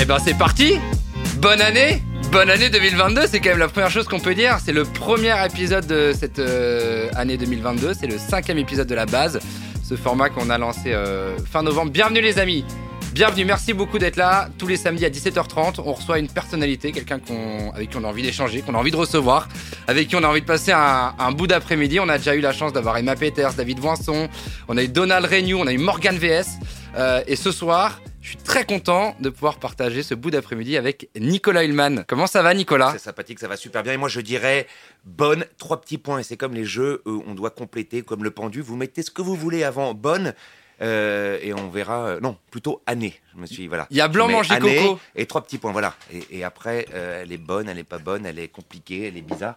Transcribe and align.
Eh 0.00 0.04
ben 0.04 0.18
c'est 0.24 0.38
parti 0.38 0.78
Bonne 1.38 1.60
année 1.60 2.02
Bonne 2.30 2.50
année 2.50 2.68
2022, 2.70 3.26
c'est 3.26 3.40
quand 3.40 3.50
même 3.50 3.58
la 3.58 3.68
première 3.68 3.90
chose 3.90 4.06
qu'on 4.06 4.20
peut 4.20 4.34
dire. 4.34 4.58
C'est 4.62 4.72
le 4.72 4.84
premier 4.84 5.34
épisode 5.46 5.86
de 5.86 6.12
cette 6.12 6.38
euh, 6.38 7.08
année 7.16 7.38
2022, 7.38 7.94
c'est 7.94 8.06
le 8.06 8.18
cinquième 8.18 8.58
épisode 8.58 8.86
de 8.86 8.94
la 8.94 9.06
base, 9.06 9.40
ce 9.82 9.96
format 9.96 10.28
qu'on 10.28 10.50
a 10.50 10.58
lancé 10.58 10.92
euh, 10.92 11.38
fin 11.38 11.62
novembre. 11.62 11.90
Bienvenue 11.90 12.20
les 12.20 12.38
amis 12.38 12.64
Bienvenue, 13.12 13.46
merci 13.46 13.72
beaucoup 13.72 13.98
d'être 13.98 14.16
là. 14.16 14.48
Tous 14.58 14.66
les 14.66 14.76
samedis 14.76 15.06
à 15.06 15.10
17h30, 15.10 15.80
on 15.84 15.92
reçoit 15.94 16.18
une 16.18 16.28
personnalité, 16.28 16.92
quelqu'un 16.92 17.18
avec 17.74 17.90
qui 17.90 17.96
on 17.96 18.04
a 18.04 18.06
envie 18.06 18.22
d'échanger, 18.22 18.60
qu'on 18.60 18.74
a 18.74 18.78
envie 18.78 18.90
de 18.90 18.96
recevoir, 18.96 19.48
avec 19.88 20.08
qui 20.08 20.14
on 20.14 20.22
a 20.22 20.28
envie 20.28 20.42
de 20.42 20.46
passer 20.46 20.72
un, 20.72 21.14
un 21.18 21.32
bout 21.32 21.46
d'après-midi. 21.46 21.98
On 21.98 22.08
a 22.08 22.18
déjà 22.18 22.36
eu 22.36 22.40
la 22.40 22.52
chance 22.52 22.72
d'avoir 22.72 22.98
Emma 22.98 23.16
Peters, 23.16 23.54
David 23.54 23.80
Voinson, 23.80 24.28
on 24.68 24.76
a 24.76 24.82
eu 24.82 24.88
Donald 24.88 25.24
Renew, 25.24 25.58
on 25.58 25.66
a 25.66 25.72
eu 25.72 25.78
Morgan 25.78 26.16
VS. 26.16 26.58
Euh, 26.96 27.22
et 27.26 27.36
ce 27.36 27.50
soir, 27.50 28.00
je 28.28 28.32
suis 28.34 28.42
très 28.42 28.66
content 28.66 29.16
de 29.20 29.30
pouvoir 29.30 29.58
partager 29.58 30.02
ce 30.02 30.12
bout 30.12 30.30
d'après-midi 30.30 30.76
avec 30.76 31.08
Nicolas 31.18 31.64
Hillman. 31.64 32.04
Comment 32.06 32.26
ça 32.26 32.42
va, 32.42 32.52
Nicolas? 32.52 32.90
C'est 32.92 32.98
sympathique, 32.98 33.38
ça 33.38 33.48
va 33.48 33.56
super 33.56 33.82
bien. 33.82 33.94
Et 33.94 33.96
moi, 33.96 34.10
je 34.10 34.20
dirais 34.20 34.66
bonne, 35.06 35.46
trois 35.56 35.80
petits 35.80 35.96
points. 35.96 36.18
Et 36.18 36.22
c'est 36.22 36.36
comme 36.36 36.52
les 36.52 36.66
jeux 36.66 37.00
où 37.06 37.24
on 37.26 37.34
doit 37.34 37.48
compléter, 37.48 38.02
comme 38.02 38.22
le 38.22 38.30
pendu. 38.30 38.60
Vous 38.60 38.76
mettez 38.76 39.00
ce 39.00 39.10
que 39.10 39.22
vous 39.22 39.34
voulez 39.34 39.64
avant 39.64 39.94
bonne. 39.94 40.34
euh, 40.82 41.38
et 41.40 41.54
on 41.54 41.70
verra. 41.70 42.06
euh, 42.06 42.20
non, 42.20 42.36
plutôt 42.50 42.82
année. 42.84 43.18
Je 43.34 43.40
me 43.40 43.46
suis 43.46 43.66
voilà. 43.66 43.86
Il 43.90 43.96
y 43.96 44.02
a 44.02 44.08
blanc 44.08 44.28
manger 44.28 44.58
coco. 44.58 45.00
Et 45.16 45.24
trois 45.24 45.42
petits 45.42 45.56
points, 45.56 45.72
voilà. 45.72 45.94
Et, 46.12 46.38
et 46.38 46.44
après, 46.44 46.84
euh, 46.92 47.22
elle 47.22 47.32
est 47.32 47.38
bonne, 47.38 47.66
elle 47.70 47.78
est 47.78 47.82
pas 47.84 47.98
bonne, 47.98 48.26
elle 48.26 48.38
est 48.38 48.48
compliquée, 48.48 49.08
elle 49.08 49.16
est 49.16 49.22
bizarre. 49.22 49.56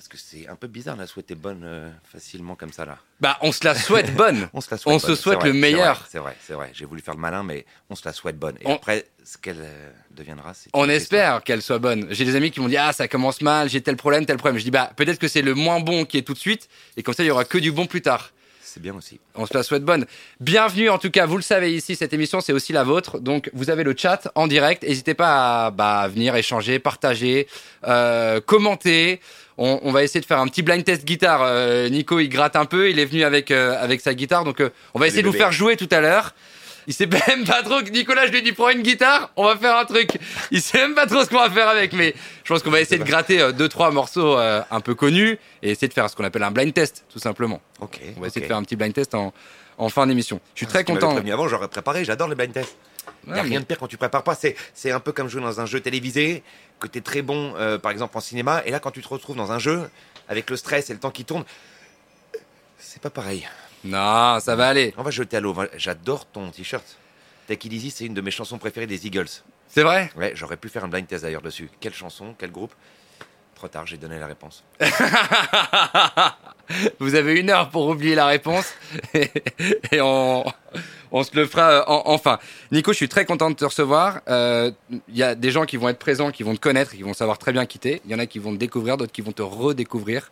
Parce 0.00 0.08
que 0.08 0.16
c'est 0.16 0.48
un 0.48 0.56
peu 0.56 0.66
bizarre 0.66 0.94
de 0.94 1.02
la 1.02 1.06
souhaiter 1.06 1.34
bonne 1.34 1.60
euh, 1.62 1.90
facilement 2.10 2.54
comme 2.54 2.72
ça 2.72 2.86
là. 2.86 2.96
Bah, 3.20 3.36
on 3.42 3.52
se 3.52 3.62
la 3.66 3.74
souhaite 3.74 4.14
bonne. 4.16 4.48
On 4.54 4.62
se 4.62 4.70
la 4.70 4.78
souhaite. 4.78 4.94
On 4.94 4.98
se 4.98 5.08
bonne, 5.08 5.14
souhaite 5.14 5.38
c'est 5.42 5.48
vrai, 5.48 5.52
le 5.52 5.60
meilleur. 5.60 6.06
C'est 6.10 6.18
vrai, 6.18 6.34
c'est 6.42 6.54
vrai. 6.54 6.70
J'ai 6.72 6.86
voulu 6.86 7.02
faire 7.02 7.12
le 7.12 7.20
malin, 7.20 7.42
mais 7.42 7.66
on 7.90 7.94
se 7.94 8.06
la 8.06 8.14
souhaite 8.14 8.38
bonne. 8.38 8.56
Et 8.62 8.66
On- 8.66 8.76
après, 8.76 9.04
ce 9.22 9.36
qu'elle 9.36 9.60
euh, 9.60 9.90
deviendra, 10.12 10.54
c'est. 10.54 10.70
On 10.72 10.88
espère 10.88 11.44
qu'elle 11.44 11.60
soit 11.60 11.80
bonne. 11.80 12.06
J'ai 12.08 12.24
des 12.24 12.34
amis 12.34 12.50
qui 12.50 12.60
m'ont 12.60 12.68
dit 12.68 12.78
ah 12.78 12.94
ça 12.94 13.08
commence 13.08 13.42
mal, 13.42 13.68
j'ai 13.68 13.82
tel 13.82 13.96
problème, 13.96 14.24
tel 14.24 14.38
problème. 14.38 14.58
Je 14.58 14.64
dis 14.64 14.70
bah 14.70 14.90
peut-être 14.96 15.18
que 15.18 15.28
c'est 15.28 15.42
le 15.42 15.54
moins 15.54 15.80
bon 15.80 16.06
qui 16.06 16.16
est 16.16 16.22
tout 16.22 16.32
de 16.32 16.38
suite 16.38 16.70
et 16.96 17.02
comme 17.02 17.12
ça 17.12 17.22
il 17.22 17.26
y 17.26 17.30
aura 17.30 17.44
que 17.44 17.58
du 17.58 17.70
bon 17.70 17.84
plus 17.84 18.00
tard. 18.00 18.32
C'est 18.72 18.80
bien 18.80 18.94
aussi. 18.94 19.18
On 19.34 19.46
se 19.46 19.52
la 19.52 19.64
souhaite 19.64 19.84
bonne. 19.84 20.06
Bienvenue 20.38 20.90
en 20.90 20.98
tout 20.98 21.10
cas, 21.10 21.26
vous 21.26 21.36
le 21.36 21.42
savez 21.42 21.74
ici, 21.74 21.96
cette 21.96 22.12
émission 22.12 22.40
c'est 22.40 22.52
aussi 22.52 22.72
la 22.72 22.84
vôtre. 22.84 23.18
Donc 23.18 23.50
vous 23.52 23.68
avez 23.68 23.82
le 23.82 23.94
chat 23.98 24.30
en 24.36 24.46
direct. 24.46 24.84
N'hésitez 24.84 25.14
pas 25.14 25.66
à 25.66 25.70
bah, 25.72 26.06
venir 26.08 26.36
échanger, 26.36 26.78
partager, 26.78 27.48
euh, 27.86 28.40
commenter. 28.40 29.20
On, 29.62 29.78
on 29.82 29.92
va 29.92 30.02
essayer 30.02 30.20
de 30.20 30.26
faire 30.26 30.40
un 30.40 30.46
petit 30.48 30.62
blind 30.62 30.82
test 30.82 31.04
guitare. 31.04 31.42
Euh, 31.44 31.88
Nico 31.90 32.18
il 32.18 32.28
gratte 32.28 32.56
un 32.56 32.64
peu, 32.64 32.90
il 32.90 32.98
est 32.98 33.04
venu 33.04 33.22
avec, 33.24 33.50
euh, 33.50 33.76
avec 33.80 34.00
sa 34.00 34.14
guitare. 34.14 34.44
Donc 34.44 34.60
euh, 34.60 34.70
on 34.94 34.98
va 34.98 35.06
essayer 35.06 35.22
de 35.22 35.28
vous 35.28 35.34
faire 35.34 35.52
jouer 35.52 35.76
tout 35.76 35.88
à 35.92 36.00
l'heure. 36.00 36.34
Il 36.86 36.94
sait 36.94 37.06
même 37.28 37.44
pas 37.44 37.62
trop 37.62 37.82
que 37.82 37.90
Nicolas, 37.90 38.26
je 38.26 38.32
lui 38.32 38.38
ai 38.38 38.42
dit 38.42 38.52
prends 38.52 38.70
une 38.70 38.82
guitare, 38.82 39.30
on 39.36 39.44
va 39.44 39.56
faire 39.56 39.76
un 39.76 39.84
truc. 39.84 40.18
Il 40.50 40.60
sait 40.62 40.78
même 40.78 40.94
pas 40.94 41.06
trop 41.06 41.22
ce 41.22 41.28
qu'on 41.28 41.38
va 41.38 41.50
faire 41.50 41.68
avec, 41.68 41.92
mais 41.92 42.14
je 42.42 42.52
pense 42.52 42.62
qu'on 42.62 42.70
va 42.70 42.80
essayer 42.80 42.98
de 42.98 43.04
gratter 43.04 43.40
euh, 43.40 43.52
deux 43.52 43.68
trois 43.68 43.90
morceaux 43.90 44.38
euh, 44.38 44.62
un 44.70 44.80
peu 44.80 44.94
connus 44.94 45.38
et 45.62 45.70
essayer 45.70 45.88
de 45.88 45.92
faire 45.92 46.08
ce 46.08 46.16
qu'on 46.16 46.24
appelle 46.24 46.42
un 46.42 46.50
blind 46.50 46.72
test, 46.72 47.04
tout 47.12 47.18
simplement. 47.18 47.60
Ok. 47.80 48.00
On 48.16 48.20
va 48.20 48.26
essayer 48.28 48.40
de 48.40 48.46
faire 48.46 48.56
un 48.56 48.62
petit 48.62 48.76
blind 48.76 48.94
test 48.94 49.14
en, 49.14 49.32
en 49.78 49.88
fin 49.88 50.06
d'émission. 50.06 50.40
Je 50.54 50.60
suis 50.60 50.66
très 50.66 50.84
tu 50.84 50.92
m'avais 50.92 51.00
content. 51.00 51.12
prévenu 51.12 51.32
avant, 51.32 51.48
j'aurais 51.48 51.68
préparé. 51.68 52.04
J'adore 52.04 52.28
les 52.28 52.34
blind 52.34 52.52
tests. 52.52 52.76
Il 53.26 53.32
n'y 53.32 53.38
a 53.38 53.42
rien 53.42 53.60
de 53.60 53.64
pire 53.64 53.78
quand 53.78 53.88
tu 53.88 53.96
prépares 53.96 54.24
pas. 54.24 54.34
C'est, 54.34 54.56
c'est 54.74 54.90
un 54.90 55.00
peu 55.00 55.12
comme 55.12 55.28
jouer 55.28 55.42
dans 55.42 55.60
un 55.60 55.66
jeu 55.66 55.80
télévisé, 55.80 56.42
que 56.78 56.86
tu 56.86 56.98
es 56.98 57.00
très 57.02 57.22
bon, 57.22 57.54
euh, 57.56 57.78
par 57.78 57.92
exemple 57.92 58.16
en 58.16 58.20
cinéma, 58.20 58.62
et 58.64 58.70
là, 58.70 58.80
quand 58.80 58.90
tu 58.90 59.02
te 59.02 59.08
retrouves 59.08 59.36
dans 59.36 59.52
un 59.52 59.58
jeu, 59.58 59.90
avec 60.28 60.48
le 60.48 60.56
stress 60.56 60.90
et 60.90 60.92
le 60.92 61.00
temps 61.00 61.10
qui 61.10 61.24
tourne, 61.24 61.44
c'est 62.78 63.02
pas 63.02 63.10
pareil. 63.10 63.48
Non, 63.84 64.38
ça 64.40 64.56
va 64.56 64.68
aller. 64.68 64.94
On 64.96 65.02
va 65.02 65.10
jeter 65.10 65.36
à 65.36 65.40
l'eau. 65.40 65.56
J'adore 65.76 66.26
ton 66.26 66.50
t-shirt. 66.50 66.84
Take 67.46 67.66
It 67.66 67.72
Easy, 67.72 67.90
c'est 67.90 68.04
une 68.04 68.14
de 68.14 68.20
mes 68.20 68.30
chansons 68.30 68.58
préférées 68.58 68.86
des 68.86 69.06
Eagles. 69.06 69.28
C'est 69.68 69.82
vrai? 69.82 70.10
Ouais, 70.16 70.32
j'aurais 70.34 70.56
pu 70.56 70.68
faire 70.68 70.84
un 70.84 70.88
blind 70.88 71.06
test 71.06 71.22
d'ailleurs 71.22 71.42
dessus. 71.42 71.70
Quelle 71.80 71.94
chanson, 71.94 72.34
quel 72.38 72.50
groupe? 72.50 72.72
Trop 73.60 73.68
tard, 73.68 73.86
j'ai 73.86 73.98
donné 73.98 74.18
la 74.18 74.26
réponse. 74.26 74.64
Vous 76.98 77.14
avez 77.14 77.38
une 77.38 77.50
heure 77.50 77.68
pour 77.68 77.88
oublier 77.88 78.14
la 78.14 78.24
réponse 78.24 78.72
et 79.14 80.00
on, 80.00 80.44
on 81.12 81.22
se 81.22 81.36
le 81.36 81.44
fera 81.46 81.70
euh, 81.70 81.82
en- 81.86 82.04
enfin. 82.06 82.38
Nico, 82.72 82.92
je 82.92 82.96
suis 82.96 83.08
très 83.10 83.26
content 83.26 83.50
de 83.50 83.56
te 83.56 83.66
recevoir. 83.66 84.20
Euh, 84.30 84.70
Il 85.08 85.16
y 85.18 85.22
a 85.22 85.34
des 85.34 85.50
gens 85.50 85.66
qui 85.66 85.76
vont 85.76 85.90
être 85.90 85.98
présents, 85.98 86.30
qui 86.30 86.42
vont 86.42 86.54
te 86.54 86.60
connaître, 86.60 86.92
qui 86.92 87.02
vont 87.02 87.12
savoir 87.12 87.36
très 87.36 87.52
bien 87.52 87.66
qui 87.66 87.78
t'es. 87.78 88.00
Il 88.06 88.10
y 88.10 88.14
en 88.14 88.18
a 88.18 88.24
qui 88.24 88.38
vont 88.38 88.52
te 88.54 88.56
découvrir, 88.58 88.96
d'autres 88.96 89.12
qui 89.12 89.20
vont 89.20 89.32
te 89.32 89.42
redécouvrir. 89.42 90.30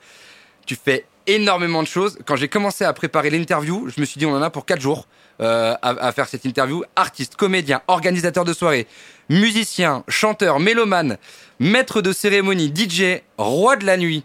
Tu 0.64 0.74
fais 0.74 1.04
énormément 1.26 1.82
de 1.82 1.88
choses. 1.88 2.18
Quand 2.24 2.36
j'ai 2.36 2.48
commencé 2.48 2.84
à 2.84 2.92
préparer 2.94 3.28
l'interview, 3.28 3.90
je 3.94 4.00
me 4.00 4.06
suis 4.06 4.18
dit 4.18 4.24
on 4.24 4.34
en 4.34 4.40
a 4.40 4.48
pour 4.48 4.64
quatre 4.64 4.80
jours 4.80 5.06
euh, 5.40 5.74
à, 5.82 5.90
à 5.90 6.12
faire 6.12 6.28
cette 6.28 6.44
interview. 6.44 6.84
Artiste, 6.96 7.36
comédien, 7.36 7.82
organisateur 7.88 8.44
de 8.44 8.52
soirée, 8.52 8.86
musicien, 9.28 10.04
chanteur, 10.08 10.58
mélomane, 10.60 11.18
maître 11.58 12.02
de 12.02 12.12
cérémonie, 12.12 12.72
DJ, 12.74 13.22
roi 13.36 13.76
de 13.76 13.86
la 13.86 13.96
nuit. 13.96 14.24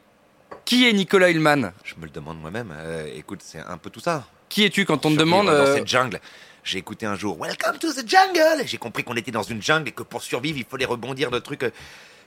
Qui 0.65 0.87
est 0.87 0.93
Nicolas 0.93 1.29
Hillman 1.29 1.71
Je 1.83 1.95
me 1.97 2.05
le 2.05 2.09
demande 2.09 2.39
moi-même. 2.39 2.73
Euh, 2.73 3.05
écoute, 3.15 3.41
c'est 3.43 3.59
un 3.59 3.77
peu 3.77 3.89
tout 3.89 3.99
ça. 3.99 4.25
Qui 4.47 4.63
es-tu 4.63 4.85
quand 4.85 5.05
on 5.05 5.11
te 5.11 5.17
demande 5.17 5.47
dans 5.47 5.51
euh, 5.51 5.75
cette 5.75 5.87
jungle. 5.87 6.19
J'ai 6.63 6.77
écouté 6.77 7.05
un 7.05 7.15
jour 7.15 7.37
Welcome 7.37 7.77
to 7.79 7.91
the 7.91 8.07
jungle. 8.07 8.65
J'ai 8.65 8.77
compris 8.77 9.03
qu'on 9.03 9.15
était 9.15 9.31
dans 9.31 9.43
une 9.43 9.61
jungle 9.61 9.89
et 9.89 9.91
que 9.91 10.03
pour 10.03 10.23
survivre, 10.23 10.57
il 10.57 10.65
fallait 10.65 10.85
rebondir 10.85 11.31
de 11.31 11.39
trucs. 11.39 11.65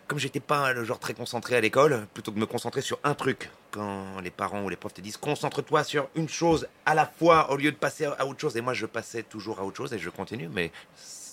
Euh, 0.06 0.08
Comme 0.08 0.18
j'étais 0.18 0.40
pas 0.40 0.72
le 0.72 0.84
genre 0.84 0.98
très 0.98 1.14
concentré 1.14 1.56
à 1.56 1.60
l'école, 1.60 2.06
plutôt 2.14 2.30
que 2.30 2.36
de 2.36 2.40
me 2.40 2.46
concentrer 2.46 2.80
sur 2.80 2.98
un 3.04 3.14
truc, 3.14 3.50
quand 3.70 4.20
les 4.22 4.30
parents 4.30 4.62
ou 4.62 4.68
les 4.68 4.76
profs 4.76 4.94
te 4.94 5.00
disent 5.00 5.16
concentre-toi 5.16 5.84
sur 5.84 6.08
une 6.14 6.28
chose 6.28 6.66
à 6.84 6.94
la 6.94 7.06
fois 7.06 7.50
au 7.50 7.56
lieu 7.56 7.70
de 7.72 7.76
passer 7.76 8.04
à 8.06 8.26
autre 8.26 8.40
chose. 8.40 8.56
Et 8.56 8.60
moi, 8.60 8.72
je 8.74 8.86
passais 8.86 9.22
toujours 9.22 9.60
à 9.60 9.64
autre 9.64 9.76
chose 9.76 9.92
et 9.92 9.98
je 9.98 10.10
continue, 10.10 10.48
mais 10.48 10.70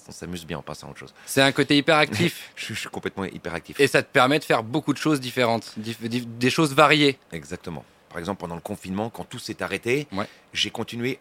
on 0.07 0.11
s'amuse 0.11 0.45
bien 0.45 0.57
en 0.57 0.61
passant 0.61 0.87
à 0.87 0.89
autre 0.91 0.99
chose. 0.99 1.13
C'est 1.25 1.41
un 1.41 1.51
côté 1.53 1.77
hyper 1.77 1.97
actif 1.97 2.51
Je, 2.55 2.65
suis- 2.65 2.73
je 2.75 2.79
suis 2.81 2.89
complètement 2.89 3.23
hyperactif. 3.25 3.79
et 3.79 3.87
ça 3.87 4.03
te 4.03 4.11
permet 4.11 4.39
de 4.39 4.43
faire 4.43 4.61
beaucoup 4.63 4.91
de 4.93 4.97
choses 4.97 5.21
différentes, 5.21 5.73
dif- 5.79 6.01
dif- 6.01 6.25
des 6.37 6.49
choses 6.49 6.73
variées. 6.73 7.17
Exactement. 7.31 7.85
Par 8.09 8.19
exemple, 8.19 8.41
pendant 8.41 8.55
le 8.55 8.61
confinement, 8.61 9.09
quand 9.09 9.23
tout 9.23 9.39
s'est 9.39 9.63
arrêté, 9.63 10.07
Ouais. 10.11 10.27
j'ai 10.51 10.69
continué 10.71 11.19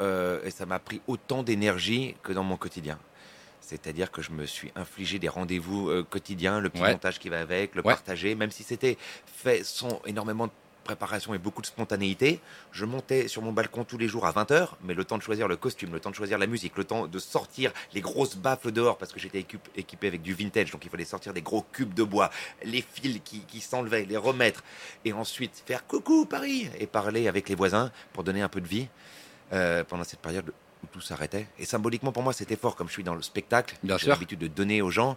euh, 0.00 0.40
et 0.44 0.50
ça 0.50 0.66
m'a 0.66 0.78
pris 0.78 1.00
autant 1.06 1.42
d'énergie 1.42 2.16
que 2.22 2.32
dans 2.32 2.42
mon 2.42 2.56
quotidien. 2.56 2.98
C'est-à-dire 3.62 4.10
que 4.10 4.20
je 4.22 4.30
me 4.32 4.44
suis 4.44 4.70
infligé 4.76 5.18
des 5.18 5.28
rendez-vous 5.28 5.88
euh, 5.88 6.02
quotidiens, 6.08 6.60
le 6.60 6.68
petit 6.68 6.82
Ouais. 6.82 6.92
montage 6.92 7.18
qui 7.18 7.28
va 7.30 7.40
avec, 7.40 7.74
le 7.74 7.80
Ouais. 7.82 7.92
partager, 7.94 8.34
même 8.34 8.50
si 8.50 8.62
c'était 8.64 8.98
fait 9.26 9.64
sans 9.64 10.02
énormément 10.04 10.48
de 10.48 10.52
préparation 10.84 11.32
et 11.32 11.38
beaucoup 11.38 11.62
de 11.62 11.66
spontanéité. 11.66 12.40
Je 12.72 12.84
montais 12.84 13.28
sur 13.28 13.40
mon 13.40 13.52
balcon 13.52 13.84
tous 13.84 13.98
les 13.98 14.08
jours 14.08 14.26
à 14.26 14.32
20h, 14.32 14.70
mais 14.82 14.94
le 14.94 15.04
temps 15.04 15.16
de 15.16 15.22
choisir 15.22 15.46
le 15.46 15.56
costume, 15.56 15.92
le 15.92 16.00
temps 16.00 16.10
de 16.10 16.16
choisir 16.16 16.38
la 16.38 16.48
musique, 16.48 16.76
le 16.76 16.82
temps 16.82 17.06
de 17.06 17.18
sortir 17.20 17.72
les 17.94 18.00
grosses 18.00 18.34
baffles 18.34 18.72
dehors 18.72 18.98
parce 18.98 19.12
que 19.12 19.20
j'étais 19.20 19.46
équipé 19.76 20.06
avec 20.08 20.22
du 20.22 20.34
vintage, 20.34 20.72
donc 20.72 20.84
il 20.84 20.90
fallait 20.90 21.04
sortir 21.04 21.32
des 21.32 21.40
gros 21.40 21.62
cubes 21.72 21.94
de 21.94 22.02
bois, 22.02 22.30
les 22.64 22.82
fils 22.82 23.20
qui, 23.24 23.42
qui 23.42 23.60
s'enlevaient, 23.60 24.06
les 24.06 24.16
remettre, 24.16 24.64
et 25.04 25.12
ensuite 25.12 25.62
faire 25.64 25.86
coucou 25.86 26.26
Paris 26.26 26.68
et 26.80 26.88
parler 26.88 27.28
avec 27.28 27.48
les 27.48 27.54
voisins 27.54 27.92
pour 28.12 28.24
donner 28.24 28.42
un 28.42 28.48
peu 28.48 28.60
de 28.60 28.66
vie 28.66 28.88
euh, 29.52 29.84
pendant 29.84 30.02
cette 30.02 30.18
période 30.20 30.52
tout 30.92 31.00
s'arrêtait. 31.00 31.46
Et 31.58 31.64
symboliquement 31.64 32.12
pour 32.12 32.22
moi 32.22 32.32
c'était 32.32 32.56
fort, 32.56 32.76
comme 32.76 32.88
je 32.88 32.92
suis 32.92 33.04
dans 33.04 33.14
le 33.14 33.22
spectacle, 33.22 33.76
Bien 33.82 33.96
j'ai 33.96 34.04
sûr. 34.04 34.12
l'habitude 34.12 34.38
de 34.38 34.46
donner 34.48 34.82
aux 34.82 34.90
gens, 34.90 35.16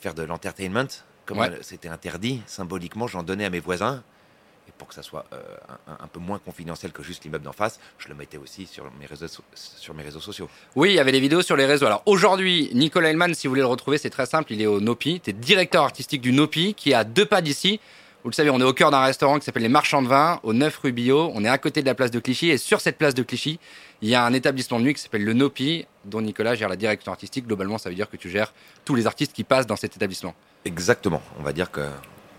faire 0.00 0.14
de 0.14 0.22
l'entertainment, 0.22 0.86
comme 1.26 1.38
Ouais. 1.38 1.58
c'était 1.60 1.88
interdit, 1.88 2.42
symboliquement 2.46 3.06
j'en 3.06 3.22
donnais 3.22 3.44
à 3.44 3.50
mes 3.50 3.60
voisins. 3.60 4.02
Et 4.68 4.72
pour 4.76 4.86
que 4.88 4.94
ça 4.94 5.02
soit 5.02 5.24
euh, 5.32 5.42
un, 5.86 6.06
peu 6.08 6.20
moins 6.20 6.38
confidentiel 6.38 6.92
que 6.92 7.02
juste 7.02 7.24
l'immeuble 7.24 7.44
d'en 7.44 7.52
face, 7.52 7.80
je 7.96 8.08
le 8.08 8.14
mettais 8.14 8.36
aussi 8.36 8.66
sur 8.66 8.84
mes 9.00 9.06
réseaux, 9.06 9.26
sur 9.54 9.94
mes 9.94 10.02
réseaux 10.02 10.20
sociaux. 10.20 10.48
Oui, 10.76 10.90
il 10.90 10.94
y 10.94 11.00
avait 11.00 11.12
des 11.12 11.20
vidéos 11.20 11.40
sur 11.40 11.56
les 11.56 11.64
réseaux. 11.64 11.86
Alors 11.86 12.02
aujourd'hui, 12.04 12.70
Nicolas 12.74 13.10
Hillman, 13.10 13.32
si 13.32 13.46
vous 13.46 13.52
voulez 13.52 13.62
le 13.62 13.66
retrouver, 13.66 13.96
c'est 13.96 14.10
très 14.10 14.26
simple. 14.26 14.52
Il 14.52 14.60
est 14.60 14.66
au 14.66 14.78
Nopi. 14.78 15.20
Tu 15.22 15.30
es 15.30 15.32
directeur 15.32 15.84
artistique 15.84 16.20
du 16.20 16.32
Nopi, 16.32 16.74
qui 16.74 16.90
est 16.90 16.94
à 16.94 17.04
deux 17.04 17.24
pas 17.24 17.40
d'ici. 17.40 17.80
Vous 18.28 18.32
le 18.32 18.34
savez, 18.34 18.50
on 18.50 18.60
est 18.60 18.64
au 18.64 18.74
cœur 18.74 18.90
d'un 18.90 19.00
restaurant 19.00 19.38
qui 19.38 19.46
s'appelle 19.46 19.62
Les 19.62 19.70
Marchands 19.70 20.02
de 20.02 20.06
Vin, 20.06 20.38
au 20.42 20.52
9 20.52 20.80
rue 20.82 20.92
Billot. 20.92 21.32
On 21.34 21.42
est 21.46 21.48
à 21.48 21.56
côté 21.56 21.80
de 21.80 21.86
la 21.86 21.94
place 21.94 22.10
de 22.10 22.20
Clichy. 22.20 22.50
Et 22.50 22.58
sur 22.58 22.82
cette 22.82 22.98
place 22.98 23.14
de 23.14 23.22
Clichy, 23.22 23.58
il 24.02 24.10
y 24.10 24.14
a 24.14 24.22
un 24.22 24.34
établissement 24.34 24.78
de 24.78 24.84
nuit 24.84 24.92
qui 24.92 25.00
s'appelle 25.00 25.24
le 25.24 25.32
Nopi, 25.32 25.86
dont 26.04 26.20
Nicolas 26.20 26.54
gère 26.54 26.68
la 26.68 26.76
direction 26.76 27.10
artistique. 27.10 27.46
Globalement, 27.46 27.78
ça 27.78 27.88
veut 27.88 27.94
dire 27.94 28.10
que 28.10 28.18
tu 28.18 28.28
gères 28.28 28.52
tous 28.84 28.94
les 28.94 29.06
artistes 29.06 29.32
qui 29.32 29.44
passent 29.44 29.66
dans 29.66 29.76
cet 29.76 29.96
établissement. 29.96 30.34
Exactement. 30.66 31.22
On 31.40 31.42
va 31.42 31.54
dire 31.54 31.70
que 31.70 31.86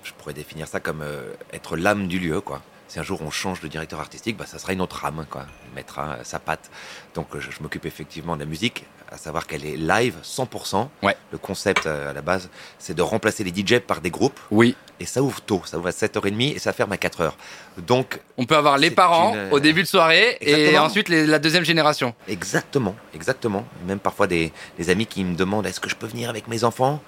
je 0.04 0.14
pourrais 0.14 0.36
définir 0.36 0.68
ça 0.68 0.80
comme 0.80 1.02
euh, 1.02 1.34
être 1.54 1.76
l'âme 1.76 2.08
du 2.08 2.20
lieu, 2.20 2.40
quoi. 2.40 2.62
Si 2.90 3.00
un 3.00 3.04
jour 3.04 3.22
on 3.22 3.30
change 3.32 3.62
de 3.62 3.68
directeur 3.68 4.00
artistique, 4.00 4.36
bah, 4.36 4.46
ça 4.48 4.58
sera 4.60 4.74
une 4.74 4.82
autre 4.82 5.06
âme, 5.06 5.26
quoi. 5.30 5.46
Il 5.70 5.76
mettra 5.76 6.14
euh, 6.14 6.24
sa 6.24 6.40
patte. 6.40 6.70
Donc 7.16 7.28
euh, 7.36 7.40
je, 7.40 7.52
je 7.52 7.62
m'occupe 7.62 7.86
effectivement 7.86 8.36
de 8.36 8.42
la 8.42 8.48
musique, 8.48 8.84
à 9.12 9.18
savoir 9.18 9.46
qu'elle 9.48 9.64
est 9.64 9.78
live 9.78 10.16
100%. 10.24 10.88
Ouais. 11.04 11.16
Le 11.32 11.38
concept 11.38 11.86
euh, 11.86 12.10
à 12.10 12.14
la 12.14 12.22
base, 12.24 12.50
c'est 12.80 12.96
de 12.96 13.02
remplacer 13.04 13.44
les 13.44 13.52
DJ 13.56 13.78
par 13.80 14.02
des 14.02 14.10
groupes. 14.10 14.40
Oui. 14.50 14.76
Et 15.00 15.06
ça 15.06 15.22
ouvre 15.22 15.40
tôt, 15.40 15.62
ça 15.66 15.78
ouvre 15.78 15.88
à 15.88 15.92
7h30 15.92 16.56
et 16.56 16.60
ça 16.60 16.74
ferme 16.74 16.92
à 16.92 16.96
4h. 16.98 17.32
Donc 17.78 18.20
On 18.38 18.46
peut 18.46 18.58
avoir 18.58 18.78
les 18.80 18.92
parents 18.92 19.34
une- 19.36 19.50
au 19.54 19.60
début 19.60 19.84
de 19.84 19.88
soirée 19.88 20.38
et 20.42 20.78
ensuite 20.78 21.08
les- 21.10 21.26
la 21.28 21.40
deuxième 21.40 21.64
génération. 21.64 22.14
Exactement, 22.28 22.96
exactement. 23.14 23.66
Même 23.88 24.00
parfois 24.00 24.26
des, 24.28 24.52
des 24.80 24.90
amis 24.90 25.06
qui 25.06 25.24
me 25.24 25.36
demandent 25.36 25.68
est-ce 25.68 25.80
que 25.80 25.90
je 25.90 25.96
peux 25.96 26.08
venir 26.08 26.28
avec 26.30 26.48
mes 26.48 26.64
enfants? 26.64 27.02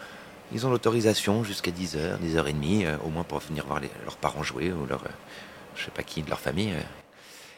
Ils 0.54 0.66
ont 0.68 0.70
l'autorisation 0.70 1.44
jusqu'à 1.44 1.72
10h, 1.72 2.20
10h30, 2.22 2.86
euh, 2.86 2.98
au 3.04 3.10
moins 3.10 3.24
pour 3.24 3.40
venir 3.40 3.66
voir 3.66 3.80
les- 3.80 3.90
leurs 4.06 4.18
parents 4.18 4.44
jouer 4.44 4.72
ou 4.72 4.86
leur, 4.86 5.02
euh, 5.04 5.10
je 5.76 5.86
sais 5.86 5.92
pas 5.92 6.04
qui 6.04 6.22
de 6.22 6.30
leur 6.30 6.40
famille. 6.40 6.72
euh. 6.72 6.82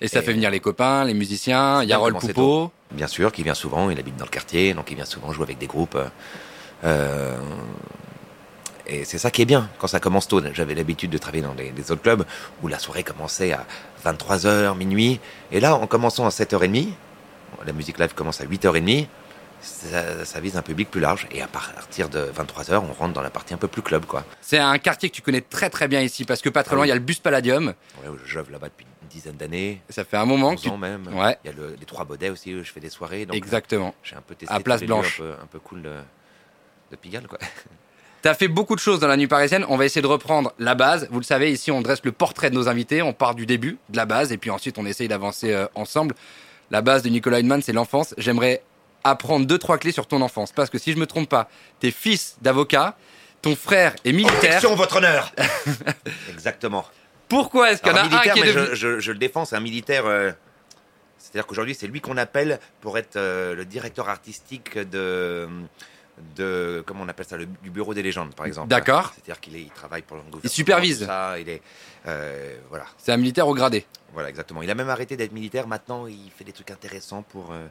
Et 0.01 0.07
ça 0.07 0.19
Et- 0.19 0.23
fait 0.23 0.33
venir 0.33 0.49
les 0.51 0.59
copains, 0.59 1.03
les 1.05 1.13
musiciens, 1.13 1.83
Yarol 1.83 2.13
Poupeau. 2.15 2.71
Bien 2.91 3.07
sûr, 3.07 3.31
qui 3.31 3.43
vient 3.43 3.53
souvent, 3.53 3.89
il 3.89 3.97
habite 3.99 4.17
dans 4.17 4.25
le 4.25 4.29
quartier, 4.31 4.73
donc 4.73 4.89
il 4.91 4.95
vient 4.95 5.05
souvent 5.05 5.31
jouer 5.31 5.43
avec 5.43 5.57
des 5.57 5.67
groupes. 5.67 5.95
euh, 5.95 6.07
Euh, 6.85 7.37
et 8.85 9.05
c'est 9.05 9.17
ça 9.17 9.31
qui 9.31 9.41
est 9.41 9.45
bien 9.45 9.69
quand 9.79 9.87
ça 9.87 10.01
commence 10.01 10.27
tôt. 10.27 10.41
J'avais 10.53 10.75
l'habitude 10.75 11.09
de 11.09 11.17
travailler 11.17 11.43
dans 11.43 11.53
des, 11.53 11.71
des, 11.71 11.91
autres 11.91 12.01
clubs 12.01 12.25
où 12.61 12.67
la 12.67 12.79
soirée 12.79 13.03
commençait 13.03 13.53
à 13.53 13.65
23h, 14.05 14.75
minuit. 14.75 15.21
Et 15.53 15.61
là, 15.61 15.75
en 15.75 15.87
commençant 15.87 16.25
à 16.25 16.29
7h30, 16.29 16.89
la 17.65 17.71
musique 17.71 17.97
live 17.99 18.13
commence 18.13 18.41
à 18.41 18.45
8h30, 18.45 19.07
ça, 19.63 20.25
ça, 20.25 20.39
vise 20.39 20.57
un 20.57 20.61
public 20.61 20.91
plus 20.91 21.01
large. 21.01 21.27
Et 21.31 21.41
à 21.41 21.47
partir 21.47 22.09
de 22.09 22.31
23h, 22.35 22.83
on 22.89 22.93
rentre 22.93 23.13
dans 23.13 23.21
la 23.21 23.29
partie 23.29 23.53
un 23.53 23.57
peu 23.57 23.67
plus 23.67 23.81
club. 23.81 24.05
quoi. 24.05 24.25
C'est 24.41 24.59
un 24.59 24.77
quartier 24.77 25.09
que 25.09 25.15
tu 25.15 25.21
connais 25.21 25.41
très 25.41 25.69
très 25.69 25.87
bien 25.87 26.01
ici 26.01 26.25
parce 26.25 26.41
que 26.41 26.49
pas 26.49 26.63
très 26.63 26.75
loin, 26.75 26.85
il 26.85 26.91
ah 26.91 26.93
oui. 26.93 26.97
y 26.97 26.97
a 26.97 26.99
le 26.99 27.01
bus 27.01 27.19
Palladium. 27.19 27.67
Ouais, 28.03 28.09
j'œuvre 28.25 28.51
là-bas 28.51 28.67
depuis 28.67 28.85
une 29.01 29.07
dizaine 29.07 29.35
d'années. 29.35 29.81
Ça 29.89 30.03
fait 30.03 30.17
un 30.17 30.25
moment. 30.25 30.55
tu... 30.55 30.69
même. 30.71 31.07
Ouais. 31.13 31.37
Il 31.43 31.51
y 31.51 31.53
a 31.53 31.57
le, 31.57 31.75
les 31.79 31.85
Trois 31.85 32.05
Baudets 32.05 32.29
aussi, 32.29 32.53
où 32.53 32.63
je 32.63 32.71
fais 32.71 32.79
des 32.79 32.89
soirées. 32.89 33.25
Donc 33.25 33.35
Exactement. 33.35 33.95
J'ai 34.03 34.15
un 34.15 34.21
peu 34.21 34.35
testé 34.35 34.53
à 34.53 34.59
Place 34.59 34.83
Blanche. 34.83 35.19
Un 35.19 35.23
peu, 35.23 35.31
un 35.43 35.47
peu 35.47 35.59
cool 35.59 35.81
de, 35.81 35.95
de 36.91 36.95
Pigalle. 36.95 37.27
quoi. 37.27 37.39
T'as 38.23 38.35
fait 38.35 38.47
beaucoup 38.47 38.75
de 38.75 38.79
choses 38.79 39.01
dans 39.01 39.09
la 39.09 39.17
nuit 39.17 39.27
parisienne. 39.27 39.65
On 39.67 39.75
va 39.75 39.83
essayer 39.83 40.01
de 40.01 40.07
reprendre 40.07 40.53
la 40.57 40.75
base. 40.75 41.09
Vous 41.11 41.19
le 41.19 41.25
savez, 41.25 41.51
ici, 41.51 41.71
on 41.71 41.81
dresse 41.81 41.99
le 42.05 42.13
portrait 42.13 42.49
de 42.49 42.55
nos 42.55 42.69
invités. 42.69 43.01
On 43.01 43.11
part 43.11 43.35
du 43.35 43.45
début, 43.45 43.77
de 43.89 43.97
la 43.97 44.05
base, 44.05 44.31
et 44.31 44.37
puis 44.37 44.49
ensuite, 44.49 44.77
on 44.77 44.85
essaye 44.85 45.09
d'avancer 45.09 45.51
euh, 45.51 45.67
ensemble. 45.75 46.15
La 46.71 46.81
base 46.81 47.03
de 47.03 47.09
Nicolas 47.09 47.39
Hindman, 47.39 47.61
c'est 47.61 47.73
l'enfance. 47.73 48.15
J'aimerais 48.17 48.63
apprendre 49.03 49.45
deux, 49.45 49.57
trois 49.57 49.77
clés 49.77 49.91
sur 49.91 50.07
ton 50.07 50.21
enfance. 50.21 50.51
Parce 50.51 50.69
que 50.69 50.77
si 50.77 50.91
je 50.93 50.97
me 50.97 51.05
trompe 51.07 51.29
pas, 51.29 51.49
t'es 51.79 51.91
fils 51.91 52.37
d'avocat, 52.41 52.95
ton 53.41 53.55
frère 53.55 53.95
est 54.05 54.11
militaire. 54.13 54.37
Objection, 54.57 54.75
votre 54.75 54.97
honneur 54.97 55.31
Exactement. 56.31 56.85
Pourquoi 57.29 57.71
est-ce 57.71 57.81
qu'il 57.81 57.91
y 57.91 57.95
en 57.95 57.97
a 57.97 58.01
un 58.03 58.19
qui 58.19 58.29
est 58.29 58.43
devenu... 58.43 58.67
je, 58.71 58.75
je, 58.75 58.99
je, 58.99 59.11
le 59.11 59.17
défends, 59.17 59.45
c'est 59.45 59.55
un 59.55 59.59
militaire. 59.61 60.05
Euh, 60.05 60.31
C'est-à-dire 61.17 61.47
qu'aujourd'hui, 61.47 61.73
c'est 61.75 61.87
lui 61.87 61.99
qu'on 62.01 62.17
appelle 62.17 62.59
pour 62.81 62.97
être 62.97 63.15
euh, 63.15 63.55
le 63.55 63.65
directeur 63.65 64.09
artistique 64.09 64.77
de 64.77 65.47
de 66.37 66.83
comment 66.85 67.03
on 67.03 67.07
appelle 67.09 67.25
ça 67.25 67.37
le, 67.37 67.47
du 67.63 67.71
bureau 67.71 67.95
des 67.95 68.03
légendes 68.03 68.35
par 68.35 68.45
exemple 68.45 68.67
D'accord. 68.67 69.13
c'est-à-dire 69.15 69.39
qu'il 69.41 69.57
il 69.57 69.69
travaille 69.71 70.03
pour 70.03 70.15
le 70.15 70.21
gouvernement 70.21 70.43
Il 70.43 70.49
supervise. 70.51 71.07
ça 71.07 71.39
il 71.39 71.49
est 71.49 71.59
euh, 72.05 72.55
voilà 72.69 72.85
C'est 72.99 73.11
un 73.11 73.17
militaire 73.17 73.47
au 73.47 73.55
gradé. 73.55 73.83
voilà 74.13 74.29
exactement 74.29 74.61
il 74.61 74.69
a 74.69 74.75
même 74.75 74.89
arrêté 74.89 75.17
d'être 75.17 75.31
militaire 75.31 75.67
maintenant 75.67 76.05
il 76.05 76.29
fait 76.37 76.43
des 76.43 76.51
trucs 76.51 76.69
intéressants 76.69 77.23
pour 77.23 77.51
euh, 77.51 77.65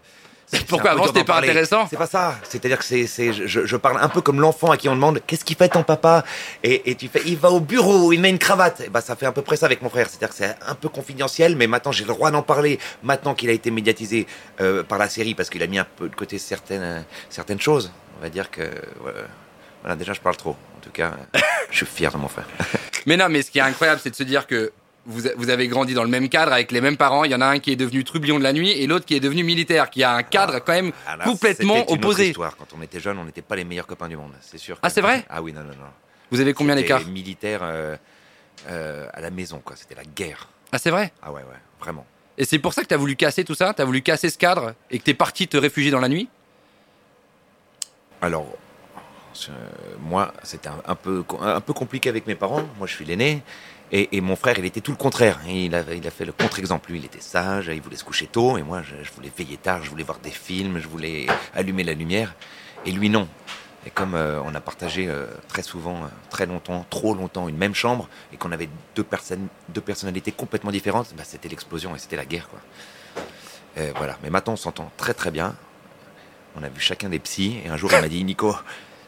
Pourquoi 0.69 0.91
avant, 0.91 1.07
c'était 1.07 1.25
pas 1.25 1.39
intéressant. 1.39 1.87
C'est 1.89 1.97
pas 1.97 2.07
ça. 2.07 2.37
C'est-à-dire 2.49 2.79
que 2.79 2.85
c'est 2.85 3.07
c'est 3.07 3.33
je, 3.33 3.67
je 3.67 3.77
parle 3.77 3.99
un 4.01 4.09
peu 4.09 4.21
comme 4.21 4.41
l'enfant 4.41 4.71
à 4.71 4.77
qui 4.77 4.89
on 4.89 4.95
demande 4.95 5.21
qu'est-ce 5.27 5.45
qu'il 5.45 5.57
fait 5.57 5.69
ton 5.69 5.83
papa? 5.83 6.25
Et, 6.63 6.91
et 6.91 6.95
tu 6.95 7.09
fais 7.09 7.23
il 7.27 7.37
va 7.39 7.51
au 7.51 7.61
bureau 7.61 8.13
il 8.13 8.21
met 8.21 8.31
une 8.31 8.39
cravate. 8.39 8.81
Et 8.81 8.89
bah 8.89 9.01
ça 9.01 9.17
fait 9.17 9.27
à 9.27 9.33
peu 9.33 9.43
près 9.43 9.57
ça 9.57 9.67
avec 9.67 9.83
mon 9.83 9.89
frère. 9.89 10.09
C'est-à-dire 10.09 10.29
que 10.29 10.35
c'est 10.35 10.57
un 10.67 10.75
peu 10.75 10.89
confidentiel 10.89 11.57
mais 11.57 11.67
maintenant 11.67 11.93
j'ai 11.93 12.05
le 12.05 12.13
droit 12.13 12.31
d'en 12.31 12.43
parler. 12.43 12.79
Maintenant 13.03 13.35
qu'il 13.35 13.49
a 13.51 13.53
été 13.53 13.71
médiatisé 13.71 14.27
euh, 14.61 14.83
par 14.83 14.99
la 14.99 15.09
série 15.09 15.35
parce 15.35 15.51
qu'il 15.51 15.63
a 15.63 15.67
mis 15.67 15.79
un 15.79 15.87
peu 15.97 16.09
de 16.09 16.15
côté 16.15 16.39
certaines 16.39 16.83
euh, 16.83 17.01
certaines 17.31 17.61
choses 17.61 17.91
on 18.19 18.23
va 18.23 18.29
dire 18.29 18.51
que 18.51 18.63
ouais, 18.63 19.13
voilà 19.83 19.97
déjà 19.97 20.13
je 20.13 20.21
parle 20.21 20.37
trop. 20.37 20.57
En 20.77 20.81
tout 20.81 20.91
cas 20.91 21.13
je 21.71 21.77
suis 21.79 21.87
fier 21.87 22.13
de 22.13 22.19
mon 22.19 22.29
frère. 22.29 22.47
Mais 23.07 23.17
non, 23.17 23.29
mais 23.29 23.43
ce 23.43 23.51
qui 23.51 23.59
est 23.59 23.63
incroyable, 23.63 24.01
c'est 24.03 24.11
de 24.11 24.15
se 24.15 24.23
dire 24.23 24.47
que 24.47 24.73
vous, 25.07 25.23
vous 25.37 25.51
avez 25.51 25.69
grandi 25.69 25.95
dans 25.95 26.05
le 26.05 26.09
même 26.11 26.29
cadre 26.29 26.53
avec 26.53 26.71
les 26.73 26.81
mêmes 26.81 26.97
parents. 26.97 27.25
Il 27.25 27.31
y 27.33 27.35
en 27.35 27.41
a 27.41 27.47
un 27.47 27.59
qui 27.59 27.73
est 27.73 27.77
devenu 27.77 28.05
trublion 28.05 28.39
de 28.39 28.45
la 28.45 28.53
nuit 28.53 28.71
et 28.71 28.87
l'autre 28.87 29.05
qui 29.05 29.15
est 29.15 29.21
devenu 29.21 29.43
militaire, 29.45 29.91
qui 29.91 30.03
a 30.05 30.13
un 30.15 30.23
cadre 30.23 30.61
quand 30.61 30.73
même 30.73 30.93
Ah 31.07 31.17
complètement 31.25 31.75
une 31.77 31.81
autre 31.83 31.93
opposé. 31.95 32.29
histoire. 32.29 32.57
Quand 32.57 32.69
on 32.79 32.83
était 32.83 33.01
jeune, 33.01 33.19
on 33.19 33.25
n'était 33.25 33.43
pas 33.43 33.57
les 33.57 33.65
meilleurs 33.65 33.87
copains 33.87 34.09
du 34.09 34.17
monde, 34.17 34.33
c'est 34.41 34.59
sûr. 34.59 34.79
Ah, 34.83 34.91
c'est 34.91 35.01
vrai 35.01 35.25
Ah 35.29 35.43
oui, 35.43 35.53
non, 35.53 35.63
non, 35.63 35.71
non. 35.71 35.91
Vous 36.31 36.41
avez 36.41 36.55
combien 36.55 36.77
d'écart 36.77 37.05
militaire 37.07 37.61
euh, 37.63 37.97
euh, 38.69 39.07
à 39.13 39.21
la 39.21 39.31
maison, 39.31 39.61
quoi. 39.65 39.77
C'était 39.77 39.95
la 39.97 40.05
guerre. 40.05 40.49
Ah, 40.71 40.79
c'est 40.79 40.91
vrai 40.91 41.13
Ah 41.23 41.31
ouais, 41.33 41.41
ouais, 41.43 41.59
vraiment. 41.81 42.07
Et 42.39 42.45
c'est 42.45 42.59
pour 42.59 42.73
ça 42.73 42.83
que 42.83 42.87
t'as 42.87 42.97
voulu 42.97 43.15
casser 43.15 43.45
tout 43.45 43.55
ça 43.55 43.75
T'as 43.75 43.85
voulu 43.85 44.01
casser 44.01 44.31
ce 44.31 44.39
cadre 44.39 44.75
et 44.91 44.99
que 44.99 45.05
t'es 45.05 45.13
parti 45.15 45.47
te 45.49 45.57
réfugier 45.59 45.91
dans 45.91 46.01
la 46.01 46.09
nuit 46.09 46.29
Alors, 48.23 48.47
euh, 49.49 49.53
moi, 50.01 50.33
c'était 50.43 50.69
un, 50.69 50.81
un 50.87 50.95
peu, 50.95 51.25
un 51.41 51.61
peu 51.61 51.73
compliqué 51.73 52.09
avec 52.09 52.27
mes 52.27 52.35
parents. 52.35 52.63
Moi, 52.79 52.87
je 52.87 52.95
suis 52.95 53.05
l'aîné. 53.05 53.43
Et, 53.95 54.23
mon 54.23 54.37
frère, 54.37 54.59
il 54.59 54.65
était 54.65 54.81
tout 54.81 54.91
le 54.91 54.97
contraire. 54.97 55.39
Il 55.47 55.75
a, 55.75 55.83
il 55.93 56.07
a 56.07 56.11
fait 56.11 56.25
le 56.25 56.33
contre-exemple. 56.33 56.91
Lui, 56.91 56.99
il 56.99 57.05
était 57.05 57.21
sage, 57.21 57.71
il 57.73 57.83
voulait 57.83 57.97
se 57.97 58.05
coucher 58.05 58.27
tôt. 58.27 58.57
Et 58.57 58.63
moi, 58.63 58.83
je, 58.83 59.11
voulais 59.13 59.31
veiller 59.37 59.59
tard, 59.59 59.83
je 59.83 59.91
voulais 59.91 60.03
voir 60.03 60.19
des 60.19 60.31
films, 60.31 60.79
je 60.79 60.89
voulais 60.89 61.27
allumer 61.55 61.85
la 61.85 61.93
lumière. 61.93 62.35
Et 62.87 62.91
lui, 62.91 63.11
non. 63.11 63.29
Et 63.85 63.91
comme 63.91 64.15
euh, 64.15 64.41
on 64.45 64.55
a 64.55 64.61
partagé 64.61 65.09
euh, 65.09 65.27
très 65.49 65.63
souvent, 65.63 66.05
euh, 66.05 66.07
très 66.31 66.47
longtemps, 66.47 66.87
trop 66.89 67.15
longtemps, 67.15 67.49
une 67.49 67.59
même 67.59 67.75
chambre, 67.75 68.09
et 68.33 68.39
qu'on 68.39 68.51
avait 68.51 68.71
deux, 68.95 69.03
personnes, 69.03 69.49
deux 69.69 69.81
personnalités 69.83 70.33
complètement 70.33 70.71
différentes, 70.71 71.13
bah, 71.15 71.25
c'était 71.27 71.51
l'explosion 71.51 71.95
et 71.95 71.99
c'était 71.99 72.17
la 72.17 72.25
guerre. 72.25 72.49
Quoi. 72.49 72.61
Voilà. 73.97 74.19
Mais 74.23 74.31
maintenant, 74.31 74.55
on 74.55 74.57
s'entend 74.57 74.91
très 74.97 75.15
très 75.15 75.31
bien. 75.31 75.55
On 76.57 76.63
a 76.63 76.69
vu 76.69 76.81
chacun 76.81 77.09
des 77.09 77.19
psys, 77.19 77.59
et 77.65 77.69
un 77.69 77.77
jour, 77.77 77.91
il 77.93 78.01
m'a 78.01 78.09
dit 78.09 78.23
Nico, 78.25 78.55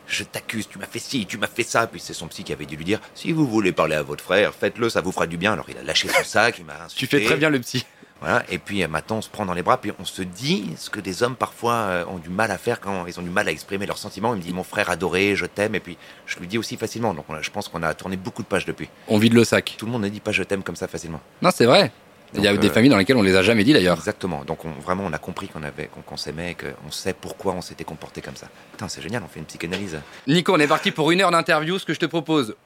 je 0.07 0.25
t'accuse, 0.25 0.69
tu 0.69 0.79
m'as 0.79 0.87
fait 0.87 0.99
ci, 0.99 1.27
tu 1.27 1.39
m'as 1.39 1.47
fait 1.47 1.63
ça. 1.63 1.87
Puis 1.87 2.01
c'est 2.01 2.15
son 2.15 2.29
psy 2.29 2.45
qui 2.45 2.53
avait 2.53 2.67
dû 2.67 2.77
lui 2.77 2.85
dire 2.85 3.01
si 3.15 3.33
vous 3.33 3.47
voulez 3.47 3.73
parler 3.73 3.97
à 3.97 4.03
votre 4.03 4.23
frère, 4.25 4.55
faites-le, 4.55 4.89
ça 4.89 5.01
vous 5.01 5.13
fera 5.13 5.27
du 5.27 5.37
bien. 5.37 5.53
Alors 5.55 5.67
il 5.69 5.79
a 5.79 5.83
lâché 5.83 6.09
son 6.09 6.25
sac, 6.25 6.57
il 6.59 6.65
m'a 6.65 6.75
Tu 6.75 6.83
insulté. 7.05 7.19
fais 7.21 7.25
très 7.25 7.37
bien 7.37 7.51
le 7.51 7.59
psy. 7.61 7.85
Voilà. 8.21 8.43
Et 8.49 8.59
puis 8.59 8.83
euh, 8.83 8.89
maintenant, 8.89 9.17
on 9.19 9.23
se 9.23 9.29
prend 9.29 9.45
dans 9.45 9.53
les 9.53 9.63
bras, 9.63 9.79
puis 9.79 9.93
on 9.99 10.05
se 10.07 10.23
dit 10.23 10.73
ce 10.79 10.89
que 10.89 11.01
des 11.01 11.23
hommes 11.23 11.37
parfois 11.37 11.75
euh, 11.75 12.05
ont 12.07 12.17
du 12.19 12.31
mal 12.31 12.51
à 12.51 12.57
faire 12.59 12.81
quand 12.81 13.05
ils 13.07 13.19
ont 13.21 13.23
du 13.23 13.29
mal 13.29 13.49
à 13.49 13.51
exprimer 13.51 13.85
leurs 13.85 13.99
sentiments. 13.99 14.35
Il 14.35 14.39
me 14.39 14.43
dit 14.43 14.53
mon 14.55 14.65
frère 14.65 14.89
adoré, 14.89 15.37
je 15.37 15.45
t'aime, 15.45 15.75
et 15.75 15.81
puis 15.81 15.99
je 16.25 16.39
lui 16.39 16.47
dis 16.47 16.57
aussi 16.57 16.77
facilement. 16.79 17.13
Donc 17.13 17.27
on 17.29 17.35
a- 17.35 17.43
je 17.43 17.51
pense 17.51 17.69
qu'on 17.69 17.83
a 17.83 17.93
tourné 17.93 18.17
beaucoup 18.17 18.43
de 18.43 18.47
pages 18.49 18.65
depuis. 18.65 18.89
On 19.09 19.19
vide 19.19 19.35
le 19.35 19.45
sac. 19.45 19.75
Tout 19.77 19.85
le 19.85 19.93
monde 19.93 20.03
ne 20.03 20.09
dit 20.09 20.21
pas 20.21 20.33
je 20.33 20.43
t'aime 20.43 20.63
comme 20.63 20.77
ça 20.77 20.89
facilement. 20.89 21.21
Non, 21.43 21.51
c'est 21.55 21.67
vrai. 21.67 21.93
Il 22.35 22.43
y 22.43 22.49
a 22.49 22.53
Donc, 22.53 22.61
des 22.61 22.69
euh, 22.69 22.73
familles 22.73 22.91
dans 22.91 22.97
lesquelles 22.97 23.17
on 23.17 23.23
les 23.23 23.37
a 23.37 23.43
jamais 23.43 23.65
dit 23.65 23.73
d'ailleurs. 23.73 23.99
Exactement. 23.99 24.45
Donc 24.45 24.65
on, 24.65 24.71
vraiment, 24.71 25.05
on 25.07 25.13
a 25.13 25.19
compris 25.19 25.49
qu'on 25.49 25.63
avait, 25.63 25.89
qu'on 26.07 26.17
s'aimait, 26.17 26.53
et 26.53 26.55
qu'on 26.55 26.91
sait 26.91 27.13
pourquoi 27.13 27.53
on 27.55 27.61
s'était 27.61 27.85
comporté 27.85 28.21
comme 28.21 28.37
ça. 28.37 28.49
Putain, 28.73 28.89
c'est 28.89 29.03
génial, 29.03 29.23
on 29.25 29.29
fait 29.29 29.41
une 29.41 29.47
psychanalyse. 29.47 29.99
Nico, 30.27 30.55
on 30.55 30.59
est 30.59 30.67
parti 30.67 30.91
pour 30.91 31.11
une 31.11 31.21
heure 31.21 31.31
d'interview. 31.31 31.79
Ce 31.79 31.85
que 31.85 31.95
je 31.95 32.01
te 32.01 32.07
propose 32.07 32.57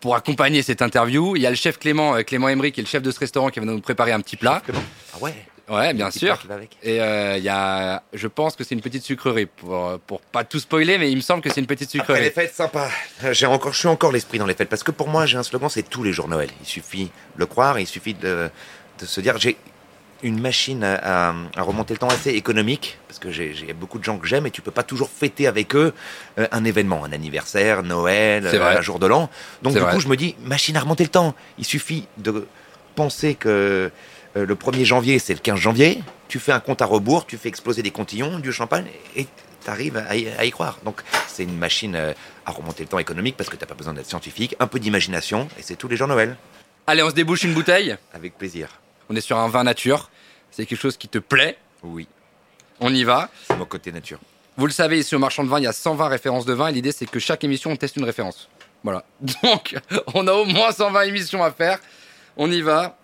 pour 0.00 0.14
accompagner 0.14 0.62
cette 0.62 0.82
interview, 0.82 1.36
il 1.36 1.42
y 1.42 1.46
a 1.46 1.50
le 1.50 1.56
chef 1.56 1.78
Clément, 1.78 2.14
euh, 2.14 2.22
Clément 2.22 2.48
Emery, 2.48 2.70
qui 2.72 2.80
est 2.80 2.84
le 2.84 2.88
chef 2.88 3.02
de 3.02 3.10
ce 3.10 3.18
restaurant, 3.18 3.48
qui 3.48 3.60
va 3.60 3.66
nous 3.66 3.80
préparer 3.80 4.12
un 4.12 4.20
petit 4.20 4.36
plat. 4.36 4.62
Ah 5.14 5.18
ouais. 5.20 5.34
Ouais, 5.68 5.92
bien 5.92 6.10
sûr. 6.10 6.38
Et 6.82 6.98
euh, 6.98 7.36
il 7.36 7.42
y 7.44 7.50
a, 7.50 8.02
je 8.14 8.26
pense 8.26 8.56
que 8.56 8.64
c'est 8.64 8.74
une 8.74 8.80
petite 8.80 9.02
sucrerie 9.02 9.44
pour 9.44 9.98
pour 10.06 10.22
pas 10.22 10.42
tout 10.42 10.58
spoiler, 10.58 10.96
mais 10.96 11.10
il 11.10 11.16
me 11.16 11.20
semble 11.20 11.42
que 11.42 11.50
c'est 11.52 11.60
une 11.60 11.66
petite 11.66 11.94
Après 12.00 12.20
les 12.20 12.28
sucrerie. 12.28 12.46
fêtes, 12.46 12.54
sympa. 12.54 12.88
J'ai 13.32 13.44
encore, 13.44 13.74
je 13.74 13.80
suis 13.80 13.88
encore 13.88 14.10
l'esprit 14.10 14.38
dans 14.38 14.46
les 14.46 14.54
fêtes 14.54 14.70
parce 14.70 14.82
que 14.82 14.92
pour 14.92 15.08
moi, 15.08 15.26
j'ai 15.26 15.36
un 15.36 15.42
slogan, 15.42 15.68
c'est 15.68 15.82
tous 15.82 16.02
les 16.02 16.14
jours 16.14 16.26
Noël. 16.26 16.48
Il 16.62 16.66
suffit 16.66 17.04
de 17.04 17.10
le 17.40 17.44
croire, 17.44 17.78
il 17.78 17.86
suffit 17.86 18.14
de, 18.14 18.48
de 18.98 19.06
se 19.06 19.20
dire, 19.20 19.38
j'ai 19.38 19.56
une 20.24 20.40
machine 20.40 20.82
à, 20.82 21.28
à- 21.30 21.34
à 21.56 21.62
remonter 21.62 21.94
le 21.94 21.98
temps 21.98 22.08
assez 22.08 22.30
économique 22.30 22.98
parce 23.06 23.20
que 23.20 23.30
j'ai 23.30 23.54
beaucoup 23.72 23.98
de 24.00 24.04
gens 24.04 24.18
que 24.18 24.26
j'aime 24.26 24.46
et 24.46 24.50
tu 24.50 24.62
peux 24.62 24.72
pas 24.72 24.82
toujours 24.82 25.08
fêter 25.10 25.46
avec 25.46 25.76
eux 25.76 25.92
euh, 26.38 26.48
un 26.50 26.64
événement, 26.64 27.04
un 27.04 27.12
anniversaire, 27.12 27.82
Noël, 27.84 28.44
un 28.78 28.80
jour 28.80 28.98
de 28.98 29.06
l'an. 29.06 29.30
Donc 29.62 29.74
du 29.74 29.84
vrai. 29.84 29.94
coup, 29.94 30.00
je 30.00 30.08
me 30.08 30.16
dis, 30.16 30.34
machine 30.42 30.76
à 30.76 30.80
remonter 30.80 31.04
le 31.04 31.10
temps. 31.10 31.34
Il 31.58 31.64
suffit 31.64 32.06
de 32.16 32.46
penser 32.96 33.36
que 33.36 33.90
euh, 34.36 34.44
le 34.46 34.54
1er 34.56 34.84
janvier, 34.84 35.18
c'est 35.20 35.34
le 35.34 35.38
15 35.40 35.58
janvier. 35.60 36.02
Tu 36.26 36.40
fais 36.40 36.52
un 36.52 36.60
compte 36.60 36.82
à 36.82 36.86
rebours, 36.86 37.24
tu 37.24 37.38
fais 37.38 37.48
exploser 37.48 37.82
des 37.82 37.92
cantillons, 37.92 38.40
du 38.40 38.52
champagne 38.52 38.86
et 39.14 39.24
tu 39.64 39.70
arrives 39.70 39.96
à, 39.96 40.16
y- 40.16 40.28
à 40.36 40.44
y 40.44 40.50
croire. 40.50 40.78
Donc 40.84 41.02
c'est 41.28 41.44
une 41.44 41.56
machine 41.56 41.94
euh, 41.94 42.12
à 42.44 42.50
remonter 42.50 42.82
le 42.82 42.88
temps 42.88 42.98
économique 42.98 43.36
parce 43.36 43.48
que 43.50 43.56
t'as 43.56 43.66
pas 43.66 43.74
besoin 43.74 43.92
d'être 43.94 44.08
scientifique, 44.08 44.56
un 44.58 44.66
peu 44.66 44.80
d'imagination 44.80 45.46
et 45.58 45.62
c'est 45.62 45.76
tous 45.76 45.86
les 45.88 45.96
jours 45.96 46.08
Noël. 46.08 46.36
Allez, 46.88 47.04
on 47.04 47.10
se 47.10 47.14
débouche 47.14 47.44
une 47.44 47.54
bouteille. 47.54 47.96
Avec 48.12 48.36
plaisir. 48.36 48.68
On 49.08 49.16
est 49.16 49.20
sur 49.20 49.38
un 49.38 49.48
vin 49.48 49.64
nature. 49.64 50.10
C'est 50.50 50.66
quelque 50.66 50.80
chose 50.80 50.96
qui 50.96 51.08
te 51.08 51.18
plaît. 51.18 51.58
Oui, 51.82 52.08
On 52.80 52.92
y 52.92 53.04
va. 53.04 53.30
c'est 53.46 53.56
mon 53.56 53.64
côté 53.64 53.92
nature. 53.92 54.18
Vous 54.56 54.66
le 54.66 54.72
savez, 54.72 54.98
ici 54.98 55.14
au 55.14 55.18
marchand 55.20 55.44
de 55.44 55.48
vin, 55.48 55.58
il 55.60 55.64
y 55.64 55.68
a 55.68 55.72
120 55.72 56.08
références 56.08 56.44
de 56.44 56.52
vin 56.52 56.68
et 56.68 56.72
l'idée 56.72 56.90
c'est 56.90 57.06
que 57.06 57.20
chaque 57.20 57.44
émission 57.44 57.70
on 57.70 57.76
teste 57.76 57.96
une 57.96 58.04
référence. 58.04 58.48
Voilà. 58.82 59.04
Donc, 59.42 59.76
on 60.14 60.26
a 60.26 60.32
au 60.32 60.44
moins 60.44 60.72
120 60.72 61.02
émissions 61.02 61.42
à 61.42 61.50
faire. 61.50 61.78
On 62.36 62.50
y 62.50 62.60
va. 62.60 62.96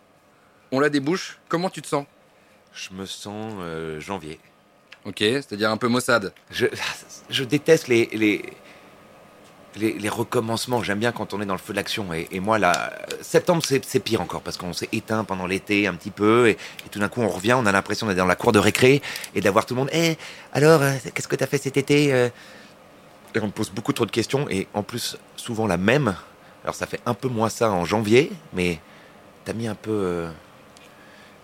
On 0.73 0.81
la 0.81 0.89
débouche. 0.89 1.39
Comment 1.49 1.71
tu 1.71 1.83
te 1.83 1.87
sens? 1.87 2.07
Je 2.73 2.91
me 2.93 3.07
sens 3.07 3.55
euh, 3.61 4.01
janvier. 4.01 4.41
Ok, 5.05 5.19
c'est-à-dire 5.21 5.71
un 5.71 5.77
peu 5.77 5.87
maussade. 5.89 6.33
Je, 6.51 6.67
je 7.31 7.45
déteste 7.45 7.89
les, 7.89 8.07
les, 8.13 8.43
les, 9.77 10.09
recommencements. 10.09 10.83
J'aime 10.83 10.99
bien 10.99 11.13
quand 11.13 11.35
on 11.35 11.41
est 11.41 11.47
dans 11.47 11.55
le 11.55 11.59
feu 11.59 11.73
de 11.73 11.77
l'action. 11.77 12.07
Et, 12.13 12.41
moi, 12.41 12.59
là, 12.59 12.93
septembre, 13.21 13.63
c'est 13.65 14.01
pire 14.01 14.21
encore 14.21 14.41
parce 14.43 14.57
qu'on 14.57 14.73
s'est 14.73 14.89
éteint 14.93 15.25
pendant 15.25 15.47
l'été 15.47 15.87
un 15.87 15.95
petit 15.95 16.11
peu. 16.11 16.49
Et, 16.49 16.57
tout 16.91 16.99
d'un 16.99 17.09
coup, 17.09 17.23
on 17.23 17.29
revient, 17.29 17.55
on 17.55 17.67
a 17.67 17.73
l'impression 17.73 18.07
d'être 18.07 18.17
dans 18.17 18.27
la 18.27 18.37
cour 18.37 18.53
de 18.53 18.59
récré 18.59 19.03
et 19.35 19.41
d'avoir 19.41 19.67
tout 19.67 19.75
le 19.75 19.81
monde. 19.81 19.91
Eh, 19.93 20.17
alors, 20.53 20.83
euh, 20.83 20.93
qu'est-ce 21.15 21.29
que 21.29 21.37
t'as 21.37 21.47
fait 21.47 21.59
cet 21.59 21.77
été 21.77 22.13
euh? 22.13 22.29
Et 23.35 23.41
on 23.41 23.47
me 23.47 23.53
pose 23.53 23.71
beaucoup 23.71 23.93
trop 23.93 24.07
de 24.07 24.13
questions. 24.13 24.49
Et 24.49 24.69
en 24.75 24.83
plus, 24.85 25.17
souvent 25.37 25.67
la 25.67 25.77
même. 25.77 26.15
Alors, 26.63 26.75
ça 26.75 26.87
fait 26.87 27.01
un 27.05 27.15
peu 27.15 27.29
moins 27.29 27.49
ça 27.49 27.71
en 27.71 27.85
janvier, 27.85 28.31
mais 28.53 28.79
t'as 29.45 29.53
mis 29.55 29.67
un 29.67 29.75
peu 29.75 30.29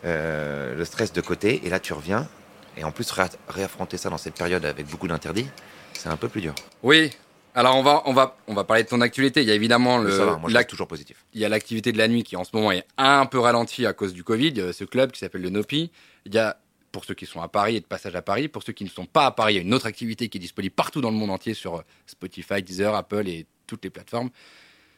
euh, 0.05 0.77
le 0.77 0.85
stress 0.85 1.13
de 1.13 1.21
côté. 1.21 1.63
Et 1.65 1.69
là, 1.69 1.81
tu 1.81 1.93
reviens. 1.93 2.29
Et 2.77 2.85
en 2.85 2.93
plus, 2.93 3.11
ré- 3.11 3.25
réaffronter 3.49 3.97
ça 3.97 4.09
dans 4.09 4.19
cette 4.19 4.35
période 4.35 4.65
avec 4.65 4.87
beaucoup 4.87 5.09
d'interdits, 5.09 5.49
c'est 5.95 6.09
un 6.09 6.17
peu 6.17 6.29
plus 6.29 6.41
dur. 6.41 6.55
Oui. 6.83 7.11
Alors 7.55 7.77
on 7.77 7.83
va, 7.83 8.03
on 8.07 8.13
va, 8.13 8.37
on 8.47 8.55
va 8.55 8.65
parler 8.65 8.85
de 8.85 8.89
ton 8.89 9.01
actualité. 9.01 9.43
Il 9.43 9.49
y 9.49 9.51
a 9.51 9.55
évidemment 9.55 9.99
le, 9.99 10.11
ça 10.11 10.25
va, 10.25 10.37
moi 10.37 10.49
je 10.49 10.55
l'ac- 10.55 10.69
suis 10.69 10.71
toujours 10.73 10.87
positif. 10.89 11.25
il 11.35 11.41
y 11.41 11.45
a 11.45 11.49
l'activité 11.49 11.91
de 11.93 11.99
la 11.99 12.07
nuit 12.09 12.23
qui 12.23 12.37
en 12.37 12.45
ce 12.45 12.51
moment 12.55 12.71
est 12.73 12.85
un 12.97 13.27
peu 13.27 13.39
ralentie 13.39 13.87
à 13.87 13.93
cause 13.93 14.13
du 14.15 14.23
Covid. 14.25 14.49
Il 14.49 14.59
y 14.59 14.61
a 14.63 14.73
ce 14.73 14.85
club 14.85 15.11
qui 15.13 15.19
s'appelle 15.21 15.43
le 15.43 15.51
Nopi. 15.51 15.91
Il 16.27 16.35
y 16.35 16.39
a 16.39 16.59
pour 16.93 17.05
ceux 17.05 17.15
qui 17.15 17.27
sont 17.27 17.41
à 17.41 17.49
Paris 17.49 17.77
et 17.77 17.81
de 17.81 17.87
passage 17.87 18.15
à 18.17 18.23
Paris. 18.23 18.49
Pour 18.49 18.63
ceux 18.63 18.73
qui 18.73 18.85
ne 18.85 18.89
sont 18.89 19.07
pas 19.07 19.27
à 19.27 19.31
Paris, 19.31 19.55
il 19.55 19.57
y 19.57 19.61
a 19.61 19.63
une 19.63 19.75
autre 19.75 19.87
activité 19.87 20.29
qui 20.29 20.39
est 20.39 20.41
disponible 20.41 20.75
partout 20.75 21.01
dans 21.01 21.11
le 21.11 21.17
monde 21.17 21.31
entier 21.31 21.55
sur 21.55 21.83
Spotify, 22.07 22.63
Deezer, 22.63 22.95
Apple 22.95 23.29
et 23.29 23.47
toutes 23.67 23.85
les 23.85 23.91
plateformes. 23.91 24.31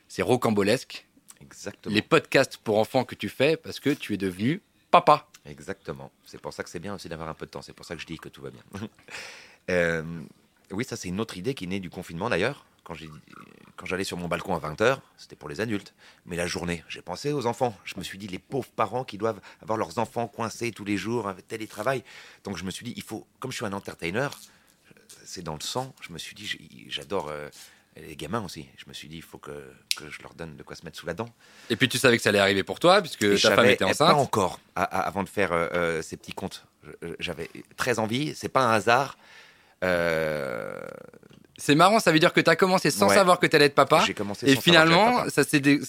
C'est 0.09 0.23
Rocambolesque. 0.23 1.07
Exactement. 1.41 1.95
Les 1.95 2.03
podcasts 2.03 2.57
pour 2.59 2.79
enfants 2.79 3.05
que 3.05 3.15
tu 3.15 3.29
fais 3.29 3.57
parce 3.57 3.81
que 3.81 3.91
tu 3.91 4.15
es 4.15 4.17
devenu 4.17 4.63
papa. 4.91 5.27
Exactement. 5.45 6.11
C'est 6.25 6.41
pour 6.41 6.53
ça 6.53 6.63
que 6.63 6.71
c'est 6.71 6.79
bien 6.79 6.95
aussi 6.95 7.09
d'avoir 7.09 7.29
un 7.29 7.35
peu 7.35 7.47
de 7.47 7.51
temps. 7.51 7.63
C'est 7.63 7.73
pour 7.73 7.85
ça 7.87 7.95
que 7.97 8.01
je 8.01 8.07
dis 8.07 8.19
que 8.19 8.29
tout 8.29 8.43
va 8.43 8.51
bien. 8.51 8.63
Euh, 9.71 10.03
oui, 10.73 10.85
ça 10.85 10.97
c'est 10.97 11.09
une 11.09 11.21
autre 11.21 11.37
idée 11.37 11.55
qui 11.55 11.65
est 11.65 11.69
née 11.69 11.81
du 11.81 11.91
confinement 11.91 12.29
d'ailleurs. 12.29 12.67
Quand 12.85 12.95
j'ai 12.95 13.09
quand 13.77 13.87
j'allais 13.87 14.05
sur 14.05 14.17
mon 14.17 14.29
balcon 14.29 14.55
à 14.55 14.61
20h, 14.61 14.99
c'était 15.17 15.35
pour 15.35 15.49
les 15.49 15.61
adultes. 15.61 15.93
Mais 16.27 16.37
la 16.37 16.47
journée, 16.47 16.85
j'ai 16.89 17.03
pensé 17.03 17.33
aux 17.33 17.47
enfants. 17.47 17.77
Je 17.85 17.95
me 17.97 18.05
suis 18.05 18.17
dit, 18.17 18.29
les 18.29 18.39
pauvres 18.39 18.69
parents 18.77 19.03
qui 19.03 19.19
doivent 19.19 19.41
avoir 19.61 19.77
leurs 19.77 19.99
enfants 19.99 20.29
coincés 20.29 20.71
tous 20.73 20.85
les 20.85 20.97
jours 20.97 21.29
avec 21.29 21.49
télétravail. 21.49 22.05
Donc 22.45 22.57
je 22.57 22.65
me 22.65 22.71
suis 22.71 22.85
dit, 22.85 22.93
il 22.97 23.03
faut, 23.03 23.27
comme 23.41 23.51
je 23.51 23.57
suis 23.57 23.67
un 23.67 23.73
entertainer, 23.73 24.29
c'est 25.25 25.43
dans 25.43 25.55
le 25.55 25.61
sang. 25.61 25.95
Je 26.01 26.13
me 26.13 26.19
suis 26.19 26.37
dit, 26.37 26.87
j'adore 26.89 27.29
euh, 27.29 27.49
les 27.97 28.15
gamins 28.15 28.45
aussi. 28.45 28.69
Je 28.77 28.85
me 28.87 28.93
suis 28.93 29.09
dit, 29.09 29.17
il 29.17 29.23
faut 29.23 29.39
que, 29.39 29.51
que, 29.97 30.09
je 30.11 30.23
leur 30.23 30.35
donne 30.35 30.57
de 30.57 30.63
quoi 30.63 30.77
se 30.77 30.85
mettre 30.85 30.99
sous 30.99 31.07
la 31.07 31.15
dent. 31.15 31.29
Et 31.71 31.77
puis 31.77 31.89
tu 31.89 31.99
savais 31.99 32.17
que 32.17 32.23
ça 32.23 32.29
allait 32.29 32.39
arriver 32.39 32.63
pour 32.63 32.79
toi, 32.79 33.01
puisque 33.01 33.41
ta 33.41 33.57
femme 33.57 33.67
était 33.67 33.85
enceinte. 33.85 34.11
Pas 34.11 34.15
encore, 34.15 34.61
avant 34.77 35.23
de 35.23 35.29
faire 35.29 35.53
euh, 35.53 35.69
euh, 35.73 36.03
ces 36.03 36.17
petits 36.17 36.35
comptes. 36.35 36.67
J'avais 37.21 37.49
très 37.77 37.99
envie. 37.99 38.35
C'est 38.35 38.49
pas 38.49 38.65
un 38.65 38.73
hasard. 38.73 39.17
Euh, 39.83 40.81
c'est 41.59 41.75
marrant, 41.75 42.01
ça 42.01 42.11
veut 42.11 42.19
dire 42.19 42.33
que 42.33 42.41
tu 42.41 42.51
as 42.51 42.57
commencé 42.57 42.91
sans 42.91 43.09
savoir 43.09 43.39
que 43.39 43.47
tu 43.47 43.55
allais 43.55 43.67
être 43.67 43.75
papa. 43.75 44.03
J'ai 44.07 44.15
commencé 44.15 44.49
Et 44.49 44.57
finalement, 44.57 45.29
ça 45.29 45.43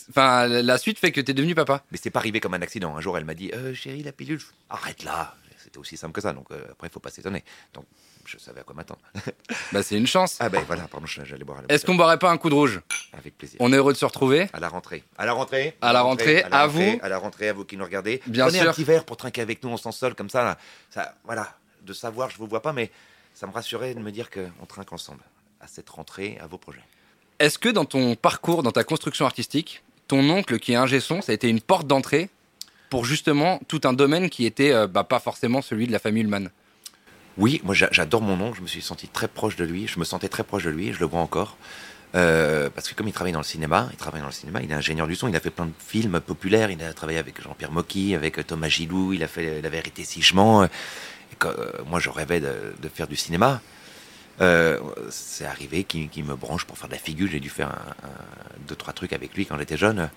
enfin, 0.09 0.47
la 0.47 0.77
suite 0.77 0.99
fait 0.99 1.11
que 1.11 1.19
tu 1.19 1.31
es 1.31 1.33
devenu 1.33 1.55
papa. 1.55 1.83
Mais 1.91 1.97
c'est 2.01 2.11
pas 2.11 2.19
arrivé 2.19 2.39
comme 2.39 2.53
un 2.53 2.61
accident. 2.61 2.95
Un 2.95 3.01
jour, 3.01 3.17
elle 3.17 3.25
m'a 3.25 3.33
dit 3.33 3.51
euh, 3.53 3.73
Chérie, 3.73 4.03
la 4.03 4.11
pilule, 4.11 4.39
arrête 4.69 5.03
là. 5.03 5.33
C'était 5.57 5.79
aussi 5.79 5.97
simple 5.97 6.13
que 6.13 6.21
ça. 6.21 6.33
Donc 6.33 6.45
euh, 6.51 6.59
après, 6.71 6.89
il 6.89 6.91
faut 6.91 6.99
pas 6.99 7.09
s'étonner. 7.09 7.43
Donc 7.73 7.85
je 8.25 8.37
savais 8.37 8.59
à 8.59 8.63
quoi 8.63 8.75
m'attendre. 8.75 9.01
bah, 9.71 9.81
c'est 9.81 9.97
une 9.97 10.05
chance. 10.05 10.37
Ah 10.39 10.49
ben 10.49 10.63
voilà, 10.67 10.83
pardon, 10.83 11.07
j'allais 11.07 11.43
boire. 11.43 11.61
Est-ce 11.69 11.85
qu'on 11.85 11.95
boirait 11.95 12.19
pas 12.19 12.29
un 12.29 12.37
coup 12.37 12.49
de 12.49 12.55
rouge? 12.55 12.81
Avec 13.17 13.37
plaisir. 13.37 13.57
On 13.59 13.73
est 13.73 13.77
heureux 13.77 13.93
de 13.93 13.97
se 13.97 14.05
retrouver. 14.05 14.49
À 14.53 14.59
la 14.59 14.69
rentrée. 14.69 15.03
À 15.17 15.25
la 15.25 15.33
rentrée. 15.33 15.75
À 15.81 15.91
la 15.91 16.01
rentrée. 16.01 16.43
À, 16.51 16.67
vous. 16.67 16.99
À 17.01 17.09
la 17.09 17.17
rentrée, 17.17 17.49
à 17.49 17.53
vous 17.53 17.65
qui 17.65 17.77
nous 17.77 17.83
regardez. 17.85 18.21
Bien 18.27 18.45
Prenez 18.45 18.59
sûr. 18.59 18.69
un 18.69 18.73
petit 18.73 18.83
verre 18.83 19.05
pour 19.05 19.17
trinquer 19.17 19.41
avec 19.41 19.63
nous, 19.63 19.69
on 19.69 19.77
s'en 19.77 19.91
sol 19.91 20.13
comme 20.13 20.29
ça, 20.29 20.57
ça. 20.91 21.15
Voilà, 21.23 21.55
de 21.81 21.93
savoir, 21.93 22.29
je 22.29 22.37
vous 22.37 22.47
vois 22.47 22.61
pas, 22.61 22.73
mais 22.73 22.91
ça 23.33 23.47
me 23.47 23.51
rassurait 23.51 23.93
de 23.93 23.99
me 23.99 24.11
dire 24.11 24.29
qu'on 24.29 24.65
trinque 24.65 24.93
ensemble 24.93 25.21
à 25.59 25.67
cette 25.67 25.89
rentrée, 25.89 26.37
à 26.41 26.47
vos 26.47 26.57
projets. 26.57 26.83
Est-ce 27.39 27.57
que 27.57 27.69
dans 27.69 27.85
ton 27.85 28.15
parcours, 28.15 28.63
dans 28.63 28.71
ta 28.71 28.83
construction 28.83 29.25
artistique, 29.25 29.83
ton 30.07 30.29
oncle 30.29 30.59
qui 30.59 30.73
est 30.73 30.75
ingé 30.75 30.99
son, 30.99 31.21
ça 31.21 31.31
a 31.31 31.35
été 31.35 31.49
une 31.49 31.61
porte 31.61 31.87
d'entrée 31.87 32.29
pour 32.89 33.05
justement 33.05 33.59
tout 33.67 33.81
un 33.85 33.93
domaine 33.93 34.29
qui 34.29 34.45
était 34.45 34.71
euh, 34.71 34.87
bah, 34.87 35.03
pas 35.03 35.19
forcément 35.19 35.61
celui 35.61 35.87
de 35.87 35.91
la 35.91 35.99
famille 35.99 36.23
Ullmann? 36.23 36.51
Oui, 37.37 37.61
moi 37.63 37.73
j'adore 37.73 38.21
mon 38.21 38.39
oncle, 38.39 38.57
je 38.57 38.61
me 38.61 38.67
suis 38.67 38.81
senti 38.81 39.07
très 39.07 39.27
proche 39.27 39.55
de 39.55 39.65
lui, 39.65 39.87
je 39.87 39.97
me 39.97 40.05
sentais 40.05 40.29
très 40.29 40.43
proche 40.43 40.65
de 40.65 40.69
lui, 40.69 40.93
je 40.93 40.99
le 40.99 41.07
vois 41.07 41.21
encore. 41.21 41.57
Euh, 42.15 42.69
parce 42.69 42.87
que 42.87 42.93
comme 42.93 43.07
il 43.07 43.13
travaille 43.13 43.33
dans 43.33 43.39
le 43.39 43.43
cinéma, 43.45 43.89
il 43.91 43.97
travaille 43.97 44.21
dans 44.21 44.27
le 44.27 44.33
cinéma, 44.33 44.61
il 44.61 44.69
est 44.69 44.75
ingénieur 44.75 45.07
du 45.07 45.15
son, 45.15 45.27
il 45.27 45.35
a 45.35 45.39
fait 45.39 45.49
plein 45.49 45.65
de 45.65 45.71
films 45.79 46.19
populaires, 46.19 46.69
il 46.69 46.83
a 46.83 46.93
travaillé 46.93 47.17
avec 47.17 47.41
Jean-Pierre 47.41 47.71
Mocky, 47.71 48.13
avec 48.13 48.45
Thomas 48.45 48.67
Gilou, 48.67 49.13
il 49.13 49.23
a 49.23 49.27
fait 49.27 49.63
La 49.63 49.69
vérité 49.69 50.03
si 50.03 50.21
je 50.21 50.35
Euh, 51.45 51.71
moi, 51.87 51.99
je 51.99 52.09
rêvais 52.09 52.39
de, 52.39 52.89
faire 52.93 53.07
du 53.07 53.15
cinéma. 53.15 53.61
Euh, 54.41 54.79
c'est 55.09 55.45
arrivé 55.45 55.83
qu'il 55.83 56.23
me 56.23 56.35
branche 56.35 56.65
pour 56.65 56.77
faire 56.77 56.87
de 56.87 56.93
la 56.93 56.99
figure. 56.99 57.29
J'ai 57.29 57.39
dû 57.39 57.49
faire 57.49 57.69
un, 57.69 58.65
deux, 58.67 58.75
trois 58.75 58.93
trucs 58.93 59.13
avec 59.13 59.33
lui 59.35 59.45
quand 59.45 59.57
j'étais 59.57 59.77
jeune. 59.77 60.09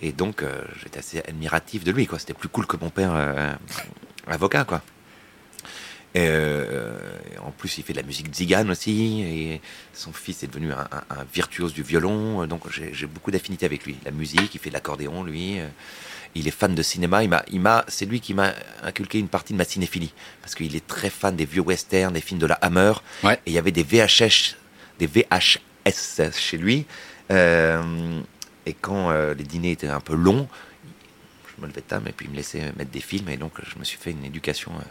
Et 0.00 0.12
donc, 0.12 0.42
euh, 0.42 0.62
j'étais 0.82 0.98
assez 0.98 1.18
admiratif 1.20 1.84
de 1.84 1.92
lui. 1.92 2.08
C'était 2.18 2.34
plus 2.34 2.48
cool 2.48 2.66
que 2.66 2.76
mon 2.76 2.90
père 2.90 3.12
avocat. 4.26 4.64
Quoi. 4.64 4.82
Et, 6.14 6.28
en 7.44 7.50
plus, 7.50 7.78
il 7.78 7.84
fait 7.84 7.92
de 7.92 7.98
la 7.98 8.06
musique 8.06 8.32
zigane 8.34 8.70
aussi. 8.70 9.22
Et 9.22 9.60
son 9.92 10.12
fils 10.12 10.42
est 10.42 10.46
devenu 10.46 10.72
un, 10.72 10.88
un 11.10 11.24
virtuose 11.32 11.72
du 11.72 11.82
violon. 11.82 12.46
Donc, 12.46 12.62
j'ai 12.70 13.06
beaucoup 13.06 13.30
d'affinité 13.30 13.66
avec 13.66 13.84
lui. 13.84 13.96
La 14.04 14.10
musique, 14.10 14.54
il 14.54 14.58
fait 14.58 14.70
de 14.70 14.74
l'accordéon, 14.74 15.24
lui 15.24 15.58
il 16.34 16.48
est 16.48 16.52
fan 16.52 16.74
de 16.74 16.82
cinéma. 16.82 17.22
Il 17.22 17.60
m'a, 17.60 17.84
c'est 17.88 18.06
lui 18.06 18.20
qui 18.20 18.34
m'a 18.34 18.52
inculqué 18.82 19.18
une 19.18 19.28
partie 19.28 19.52
de 19.52 19.58
ma 19.58 19.64
cinéphilie 19.64 20.12
parce 20.40 20.54
qu'il 20.54 20.74
est 20.74 20.86
très 20.86 21.10
fan 21.10 21.36
des 21.36 21.44
vieux 21.44 21.62
westerns, 21.62 22.12
des 22.12 22.20
films 22.20 22.40
de 22.40 22.46
la 22.46 22.54
Hammer. 22.54 22.92
Et 23.24 23.36
il 23.46 23.52
y 23.52 23.58
avait 23.58 23.72
des 23.72 23.82
VHS, 23.82 24.56
des 24.98 25.06
VHS 25.06 26.32
chez 26.32 26.56
lui. 26.56 26.86
Euh, 27.30 28.20
et 28.66 28.74
quand 28.74 29.10
euh, 29.10 29.34
les 29.34 29.44
dîners 29.44 29.72
étaient 29.72 29.88
un 29.88 30.00
peu 30.00 30.14
longs, 30.14 30.48
je 31.56 31.62
me 31.62 31.68
levais 31.68 31.80
table 31.80 32.08
et 32.08 32.12
puis 32.12 32.26
il 32.26 32.32
me 32.32 32.36
laissait 32.36 32.72
mettre 32.76 32.90
des 32.90 33.00
films. 33.00 33.28
Et 33.28 33.36
donc 33.36 33.52
je 33.62 33.78
me 33.78 33.84
suis 33.84 33.98
fait 33.98 34.12
une 34.12 34.24
éducation 34.24 34.72
euh, 34.72 34.84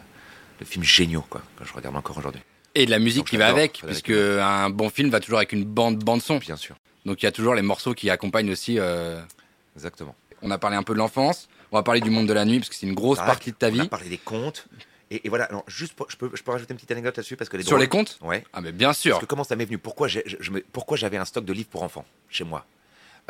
de 0.62 0.68
films 0.68 0.84
géniaux 0.84 1.24
quoi, 1.28 1.42
que 1.58 1.64
je 1.64 1.72
regarde 1.72 1.96
encore 1.96 2.18
aujourd'hui. 2.18 2.42
Et 2.74 2.86
de 2.86 2.90
la 2.90 2.98
musique 2.98 3.26
qui 3.26 3.36
va 3.36 3.48
avec, 3.48 3.82
puisque 3.86 4.10
un 4.10 4.70
bon 4.70 4.88
film 4.88 5.10
va 5.10 5.20
toujours 5.20 5.38
avec 5.38 5.52
une 5.52 5.64
bande 5.64 5.98
bande 5.98 6.22
son. 6.22 6.38
Bien 6.38 6.56
sûr. 6.56 6.76
Donc 7.04 7.22
il 7.22 7.26
y 7.26 7.28
a 7.28 7.32
toujours 7.32 7.54
les 7.54 7.62
morceaux 7.62 7.94
qui 7.94 8.08
accompagnent 8.08 8.50
aussi. 8.50 8.78
Exactement. 9.76 10.14
On 10.42 10.50
a 10.50 10.58
parlé 10.58 10.76
un 10.76 10.82
peu 10.82 10.94
de 10.94 10.98
l'enfance. 10.98 11.48
On 11.70 11.76
va 11.76 11.82
parler 11.82 12.00
du 12.00 12.10
monde 12.10 12.26
de 12.26 12.32
la 12.32 12.44
nuit 12.44 12.58
parce 12.58 12.68
que 12.68 12.74
c'est 12.74 12.86
une 12.86 12.94
grosse 12.94 13.18
partie 13.18 13.50
de 13.50 13.56
ta 13.56 13.70
vie. 13.70 13.80
On 13.80 13.84
a 13.84 13.88
parlé 13.88 14.08
des 14.08 14.18
contes. 14.18 14.66
Et, 15.10 15.28
voilà, 15.28 15.44
alors 15.44 15.64
juste 15.66 15.94
je, 16.08 16.16
peux, 16.16 16.30
je 16.32 16.42
peux 16.42 16.52
rajouter 16.52 16.72
une 16.72 16.76
petite 16.76 16.90
anecdote 16.90 17.16
là-dessus 17.16 17.36
parce 17.36 17.50
que 17.50 17.58
les 17.58 17.64
Sur 17.64 17.76
les 17.76 17.88
contes? 17.88 18.18
Ouais. 18.22 18.44
Ah 18.54 18.62
mais 18.62 18.72
bien 18.72 18.94
sûr. 18.94 19.12
Parce 19.12 19.22
que 19.22 19.26
comment 19.26 19.44
ça 19.44 19.56
m'est 19.56 19.66
venu? 19.66 19.76
Pourquoi 19.76 20.08
j'avais 20.08 21.18
un 21.18 21.24
stock 21.26 21.44
de 21.44 21.52
livres 21.52 21.68
pour 21.68 21.82
enfants 21.82 22.06
chez 22.30 22.44
moi 22.44 22.64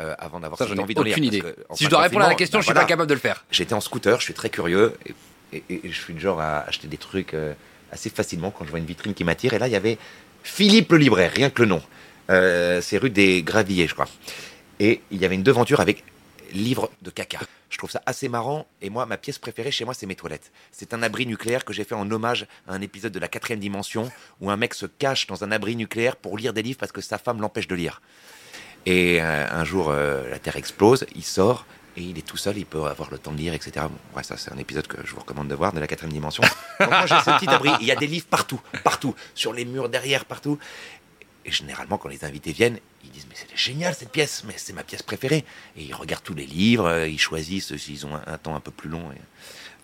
euh, 0.01 0.15
avant 0.17 0.39
d'avoir 0.39 0.57
cette 0.57 0.79
envie 0.79 0.93
de 0.93 1.01
lire? 1.01 1.13
aucune 1.13 1.25
idée. 1.25 1.43
si 1.73 1.83
je 1.83 1.89
dois 1.89 1.99
répondre 1.99 2.23
à 2.23 2.29
la 2.29 2.35
question, 2.35 2.59
je 2.59 2.63
je 2.63 2.67
suis 2.67 2.73
pas 2.73 2.85
capable 2.85 3.09
de 3.09 3.13
le 3.13 3.19
faire. 3.19 3.43
J'étais 3.51 3.73
en 3.73 3.81
scooter, 3.81 4.17
je 4.19 4.23
suis 4.23 4.33
très 4.33 4.49
curieux 4.49 4.93
et, 5.05 5.13
je 5.69 5.91
suis 5.91 6.13
le 6.13 6.19
genre 6.19 6.39
à 6.39 6.61
acheter 6.67 6.87
des 6.87 6.97
trucs 6.97 7.33
euh, 7.33 7.53
assez 7.91 8.09
facilement 8.09 8.51
quand 8.51 8.65
je 8.65 8.69
vois 8.69 8.79
une 8.79 8.85
vitrine 8.85 9.13
qui 9.13 9.23
m'attire. 9.23 9.53
Et 9.53 9.59
là, 9.59 9.67
il 9.67 9.71
y 9.71 9.75
avait 9.75 9.97
Philippe 10.43 10.91
le 10.91 10.97
libraire, 10.97 11.31
rien 11.33 11.49
que 11.49 11.61
le 11.61 11.67
nom. 11.67 11.81
Euh, 12.29 12.81
c'est 12.81 12.97
rue 12.97 13.09
des 13.09 13.43
Gravilliers, 13.43 13.87
je 13.87 13.93
crois. 13.93 14.09
Et 14.79 15.01
il 15.11 15.21
y 15.21 15.25
avait 15.25 15.35
une 15.35 15.43
devanture 15.43 15.79
avec 15.79 16.03
livre 16.51 16.89
de 17.01 17.09
caca. 17.09 17.39
Je 17.69 17.77
trouve 17.77 17.89
ça 17.89 18.01
assez 18.05 18.29
marrant. 18.29 18.67
Et 18.81 18.89
moi, 18.89 19.05
ma 19.05 19.17
pièce 19.17 19.39
préférée 19.39 19.71
chez 19.71 19.85
moi, 19.85 19.93
c'est 19.93 20.05
mes 20.05 20.15
toilettes. 20.15 20.51
C'est 20.71 20.93
un 20.93 21.01
abri 21.01 21.25
nucléaire 21.25 21.65
que 21.65 21.73
j'ai 21.73 21.83
fait 21.83 21.95
en 21.95 22.09
hommage 22.11 22.45
à 22.67 22.73
un 22.73 22.81
épisode 22.81 23.11
de 23.11 23.19
la 23.19 23.27
quatrième 23.27 23.59
dimension 23.59 24.11
où 24.41 24.51
un 24.51 24.57
mec 24.57 24.73
se 24.73 24.85
cache 24.85 25.27
dans 25.27 25.43
un 25.43 25.51
abri 25.51 25.75
nucléaire 25.75 26.15
pour 26.15 26.37
lire 26.37 26.53
des 26.53 26.61
livres 26.61 26.77
parce 26.79 26.91
que 26.91 27.01
sa 27.01 27.17
femme 27.17 27.41
l'empêche 27.41 27.67
de 27.67 27.75
lire. 27.75 28.01
Et 28.85 29.21
euh, 29.21 29.47
un 29.49 29.63
jour, 29.63 29.91
la 29.91 30.39
Terre 30.39 30.57
explose, 30.57 31.05
il 31.15 31.23
sort 31.23 31.65
et 31.95 32.01
il 32.01 32.17
est 32.17 32.25
tout 32.25 32.37
seul, 32.37 32.57
il 32.57 32.65
peut 32.65 32.85
avoir 32.85 33.11
le 33.11 33.17
temps 33.17 33.31
de 33.31 33.37
lire, 33.37 33.53
etc. 33.53 33.85
Ouais, 34.15 34.23
ça, 34.23 34.35
c'est 34.37 34.51
un 34.51 34.57
épisode 34.57 34.87
que 34.87 34.97
je 35.05 35.13
vous 35.13 35.19
recommande 35.19 35.47
de 35.47 35.55
voir 35.55 35.73
de 35.73 35.79
la 35.79 35.87
quatrième 35.87 36.13
dimension. 36.13 36.43
Donc, 36.79 36.89
moi, 36.89 37.05
j'ai 37.05 37.19
ce 37.19 37.37
petit 37.37 37.47
abri. 37.49 37.69
Il 37.81 37.87
y 37.87 37.91
a 37.91 37.95
des 37.95 38.07
livres 38.07 38.25
partout, 38.25 38.59
partout, 38.83 39.15
sur 39.35 39.53
les 39.53 39.65
murs 39.65 39.89
derrière, 39.89 40.25
partout. 40.25 40.57
Et 41.45 41.51
généralement, 41.51 41.97
quand 41.97 42.09
les 42.09 42.25
invités 42.25 42.51
viennent, 42.51 42.79
ils 43.03 43.11
disent 43.11 43.27
Mais 43.29 43.35
c'est 43.35 43.55
génial 43.55 43.93
cette 43.93 44.11
pièce, 44.11 44.43
mais 44.47 44.53
c'est 44.57 44.73
ma 44.73 44.83
pièce 44.83 45.03
préférée. 45.03 45.45
Et 45.75 45.83
ils 45.83 45.93
regardent 45.93 46.23
tous 46.23 46.33
les 46.33 46.45
livres, 46.47 46.85
euh, 46.87 47.07
ils 47.07 47.19
choisissent 47.19 47.75
s'ils 47.77 48.05
ont 48.05 48.15
un, 48.15 48.37
temps 48.37 48.55
un 48.55 48.59
peu 48.59 48.71
plus 48.71 48.89
long 48.89 49.11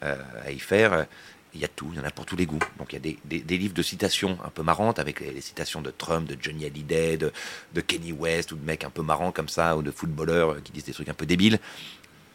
euh, 0.04 0.16
à 0.44 0.52
y 0.52 0.60
faire. 0.60 1.06
Il 1.54 1.60
y 1.60 1.66
a 1.66 1.68
tout, 1.68 1.90
il 1.92 1.98
y 1.98 2.02
en 2.02 2.06
a 2.06 2.12
pour 2.12 2.26
tous 2.26 2.36
les 2.36 2.46
goûts. 2.46 2.60
Donc 2.78 2.94
il 2.94 2.96
y 2.96 3.12
a 3.12 3.42
des, 3.44 3.58
livres 3.58 3.74
de 3.74 3.82
citations 3.82 4.38
un 4.44 4.50
peu 4.50 4.62
marrantes, 4.62 5.00
avec 5.00 5.20
les, 5.20 5.42
citations 5.42 5.82
de 5.82 5.92
Trump, 5.92 6.28
de 6.28 6.38
Johnny 6.40 6.66
Hallyday, 6.66 7.18
de, 7.18 7.82
Kenny 7.82 8.12
West, 8.12 8.52
ou 8.52 8.56
de 8.56 8.66
mecs 8.66 8.84
un 8.84 8.90
peu 8.90 9.02
marrants 9.02 9.32
comme 9.32 9.50
ça, 9.50 9.76
ou 9.76 9.82
de 9.82 9.92
footballeurs 9.92 10.52
euh, 10.52 10.62
qui 10.64 10.72
disent 10.72 10.86
des 10.86 10.94
trucs 10.94 11.10
un 11.10 11.14
peu 11.14 11.26
débiles, 11.26 11.60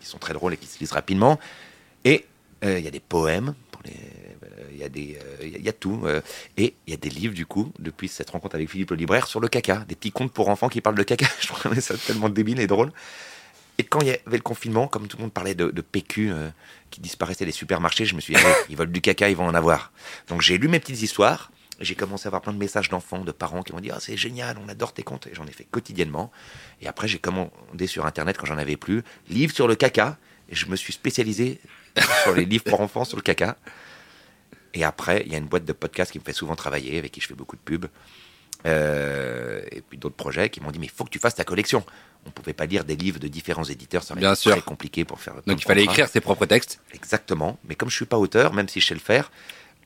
qui 0.00 0.06
sont 0.06 0.18
très 0.18 0.34
drôles 0.34 0.54
et 0.54 0.56
qui 0.56 0.66
se 0.66 0.78
lisent 0.80 0.92
rapidement. 0.92 1.38
Et 2.04 2.26
il 2.62 2.80
y 2.80 2.88
a 2.88 2.90
des 2.90 3.00
poèmes 3.00 3.54
les 3.84 3.92
il 4.72 4.78
y 4.78 4.84
a 4.84 4.88
des, 4.88 5.18
il 5.42 5.64
y, 5.64 5.68
a 5.68 5.72
tout. 5.72 6.02
et 6.56 6.74
il 6.86 6.90
y 6.90 6.94
a 6.94 6.96
des 6.96 7.08
livres, 7.08 7.34
du 7.34 7.46
coup, 7.46 7.72
depuis 7.78 8.08
cette 8.08 8.30
rencontre 8.30 8.56
avec 8.56 8.68
Philippe 8.68 8.90
le 8.90 8.96
libraire, 8.96 9.26
sur 9.26 9.40
le 9.40 9.48
caca. 9.48 9.84
Des 9.88 9.94
petits 9.94 10.10
contes 10.10 10.32
pour 10.32 10.48
enfants 10.48 10.68
qui 10.68 10.80
parlent 10.80 10.96
de 10.96 11.02
caca. 11.02 11.26
Je 11.40 11.46
trouvais 11.46 11.80
ça 11.80 11.96
tellement 11.96 12.28
débile 12.28 12.60
et 12.60 12.66
drôle. 12.66 12.92
Et 13.78 13.82
quand 13.82 14.00
il 14.00 14.06
y 14.06 14.10
avait 14.10 14.36
le 14.36 14.42
confinement, 14.42 14.86
comme 14.86 15.08
tout 15.08 15.16
le 15.16 15.22
monde 15.22 15.32
parlait 15.32 15.54
de, 15.54 15.68
PQ 15.80 16.32
qui 16.90 17.00
disparaissait 17.00 17.44
des 17.44 17.52
supermarchés, 17.52 18.04
je 18.04 18.14
me 18.14 18.20
suis 18.20 18.34
dit, 18.34 18.40
ils 18.68 18.76
veulent 18.76 18.92
du 18.92 19.00
caca, 19.00 19.28
ils 19.28 19.36
vont 19.36 19.46
en 19.46 19.54
avoir. 19.54 19.92
Donc 20.28 20.42
j'ai 20.42 20.58
lu 20.58 20.68
mes 20.68 20.78
petites 20.78 21.02
histoires. 21.02 21.50
J'ai 21.80 21.96
commencé 21.96 22.26
à 22.26 22.28
avoir 22.28 22.40
plein 22.40 22.52
de 22.52 22.58
messages 22.58 22.88
d'enfants, 22.88 23.24
de 23.24 23.32
parents 23.32 23.62
qui 23.62 23.72
m'ont 23.72 23.80
dit 23.80 23.90
ah, 23.90 23.98
c'est 23.98 24.16
génial, 24.16 24.58
on 24.64 24.68
adore 24.68 24.92
tes 24.92 25.02
contes. 25.02 25.26
Et 25.26 25.34
j'en 25.34 25.46
ai 25.46 25.50
fait 25.50 25.64
quotidiennement. 25.64 26.30
Et 26.80 26.86
après, 26.86 27.08
j'ai 27.08 27.18
commandé 27.18 27.88
sur 27.88 28.06
Internet, 28.06 28.36
quand 28.38 28.46
j'en 28.46 28.58
avais 28.58 28.76
plus, 28.76 29.02
livres 29.28 29.52
sur 29.52 29.66
le 29.66 29.74
caca. 29.74 30.16
Et 30.48 30.54
je 30.54 30.66
me 30.66 30.76
suis 30.76 30.92
spécialisé 30.92 31.60
sur 32.22 32.34
les 32.34 32.44
livres 32.44 32.64
pour 32.64 32.80
enfants 32.80 33.04
sur 33.04 33.16
le 33.16 33.22
caca. 33.22 33.56
Et 34.74 34.84
après, 34.84 35.22
il 35.26 35.32
y 35.32 35.34
a 35.34 35.38
une 35.38 35.46
boîte 35.46 35.64
de 35.64 35.72
podcast 35.72 36.12
qui 36.12 36.18
me 36.18 36.24
fait 36.24 36.32
souvent 36.32 36.54
travailler, 36.54 36.98
avec 36.98 37.12
qui 37.12 37.20
je 37.20 37.26
fais 37.26 37.34
beaucoup 37.34 37.56
de 37.56 37.62
pubs. 37.62 37.86
Euh, 38.66 39.62
et 39.70 39.82
puis 39.82 39.98
d'autres 39.98 40.16
projets 40.16 40.48
qui 40.48 40.62
m'ont 40.62 40.70
dit 40.70 40.78
mais 40.78 40.86
il 40.86 40.90
faut 40.90 41.04
que 41.04 41.10
tu 41.10 41.18
fasses 41.18 41.34
ta 41.34 41.44
collection. 41.44 41.84
On 42.26 42.30
ne 42.30 42.32
pouvait 42.32 42.54
pas 42.54 42.66
lire 42.66 42.84
des 42.84 42.96
livres 42.96 43.18
de 43.18 43.28
différents 43.28 43.64
éditeurs, 43.64 44.02
ça 44.02 44.14
aurait 44.14 44.34
très 44.34 44.62
compliqué 44.62 45.04
pour 45.04 45.20
faire. 45.20 45.34
Donc 45.46 45.60
il 45.60 45.64
fallait 45.64 45.84
écrire 45.84 46.08
ses 46.08 46.20
propres 46.20 46.46
textes. 46.46 46.80
Exactement. 46.92 47.58
Mais 47.68 47.74
comme 47.74 47.90
je 47.90 47.96
suis 47.96 48.06
pas 48.06 48.18
auteur, 48.18 48.52
même 48.52 48.68
si 48.68 48.80
je 48.80 48.86
sais 48.86 48.94
le 48.94 49.00
faire, 49.00 49.30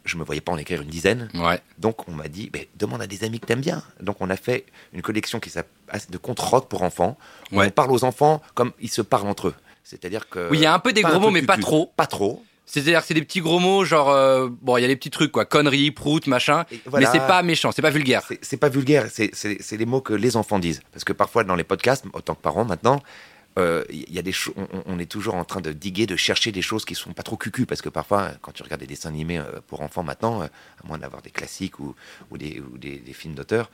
je 0.05 0.17
me 0.17 0.25
voyais 0.25 0.41
pas 0.41 0.53
en 0.53 0.57
écrire 0.57 0.81
une 0.81 0.89
dizaine. 0.89 1.29
Ouais. 1.35 1.61
Donc 1.79 2.09
on 2.09 2.13
m'a 2.13 2.29
dit 2.29 2.51
demande 2.77 3.03
à 3.03 3.07
des 3.07 3.25
amis 3.25 3.41
que 3.41 3.47
tu 3.47 3.53
aimes 3.53 3.61
bien. 3.61 3.83
Donc 4.01 4.17
on 4.21 4.31
a 4.31 4.37
fait 4.37 4.65
une 4.93 5.03
collection 5.03 5.41
qui 5.41 5.51
s'appelle 5.51 6.01
de 6.09 6.19
contes 6.19 6.41
rock 6.41 6.69
pour 6.69 6.83
enfants. 6.83 7.19
Ouais. 7.53 7.67
On 7.67 7.71
parle 7.71 7.93
aux 7.93 8.05
enfants 8.05 8.43
comme 8.55 8.73
ils 8.81 8.91
se 8.91 9.03
parlent 9.03 9.29
entre 9.29 9.49
eux. 9.49 9.55
C'est-à-dire 9.85 10.29
que. 10.29 10.49
Oui, 10.51 10.59
il 10.59 10.63
y 10.63 10.67
a 10.67 10.75
un 10.75 10.79
peu 10.79 10.93
des 10.93 11.03
gros 11.03 11.19
mots, 11.19 11.31
mais 11.31 11.43
pas 11.43 11.57
trop. 11.57 11.93
Pas 11.97 12.07
trop 12.07 12.45
C'est-à-dire 12.71 13.01
que 13.01 13.07
c'est 13.07 13.15
des 13.15 13.23
petits 13.23 13.41
gros 13.41 13.59
mots, 13.61 13.85
genre, 13.85 14.11
euh, 14.11 14.49
bon, 14.61 14.77
il 14.77 14.83
y 14.83 14.85
a 14.85 14.89
des 14.89 14.97
petits 14.97 15.11
trucs, 15.11 15.33
quoi, 15.33 15.45
conneries, 15.47 15.91
prout, 15.91 16.27
machin, 16.27 16.65
voilà. 16.87 17.11
mais 17.11 17.19
c'est 17.19 17.27
pas 17.27 17.43
méchant, 17.43 17.73
c'est 17.73 17.81
pas 17.83 17.91
vulgaire. 17.91 18.23
C'est- 18.43 18.57
pas 18.59 18.69
vulgaire, 18.69 19.07
c'est- 19.11 19.33
les 19.77 19.87
mots 19.87 20.01
que 20.03 20.13
les 20.13 20.37
enfants 20.37 20.59
disent. 20.59 20.83
Parce 20.93 21.05
que 21.05 21.13
parfois, 21.15 21.45
dans 21.45 21.55
les 21.57 21.65
podcasts, 21.65 22.05
autant 22.13 22.35
que 22.35 22.43
parents 22.43 22.65
maintenant, 22.67 23.01
euh, 23.59 23.85
il 23.91 24.13
y 24.13 24.19
a 24.19 24.23
des 24.23 24.33
on, 24.57 24.67
on- 24.87 24.99
est 24.99 25.07
toujours 25.11 25.35
en 25.35 25.45
train 25.45 25.61
de 25.61 25.73
diguer, 25.73 26.07
de 26.07 26.15
chercher 26.17 26.53
des 26.53 26.63
choses 26.63 26.85
qui 26.85 26.95
sont 26.95 27.13
pas 27.13 27.23
trop 27.23 27.37
cucu. 27.37 27.65
Parce 27.67 27.81
que 27.83 27.89
parfois, 27.89 28.33
quand 28.43 28.53
tu 28.53 28.63
regardes 28.63 28.83
des 28.83 28.87
dessins 28.87 29.09
animés 29.09 29.39
euh, 29.39 29.61
pour 29.67 29.81
enfants 29.81 30.03
maintenant, 30.05 30.43
euh, 30.43 30.47
à 30.47 30.87
moins 30.87 30.99
d'avoir 30.99 31.23
des 31.23 31.31
classiques 31.31 31.81
ou, 31.81 31.95
ou 32.31 32.39
des, 32.39 32.61
ou 32.61 32.77
des- 32.79 32.99
des 32.99 33.13
films 33.15 33.35
d'auteur, 33.35 33.71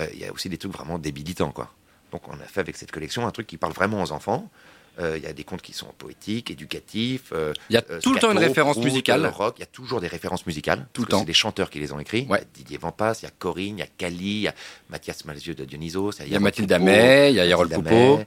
euh, 0.00 0.06
il 0.12 0.18
y 0.18 0.24
a 0.26 0.32
aussi 0.32 0.48
des 0.48 0.58
trucs 0.58 0.72
vraiment 0.72 0.98
débilitants, 0.98 1.52
quoi. 1.52 1.70
Donc, 2.10 2.28
on 2.28 2.32
a 2.34 2.44
fait 2.46 2.60
avec 2.60 2.76
cette 2.76 2.90
collection 2.90 3.26
un 3.26 3.30
truc 3.30 3.46
qui 3.46 3.56
parle 3.56 3.72
vraiment 3.72 4.02
aux 4.02 4.12
enfants. 4.12 4.50
Euh, 4.98 5.16
Il 5.16 5.24
y 5.24 5.26
a 5.26 5.32
des 5.32 5.44
contes 5.44 5.62
qui 5.62 5.72
sont 5.72 5.86
poétiques, 5.96 6.50
éducatifs. 6.50 7.32
euh, 7.32 7.52
Il 7.70 7.74
y 7.74 7.76
a 7.78 7.84
euh, 7.90 8.00
tout 8.00 8.12
le 8.12 8.20
temps 8.20 8.30
une 8.32 8.38
référence 8.38 8.76
musicale. 8.76 9.24
euh, 9.24 9.30
rock. 9.30 9.54
Il 9.56 9.60
y 9.60 9.62
a 9.62 9.66
toujours 9.66 10.00
des 10.00 10.06
références 10.08 10.44
musicales. 10.46 10.86
Tout 10.92 11.02
le 11.02 11.08
temps. 11.08 11.20
C'est 11.20 11.24
des 11.24 11.32
chanteurs 11.32 11.70
qui 11.70 11.78
les 11.80 11.92
ont 11.92 11.98
écrits. 11.98 12.26
Ouais. 12.28 12.38
Il 12.38 12.42
y 12.42 12.44
a 12.44 12.48
Didier 12.54 12.78
Vampas, 12.78 13.20
il 13.20 13.24
y 13.24 13.28
a 13.28 13.30
Corinne, 13.30 13.78
il 13.78 13.80
y 13.80 13.82
a 13.82 13.86
Cali, 13.86 14.16
il 14.24 14.40
y 14.42 14.48
a 14.48 14.54
Mathias 14.90 15.24
Malzieu 15.24 15.54
de 15.54 15.64
Dionysos. 15.64 16.20
Il 16.20 16.28
y 16.28 16.36
a 16.36 16.40
Mathilde 16.40 16.70
Amet, 16.72 17.32
il 17.32 17.36
y 17.36 17.40
a 17.40 17.46
Yarol 17.46 17.68
Poupeau. 17.70 18.20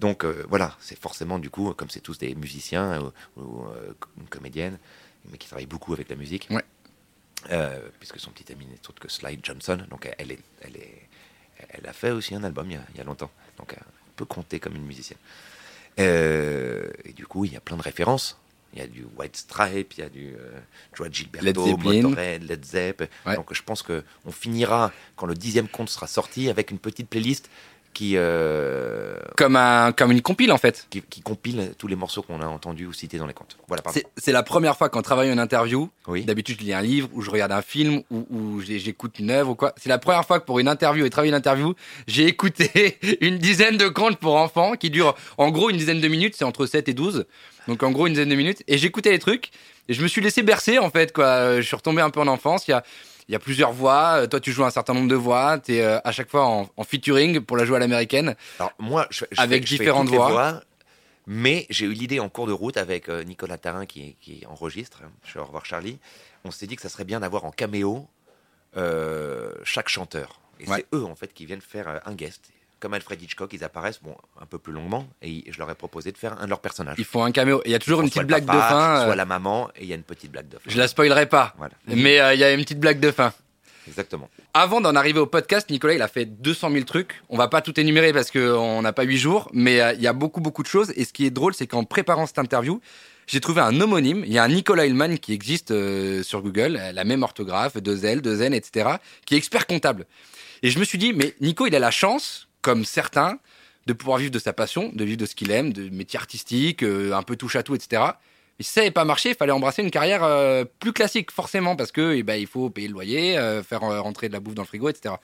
Donc 0.00 0.24
euh, 0.24 0.44
voilà, 0.48 0.76
c'est 0.80 0.98
forcément 0.98 1.38
du 1.38 1.50
coup, 1.50 1.74
comme 1.74 1.90
c'est 1.90 2.00
tous 2.00 2.16
des 2.18 2.34
musiciens 2.36 3.02
ou, 3.02 3.40
ou, 3.42 3.66
euh, 3.66 3.92
une 4.20 4.28
comédienne, 4.28 4.78
mais 5.30 5.38
qui 5.38 5.48
travaillent 5.48 5.66
beaucoup 5.66 5.92
avec 5.92 6.08
la 6.08 6.14
musique. 6.16 6.46
Ouais. 6.50 6.62
Euh, 7.50 7.80
puisque 7.98 8.18
son 8.18 8.30
petit 8.30 8.50
ami 8.52 8.66
n'est 8.66 8.78
autre 8.88 9.00
que 9.00 9.10
Slide 9.10 9.40
Johnson. 9.42 9.78
Donc 9.90 10.08
elle 10.18 10.32
est, 10.32 10.38
elle 10.62 10.76
est, 10.76 11.08
elle 11.70 11.86
a 11.86 11.92
fait 11.92 12.12
aussi 12.12 12.34
un 12.34 12.44
album 12.44 12.70
il 12.70 12.74
y 12.74 12.76
a, 12.76 12.82
il 12.94 12.98
y 12.98 13.00
a 13.00 13.04
longtemps. 13.04 13.30
Donc 13.58 13.74
elle 13.76 13.82
peut 14.16 14.24
compter 14.24 14.58
comme 14.60 14.76
une 14.76 14.86
musicienne. 14.86 15.18
Euh, 15.98 16.88
et 17.04 17.12
du 17.12 17.26
coup, 17.26 17.44
il 17.44 17.52
y 17.52 17.56
a 17.56 17.60
plein 17.60 17.76
de 17.76 17.82
références. 17.82 18.38
Il 18.74 18.80
y 18.80 18.82
a 18.82 18.86
du 18.86 19.06
White 19.16 19.36
Stripe, 19.36 19.94
il 19.94 20.00
y 20.00 20.02
a 20.02 20.08
du 20.10 20.34
euh, 20.34 20.60
Joe 20.94 21.08
Gilberto, 21.10 21.46
Led. 21.46 22.04
Motorhead, 22.04 22.42
Led 22.42 22.64
Zepp. 22.64 23.10
Ouais. 23.24 23.34
Donc 23.34 23.54
je 23.54 23.62
pense 23.62 23.82
que 23.82 24.04
on 24.26 24.30
finira 24.30 24.92
quand 25.16 25.26
le 25.26 25.34
dixième 25.34 25.68
compte 25.68 25.88
sera 25.88 26.06
sorti 26.06 26.50
avec 26.50 26.70
une 26.70 26.78
petite 26.78 27.08
playlist 27.08 27.48
qui 27.98 28.12
euh, 28.14 29.16
Comme, 29.36 29.56
un, 29.56 29.90
comme 29.90 30.12
une 30.12 30.22
compile, 30.22 30.52
en 30.52 30.56
fait. 30.56 30.86
qui, 30.88 31.02
qui 31.02 31.20
compile 31.20 31.72
tous 31.78 31.88
les 31.88 31.96
morceaux 31.96 32.22
qu'on 32.22 32.40
a 32.40 32.46
entendus 32.46 32.86
ou 32.86 32.92
cités 32.92 33.18
dans 33.18 33.26
les 33.26 33.34
comptes. 33.34 33.56
Voilà. 33.66 33.82
C'est 34.16 34.30
la 34.30 34.44
première 34.44 34.76
fois 34.76 34.88
qu'en 34.88 35.02
travaillant 35.02 35.32
une 35.32 35.40
interview, 35.40 35.90
Oui. 36.06 36.24
d'habitude 36.24 36.58
je 36.60 36.64
lis 36.64 36.72
un 36.72 36.80
livre 36.80 37.08
ou 37.12 37.22
je 37.22 37.30
regarde 37.32 37.50
un 37.50 37.60
film 37.60 38.02
ou, 38.12 38.24
ou 38.30 38.60
j'écoute 38.60 39.18
une 39.18 39.32
œuvre 39.32 39.50
ou 39.50 39.54
quoi. 39.56 39.72
C'est 39.76 39.88
la 39.88 39.98
première 39.98 40.24
fois 40.24 40.38
que 40.38 40.44
pour 40.44 40.60
une 40.60 40.68
interview 40.68 41.04
et 41.06 41.10
travailler 41.10 41.30
une 41.32 41.36
interview, 41.36 41.74
j'ai 42.06 42.26
écouté 42.28 42.98
une 43.20 43.38
dizaine 43.38 43.76
de 43.76 43.88
contes 43.88 44.18
pour 44.18 44.36
enfants 44.36 44.74
qui 44.74 44.90
durent 44.90 45.16
en 45.36 45.50
gros 45.50 45.68
une 45.68 45.76
dizaine 45.76 46.00
de 46.00 46.06
minutes, 46.06 46.36
c'est 46.38 46.44
entre 46.44 46.66
7 46.66 46.88
et 46.88 46.94
12. 46.94 47.26
Donc 47.66 47.82
en 47.82 47.90
gros 47.90 48.06
une 48.06 48.12
dizaine 48.12 48.28
de 48.28 48.36
minutes. 48.36 48.62
Et 48.68 48.78
j'écoutais 48.78 49.10
les 49.10 49.18
trucs 49.18 49.50
et 49.88 49.92
je 49.94 50.02
me 50.04 50.06
suis 50.06 50.20
laissé 50.20 50.42
bercer 50.44 50.78
en 50.78 50.90
fait 50.90 51.12
quoi. 51.12 51.56
Je 51.60 51.66
suis 51.66 51.74
retombé 51.74 52.00
un 52.00 52.10
peu 52.10 52.20
en 52.20 52.28
enfance. 52.28 52.68
Il 52.68 52.70
y 52.70 52.74
a, 52.74 52.84
il 53.28 53.32
y 53.32 53.34
a 53.34 53.38
plusieurs 53.38 53.72
voix. 53.72 54.22
Euh, 54.22 54.26
Toi 54.26 54.40
tu 54.40 54.52
joues 54.52 54.64
un 54.64 54.70
certain 54.70 54.94
nombre 54.94 55.08
de 55.08 55.14
voix. 55.14 55.58
T'es 55.58 55.82
euh, 55.82 55.98
à 56.04 56.12
chaque 56.12 56.30
fois 56.30 56.46
en, 56.46 56.68
en 56.76 56.84
featuring 56.84 57.40
pour 57.40 57.56
la 57.56 57.64
jouer 57.64 57.76
à 57.76 57.80
l'américaine. 57.80 58.34
Alors 58.58 58.72
moi, 58.78 59.06
je, 59.10 59.24
je 59.30 59.40
Avec 59.40 59.62
fais, 59.62 59.66
je 59.66 59.72
fais 59.76 59.78
différentes 59.84 60.08
voix. 60.08 60.62
mais 61.26 61.66
j'ai 61.70 61.86
eu 61.86 61.92
l'idée 61.92 62.20
en 62.20 62.28
cours 62.28 62.46
de 62.46 62.52
route 62.52 62.76
avec 62.76 63.08
euh, 63.08 63.22
Nicolas 63.24 63.58
Tarin 63.58 63.84
qui, 63.86 64.16
qui 64.20 64.44
enregistre. 64.46 65.02
Je 65.24 65.34
vais 65.34 65.40
au 65.40 65.44
revoir 65.44 65.66
Charlie. 65.66 65.98
On 66.44 66.50
s'est 66.50 66.66
dit 66.66 66.76
que 66.76 66.82
ça 66.82 66.88
serait 66.88 67.04
bien 67.04 67.20
d'avoir 67.20 67.44
en 67.44 67.50
caméo 67.50 68.06
euh, 68.76 69.52
chaque 69.64 69.88
chanteur. 69.88 70.40
Et 70.60 70.68
Ouais. 70.68 70.78
c'est 70.90 70.96
eux 70.96 71.04
en 71.04 71.14
fait 71.14 71.32
qui 71.32 71.46
viennent 71.46 71.60
faire 71.60 72.00
un 72.04 72.14
guest. 72.14 72.50
Comme 72.80 72.94
Alfred 72.94 73.20
Hitchcock, 73.20 73.52
ils 73.52 73.64
apparaissent 73.64 74.00
bon 74.00 74.14
un 74.40 74.46
peu 74.46 74.58
plus 74.58 74.72
longuement 74.72 75.08
et 75.20 75.44
je 75.50 75.58
leur 75.58 75.68
ai 75.68 75.74
proposé 75.74 76.12
de 76.12 76.18
faire 76.18 76.40
un 76.40 76.44
de 76.44 76.50
leurs 76.50 76.60
personnages. 76.60 76.94
Ils 76.98 77.04
font 77.04 77.24
un 77.24 77.32
caméo. 77.32 77.60
Il 77.64 77.72
y 77.72 77.74
a 77.74 77.80
toujours 77.80 78.02
une 78.02 78.08
petite 78.08 78.22
blague 78.22 78.46
papa, 78.46 78.58
de 78.58 78.62
fin. 78.62 79.04
soit 79.04 79.12
euh, 79.12 79.16
la 79.16 79.24
maman 79.24 79.68
et 79.74 79.82
il 79.82 79.88
y 79.88 79.92
a 79.92 79.96
une 79.96 80.04
petite 80.04 80.30
blague 80.30 80.48
de 80.48 80.58
fin. 80.58 80.70
Je 80.70 80.78
la 80.78 80.86
spoilerai 80.86 81.26
pas. 81.26 81.54
Voilà. 81.58 81.74
Mais 81.88 82.20
euh, 82.20 82.34
il 82.34 82.40
y 82.40 82.44
a 82.44 82.52
une 82.52 82.62
petite 82.62 82.78
blague 82.78 83.00
de 83.00 83.10
fin. 83.10 83.32
Exactement. 83.88 84.28
Avant 84.54 84.80
d'en 84.80 84.94
arriver 84.94 85.18
au 85.18 85.26
podcast, 85.26 85.70
Nicolas, 85.70 85.94
il 85.94 86.02
a 86.02 86.08
fait 86.08 86.26
200 86.26 86.70
000 86.70 86.84
trucs. 86.84 87.22
On 87.30 87.36
va 87.36 87.48
pas 87.48 87.62
tout 87.62 87.78
énumérer 87.80 88.12
parce 88.12 88.30
qu'on 88.30 88.82
n'a 88.82 88.92
pas 88.92 89.02
8 89.02 89.16
jours, 89.16 89.48
mais 89.52 89.80
euh, 89.80 89.92
il 89.94 90.00
y 90.00 90.06
a 90.06 90.12
beaucoup, 90.12 90.40
beaucoup 90.40 90.62
de 90.62 90.68
choses. 90.68 90.92
Et 90.94 91.04
ce 91.04 91.12
qui 91.12 91.26
est 91.26 91.30
drôle, 91.30 91.54
c'est 91.54 91.66
qu'en 91.66 91.82
préparant 91.82 92.26
cette 92.26 92.38
interview, 92.38 92.80
j'ai 93.26 93.40
trouvé 93.40 93.60
un 93.60 93.80
homonyme. 93.80 94.22
Il 94.24 94.32
y 94.32 94.38
a 94.38 94.44
un 94.44 94.48
Nicolas 94.48 94.86
Hillman 94.86 95.16
qui 95.16 95.32
existe 95.32 95.74
sur 96.22 96.42
Google, 96.42 96.80
la 96.94 97.04
même 97.04 97.24
orthographe, 97.24 97.76
deux 97.76 98.04
L, 98.04 98.22
deux 98.22 98.40
N, 98.40 98.54
etc., 98.54 98.88
qui 99.26 99.34
est 99.34 99.38
expert 99.38 99.66
comptable. 99.66 100.06
Et 100.62 100.70
je 100.70 100.78
me 100.78 100.84
suis 100.84 100.98
dit, 100.98 101.12
mais 101.12 101.34
Nico, 101.40 101.66
il 101.66 101.74
a 101.74 101.78
la 101.78 101.90
chance, 101.90 102.47
comme 102.68 102.84
certains, 102.84 103.38
de 103.86 103.94
pouvoir 103.94 104.18
vivre 104.18 104.30
de 104.30 104.38
sa 104.38 104.52
passion, 104.52 104.90
de 104.94 105.02
vivre 105.02 105.16
de 105.16 105.24
ce 105.24 105.34
qu'il 105.34 105.50
aime, 105.50 105.72
de 105.72 105.88
métier 105.88 106.18
artistique, 106.18 106.82
euh, 106.82 107.14
un 107.14 107.22
peu 107.22 107.34
touche 107.34 107.56
à 107.56 107.62
tout, 107.62 107.74
etc. 107.74 108.02
Mais 108.58 108.62
si 108.64 108.70
ça 108.72 108.82
n'avait 108.82 108.90
pas 108.90 109.06
marché, 109.06 109.30
il 109.30 109.34
fallait 109.34 109.52
embrasser 109.52 109.80
une 109.82 109.90
carrière 109.90 110.22
euh, 110.22 110.66
plus 110.80 110.92
classique, 110.92 111.30
forcément, 111.30 111.76
parce 111.76 111.92
que 111.92 112.12
eh 112.14 112.22
ben, 112.22 112.34
il 112.34 112.46
faut 112.46 112.68
payer 112.68 112.88
le 112.88 112.92
loyer, 112.92 113.38
euh, 113.38 113.62
faire 113.62 113.80
rentrer 113.80 114.28
de 114.28 114.34
la 114.34 114.40
bouffe 114.40 114.54
dans 114.54 114.60
le 114.64 114.68
frigo, 114.68 114.90
etc. 114.90 115.14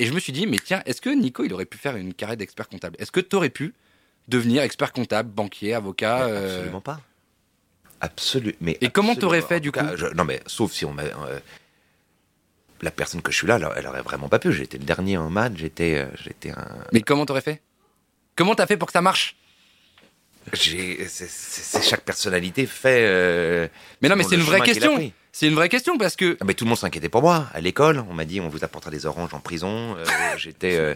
Et 0.00 0.06
je 0.06 0.12
me 0.12 0.18
suis 0.18 0.32
dit, 0.32 0.48
mais 0.48 0.58
tiens, 0.58 0.82
est-ce 0.86 1.00
que 1.00 1.10
Nico, 1.10 1.44
il 1.44 1.52
aurait 1.54 1.66
pu 1.66 1.78
faire 1.78 1.94
une 1.94 2.14
carrière 2.14 2.36
d'expert 2.36 2.68
comptable? 2.68 2.96
Est-ce 2.98 3.12
que 3.12 3.20
tu 3.20 3.36
aurais 3.36 3.50
pu 3.50 3.74
devenir 4.26 4.62
expert 4.64 4.92
comptable, 4.92 5.30
banquier, 5.30 5.74
avocat 5.74 6.24
Absolument 6.24 6.80
pas. 6.80 7.00
Absolument. 8.00 8.56
Mais 8.60 8.78
Et 8.80 8.88
comment 8.88 9.14
t'aurais 9.14 9.42
fait, 9.42 9.60
du 9.60 9.70
tout 9.70 9.78
cas, 9.78 9.90
coup? 9.92 9.96
je- 9.98 10.06
Non, 10.16 10.24
mais 10.24 10.40
sauf 10.48 10.72
si 10.72 10.84
on 10.84 10.92
m'a. 10.92 11.04
La 12.82 12.90
personne 12.90 13.22
que 13.22 13.30
je 13.32 13.36
suis 13.38 13.46
là, 13.46 13.58
elle, 13.76 13.86
aurait 13.86 14.02
vraiment 14.02 14.28
pas 14.28 14.38
pu. 14.38 14.52
J'étais 14.52 14.78
le 14.78 14.84
dernier 14.84 15.16
en 15.16 15.30
maths, 15.30 15.56
j'étais, 15.56 15.98
euh, 15.98 16.06
j'étais 16.22 16.50
un. 16.50 16.66
Mais 16.92 17.00
comment 17.00 17.24
t'aurais 17.24 17.40
fait? 17.40 17.62
Comment 18.36 18.54
t'as 18.54 18.66
fait 18.66 18.76
pour 18.76 18.86
que 18.86 18.92
ça 18.92 19.02
marche? 19.02 19.36
C'est, 20.54 21.06
chaque 21.82 22.00
personnalité 22.02 22.66
fait. 22.66 23.04
euh, 23.06 23.68
Mais 24.00 24.08
non, 24.08 24.16
mais 24.16 24.24
c'est 24.24 24.34
une 24.34 24.42
vraie 24.42 24.60
question. 24.60 24.98
C'est 25.30 25.48
une 25.48 25.54
vraie 25.54 25.68
question 25.68 25.96
parce 25.96 26.16
que 26.16 26.36
Ah, 26.40 26.44
mais 26.44 26.52
tout 26.54 26.64
le 26.64 26.68
monde 26.68 26.78
s'inquiétait 26.78 27.08
pour 27.08 27.22
moi 27.22 27.46
à 27.54 27.60
l'école. 27.60 28.04
On 28.10 28.12
m'a 28.12 28.24
dit 28.26 28.40
on 28.40 28.48
vous 28.48 28.64
apportera 28.64 28.90
des 28.90 29.06
oranges 29.06 29.32
en 29.32 29.40
prison. 29.40 29.96
Euh, 29.96 30.04
j'étais 30.36 30.76
euh, 30.76 30.94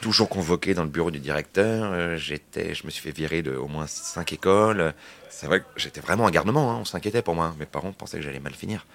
toujours 0.00 0.28
convoqué 0.28 0.74
dans 0.74 0.82
le 0.82 0.88
bureau 0.88 1.10
du 1.12 1.20
directeur. 1.20 2.16
J'étais, 2.16 2.74
je 2.74 2.84
me 2.84 2.90
suis 2.90 3.02
fait 3.02 3.12
virer 3.16 3.42
de 3.42 3.54
au 3.54 3.68
moins 3.68 3.86
cinq 3.86 4.32
écoles. 4.32 4.92
C'est 5.30 5.46
vrai 5.46 5.60
que 5.60 5.66
j'étais 5.76 6.00
vraiment 6.00 6.26
un 6.26 6.30
garnement. 6.30 6.72
hein. 6.72 6.78
On 6.80 6.84
s'inquiétait 6.84 7.22
pour 7.22 7.34
moi. 7.34 7.54
Mes 7.58 7.66
parents 7.66 7.92
pensaient 7.92 8.16
que 8.18 8.24
j'allais 8.24 8.40
mal 8.40 8.54
finir. 8.54 8.86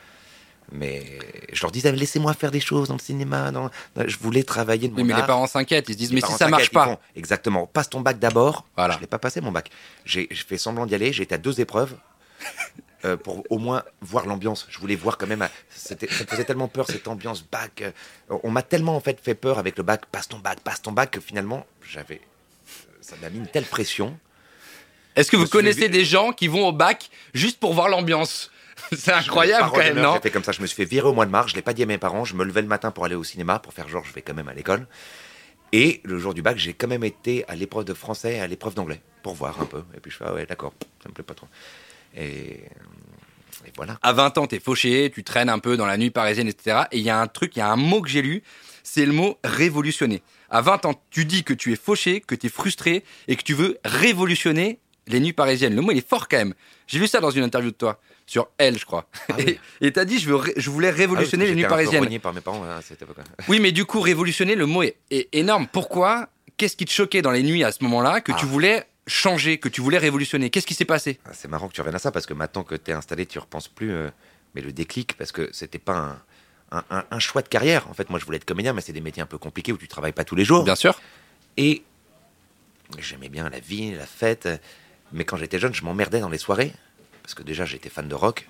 Mais 0.71 1.03
je 1.51 1.61
leur 1.61 1.71
disais 1.71 1.91
laissez-moi 1.91 2.33
faire 2.33 2.51
des 2.51 2.59
choses 2.59 2.89
dans 2.89 2.95
le 2.95 2.99
cinéma. 2.99 3.51
Dans... 3.51 3.69
Je 3.95 4.17
voulais 4.17 4.43
travailler 4.43 4.87
de 4.87 4.93
mon 4.93 5.01
oui, 5.01 5.03
mais 5.07 5.15
les 5.15 5.23
parents 5.25 5.47
s'inquiètent, 5.47 5.89
ils 5.89 5.93
se 5.93 5.97
disent 5.97 6.09
Les 6.13 6.21
mais 6.21 6.27
si 6.27 6.33
ça 6.33 6.47
marche 6.47 6.69
pas. 6.71 6.85
font, 6.85 6.97
exactement. 7.15 7.65
Passe 7.67 7.89
ton 7.89 8.01
bac 8.01 8.19
d'abord. 8.19 8.65
Voilà. 8.77 8.95
Je 8.95 8.99
l'ai 9.01 9.07
pas 9.07 9.19
passé 9.19 9.41
mon 9.41 9.51
bac. 9.51 9.69
J'ai 10.05 10.27
j'ai 10.29 10.43
fait 10.43 10.57
semblant 10.57 10.85
d'y 10.85 10.95
aller. 10.95 11.11
J'étais 11.13 11.35
à 11.35 11.37
deux 11.39 11.59
épreuves. 11.59 11.95
euh, 13.05 13.17
pour 13.17 13.43
au 13.49 13.57
moins 13.57 13.83
voir 14.01 14.25
l'ambiance. 14.25 14.67
Je 14.69 14.79
voulais 14.79 14.95
voir 14.95 15.17
quand 15.17 15.27
même. 15.27 15.41
euh, 15.41 15.47
C'était, 15.69 16.07
ça 16.07 16.23
me 16.23 16.27
faisait 16.29 16.43
tellement 16.45 16.67
peur 16.67 16.85
cette 16.87 17.07
ambiance 17.07 17.43
bac. 17.43 17.81
euh, 17.81 17.91
On 18.43 18.51
m'a 18.51 18.61
tellement 18.61 18.95
en 18.95 18.99
fait 19.01 19.19
fait 19.21 19.35
peur 19.35 19.57
avec 19.57 19.77
le 19.77 19.83
bac. 19.83 20.05
Passe 20.05 20.27
ton 20.27 20.39
bac, 20.39 20.59
passe 20.61 20.81
ton 20.81 20.91
bac 20.91 21.11
que 21.11 21.19
finalement 21.19 21.65
j'avais. 21.89 22.21
Ça 23.01 23.15
m'a 23.21 23.29
mis 23.29 23.39
une 23.39 23.47
telle 23.47 23.65
pression. 23.65 24.17
Est-ce 25.15 25.31
que 25.31 25.37
vous 25.37 25.47
connaissez 25.47 25.89
des 25.89 26.05
gens 26.05 26.31
qui 26.31 26.47
vont 26.47 26.67
au 26.67 26.71
bac 26.71 27.09
juste 27.33 27.59
pour 27.59 27.73
voir 27.73 27.89
l'ambiance? 27.89 28.51
C'est 28.97 29.11
incroyable 29.11 29.69
quand 29.71 29.77
même, 29.77 29.99
non 29.99 30.15
J'ai 30.15 30.21
fait 30.21 30.31
comme 30.31 30.43
ça. 30.43 30.51
Je 30.51 30.61
me 30.61 30.67
suis 30.67 30.75
fait 30.75 30.89
virer 30.89 31.07
au 31.07 31.13
mois 31.13 31.25
de 31.25 31.31
mars. 31.31 31.51
Je 31.51 31.55
l'ai 31.55 31.61
pas 31.61 31.73
dit 31.73 31.83
à 31.83 31.85
mes 31.85 31.97
parents. 31.97 32.25
Je 32.25 32.35
me 32.35 32.43
levais 32.43 32.61
le 32.61 32.67
matin 32.67 32.91
pour 32.91 33.05
aller 33.05 33.15
au 33.15 33.23
cinéma 33.23 33.59
pour 33.59 33.73
faire 33.73 33.87
genre 33.87 34.03
je 34.05 34.13
vais 34.13 34.21
quand 34.21 34.33
même 34.33 34.47
à 34.47 34.53
l'école. 34.53 34.87
Et 35.71 36.01
le 36.03 36.17
jour 36.17 36.33
du 36.33 36.41
bac, 36.41 36.57
j'ai 36.57 36.73
quand 36.73 36.87
même 36.87 37.03
été 37.03 37.45
à 37.47 37.55
l'épreuve 37.55 37.85
de 37.85 37.93
français 37.93 38.35
et 38.35 38.39
à 38.39 38.47
l'épreuve 38.47 38.73
d'anglais 38.73 39.01
pour 39.21 39.35
voir 39.35 39.61
un 39.61 39.65
peu. 39.65 39.83
Et 39.95 39.99
puis 39.99 40.11
je 40.11 40.17
fais 40.17 40.25
ah 40.27 40.33
ouais 40.33 40.45
d'accord, 40.45 40.73
ça 41.03 41.09
me 41.09 41.13
plaît 41.13 41.23
pas 41.23 41.35
trop. 41.35 41.47
Et, 42.15 42.61
et 43.65 43.71
voilà. 43.75 43.99
À 44.01 44.13
20 44.13 44.37
ans, 44.39 44.47
t'es 44.47 44.59
fauché, 44.59 45.11
tu 45.13 45.23
traînes 45.23 45.49
un 45.49 45.59
peu 45.59 45.77
dans 45.77 45.85
la 45.85 45.97
nuit 45.97 46.09
parisienne, 46.09 46.47
etc. 46.47 46.83
Et 46.91 46.97
il 46.97 47.03
y 47.03 47.09
a 47.09 47.19
un 47.19 47.27
truc, 47.27 47.55
il 47.55 47.59
y 47.59 47.61
a 47.61 47.69
un 47.69 47.75
mot 47.75 48.01
que 48.01 48.09
j'ai 48.09 48.21
lu, 48.21 48.41
c'est 48.83 49.05
le 49.05 49.13
mot 49.13 49.37
révolutionner. 49.43 50.23
À 50.49 50.61
20 50.61 50.85
ans, 50.85 51.03
tu 51.11 51.25
dis 51.25 51.43
que 51.43 51.53
tu 51.53 51.71
es 51.71 51.75
fauché, 51.75 52.21
que 52.21 52.33
tu 52.33 52.47
es 52.47 52.49
frustré 52.49 53.03
et 53.27 53.35
que 53.35 53.43
tu 53.43 53.53
veux 53.53 53.77
révolutionner 53.85 54.79
les 55.07 55.19
nuits 55.19 55.33
parisiennes. 55.33 55.75
Le 55.75 55.81
mot, 55.81 55.91
il 55.91 55.97
est 55.99 56.07
fort 56.07 56.27
quand 56.27 56.37
même. 56.37 56.53
J'ai 56.87 56.97
lu 56.97 57.07
ça 57.07 57.19
dans 57.19 57.31
une 57.31 57.43
interview 57.43 57.69
de 57.69 57.75
toi, 57.75 57.99
sur 58.29 58.47
Elle, 58.57 58.77
je 58.77 58.85
crois. 58.85 59.07
Ah 59.29 59.33
oui. 59.37 59.59
Et 59.81 59.91
t'as 59.91 60.05
dit, 60.05 60.19
je, 60.19 60.29
veux 60.29 60.35
ré- 60.35 60.53
je 60.55 60.69
voulais 60.69 60.89
révolutionner 60.91 61.45
Ah 61.45 61.47
oui, 61.47 61.55
les 61.55 61.61
nuits 61.61 61.67
parisiennes. 61.67 62.19
par 62.19 62.33
mes 62.33 62.41
parents. 62.41 62.63
hein, 62.63 62.79
c'était 62.83 63.05
pas 63.05 63.13
quoi. 63.13 63.23
Oui, 63.47 63.59
mais 63.59 63.71
du 63.71 63.85
coup, 63.85 63.99
révolutionner, 64.01 64.55
le 64.55 64.65
mot 64.67 64.83
est, 64.83 64.97
est 65.09 65.27
énorme. 65.33 65.67
Pourquoi? 65.67 66.29
Qu'est-ce 66.57 66.75
qui 66.77 66.85
te 66.85 66.91
choquait 66.91 67.21
dans 67.21 67.31
les 67.31 67.41
nuits 67.43 67.63
à 67.63 67.71
ce 67.71 67.83
moment-là 67.83 68.21
que 68.21 68.31
tu 68.33 68.43
Ah. 68.43 68.45
voulais 68.47 68.85
changer, 69.07 69.57
que 69.57 69.67
tu 69.69 69.81
voulais 69.81 69.97
révolutionner? 69.97 70.49
Qu'est-ce 70.51 70.67
qui 70.67 70.73
s'est 70.75 70.85
passé? 70.85 71.19
C'est 71.31 71.47
marrant 71.47 71.67
que 71.67 71.73
tu 71.73 71.81
reviennes 71.81 71.95
à 71.95 71.99
ça 71.99 72.11
parce 72.11 72.25
que 72.27 72.33
maintenant 72.35 72.63
que 72.63 72.75
tu 72.75 72.91
es 72.91 72.93
installé, 72.93 73.25
tu 73.25 73.39
repenses 73.39 73.67
plus. 73.67 73.91
euh, 73.91 74.09
mais 74.55 74.61
le 74.61 74.71
déclic, 74.71 75.15
parce 75.17 75.31
que 75.31 75.49
c'était 75.51 75.79
pas 75.79 75.95
un, 76.71 76.77
un- 76.79 76.83
un- 76.91 77.05
un 77.09 77.19
choix 77.19 77.41
de 77.41 77.47
carrière. 77.47 77.87
En 77.89 77.93
fait, 77.93 78.09
moi, 78.09 78.19
je 78.19 78.25
voulais 78.25 78.37
être 78.37 78.45
comédien, 78.45 78.73
mais 78.73 78.81
c'est 78.81 78.93
des 78.93 79.01
métiers 79.01 79.21
un 79.23 79.27
peu 79.27 79.37
compliqués 79.39 79.71
où 79.71 79.77
tu 79.77 79.87
travailles 79.87 80.11
pas 80.13 80.23
tous 80.23 80.35
les 80.35 80.45
jours. 80.45 80.63
Bien 80.63 80.75
sûr. 80.75 80.99
Et 81.57 81.83
j'aimais 82.99 83.29
bien 83.29 83.49
la 83.49 83.59
vie, 83.59 83.91
la 83.95 84.05
fête. 84.05 84.47
Mais 85.13 85.23
quand 85.25 85.37
j'étais 85.37 85.59
jeune, 85.59 85.73
je 85.73 85.83
m'emmerdais 85.83 86.19
dans 86.19 86.29
les 86.29 86.37
soirées. 86.37 86.73
Parce 87.29 87.35
que 87.35 87.43
déjà, 87.43 87.63
j'étais 87.63 87.89
fan 87.89 88.07
de 88.07 88.15
rock. 88.15 88.47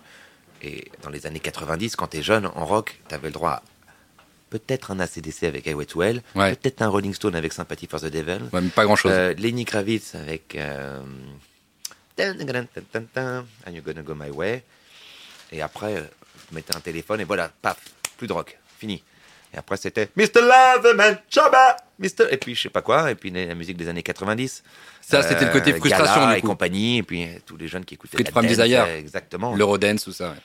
Et 0.62 0.90
dans 1.04 1.10
les 1.10 1.28
années 1.28 1.42
90, 1.42 1.98
quand 1.98 2.08
t'es 2.08 2.24
jeune, 2.24 2.46
en 2.46 2.66
rock, 2.66 3.02
t'avais 3.10 3.28
le 3.28 3.34
droit 3.34 3.50
à 3.52 3.64
peut-être 4.52 4.92
un 4.92 5.02
ACDC 5.02 5.44
avec 5.44 5.66
I 5.68 5.74
Wait 5.74 5.86
to 5.88 6.02
Hell, 6.02 6.22
Ouais. 6.34 6.56
peut-être 6.56 6.82
un 6.82 6.88
Rolling 6.88 7.14
Stone 7.14 7.36
avec 7.36 7.52
Sympathy 7.52 7.88
for 7.88 8.00
the 8.00 8.06
Devil, 8.06 8.40
Ouais, 8.54 8.62
mais 8.62 8.70
pas 8.70 8.86
grand-chose. 8.86 9.12
euh, 9.14 9.34
Lenny 9.34 9.66
Kravitz 9.66 10.16
avec 10.16 10.56
euh, 10.56 11.02
And 12.18 13.72
you're 13.74 13.84
gonna 13.84 14.02
go 14.02 14.16
my 14.16 14.30
way. 14.30 14.64
Et 15.52 15.62
après, 15.62 15.96
euh, 15.98 16.04
je 16.50 16.56
mettais 16.56 16.74
un 16.76 16.80
téléphone 16.80 17.20
et 17.20 17.26
voilà, 17.26 17.52
paf, 17.62 17.78
plus 18.18 18.28
de 18.28 18.34
rock, 18.34 18.58
fini. 18.78 19.04
Et 19.54 19.58
après, 19.58 19.78
c'était 19.78 20.10
Mr. 20.16 20.42
Loverman, 20.42 21.20
Chaba, 21.30 21.78
Mr. 21.98 22.28
Et 22.32 22.38
puis, 22.38 22.54
je 22.56 22.62
sais 22.64 22.70
pas 22.70 22.82
quoi, 22.82 23.10
et 23.12 23.16
puis 23.16 23.32
la 23.32 23.56
musique 23.56 23.78
des 23.78 23.88
années 23.90 24.04
90. 24.04 24.64
Ça, 25.02 25.24
c'était 25.24 25.46
le 25.46 25.52
côté 25.52 25.74
Euh, 25.74 25.78
frustration, 25.78 26.22
Gala 26.22 26.34
du 26.34 26.38
et 26.38 26.42
coup. 26.42 26.48
compagnie, 26.48 26.98
et 27.00 27.04
puis 27.04 27.28
tous 27.46 27.58
les 27.58 27.68
jeunes 27.68 27.84
qui 27.84 27.96
écoutaient 27.96 28.18
Fruit 28.24 28.48
la 28.56 28.68
dance, 28.68 28.90
Exactement. 29.00 29.56
L'Eurodance, 29.56 30.04
tout 30.04 30.12
ça. 30.12 30.30
ouais. 30.30 30.36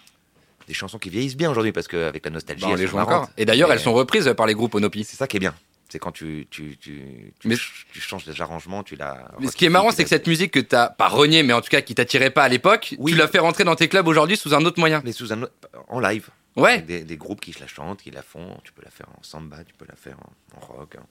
Des 0.67 0.73
chansons 0.73 0.99
qui 0.99 1.11
vieillissent 1.11 1.37
bien 1.37 1.51
aujourd'hui 1.51 1.73
parce 1.73 1.87
qu'avec 1.87 2.25
la 2.25 2.31
nostalgie, 2.31 2.63
Bah, 2.65 2.71
on 2.73 2.75
les 2.77 2.87
joue 2.87 2.99
encore. 2.99 3.29
Et 3.37 3.45
d'ailleurs, 3.45 3.71
elles 3.71 3.81
sont 3.81 3.93
reprises 3.93 4.33
par 4.35 4.47
les 4.47 4.55
groupes 4.55 4.75
Onopi. 4.75 5.05
C'est 5.05 5.17
ça 5.17 5.27
qui 5.27 5.37
est 5.37 5.41
bien. 5.41 5.55
C'est 5.91 5.99
quand 5.99 6.11
tu, 6.13 6.47
tu, 6.51 6.79
tu, 6.79 7.03
tu, 7.39 7.47
Mais- 7.49 7.57
tu 7.93 8.01
changes 8.01 8.25
les 8.25 8.41
arrangements, 8.41 8.83
tu 8.83 8.97
la. 8.97 9.29
Mais 9.39 9.49
ce 9.49 9.55
qui 9.57 9.67
est 9.67 9.69
marrant, 9.69 9.91
c'est 9.91 10.03
que 10.03 10.09
cette 10.09 10.27
musique 10.27 10.51
que 10.53 10.61
t'as 10.61 10.89
pas 10.89 11.09
reniée, 11.09 11.43
mais 11.43 11.53
en 11.53 11.61
tout 11.61 11.69
cas 11.69 11.83
qui 11.83 11.95
t'attirait 11.95 12.31
pas 12.31 12.43
à 12.45 12.49
l'époque, 12.49 12.95
Oui. 12.99 13.13
tu 13.13 13.19
l'as 13.19 13.29
fait 13.29 13.39
rentrer 13.39 13.65
dans 13.65 13.77
tes 13.77 13.89
clubs 13.89 14.09
aujourd'hui 14.09 14.39
sous 14.39 14.55
un 14.55 14.65
autre 14.65 14.81
moyen. 14.81 15.03
Mais 15.05 15.13
sous 15.13 15.31
un 15.35 15.43
autre- 15.43 15.53
en 15.89 16.01
live. 16.01 16.31
Ouais. 16.57 16.81
Des, 16.83 17.03
des 17.05 17.17
groupes 17.17 17.41
qui 17.41 17.55
la 17.59 17.67
chantent, 17.67 18.03
qui 18.03 18.11
la 18.11 18.23
font. 18.23 18.59
Tu 18.65 18.73
peux 18.73 18.83
la 18.85 18.91
faire 18.91 19.09
en 19.19 19.23
samba, 19.23 19.65
tu 19.65 19.75
peux 19.75 19.87
la 19.89 19.97
faire 19.97 20.17
en, 20.21 20.57
en 20.59 20.61
rock. 20.61 20.97
hein. 20.97 21.07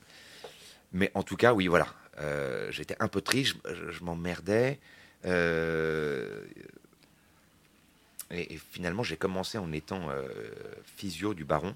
Mais 0.94 1.12
en 1.16 1.24
tout 1.24 1.36
cas, 1.36 1.54
oui, 1.54 1.68
voilà. 1.68 1.88
Euh, 2.20 2.72
J'étais 2.72 2.96
un 3.00 3.08
peu 3.08 3.20
triste, 3.22 3.56
je, 3.68 3.74
je- 3.74 3.92
je 3.92 4.04
m'emmerdais. 4.04 4.80
Euh, 5.26 6.42
et, 8.32 8.54
et 8.54 8.60
finalement, 8.72 9.04
j'ai 9.04 9.18
commencé 9.18 9.58
en 9.58 9.72
étant 9.72 10.10
euh, 10.10 10.28
physio 10.98 11.34
du 11.34 11.44
baron. 11.46 11.74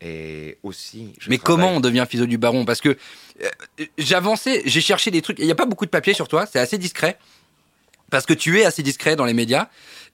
Et 0.00 0.58
aussi. 0.62 1.14
je 1.18 1.30
Mais 1.30 1.38
travaille- 1.38 1.64
comment 1.64 1.76
on 1.76 1.80
devient 1.80 2.06
physio 2.08 2.26
du 2.26 2.36
baron? 2.38 2.64
Parce 2.64 2.80
que 2.80 2.96
euh, 3.42 3.86
j'ai 3.96 4.80
cherché 4.80 5.10
des 5.10 5.22
trucs. 5.22 5.38
Il 5.38 5.46
n'y 5.46 5.52
a 5.52 5.54
pas 5.56 5.66
beaucoup 5.66 5.86
de 5.86 5.90
papier 5.90 6.12
sur 6.14 6.28
toi, 6.28 6.46
c'est 6.46 6.58
assez 6.58 6.78
discret. 6.78 7.18
Parce 8.10 8.26
que 8.26 8.34
tu 8.34 8.60
es 8.60 8.64
assez 8.64 8.82
discret 8.82 9.16
dans 9.16 9.24
les 9.24 9.32
médias. 9.34 9.68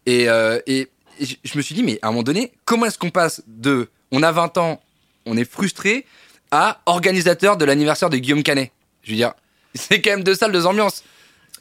Et, 0.07 0.29
et 0.67 0.89
je 1.19 1.35
je 1.43 1.57
me 1.57 1.63
suis 1.63 1.75
dit, 1.75 1.83
mais 1.83 1.99
à 2.03 2.09
un 2.09 2.11
moment 2.11 2.23
donné, 2.23 2.53
comment 2.65 2.87
est-ce 2.87 2.99
qu'on 2.99 3.11
passe 3.11 3.43
de 3.47 3.89
on 4.13 4.23
a 4.23 4.33
20 4.33 4.59
ans, 4.59 4.81
on 5.27 5.37
est 5.37 5.51
frustré, 5.51 6.07
à 6.51 6.81
organisateur 6.87 7.57
de 7.57 7.65
l'anniversaire 7.65 8.11
de 8.11 8.17
Guillaume 8.17 8.43
Canet? 8.43 8.73
Je 9.03 9.11
veux 9.11 9.17
dire, 9.17 9.33
c'est 9.75 10.01
quand 10.01 10.11
même 10.11 10.25
deux 10.25 10.35
salles, 10.35 10.53
deux 10.53 10.67
ambiances. 10.67 11.05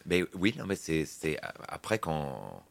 Mais 0.05 0.23
oui, 0.37 0.55
non, 0.57 0.65
mais 0.67 0.75
c'est 0.75 1.39
après 1.67 1.99
quand. 1.99 2.63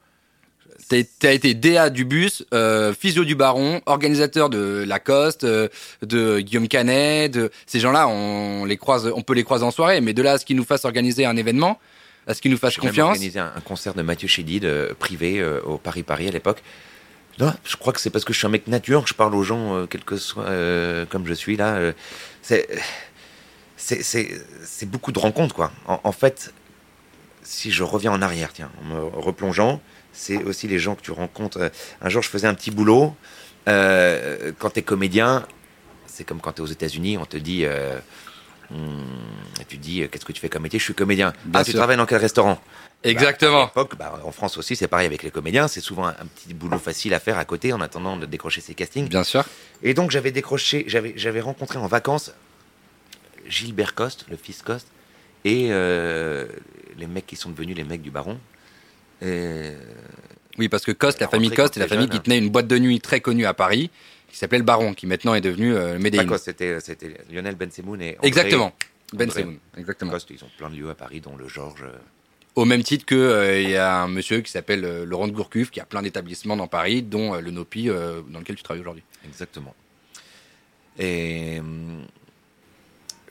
T'as 0.88 1.02
t'as 1.18 1.32
été 1.32 1.54
DA 1.54 1.90
du 1.90 2.04
bus, 2.04 2.44
euh, 2.54 2.94
physio 2.94 3.24
du 3.24 3.34
baron, 3.34 3.80
organisateur 3.86 4.48
de 4.48 4.84
Lacoste, 4.86 5.44
euh, 5.44 5.68
de 6.02 6.40
Guillaume 6.40 6.68
Canet, 6.68 7.32
de 7.32 7.50
ces 7.66 7.80
gens-là, 7.80 8.06
on 8.06 8.64
les 8.64 8.76
croise, 8.76 9.10
on 9.14 9.22
peut 9.22 9.34
les 9.34 9.44
croiser 9.44 9.64
en 9.64 9.70
soirée, 9.70 10.00
mais 10.00 10.14
de 10.14 10.22
là 10.22 10.32
à 10.32 10.38
ce 10.38 10.44
qu'ils 10.44 10.56
nous 10.56 10.64
fassent 10.64 10.84
organiser 10.84 11.26
un 11.26 11.36
événement, 11.36 11.78
à 12.28 12.34
ce 12.34 12.42
qu'ils 12.42 12.50
nous 12.52 12.58
fassent 12.58 12.76
confiance. 12.76 13.08
organisé 13.08 13.40
un, 13.40 13.52
un 13.56 13.60
concert 13.60 13.94
de 13.94 14.02
Mathieu 14.02 14.28
Chédid 14.28 14.64
euh, 14.64 14.92
privé 14.96 15.40
euh, 15.40 15.60
au 15.62 15.78
Paris 15.78 16.02
Paris 16.02 16.28
à 16.28 16.30
l'époque. 16.30 16.62
Non, 17.38 17.52
je 17.64 17.76
crois 17.76 17.92
que 17.92 18.00
c'est 18.00 18.10
parce 18.10 18.24
que 18.24 18.32
je 18.32 18.38
suis 18.38 18.46
un 18.46 18.50
mec 18.50 18.66
nature 18.66 19.02
que 19.02 19.08
je 19.08 19.14
parle 19.14 19.34
aux 19.34 19.42
gens, 19.42 19.74
euh, 19.74 19.86
quel 19.86 20.04
que 20.04 20.16
soit 20.16 20.46
comme 21.08 21.26
je 21.26 21.32
suis 21.34 21.56
là. 21.56 21.92
c'est 22.42 22.68
c'est 23.76 24.86
beaucoup 24.86 25.12
de 25.12 25.18
rencontres 25.18 25.54
quoi. 25.54 25.72
En, 25.86 26.00
en 26.04 26.12
fait, 26.12 26.52
si 27.42 27.70
je 27.70 27.82
reviens 27.82 28.12
en 28.12 28.20
arrière, 28.20 28.52
tiens, 28.52 28.70
en 28.82 28.84
me 28.84 29.00
replongeant, 29.00 29.80
c'est 30.12 30.42
aussi 30.42 30.68
les 30.68 30.78
gens 30.78 30.96
que 30.96 31.00
tu 31.00 31.12
rencontres. 31.12 31.70
Un 32.02 32.08
jour, 32.08 32.22
je 32.22 32.28
faisais 32.28 32.48
un 32.48 32.54
petit 32.54 32.70
boulot. 32.70 33.14
Quand 33.66 34.70
tu 34.74 34.80
es 34.80 34.82
comédien, 34.82 35.46
c'est 36.06 36.24
comme 36.24 36.40
quand 36.40 36.52
tu 36.52 36.60
es 36.60 36.64
aux 36.64 36.66
États-Unis, 36.66 37.16
on 37.16 37.24
te 37.24 37.36
dit. 37.38 37.64
Euh, 38.72 38.74
hum, 38.74 39.04
tu 39.68 39.76
dis, 39.76 40.02
euh, 40.02 40.08
qu'est-ce 40.08 40.24
que 40.24 40.32
tu 40.32 40.40
fais 40.40 40.48
comme 40.48 40.62
métier? 40.62 40.78
Je 40.78 40.84
suis 40.84 40.94
comédien. 40.94 41.32
Bien 41.44 41.60
ah, 41.60 41.64
tu 41.64 41.72
travailles 41.72 41.96
dans 41.96 42.06
quel 42.06 42.18
restaurant? 42.18 42.58
Exactement. 43.04 43.64
à 43.64 43.66
l'époque, 43.66 43.96
bah, 43.96 44.20
en 44.24 44.32
France 44.32 44.58
aussi, 44.58 44.74
c'est 44.74 44.88
pareil 44.88 45.06
avec 45.06 45.22
les 45.22 45.30
comédiens. 45.30 45.68
C'est 45.68 45.80
souvent 45.80 46.06
un, 46.06 46.10
un 46.20 46.26
petit 46.26 46.54
boulot 46.54 46.78
facile 46.78 47.14
à 47.14 47.20
faire 47.20 47.38
à 47.38 47.44
côté 47.44 47.72
en 47.72 47.80
attendant 47.80 48.16
de 48.16 48.26
décrocher 48.26 48.60
ses 48.60 48.74
castings. 48.74 49.08
Bien 49.08 49.24
sûr. 49.24 49.44
Et 49.82 49.94
donc, 49.94 50.10
j'avais 50.10 50.32
décroché, 50.32 50.84
j'avais, 50.88 51.12
j'avais 51.16 51.40
rencontré 51.40 51.78
en 51.78 51.86
vacances 51.86 52.32
Gilbert 53.48 53.94
Coste, 53.94 54.26
le 54.28 54.36
fils 54.36 54.62
Coste, 54.62 54.88
et 55.44 55.68
euh, 55.70 56.46
les 56.98 57.06
mecs 57.06 57.26
qui 57.26 57.36
sont 57.36 57.50
devenus 57.50 57.76
les 57.76 57.84
mecs 57.84 58.02
du 58.02 58.10
baron. 58.10 58.38
Et, 59.22 59.72
Oui, 60.58 60.68
parce 60.68 60.84
que 60.84 60.92
Coste, 60.92 61.20
la 61.20 61.28
famille 61.28 61.50
Coste, 61.50 61.76
est 61.76 61.80
la 61.80 61.88
famille 61.88 62.08
qui 62.08 62.20
tenait 62.20 62.38
une 62.38 62.50
boîte 62.50 62.66
de 62.66 62.78
nuit 62.78 63.00
très 63.00 63.20
connue 63.20 63.46
à 63.46 63.54
Paris, 63.54 63.90
qui 64.28 64.36
s'appelait 64.36 64.58
le 64.58 64.64
Baron, 64.64 64.94
qui 64.94 65.06
maintenant 65.06 65.34
est 65.34 65.40
devenu 65.40 65.74
euh. 65.74 65.98
Coste, 66.26 66.44
c'était, 66.80 67.16
Lionel 67.30 67.56
Bensemoun 67.56 68.00
et 68.02 68.16
André 68.18 68.28
Exactement. 68.28 68.72
Ben 69.14 69.28
André. 69.28 69.40
Semoun, 69.42 69.58
exactement. 69.78 70.12
Ils 70.30 70.44
ont 70.44 70.50
plein 70.58 70.68
de 70.70 70.76
lieux 70.76 70.90
à 70.90 70.94
Paris, 70.94 71.20
dont 71.20 71.34
le 71.36 71.48
Georges. 71.48 71.82
euh, 71.82 71.96
Au 72.56 72.66
même 72.66 72.82
titre 72.82 73.06
que 73.06 73.14
euh, 73.14 73.60
y 73.62 73.76
a 73.76 74.02
un 74.02 74.08
monsieur 74.08 74.40
qui 74.42 74.50
s'appelle 74.50 74.84
euh, 74.84 75.04
Laurent 75.06 75.28
de 75.28 75.32
Gourcuff, 75.32 75.70
qui 75.70 75.80
a 75.80 75.86
plein 75.86 76.02
d'établissements 76.02 76.56
dans 76.56 76.66
Paris, 76.66 77.02
dont 77.02 77.34
euh, 77.34 77.40
le 77.40 77.50
Nopi, 77.50 77.88
dans 77.88 78.38
lequel 78.38 78.56
tu 78.56 78.62
travailles 78.62 78.82
aujourd'hui. 78.82 79.02
Exactement. 79.26 79.74
Et 80.98 81.58
hum, 81.60 82.02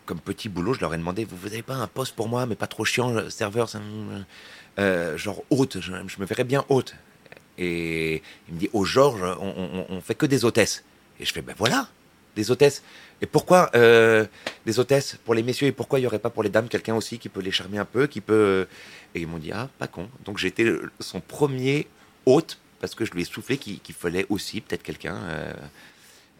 comme 0.05 0.19
petit 0.19 0.49
boulot, 0.49 0.73
je 0.73 0.79
leur 0.79 0.93
ai 0.93 0.97
demandé, 0.97 1.25
vous 1.25 1.49
n'avez 1.49 1.61
pas 1.61 1.75
un 1.75 1.87
poste 1.87 2.15
pour 2.15 2.27
moi, 2.27 2.45
mais 2.47 2.55
pas 2.55 2.67
trop 2.67 2.85
chiant, 2.85 3.29
serveur, 3.29 3.69
genre 4.77 5.43
hôte, 5.51 5.79
je, 5.79 5.91
je 6.07 6.19
me 6.19 6.25
verrais 6.25 6.43
bien 6.45 6.65
hôte. 6.69 6.95
Et 7.59 8.21
il 8.47 8.53
me 8.53 8.59
dit, 8.59 8.69
au 8.73 8.85
Georges, 8.85 9.23
on, 9.39 9.85
on, 9.89 9.95
on 9.95 10.01
fait 10.01 10.15
que 10.15 10.25
des 10.27 10.45
hôtesses. 10.45 10.83
Et 11.19 11.25
je 11.25 11.33
fais, 11.33 11.41
ben 11.41 11.55
voilà, 11.57 11.87
des 12.35 12.51
hôtesses. 12.51 12.83
Et 13.21 13.25
pourquoi 13.25 13.71
euh, 13.75 14.25
des 14.65 14.79
hôtesses 14.79 15.17
pour 15.25 15.33
les 15.33 15.41
messieurs 15.43 15.67
et 15.67 15.71
pourquoi 15.71 15.97
il 15.99 16.03
n'y 16.03 16.07
aurait 16.07 16.19
pas 16.19 16.29
pour 16.29 16.43
les 16.43 16.49
dames 16.49 16.67
quelqu'un 16.67 16.95
aussi 16.95 17.17
qui 17.17 17.29
peut 17.29 17.41
les 17.41 17.51
charmer 17.51 17.77
un 17.79 17.85
peu, 17.85 18.05
qui 18.07 18.21
peut... 18.21 18.67
Et 19.15 19.21
ils 19.21 19.27
m'ont 19.27 19.39
dit, 19.39 19.51
ah, 19.51 19.69
pas 19.79 19.87
con. 19.87 20.07
Donc 20.25 20.37
j'étais 20.37 20.71
son 20.99 21.19
premier 21.19 21.87
hôte 22.27 22.59
parce 22.79 22.93
que 22.93 23.05
je 23.05 23.11
lui 23.11 23.23
ai 23.23 23.25
soufflé 23.25 23.57
qu'il 23.57 23.95
fallait 23.95 24.27
aussi 24.29 24.61
peut-être 24.61 24.83
quelqu'un... 24.83 25.15
euh, 25.15 25.53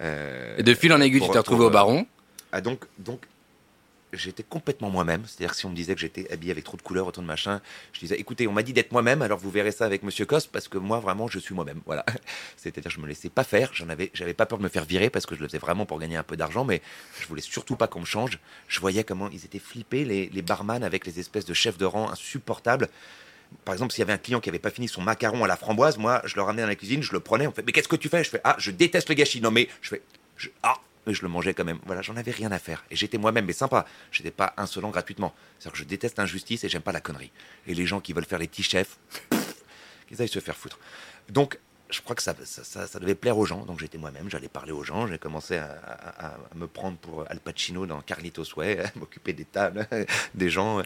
euh, 0.02 0.56
Et 0.58 0.64
de 0.64 0.74
fil 0.76 0.94
en 0.94 1.02
aiguille, 1.02 1.20
pour- 1.20 1.30
tu 1.30 1.34
t'es 1.34 1.40
retrouvé 1.40 1.60
pour, 1.62 1.68
au 1.68 1.72
Baron. 1.72 2.06
ah, 2.52 2.62
donc, 2.62 2.86
donc 3.00 3.22
j'étais 4.14 4.44
complètement 4.44 4.90
moi-même. 4.90 5.24
C'est-à-dire 5.26 5.54
si 5.54 5.66
on 5.66 5.70
me 5.70 5.76
disait 5.76 5.94
que 5.96 6.02
j'étais 6.02 6.32
habillé 6.32 6.52
avec 6.52 6.64
trop 6.64 6.78
de 6.78 6.82
couleurs, 6.82 7.08
autant 7.08 7.22
de 7.22 7.28
machin, 7.28 7.62
je 7.94 8.00
disais, 8.00 8.16
écoutez, 8.20 8.48
on 8.48 8.52
m'a 8.54 8.64
dit 8.64 8.74
d'être 8.74 8.92
moi-même, 8.92 9.22
alors 9.22 9.38
vous 9.40 9.52
verrez 9.52 9.72
ça 9.72 9.86
avec 9.86 10.04
Monsieur 10.04 10.26
Coste, 10.26 10.50
parce 10.52 10.68
que 10.68 10.78
moi, 10.78 11.00
vraiment, 11.00 11.28
je 11.28 11.40
suis 11.40 11.54
moi-même. 11.54 11.82
Voilà. 11.86 12.06
C'est-à-dire, 12.58 12.92
je 12.92 13.00
me 13.00 13.08
laissais 13.08 13.30
pas 13.30 13.44
faire. 13.44 13.72
J'en 13.74 13.90
avais, 13.90 14.12
j'avais 14.14 14.34
pas 14.34 14.46
peur 14.46 14.58
de 14.58 14.64
me 14.64 14.70
faire 14.70 14.86
virer 14.86 15.10
parce 15.10 15.26
que 15.26 15.36
je 15.36 15.42
le 15.42 15.48
faisais 15.48 15.58
vraiment 15.60 15.86
pour 15.86 16.00
gagner 16.00 16.18
un 16.18 16.24
peu 16.24 16.38
d'argent, 16.38 16.64
mais 16.66 16.82
je 17.20 17.28
voulais 17.28 17.42
surtout 17.42 17.76
pas 17.76 17.88
qu'on 17.88 18.02
me 18.02 18.06
change. 18.06 18.40
Je 18.68 18.80
voyais 18.80 19.04
comment 19.04 19.30
ils 19.30 19.46
étaient 19.46 19.60
flippés, 19.60 20.06
les, 20.06 20.30
les 20.30 20.42
barman 20.42 20.84
avec 20.84 21.06
les 21.06 21.20
espèces 21.20 21.46
de 21.46 21.54
chefs 21.54 21.78
de 21.78 21.86
rang 21.86 22.10
insupportables. 22.10 22.88
Par 23.64 23.74
exemple, 23.74 23.94
s'il 23.94 24.00
y 24.00 24.04
avait 24.04 24.14
un 24.14 24.18
client 24.18 24.40
qui 24.42 24.50
avait 24.50 24.60
pas 24.60 24.72
fini 24.72 24.88
son 24.88 25.02
macaron 25.02 25.44
à 25.44 25.48
la 25.48 25.56
framboise, 25.56 25.98
moi, 25.98 26.22
je 26.26 26.36
le 26.36 26.42
ramenais 26.42 26.64
dans 26.64 26.68
la 26.68 26.76
cuisine, 26.76 27.02
je 27.02 27.14
le 27.14 27.20
prenais, 27.22 27.48
on 27.48 27.52
fait, 27.52 27.64
mais 27.66 27.72
qu'est-ce 27.72 27.88
que 27.88 27.96
tu 27.96 28.10
fais? 28.10 28.24
Je 28.24 28.30
fais, 28.30 28.42
ah, 28.44 28.56
je 28.60 28.72
déteste 28.72 29.08
le 29.10 29.16
gâchis. 29.16 29.40
Non, 29.42 29.52
mais 29.52 29.70
je 29.82 29.90
fais, 29.90 30.02
je- 30.36 30.50
ah, 30.64 30.76
mais 31.08 31.14
je 31.14 31.22
le 31.24 31.30
mangeais 31.30 31.54
quand 31.54 31.66
même. 31.66 31.80
Voilà, 31.86 32.02
j'en 32.02 32.16
avais 32.16 32.32
rien 32.32 32.52
à 32.52 32.60
faire. 32.60 32.86
Et 32.92 32.96
j'étais 32.96 33.18
moi-même, 33.18 33.46
mais 33.46 33.54
sympa. 33.54 33.86
J'étais 34.12 34.32
pas 34.32 34.54
insolent 34.58 34.90
gratuitement. 34.90 35.34
C'est-à-dire 35.58 35.72
que 35.72 35.80
je 35.80 35.84
déteste 35.86 36.18
l'injustice 36.18 36.64
et 36.64 36.70
j'aime 36.70 36.82
pas 36.82 36.92
la 36.92 37.02
connerie. 37.02 37.32
Et 37.66 37.74
les 37.74 37.86
gens 37.86 38.00
qui 38.00 38.14
veulent 38.14 38.26
faire 38.26 38.40
les 38.40 38.48
petits 38.48 38.64
chefs, 38.64 39.00
qu'ils 40.08 40.22
aillent 40.22 40.28
se 40.28 40.40
faire 40.40 40.56
foutre. 40.56 40.80
Donc, 41.30 41.58
je 41.90 42.02
crois 42.02 42.18
que 42.18 42.22
ça, 42.22 42.36
ça, 42.44 43.00
devait 43.00 43.16
plaire 43.16 43.38
aux 43.38 43.46
gens. 43.46 43.66
Donc, 43.66 43.80
j'étais 43.80 43.98
moi-même, 43.98 44.30
j'allais 44.30 44.50
parler 44.50 44.74
aux 44.74 44.84
gens. 44.84 45.08
J'ai 45.08 45.18
commencé 45.18 45.58
à, 45.58 46.38
me 46.56 46.68
prendre 46.68 46.98
pour 46.98 47.26
Al 47.30 47.40
Pacino 47.40 47.86
dans 47.86 48.02
Carlitos 48.02 48.58
Way, 48.58 48.80
à 48.86 48.92
m'occuper 48.96 49.34
des 49.34 49.46
tables, 49.46 49.88
des 50.36 50.50
gens. 50.50 50.82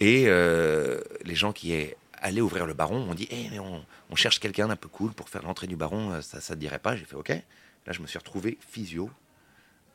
Et 0.00 0.24
euh, 0.28 1.00
les 1.24 1.34
gens 1.34 1.52
qui 1.52 1.72
est 1.72 1.96
allaient 2.20 2.40
ouvrir 2.40 2.64
le 2.66 2.72
baron 2.72 3.10
ont 3.10 3.14
dit 3.14 3.28
Eh, 3.30 3.48
mais 3.50 3.58
on, 3.58 3.84
on 4.10 4.16
cherche 4.16 4.40
quelqu'un 4.40 4.68
d'un 4.68 4.76
peu 4.76 4.88
cool 4.88 5.12
pour 5.12 5.28
faire 5.28 5.42
l'entrée 5.42 5.66
du 5.66 5.76
baron, 5.76 6.12
euh, 6.12 6.20
ça 6.20 6.54
ne 6.54 6.60
dirait 6.60 6.78
pas? 6.78 6.96
J'ai 6.96 7.04
fait 7.04 7.16
OK. 7.16 7.28
Là, 7.28 7.92
je 7.92 8.00
me 8.00 8.06
suis 8.06 8.18
retrouvé 8.18 8.58
physio 8.66 9.10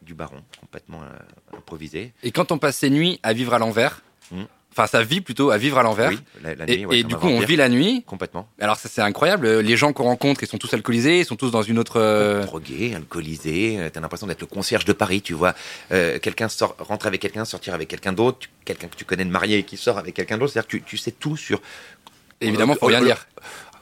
du 0.02 0.14
baron, 0.14 0.42
complètement 0.60 1.02
euh, 1.04 1.58
improvisé. 1.58 2.14
Et 2.24 2.32
quand 2.32 2.52
on 2.52 2.58
passe 2.58 2.78
ses 2.78 2.90
nuits 2.90 3.20
à 3.24 3.34
vivre 3.34 3.54
à 3.54 3.60
l'envers, 3.60 4.02
Hmm. 4.32 4.44
enfin 4.72 4.86
sa 4.86 5.02
vie 5.02 5.22
plutôt 5.22 5.50
à 5.50 5.58
vivre 5.58 5.80
à 5.80 5.82
l'envers, 5.84 6.12
Oui, 6.12 6.20
la, 6.44 6.54
la 6.54 6.70
et, 6.70 6.86
ouais, 6.86 7.02
du 7.02 7.16
coup 7.16 7.26
on 7.26 7.40
vit 7.40 7.56
la 7.56 7.68
nuit. 7.68 8.04
Complètement. 8.06 8.48
Alors 8.62 8.78
ça 8.78 8.88
c'est 8.88 9.02
incroyable, 9.02 9.50
les 9.62 9.76
gens 9.76 9.92
qu'on 9.92 10.04
rencontre 10.04 10.44
ils 10.44 10.48
sont 10.48 10.60
tous 10.60 10.72
alcoolisés, 10.72 11.22
ils 11.22 11.26
sont 11.26 11.36
tous 11.36 11.50
dans 11.50 11.64
une 11.64 11.80
autre... 11.80 12.00
euh, 12.00 12.46
Drogué, 12.46 12.94
alcoolisé, 12.94 13.80
euh, 13.80 13.90
t'as 13.92 14.02
l'impression 14.02 14.28
d'être 14.28 14.42
le 14.42 14.46
concierge 14.46 14.86
de 14.86 14.94
Paris, 14.94 15.24
tu 15.24 15.34
vois. 15.34 15.56
Euh, 15.92 16.20
quelqu'un 16.20 16.48
sort, 16.48 16.76
rentre 16.78 17.08
avec 17.08 17.22
quelqu'un, 17.22 17.44
sortir 17.44 17.74
avec 17.74 17.88
quelqu'un 17.88 18.14
d'autre, 18.14 18.48
quelqu'un 18.66 18.88
que 18.88 18.96
tu 18.96 19.04
connais 19.06 19.26
de 19.26 19.32
marié 19.32 19.58
et 19.58 19.64
qui 19.64 19.78
sort 19.78 19.98
avec 19.98 20.14
quelqu'un 20.14 20.38
d'autre, 20.38 20.54
c'est-à-dire 20.54 20.68
que 20.68 20.78
tu, 20.78 20.84
tu 20.84 20.98
sais 20.98 21.12
tout 21.12 21.36
sur. 21.36 21.60
Évidemment 22.40 22.76
faut 22.76 22.86
rien 22.86 23.02
dire, 23.02 23.26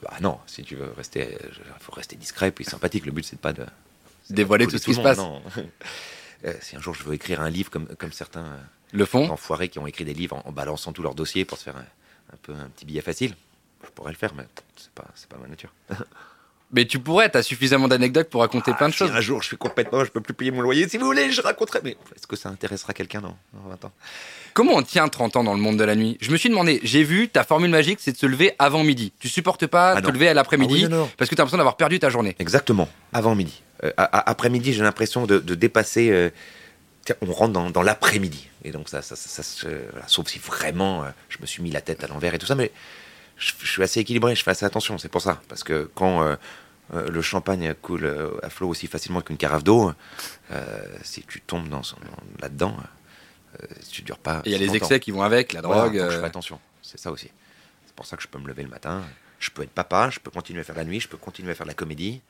Bah 0.01 0.13
non, 0.21 0.37
si 0.47 0.63
tu 0.63 0.75
veux 0.75 0.93
rester, 0.95 1.37
faut 1.81 1.91
rester 1.91 2.15
discret 2.15 2.51
puis 2.51 2.63
sympathique. 2.63 3.05
Le 3.05 3.11
but 3.11 3.25
c'est 3.25 3.37
pas 3.39 3.51
de 3.51 3.65
Dévoiler 4.29 4.67
tout 4.67 4.77
ce 4.77 4.85
qui 4.85 4.93
se 4.93 5.15
non. 5.17 5.41
Euh, 6.45 6.53
si 6.61 6.75
un 6.75 6.79
jour 6.79 6.93
je 6.93 7.01
veux 7.03 7.15
écrire 7.15 7.41
un 7.41 7.49
livre 7.49 7.71
comme, 7.71 7.87
comme 7.97 8.11
certains 8.11 8.45
euh, 8.45 8.57
le 8.91 9.05
fond. 9.05 9.27
enfoirés 9.27 9.69
qui 9.69 9.79
ont 9.79 9.87
écrit 9.87 10.05
des 10.05 10.13
livres 10.13 10.35
en, 10.35 10.47
en 10.49 10.51
balançant 10.51 10.91
tous 10.93 11.01
leurs 11.01 11.15
dossiers 11.15 11.45
pour 11.45 11.57
se 11.57 11.63
faire 11.63 11.75
un, 11.75 11.79
un 12.31 12.37
peu 12.43 12.53
un 12.53 12.69
petit 12.69 12.85
billet 12.85 13.01
facile, 13.01 13.33
je 13.83 13.89
pourrais 13.89 14.11
le 14.11 14.17
faire, 14.19 14.35
mais 14.35 14.43
c'est 14.75 14.91
pas, 14.91 15.05
c'est 15.15 15.27
pas 15.27 15.37
ma 15.41 15.47
nature. 15.47 15.73
Mais 16.73 16.83
tu 16.85 16.99
pourrais, 16.99 17.29
t'as 17.29 17.43
suffisamment 17.43 17.87
d'anecdotes 17.87 18.29
pour 18.29 18.41
raconter 18.41 18.73
plein 18.73 18.89
de 18.89 18.93
Si 18.93 18.99
choses. 18.99 19.11
Un 19.11 19.21
jour, 19.21 19.41
je 19.41 19.47
suis 19.47 19.57
complètement, 19.57 20.03
je 20.03 20.11
peux 20.11 20.19
plus 20.19 20.33
payer 20.33 20.51
mon 20.51 20.59
loyer. 20.59 20.89
Si 20.89 20.97
vous 20.97 21.05
voulez, 21.05 21.31
je 21.31 21.41
raconterai. 21.41 21.79
Mais 21.81 21.91
est-ce 22.13 22.27
que 22.27 22.35
ça 22.35 22.49
intéressera 22.49 22.91
quelqu'un 22.93 23.21
dans, 23.21 23.37
dans 23.53 23.69
20 23.69 23.85
ans? 23.85 23.91
Comment 24.53 24.73
on 24.73 24.83
tient 24.83 25.07
30 25.07 25.37
ans 25.37 25.43
dans 25.45 25.53
le 25.53 25.61
monde 25.61 25.77
de 25.77 25.85
la 25.85 25.95
nuit? 25.95 26.17
Je 26.19 26.29
me 26.29 26.35
suis 26.35 26.49
demandé, 26.49 26.81
j'ai 26.83 27.03
vu, 27.03 27.29
ta 27.29 27.45
formule 27.45 27.71
magique, 27.71 27.99
c'est 28.01 28.11
de 28.11 28.17
se 28.17 28.25
lever 28.25 28.51
avant 28.59 28.83
midi. 28.83 29.13
Tu 29.17 29.29
supportes 29.29 29.65
pas 29.65 29.93
Ah 29.95 30.01
te 30.01 30.11
lever 30.11 30.27
à 30.27 30.33
l'après-midi 30.33 30.87
Ah 30.91 31.03
oui, 31.03 31.07
parce 31.17 31.29
que 31.29 31.35
t'as 31.35 31.43
l'impression 31.43 31.57
d'avoir 31.57 31.77
perdu 31.77 31.99
ta 31.99 32.09
journée. 32.09 32.35
Exactement, 32.37 32.89
avant 33.13 33.33
midi. 33.33 33.63
Euh, 33.83 33.91
après-midi, 33.97 34.73
j'ai 34.73 34.81
l'impression 34.83 35.25
de, 35.25 35.39
de 35.39 35.55
dépasser. 35.55 36.09
euh, 36.11 36.29
tiens, 37.05 37.15
on 37.21 37.31
rentre 37.31 37.53
dans, 37.53 37.69
dans 37.69 37.83
l'après-midi. 37.83 38.49
Et 38.63 38.71
donc, 38.71 38.89
ça, 38.89 39.01
ça, 39.01 39.15
ça, 39.15 39.29
ça 39.29 39.43
se- 39.43 39.67
voilà, 39.91 40.07
sauf 40.07 40.27
si 40.27 40.39
vraiment 40.39 41.03
euh, 41.03 41.09
je 41.29 41.37
me 41.41 41.45
suis 41.45 41.61
mis 41.63 41.71
la 41.71 41.81
tête 41.81 42.03
à 42.03 42.07
l'envers 42.07 42.33
et 42.33 42.39
tout 42.39 42.45
ça. 42.47 42.55
Mais 42.55 42.71
je, 43.37 43.51
je 43.61 43.67
suis 43.71 43.83
assez 43.83 43.99
équilibré, 43.99 44.35
je 44.35 44.43
fais 44.43 44.51
assez 44.51 44.65
attention. 44.65 44.97
C'est 44.97 45.09
pour 45.09 45.21
ça. 45.21 45.41
Parce 45.47 45.63
que 45.63 45.89
quand 45.95 46.21
euh, 46.23 46.35
le 47.09 47.21
champagne 47.21 47.73
coule 47.81 48.39
à 48.41 48.49
flot 48.49 48.67
aussi 48.69 48.87
facilement 48.87 49.21
qu'une 49.21 49.37
carafe 49.37 49.63
d'eau, 49.63 49.93
euh, 50.51 50.65
si 51.03 51.21
tu 51.23 51.41
tombes 51.41 51.69
dans, 51.69 51.81
là-dedans, 52.41 52.75
euh, 53.61 53.65
tu 53.91 54.01
dures 54.01 54.17
pas. 54.17 54.41
Et 54.45 54.49
il 54.49 54.51
y 54.53 54.55
a 54.55 54.57
les 54.57 54.75
excès 54.75 54.99
qui 54.99 55.11
vont 55.11 55.21
avec, 55.21 55.53
la 55.53 55.61
Voilà, 55.61 55.81
drogue. 55.83 55.97
donc 55.99 56.11
je 56.11 56.17
fais 56.19 56.25
attention. 56.25 56.59
C'est 56.81 56.99
ça 56.99 57.11
aussi. 57.11 57.29
C'est 57.85 57.93
pour 57.95 58.05
ça 58.05 58.15
que 58.17 58.23
je 58.23 58.27
peux 58.27 58.39
me 58.39 58.47
lever 58.47 58.63
le 58.63 58.69
matin. 58.69 59.03
Je 59.39 59.49
peux 59.51 59.61
être 59.61 59.69
papa, 59.71 60.09
je 60.09 60.19
peux 60.19 60.31
continuer 60.31 60.61
à 60.61 60.63
faire 60.63 60.75
la 60.77 60.83
nuit, 60.85 60.99
je 60.99 61.07
peux 61.07 61.17
continuer 61.17 61.51
à 61.51 61.55
faire 61.55 61.67
la 61.67 61.73
comédie. 61.75 62.21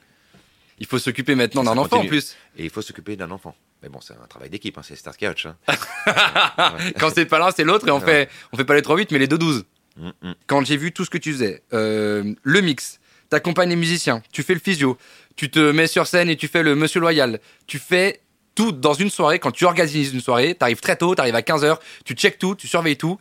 Il 0.80 0.86
faut 0.86 1.00
s'occuper 1.00 1.36
maintenant 1.36 1.64
d'un 1.64 1.78
enfant 1.78 1.98
en 2.02 2.06
plus. 2.06 2.36
Et 2.58 2.66
il 2.66 2.70
faut 2.70 2.82
s'occuper 2.82 3.16
d'un 3.16 3.32
enfant. 3.32 3.56
Mais 3.82 3.90
bon, 3.90 4.00
c'est 4.02 4.14
un 4.14 4.28
travail 4.28 4.50
d'équipe, 4.50 4.78
hein, 4.78 4.82
c'est 4.84 4.96
Starsky 4.96 5.26
Hutch. 5.28 5.46
Hein. 5.48 5.56
Ouais. 6.58 6.94
Quand 7.00 7.10
c'est 7.14 7.26
pas 7.26 7.40
l'un, 7.40 7.52
c'est 7.52 7.64
l'autre 7.64 7.88
et 7.88 7.92
on 7.92 8.00
Ouais. 8.00 8.06
fait, 8.06 8.30
on 8.52 8.58
fait 8.58 8.66
pas 8.66 8.76
les 8.76 8.82
3-8 8.82 9.08
mais 9.12 9.20
les 9.20 9.28
2-12. 9.28 9.64
Mm, 9.98 10.10
mm. 10.22 10.34
Quand 10.48 10.66
j'ai 10.66 10.78
vu 10.78 10.92
tout 10.92 11.06
ce 11.06 11.10
que 11.10 11.18
tu 11.18 11.32
faisais, 11.34 11.64
euh, 11.74 12.34
le 12.44 12.62
mix, 12.62 13.00
t'accompagnes 13.30 13.70
les 13.70 13.76
musiciens, 13.76 14.22
tu 14.32 14.44
fais 14.44 14.54
le 14.54 14.60
physio, 14.60 14.98
tu 15.36 15.50
te 15.50 15.72
mets 15.72 15.88
sur 15.88 16.08
scène 16.08 16.30
et 16.30 16.36
tu 16.36 16.48
fais 16.48 16.64
le 16.64 16.76
monsieur 16.76 17.00
loyal, 17.00 17.40
tu 17.68 17.80
fais 17.80 18.22
tout 18.56 18.72
dans 18.72 18.94
une 18.94 19.10
soirée. 19.10 19.40
Quand 19.40 19.52
tu 19.52 19.66
organises 19.66 20.14
une 20.14 20.22
soirée, 20.22 20.56
t'arrives 20.56 20.80
très 20.80 20.96
tôt, 20.96 21.14
t'arrives 21.16 21.36
à 21.36 21.42
15h, 21.42 21.78
tu 22.06 22.14
checkes 22.14 22.40
tout, 22.40 22.56
tu 22.56 22.68
surveilles 22.68 22.98
tout. 22.98 23.18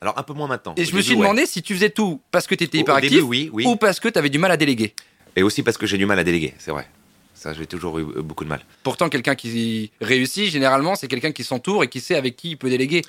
Alors 0.00 0.18
un 0.18 0.22
peu 0.24 0.32
moins 0.32 0.48
maintenant. 0.48 0.74
Et 0.76 0.84
je 0.84 0.94
me 0.96 1.00
suis 1.02 1.12
ouais. 1.14 1.20
demandé 1.20 1.46
si 1.46 1.62
tu 1.62 1.74
faisais 1.74 1.90
tout 1.90 2.20
parce 2.30 2.46
que 2.46 2.54
t'étais 2.54 2.78
hyperactif 2.78 3.10
début, 3.12 3.22
oui, 3.22 3.50
oui. 3.52 3.64
ou 3.66 3.76
parce 3.76 4.00
que 4.00 4.08
t'avais 4.08 4.30
du 4.30 4.38
mal 4.38 4.50
à 4.50 4.56
déléguer. 4.56 4.94
Et 5.36 5.42
aussi 5.42 5.62
parce 5.62 5.78
que 5.78 5.86
j'ai 5.86 5.98
du 5.98 6.06
mal 6.06 6.18
à 6.18 6.24
déléguer, 6.24 6.54
c'est 6.58 6.70
vrai. 6.70 6.86
Ça, 7.34 7.52
j'ai 7.52 7.66
toujours 7.66 7.98
eu 7.98 8.02
euh, 8.02 8.22
beaucoup 8.22 8.44
de 8.44 8.48
mal. 8.48 8.60
Pourtant, 8.82 9.08
quelqu'un 9.08 9.34
qui 9.34 9.90
réussit, 10.00 10.50
généralement, 10.50 10.94
c'est 10.94 11.08
quelqu'un 11.08 11.32
qui 11.32 11.42
s'entoure 11.42 11.82
et 11.82 11.88
qui 11.88 12.00
sait 12.00 12.14
avec 12.14 12.36
qui 12.36 12.50
il 12.50 12.56
peut 12.56 12.70
déléguer. 12.70 13.02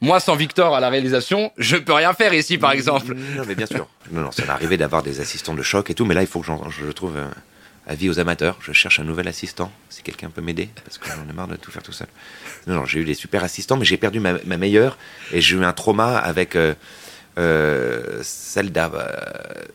Moi, 0.00 0.20
sans 0.20 0.34
Victor 0.34 0.74
à 0.74 0.80
la 0.80 0.88
réalisation, 0.88 1.52
je 1.58 1.76
peux 1.76 1.92
rien 1.92 2.14
faire 2.14 2.32
ici, 2.32 2.58
par 2.58 2.72
exemple. 2.72 3.14
Non, 3.14 3.42
mais 3.46 3.54
bien 3.54 3.66
sûr. 3.66 3.86
Non, 4.12 4.22
non, 4.22 4.30
ça 4.30 4.44
m'est 4.44 4.50
arrivé 4.50 4.76
d'avoir 4.76 5.02
des 5.02 5.20
assistants 5.20 5.54
de 5.54 5.62
choc 5.62 5.90
et 5.90 5.94
tout, 5.94 6.04
mais 6.04 6.14
là, 6.14 6.22
il 6.22 6.26
faut 6.26 6.40
que 6.40 6.46
je 6.46 6.90
trouve 6.92 7.16
euh, 7.16 7.28
avis 7.86 8.08
aux 8.08 8.18
amateurs. 8.18 8.56
Je 8.62 8.72
cherche 8.72 9.00
un 9.00 9.04
nouvel 9.04 9.28
assistant, 9.28 9.70
si 9.90 10.02
quelqu'un 10.02 10.30
peut 10.30 10.40
m'aider, 10.40 10.70
parce 10.84 10.96
que 10.96 11.08
j'en 11.08 11.28
ai 11.28 11.32
marre 11.34 11.48
de 11.48 11.56
tout 11.56 11.70
faire 11.70 11.82
tout 11.82 11.92
seul. 11.92 12.08
Non, 12.66 12.76
non, 12.76 12.86
j'ai 12.86 13.00
eu 13.00 13.04
des 13.04 13.14
super 13.14 13.44
assistants, 13.44 13.76
mais 13.76 13.84
j'ai 13.84 13.98
perdu 13.98 14.20
ma, 14.20 14.34
ma 14.44 14.56
meilleure 14.56 14.96
et 15.32 15.40
j'ai 15.40 15.56
eu 15.56 15.64
un 15.64 15.72
trauma 15.72 16.16
avec 16.16 16.56
euh, 16.56 16.74
celle 18.22 18.70
d'avant, 18.72 18.98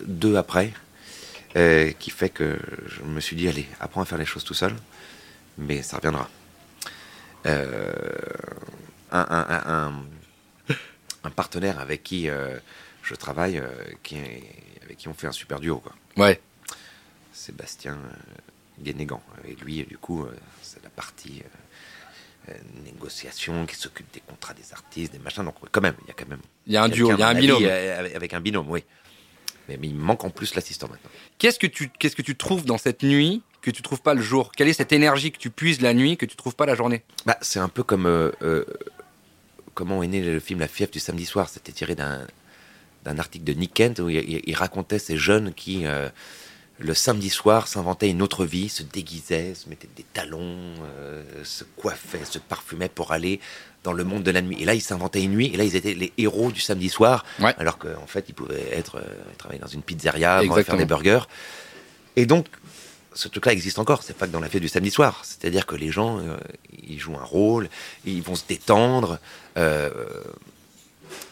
deux 0.06 0.36
après, 0.36 0.72
euh, 1.56 1.92
qui 2.00 2.10
fait 2.12 2.30
que 2.30 2.58
je 2.88 3.02
me 3.04 3.20
suis 3.20 3.36
dit, 3.36 3.48
allez, 3.48 3.68
apprends 3.80 4.02
à 4.02 4.06
faire 4.06 4.18
les 4.18 4.26
choses 4.26 4.44
tout 4.44 4.54
seul, 4.54 4.74
mais 5.58 5.82
ça 5.82 5.98
reviendra. 5.98 6.30
Euh, 7.46 7.94
un, 9.12 9.20
un- 9.30 9.48
un- 9.50 9.88
un- 9.88 10.06
un 11.24 11.30
partenaire 11.30 11.80
avec 11.80 12.04
qui 12.04 12.28
euh, 12.30 12.58
je 13.04 13.14
travaille, 13.16 13.60
euh, 13.60 13.68
qui 14.04 14.18
avec 14.84 14.98
qui 14.98 15.08
on 15.08 15.14
fait 15.14 15.28
un 15.28 15.32
super 15.32 15.60
duo, 15.60 15.78
quoi. 15.80 15.94
Ouais. 16.18 16.42
Sébastien 17.34 17.94
euh, 17.94 18.82
Guénégan. 18.84 19.22
Et 19.48 19.56
lui, 19.56 19.84
du 19.84 19.98
coup, 19.98 20.24
euh, 20.24 20.36
c'est 20.62 20.82
la 20.84 20.90
partie 20.90 21.44
euh, 22.50 22.52
euh, 22.54 22.58
négociation 22.84 23.66
qui 23.66 23.76
s'occupe 23.76 24.12
des 24.14 24.22
contrats 24.22 24.54
des 24.54 24.74
artistes, 24.74 25.12
des 25.14 25.20
machins. 25.20 25.44
Donc, 25.44 25.56
quand 25.72 25.82
même, 25.82 25.96
il 26.04 26.08
y 26.08 26.12
a 26.12 26.14
quand 26.14 26.28
même. 26.28 26.42
Il 26.68 26.74
y 26.74 26.78
a 26.78 26.84
un 26.84 26.90
duo, 26.90 27.12
il 27.12 27.20
y 27.20 27.24
a 27.24 27.28
un 27.28 27.34
binôme. 27.34 27.58
avis, 27.58 27.66
euh, 27.68 28.00
avec, 28.00 28.16
avec 28.16 28.34
un 28.34 28.42
binôme, 28.42 28.70
oui. 28.70 28.84
Mais, 29.68 29.78
mais 29.78 29.88
il 29.88 29.96
manque 29.96 30.24
en 30.24 30.30
plus 30.30 30.56
l'assistant 30.56 30.88
maintenant. 30.88 31.10
Qu'est-ce 31.38 31.60
que 31.60 31.68
tu 31.68 31.90
qu'est-ce 31.90 32.16
que 32.16 32.22
tu 32.22 32.36
trouves 32.36 32.66
dans 32.66 32.78
cette 32.78 33.04
nuit 33.04 33.42
que 33.62 33.72
tu 33.72 33.82
trouves 33.82 34.02
pas 34.02 34.14
le 34.14 34.22
jour? 34.22 34.52
Quelle 34.52 34.68
est 34.68 34.74
cette 34.74 34.92
énergie 34.92 35.32
que 35.32 35.38
tu 35.38 35.50
puises 35.50 35.82
la 35.82 35.94
nuit 35.94 36.18
que 36.18 36.26
tu 36.26 36.36
trouves 36.36 36.56
pas 36.56 36.66
la 36.66 36.76
journée? 36.76 37.04
Bah, 37.26 37.38
c'est 37.42 37.60
un 37.60 37.70
peu 37.70 37.84
comme 37.84 38.06
euh, 38.06 38.32
euh, 38.42 38.66
comment 39.74 40.04
est 40.04 40.08
né 40.08 40.22
le 40.22 40.40
film 40.40 40.60
La 40.60 40.68
fièvre 40.68 40.92
du 40.92 41.00
samedi 41.00 41.26
soir? 41.26 41.50
C'était 41.50 41.72
tiré 41.72 41.96
d'un 41.96 42.28
d'un 43.04 43.20
article 43.20 43.44
de 43.44 43.54
Nick 43.54 43.74
Kent 43.76 44.00
où 44.00 44.10
il, 44.10 44.56
racontait 44.56 44.98
ces 44.98 45.16
jeunes 45.16 45.54
qui 45.54 45.86
euh, 45.86 46.10
le 46.80 46.96
samedi 46.96 47.30
soir 47.30 47.68
s'inventaient 47.68 48.10
une 48.10 48.24
autre 48.24 48.46
vie, 48.46 48.68
se 48.68 48.82
déguisaient, 48.82 49.54
se 49.54 49.70
mettaient 49.70 49.90
des 49.96 50.06
talons, 50.12 50.74
se 51.44 51.64
coiffaient, 51.64 52.26
se 52.26 52.40
parfumaient 52.40 52.90
pour 52.90 53.12
aller 53.12 53.40
dans 53.86 53.94
le 53.94 54.04
monde 54.04 54.24
de 54.24 54.32
la 54.32 54.42
nuit. 54.42 54.58
Et 54.60 54.66
là, 54.66 54.74
ils 54.74 54.82
s'inventaient 54.82 55.24
une 55.24 55.32
nuit. 55.32 55.52
Et 55.54 55.58
là, 55.58 55.64
ils 55.64 55.76
étaient 55.76 55.94
les 55.94 56.12
héros 56.18 56.52
du 56.52 56.60
samedi 56.60 56.90
soir, 56.90 57.24
Ouais. 57.40 57.54
alors 57.58 57.78
qu'en 57.78 58.08
fait, 58.08 58.26
ils 58.28 58.34
pouvaient 58.36 58.68
être 58.74 58.98
euh, 58.98 59.04
travailler 59.38 59.62
dans 59.62 59.68
une 59.68 59.82
pizzeria, 59.84 60.42
faire 60.64 60.78
des 60.78 60.86
burgers. 60.86 61.22
Et 62.18 62.26
donc, 62.26 62.48
ce 63.14 63.28
truc-là 63.30 63.54
existe 63.54 63.80
encore. 63.80 64.04
C'est 64.04 64.18
pas 64.18 64.28
que 64.28 64.32
dans 64.34 64.42
la 64.42 64.50
fête 64.50 64.62
du 64.62 64.68
samedi 64.68 64.92
soir. 64.92 65.22
C'est-à-dire 65.24 65.66
que 65.66 65.76
les 65.76 65.92
gens, 65.92 66.18
euh, 66.20 66.36
ils 66.88 67.00
jouent 67.00 67.16
un 67.18 67.24
rôle, 67.24 67.70
ils 68.06 68.22
vont 68.22 68.36
se 68.36 68.44
détendre. 68.48 69.20
euh, 69.58 69.90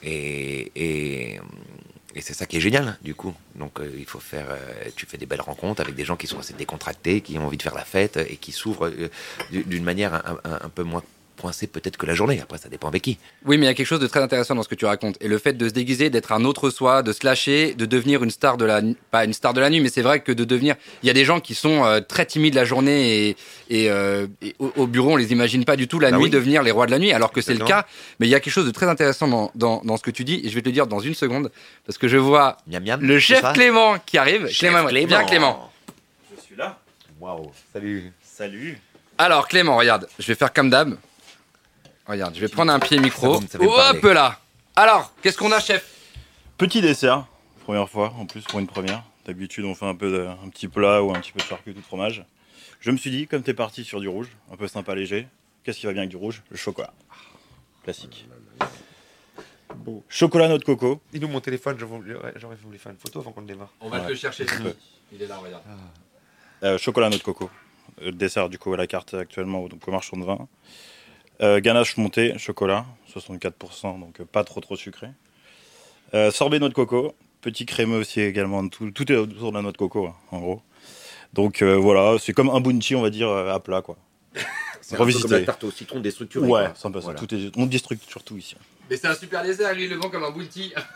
et 0.03 0.71
et, 0.75 1.39
et 2.15 2.21
c'est 2.21 2.33
ça 2.33 2.45
qui 2.45 2.57
est 2.57 2.61
génial, 2.61 2.97
du 3.01 3.15
coup. 3.15 3.33
Donc, 3.55 3.79
euh, 3.79 3.89
il 3.97 4.05
faut 4.05 4.19
faire. 4.19 4.47
tu 4.95 5.05
fais 5.05 5.17
des 5.17 5.25
belles 5.25 5.41
rencontres 5.41 5.81
avec 5.81 5.95
des 5.95 6.05
gens 6.05 6.15
qui 6.15 6.27
sont 6.27 6.39
assez 6.39 6.53
décontractés, 6.53 7.21
qui 7.21 7.37
ont 7.39 7.45
envie 7.47 7.57
de 7.57 7.63
faire 7.63 7.75
la 7.75 7.85
fête 7.85 8.17
et 8.17 8.37
qui 8.37 8.51
s'ouvrent 8.51 8.91
d'une 9.51 9.83
manière 9.83 10.13
un, 10.13 10.37
un- 10.43 10.59
un 10.65 10.69
peu 10.69 10.83
moins 10.83 11.03
coincée 11.39 11.67
peut-être 11.67 11.97
que 11.97 12.05
la 12.05 12.13
journée. 12.13 12.39
Après, 12.41 12.57
ça 12.57 12.69
dépend 12.69 12.87
avec 12.87 13.01
qui. 13.01 13.17
Oui, 13.45 13.57
mais 13.57 13.65
il 13.65 13.69
y 13.69 13.71
a 13.71 13.73
quelque 13.73 13.87
chose 13.87 13.99
de 13.99 14.07
très 14.07 14.21
intéressant 14.21 14.55
dans 14.55 14.63
ce 14.63 14.67
que 14.69 14.75
tu 14.75 14.85
racontes. 14.85 15.17
Et 15.21 15.27
le 15.27 15.37
fait 15.37 15.53
de 15.53 15.67
se 15.67 15.73
déguiser, 15.73 16.09
d'être 16.09 16.31
un 16.31 16.45
autre 16.45 16.69
soi, 16.69 17.03
de 17.03 17.11
se 17.11 17.25
lâcher, 17.25 17.73
de 17.73 17.85
devenir 17.85 18.23
une 18.23 18.31
star 18.31 18.57
de 18.57 18.65
la 18.65 18.81
pas 19.11 19.25
une 19.25 19.33
star 19.33 19.53
de 19.53 19.59
la 19.59 19.69
nuit, 19.69 19.79
mais 19.81 19.89
c'est 19.89 20.01
vrai 20.01 20.21
que 20.21 20.31
de 20.31 20.43
devenir. 20.45 20.75
Il 21.01 21.07
y 21.07 21.09
a 21.09 21.13
des 21.13 21.25
gens 21.25 21.39
qui 21.39 21.55
sont 21.55 21.83
euh, 21.85 21.99
très 22.01 22.25
timides 22.25 22.53
la 22.55 22.65
journée 22.65 23.29
et, 23.29 23.37
et, 23.69 23.89
euh, 23.89 24.27
et 24.41 24.55
au, 24.59 24.71
au 24.77 24.87
bureau, 24.87 25.13
on 25.13 25.15
les 25.15 25.31
imagine 25.31 25.65
pas 25.65 25.75
du 25.75 25.87
tout 25.87 25.99
la 25.99 26.11
Bah 26.11 26.17
nuit 26.17 26.25
oui. 26.25 26.29
devenir 26.29 26.63
les 26.63 26.71
rois 26.71 26.85
de 26.85 26.91
la 26.91 26.99
nuit, 26.99 27.11
alors 27.11 27.31
que 27.31 27.41
c'est 27.41 27.53
le 27.55 27.65
cas. 27.65 27.85
Mais 28.19 28.27
il 28.27 28.29
y 28.29 28.35
a 28.35 28.39
quelque 28.39 28.53
chose 28.53 28.65
de 28.65 28.71
très 28.71 28.87
intéressant 28.87 29.27
dans, 29.27 29.51
dans, 29.55 29.81
dans 29.83 29.97
ce 29.97 30.03
que 30.03 30.11
tu 30.11 30.23
dis, 30.23 30.41
et 30.43 30.49
je 30.49 30.55
vais 30.55 30.61
te 30.61 30.67
le 30.67 30.73
dire 30.73 30.87
dans 30.87 30.99
une 30.99 31.13
seconde, 31.15 31.51
parce 31.85 31.97
que 31.97 32.07
je 32.07 32.17
vois 32.17 32.57
Miam 32.67 32.83
miam. 32.83 33.01
le 33.01 33.19
chef 33.19 33.43
Clément 33.53 33.97
qui 34.05 34.17
arrive. 34.17 34.47
Chef 34.47 34.71
Clément, 34.87 34.87
viens 35.07 35.23
Clément. 35.25 35.71
Je 36.37 36.41
suis 36.41 36.55
là. 36.55 36.77
Waouh. 37.19 37.51
Salut. 37.73 38.11
Salut. 38.23 38.79
Alors 39.17 39.47
Clément, 39.47 39.77
regarde, 39.77 40.07
je 40.19 40.25
vais 40.27 40.35
faire 40.35 40.51
comme 40.53 40.69
d'hab. 40.69 40.95
Regarde, 42.07 42.35
je 42.35 42.41
vais 42.41 42.47
prendre 42.49 42.71
un 42.71 42.79
pied 42.79 42.99
micro. 42.99 43.33
Ça 43.35 43.39
va 43.39 43.41
me- 43.41 43.47
ça 43.47 43.57
va 43.57 43.63
me 43.65 43.69
parler. 43.69 43.97
Hop 43.99 44.13
là. 44.13 44.39
Alors, 44.75 45.13
qu'est-ce 45.21 45.37
qu'on 45.37 45.51
a, 45.51 45.59
chef? 45.59 45.89
Petit 46.57 46.81
dessert, 46.81 47.25
première 47.63 47.89
fois 47.89 48.13
en 48.17 48.25
plus 48.25 48.41
pour 48.43 48.59
une 48.59 48.67
première. 48.67 49.03
D'habitude, 49.25 49.63
on 49.65 49.73
fait 49.75 49.85
un 49.85 49.95
peu 49.95 50.11
de, 50.11 50.25
un 50.27 50.49
petit 50.49 50.67
plat 50.67 51.01
ou 51.01 51.11
un 51.15 51.19
petit 51.19 51.31
peu 51.31 51.39
de 51.39 51.45
charcuterie 51.45 51.77
ou 51.77 51.79
de 51.81 51.85
fromage. 51.85 52.25
Je 52.81 52.91
me 52.91 52.97
suis 52.97 53.09
dit, 53.09 53.27
comme 53.27 53.41
t'es 53.41 53.53
parti 53.53 53.85
sur 53.85 54.01
du 54.01 54.09
rouge, 54.09 54.27
un 54.51 54.57
peu 54.57 54.67
sympa 54.67 54.93
léger, 54.95 55.27
qu'est-ce 55.63 55.79
qui 55.79 55.85
va 55.85 55.93
bien 55.93 56.01
avec 56.01 56.09
du 56.09 56.17
rouge? 56.17 56.43
Le 56.49 56.57
chocolat. 56.57 56.93
Classique. 57.83 58.27
Chocolat 60.09 60.47
noix 60.49 60.57
de 60.57 60.63
coco. 60.63 61.01
Dis-nous 61.11 61.27
mon 61.27 61.39
téléphone, 61.39 61.77
j'aurais 61.79 62.55
voulu 62.63 62.77
faire 62.77 62.91
une 62.91 62.97
photo 62.97 63.19
avant 63.19 63.31
qu'on 63.31 63.41
le 63.41 63.47
démarre. 63.47 63.69
On 63.81 63.89
va 63.89 63.99
Ouais. 63.99 64.05
te 64.05 64.09
le 64.09 64.15
chercher. 64.15 64.45
Peu. 64.45 64.75
Il 65.11 65.21
est 65.21 65.27
là, 65.27 65.37
regarde. 65.37 65.63
Euh, 66.63 66.77
chocolat 66.77 67.09
noix 67.09 67.17
de 67.17 67.23
coco. 67.23 67.49
Euh, 68.01 68.11
dessert 68.11 68.49
du 68.49 68.57
coup 68.59 68.73
à 68.73 68.77
la 68.77 68.87
carte 68.87 69.13
actuellement 69.13 69.59
au, 69.63 69.69
donc, 69.69 69.87
au 69.87 69.91
marchand 69.91 70.17
de 70.17 70.25
vin. 70.25 70.47
Euh, 71.41 71.59
ganache 71.59 71.97
montée, 71.97 72.37
chocolat, 72.37 72.85
64%, 73.13 73.99
donc 73.99 74.19
euh, 74.19 74.25
pas 74.25 74.43
trop 74.43 74.61
trop 74.61 74.75
sucré. 74.75 75.07
Euh, 76.13 76.31
sorbet 76.31 76.59
noix 76.59 76.69
de 76.69 76.73
coco, 76.73 77.15
petit 77.41 77.65
crémeux 77.65 77.97
aussi 77.97 78.21
également. 78.21 78.67
Tout, 78.67 78.91
tout 78.91 79.11
est 79.11 79.15
autour 79.15 79.51
de 79.51 79.57
la 79.57 79.63
noix 79.63 79.71
de 79.71 79.77
coco, 79.77 80.07
hein, 80.07 80.15
en 80.31 80.39
gros. 80.39 80.61
Donc 81.33 81.61
euh, 81.61 81.75
voilà, 81.75 82.17
c'est 82.19 82.33
comme 82.33 82.49
un 82.49 82.59
bounty, 82.59 82.95
on 82.95 83.01
va 83.01 83.09
dire, 83.09 83.29
à 83.29 83.59
plat 83.59 83.81
quoi. 83.81 83.97
C'est 84.81 84.99
un 84.99 85.05
peu 85.05 85.13
comme 85.13 85.31
la 85.31 85.41
tarte 85.41 85.63
au 85.63 85.71
citron 85.71 86.01
déstructurée. 86.01 86.45
Ouais, 86.45 86.65
quoi. 86.81 86.91
Voilà. 86.99 87.17
Tout 87.17 87.33
est, 87.33 87.51
on 87.55 87.65
destructe 87.65 88.03
surtout 88.09 88.35
ici. 88.37 88.57
Mais 88.89 88.97
c'est 88.97 89.07
un 89.07 89.15
super 89.15 89.41
dessert, 89.41 89.73
lui, 89.73 89.85
il 89.85 89.89
le 89.89 89.95
vend 89.95 90.09
comme 90.09 90.25
un 90.25 90.29
bounty. 90.29 90.73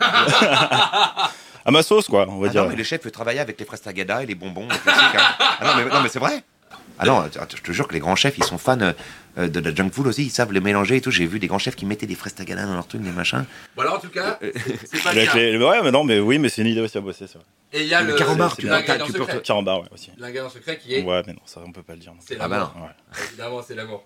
À 1.64 1.70
ma 1.70 1.82
sauce 1.82 2.06
quoi, 2.08 2.26
on 2.28 2.38
va 2.38 2.46
Ah 2.48 2.50
dire. 2.50 2.62
non, 2.62 2.70
mais 2.70 2.76
le 2.76 2.84
chef 2.84 3.00
peut 3.02 3.10
travailler 3.10 3.40
avec 3.40 3.58
les 3.58 3.66
fraises 3.66 3.82
tagada 3.82 4.22
et 4.22 4.26
les 4.26 4.34
bonbons 4.34 4.68
les 4.68 4.74
hein. 4.74 5.10
Ah 5.38 5.58
non, 5.64 5.76
mais, 5.76 5.84
non, 5.90 6.00
mais 6.02 6.08
c'est 6.08 6.18
vrai. 6.18 6.42
Ah 6.98 7.06
non, 7.06 7.20
attends, 7.20 7.44
je 7.56 7.62
te 7.62 7.72
jure 7.72 7.86
que 7.88 7.94
les 7.94 8.00
grands 8.00 8.16
chefs, 8.16 8.36
ils 8.38 8.44
sont 8.44 8.58
fans 8.58 8.78
euh, 8.80 9.48
de 9.48 9.60
la 9.60 9.74
junk 9.74 9.90
food 9.92 10.06
aussi, 10.08 10.24
ils 10.24 10.30
savent 10.30 10.52
les 10.52 10.60
mélanger 10.60 10.96
et 10.96 11.00
tout. 11.00 11.10
J'ai 11.10 11.26
vu 11.26 11.38
des 11.38 11.46
grands 11.46 11.58
chefs 11.58 11.76
qui 11.76 11.86
mettaient 11.86 12.06
des 12.06 12.14
fraises 12.16 12.34
tagada 12.34 12.64
dans 12.66 12.74
leur 12.74 12.86
truc, 12.88 13.02
des 13.02 13.10
machins. 13.10 13.44
Bon, 13.76 13.82
alors, 13.82 13.94
en 13.94 13.98
tout 14.00 14.08
cas, 14.08 14.38
c'est 14.42 15.02
pas 15.02 15.12
le 15.12 15.18
Avec 15.20 15.30
cas. 15.30 15.36
les- 15.38 15.58
Ouais, 15.58 15.82
mais 15.82 15.90
non, 15.92 16.02
mais 16.04 16.18
oui, 16.18 16.38
mais 16.38 16.48
c'est 16.48 16.62
une 16.62 16.68
idée 16.68 16.80
aussi 16.80 16.98
à 16.98 17.00
bosser, 17.00 17.26
c'est 17.26 17.38
vrai. 17.38 17.46
Et 17.72 17.82
il 17.82 17.86
y 17.88 17.94
a 17.94 18.00
Le 18.02 18.08
le, 18.12 18.14
carambar, 18.14 18.50
le- 18.58 19.06
tu 19.06 19.12
peux-. 19.12 19.26
Carambar, 19.40 19.80
ouais, 19.82 19.88
aussi. 19.92 20.10
L'ingrédient 20.18 20.48
secret 20.48 20.78
qui 20.78 20.94
est. 20.94 21.02
Ouais, 21.02 21.22
mais 21.26 21.34
non, 21.34 21.40
ça 21.44 21.60
on 21.64 21.70
peut 21.70 21.82
pas 21.82 21.92
le 21.94 22.00
dire. 22.00 22.12
C'est 22.20 22.36
Ah 22.40 22.48
bah 22.48 22.56
l'amour. 22.74 22.74
Ouais. 22.88 23.22
Évidemment, 23.28 23.62
c'est 23.66 23.74
l'amour. 23.74 24.04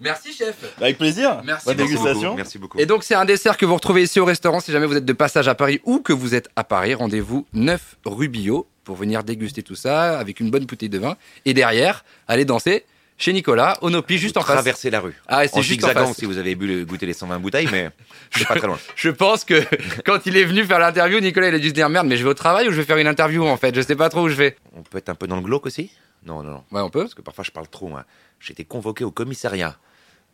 Merci, 0.00 0.32
chef. 0.32 0.54
Avec 0.80 0.98
plaisir. 0.98 1.40
Merci 1.44 1.66
Bonne 1.66 1.76
beaucoup. 1.76 1.88
dégustation. 1.88 2.34
Merci 2.34 2.58
beaucoup. 2.58 2.78
Et 2.78 2.86
donc, 2.86 3.04
c'est 3.04 3.14
un 3.14 3.24
dessert 3.24 3.56
que 3.56 3.64
vous 3.66 3.74
retrouvez 3.74 4.02
ici 4.02 4.20
au 4.20 4.24
restaurant 4.24 4.60
si 4.60 4.72
jamais 4.72 4.86
vous 4.86 4.96
êtes 4.96 5.04
de 5.04 5.12
passage 5.12 5.48
à 5.48 5.54
Paris 5.54 5.80
ou 5.84 6.00
que 6.00 6.12
vous 6.12 6.34
êtes 6.34 6.48
à 6.56 6.64
Paris. 6.64 6.94
Rendez-vous 6.94 7.46
9 7.52 7.96
rue 8.04 8.28
Billot 8.28 8.66
pour 8.84 8.96
venir 8.96 9.24
déguster 9.24 9.62
tout 9.62 9.74
ça 9.76 10.18
avec 10.18 10.40
une 10.40 10.50
bonne 10.50 10.64
bouteille 10.66 10.88
de 10.90 10.98
vin. 10.98 11.16
Et 11.44 11.54
derrière, 11.54 12.04
allez 12.28 12.44
danser 12.44 12.84
chez 13.16 13.32
Nicolas, 13.32 13.78
au 13.80 13.90
Nopi, 13.90 14.18
juste 14.18 14.36
en 14.36 14.40
face. 14.40 14.56
Traverser 14.56 14.90
la 14.90 14.98
rue. 14.98 15.14
Ah, 15.28 15.46
c'est 15.46 15.62
juste 15.62 15.84
en 15.84 15.86
zigzagant 15.88 16.06
face. 16.08 16.16
si 16.16 16.24
vous 16.24 16.36
avez 16.36 16.56
bu 16.56 16.66
le- 16.66 16.84
goûté 16.84 17.06
les 17.06 17.12
120 17.12 17.38
bouteilles, 17.38 17.68
mais 17.70 17.90
c'est 18.36 18.46
pas 18.48 18.56
très 18.56 18.66
loin. 18.66 18.78
Je 18.96 19.08
pense 19.08 19.44
que 19.44 19.62
quand 20.04 20.26
il 20.26 20.36
est 20.36 20.44
venu 20.44 20.64
faire 20.64 20.80
l'interview, 20.80 21.20
Nicolas, 21.20 21.48
il 21.48 21.54
a 21.54 21.58
dû 21.60 21.68
se 21.68 21.74
dire 21.74 21.88
merde, 21.88 22.08
mais 22.08 22.16
je 22.16 22.24
vais 22.24 22.30
au 22.30 22.34
travail 22.34 22.66
ou 22.68 22.72
je 22.72 22.76
vais 22.76 22.84
faire 22.84 22.96
une 22.98 23.06
interview 23.06 23.46
en 23.46 23.56
fait? 23.56 23.72
Je 23.74 23.80
sais 23.82 23.94
pas 23.94 24.08
trop 24.08 24.22
où 24.22 24.28
je 24.28 24.34
vais. 24.34 24.56
On 24.76 24.82
peut 24.82 24.98
être 24.98 25.08
un 25.10 25.14
peu 25.14 25.28
dans 25.28 25.36
le 25.36 25.42
glauque 25.42 25.64
aussi? 25.66 25.92
Non, 26.24 26.42
non, 26.42 26.50
non. 26.52 26.64
Ouais, 26.72 26.80
on 26.80 26.90
peut. 26.90 27.00
Parce 27.02 27.14
que 27.14 27.22
parfois 27.22 27.44
je 27.44 27.50
parle 27.50 27.68
trop, 27.68 27.88
moi. 27.88 28.04
J'ai 28.40 28.52
été 28.52 28.64
convoqué 28.64 29.04
au 29.04 29.10
commissariat. 29.10 29.76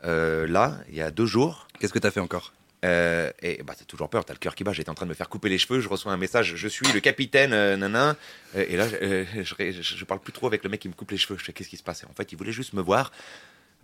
euh, 0.04 0.46
là, 0.46 0.78
il 0.88 0.94
y 0.96 1.02
a 1.02 1.10
deux 1.10 1.26
jours. 1.26 1.66
Qu'est-ce 1.78 1.92
que 1.92 1.98
t'as 1.98 2.10
fait 2.10 2.20
encore? 2.20 2.52
Euh, 2.82 3.30
et 3.42 3.62
bah, 3.62 3.74
t'as 3.78 3.84
toujours 3.84 4.08
peur, 4.08 4.24
t'as 4.24 4.32
le 4.32 4.38
cœur 4.38 4.54
qui 4.54 4.64
bat. 4.64 4.72
J'étais 4.72 4.88
en 4.88 4.94
train 4.94 5.04
de 5.04 5.10
me 5.10 5.14
faire 5.14 5.28
couper 5.28 5.50
les 5.50 5.58
cheveux, 5.58 5.80
je 5.80 5.88
reçois 5.88 6.12
un 6.12 6.16
message 6.16 6.54
Je 6.56 6.66
suis 6.68 6.90
le 6.92 7.00
capitaine, 7.00 7.52
euh, 7.52 7.76
nanan. 7.76 8.16
Euh, 8.56 8.64
et 8.68 8.76
là, 8.76 8.88
je, 9.34 9.42
je, 9.42 9.82
je 9.82 10.04
parle 10.06 10.20
plus 10.20 10.32
trop 10.32 10.46
avec 10.46 10.64
le 10.64 10.70
mec 10.70 10.80
qui 10.80 10.88
me 10.88 10.94
coupe 10.94 11.10
les 11.10 11.18
cheveux. 11.18 11.38
Je 11.38 11.44
sais 11.44 11.52
qu'est-ce 11.52 11.68
qui 11.68 11.76
se 11.76 11.82
passe? 11.82 12.04
En 12.10 12.14
fait, 12.14 12.32
il 12.32 12.38
voulait 12.38 12.52
juste 12.52 12.72
me 12.72 12.80
voir, 12.80 13.12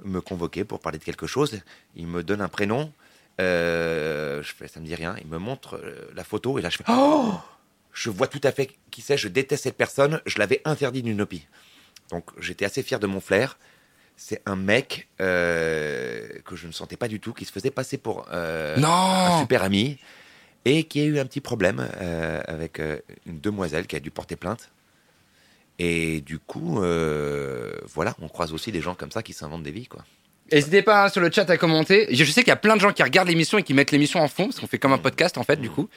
me 0.04 0.20
convoquer 0.22 0.64
pour 0.64 0.80
parler 0.80 0.98
de 0.98 1.04
quelque 1.04 1.26
chose. 1.26 1.60
Il 1.94 2.06
me 2.06 2.22
donne 2.22 2.40
un 2.40 2.48
prénom. 2.48 2.90
Euh, 3.38 4.42
je 4.42 4.52
fais 4.54 4.66
Ça 4.68 4.80
me 4.80 4.86
dit 4.86 4.94
rien. 4.94 5.14
Il 5.20 5.26
me 5.26 5.38
montre 5.38 5.78
la 6.14 6.24
photo. 6.24 6.58
Et 6.58 6.62
là, 6.62 6.70
je 6.70 6.78
fais 6.78 6.84
Oh 6.88 7.34
Je 7.92 8.08
vois 8.08 8.28
tout 8.28 8.40
à 8.44 8.50
fait 8.52 8.70
qui 8.90 9.02
c'est. 9.02 9.18
Je 9.18 9.28
déteste 9.28 9.64
cette 9.64 9.76
personne. 9.76 10.22
Je 10.24 10.38
l'avais 10.38 10.62
interdit 10.64 11.02
d'une 11.02 11.20
opie. 11.20 11.46
Donc, 12.10 12.24
j'étais 12.38 12.64
assez 12.64 12.82
fier 12.82 13.00
de 13.00 13.06
mon 13.06 13.20
flair. 13.20 13.58
C'est 14.16 14.40
un 14.46 14.56
mec 14.56 15.08
euh, 15.20 16.26
que 16.44 16.56
je 16.56 16.66
ne 16.66 16.72
sentais 16.72 16.96
pas 16.96 17.08
du 17.08 17.20
tout, 17.20 17.32
qui 17.32 17.44
se 17.44 17.52
faisait 17.52 17.70
passer 17.70 17.98
pour 17.98 18.26
euh, 18.32 18.76
un 18.76 19.40
super 19.40 19.62
ami 19.62 19.98
et 20.64 20.84
qui 20.84 21.00
a 21.00 21.04
eu 21.04 21.18
un 21.18 21.26
petit 21.26 21.40
problème 21.40 21.86
euh, 22.00 22.40
avec 22.46 22.80
une 23.26 23.40
demoiselle 23.40 23.86
qui 23.86 23.94
a 23.96 24.00
dû 24.00 24.10
porter 24.10 24.36
plainte. 24.36 24.70
Et 25.78 26.22
du 26.22 26.38
coup, 26.38 26.80
voilà, 27.94 28.16
on 28.22 28.28
croise 28.28 28.52
aussi 28.54 28.72
des 28.72 28.80
gens 28.80 28.94
comme 28.94 29.12
ça 29.12 29.22
qui 29.22 29.34
s'inventent 29.34 29.62
des 29.62 29.70
vies, 29.70 29.86
quoi. 29.86 30.04
N'hésitez 30.52 30.82
pas 30.82 31.04
hein, 31.04 31.08
sur 31.08 31.20
le 31.20 31.30
chat 31.30 31.48
à 31.50 31.56
commenter. 31.56 32.06
Je 32.10 32.24
je 32.24 32.30
sais 32.30 32.42
qu'il 32.42 32.50
y 32.50 32.52
a 32.52 32.56
plein 32.56 32.76
de 32.76 32.80
gens 32.80 32.92
qui 32.92 33.02
regardent 33.02 33.28
l'émission 33.28 33.58
et 33.58 33.64
qui 33.64 33.74
mettent 33.74 33.90
l'émission 33.90 34.20
en 34.20 34.28
fond, 34.28 34.44
parce 34.44 34.60
qu'on 34.60 34.68
fait 34.68 34.78
comme 34.78 34.92
un 34.92 34.98
podcast 34.98 35.38
en 35.38 35.42
fait, 35.42 35.56
du 35.56 35.70
coup. 35.70 35.88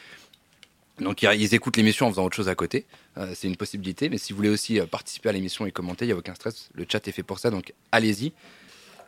Donc 1.00 1.24
ils 1.24 1.54
écoutent 1.54 1.78
l'émission 1.78 2.08
en 2.08 2.10
faisant 2.12 2.26
autre 2.26 2.36
chose 2.36 2.50
à 2.50 2.56
côté. 2.56 2.86
Euh, 3.18 3.32
c'est 3.36 3.48
une 3.48 3.56
possibilité. 3.56 4.10
Mais 4.10 4.18
si 4.18 4.34
vous 4.34 4.38
voulez 4.38 4.50
aussi 4.50 4.80
euh, 4.80 4.86
participer 4.86 5.30
à 5.30 5.32
l'émission 5.32 5.66
et 5.66 5.72
commenter, 5.72 6.06
il 6.06 6.10
n'y 6.10 6.14
a 6.14 6.18
aucun 6.18 6.36
stress. 6.36 6.70
Le 6.74 6.86
chat 6.90 7.08
est 7.08 7.12
fait 7.12 7.24
pour 7.24 7.40
ça, 7.40 7.50
donc 7.50 7.74
allez-y. 7.92 8.34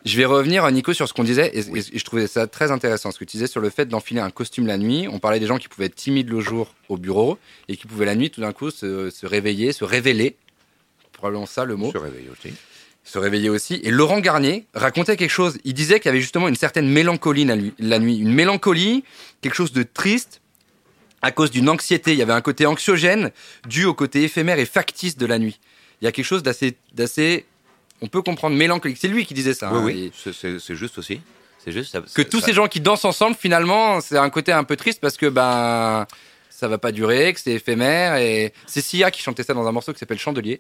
Je 0.04 0.17
vais 0.17 0.25
revenir, 0.25 0.65
euh, 0.65 0.71
Nico, 0.71 0.93
sur 0.93 1.08
ce 1.08 1.13
qu'on 1.13 1.23
disait. 1.23 1.51
Et, 1.54 1.60
et 1.60 1.99
je 1.99 2.04
trouvais 2.04 2.25
ça 2.27 2.47
très 2.47 2.71
intéressant, 2.71 3.12
ce 3.12 3.19
que 3.19 3.25
tu 3.25 3.38
disais 3.38 3.47
sur 3.47 3.62
le 3.62 3.69
fait 3.69 3.86
d'enfiler 3.86 4.19
un 4.19 4.32
costume 4.32 4.65
la 4.67 4.77
nuit. 4.77 5.08
On 5.08 5.19
parlait 5.19 5.39
des 5.39 5.45
gens 5.45 5.58
qui 5.58 5.67
pouvaient 5.67 5.86
être 5.88 5.95
timides 5.95 6.30
le 6.30 6.39
jour 6.39 6.73
au 6.89 6.97
bureau 6.97 7.38
et 7.67 7.77
qui 7.77 7.86
pouvaient 7.88 8.06
la 8.06 8.15
nuit 8.15 8.32
tout 8.32 8.41
d'un 8.41 8.54
coup 8.54 8.71
se, 8.71 9.10
se 9.10 9.25
réveiller, 9.25 9.73
se 9.73 9.84
révéler. 9.84 10.38
Probablement 11.13 11.45
ça 11.45 11.65
le 11.65 11.75
mot 11.75 11.91
Se 11.91 11.97
réveiller 11.99 12.30
aussi. 12.32 12.54
se 13.04 13.19
réveiller 13.19 13.49
aussi. 13.49 13.80
Et 13.84 13.91
Laurent 13.91 14.19
Garnier 14.21 14.65
racontait 14.73 15.17
quelque 15.17 15.30
chose. 15.30 15.60
Il 15.65 15.75
disait 15.75 15.99
qu'il 15.99 16.08
y 16.08 16.10
avait 16.10 16.21
justement 16.21 16.47
une 16.47 16.56
certaine 16.56 16.89
mélancolie 16.89 17.45
la 17.45 17.56
nuit, 17.56 17.73
la 17.77 17.99
nuit. 17.99 18.17
Une 18.17 18.34
mélancolie, 18.34 19.04
quelque 19.41 19.54
chose 19.54 19.71
de 19.71 19.84
triste, 19.84 20.41
à 21.21 21.31
cause 21.31 21.51
d'une 21.51 21.69
anxiété. 21.69 22.12
Il 22.13 22.17
y 22.17 22.21
avait 22.21 22.34
un 22.34 22.41
côté 22.41 22.65
anxiogène 22.65 23.31
dû 23.67 23.86
au 23.86 23.93
côté 23.93 24.23
éphémère 24.23 24.60
et 24.60 24.65
factice 24.65 25.17
de 25.17 25.25
la 25.25 25.39
nuit. 25.39 25.60
Il 26.01 26.05
y 26.05 26.07
a 26.07 26.12
quelque 26.12 26.25
chose 26.25 26.43
d'assez, 26.43 26.77
d'assez, 26.93 27.45
on 28.01 28.07
peut 28.07 28.21
comprendre 28.21 28.55
mélancolique. 28.55 28.97
C'est 28.99 29.07
lui 29.07 29.25
qui 29.25 29.34
disait 29.34 29.53
ça. 29.53 29.71
oui, 29.71 29.77
hein. 29.77 29.84
oui, 29.86 30.12
Et 30.27 30.60
c'est- 30.60 30.75
juste 30.75 30.97
aussi. 30.97 31.21
C'est 31.63 31.71
juste. 31.71 31.91
ça- 31.91 32.01
Que 32.01 32.07
ça- 32.07 32.23
tous 32.25 32.39
ça- 32.39 32.47
ces 32.47 32.53
gens 32.53 32.67
qui 32.67 32.79
dansent 32.81 33.05
ensemble, 33.05 33.36
finalement, 33.39 34.01
c'est 34.01 34.17
un 34.17 34.29
côté 34.31 34.51
un 34.51 34.63
peu 34.63 34.75
triste 34.75 34.99
parce 34.99 35.15
que 35.17 35.27
ben 35.27 36.07
ça 36.49 36.67
va 36.67 36.77
pas 36.79 36.91
durer, 36.91 37.34
que 37.34 37.39
c'est 37.39 37.53
éphémère. 37.53 38.15
Et 38.15 38.51
c'est 38.65 38.81
Sia 38.81 39.12
qui 39.12 39.21
chantait 39.21 39.43
ça 39.43 39.53
dans 39.53 39.67
un 39.67 39.71
morceau 39.71 39.93
qui 39.93 39.99
s'appelle 39.99 40.17
Chandelier. 40.19 40.60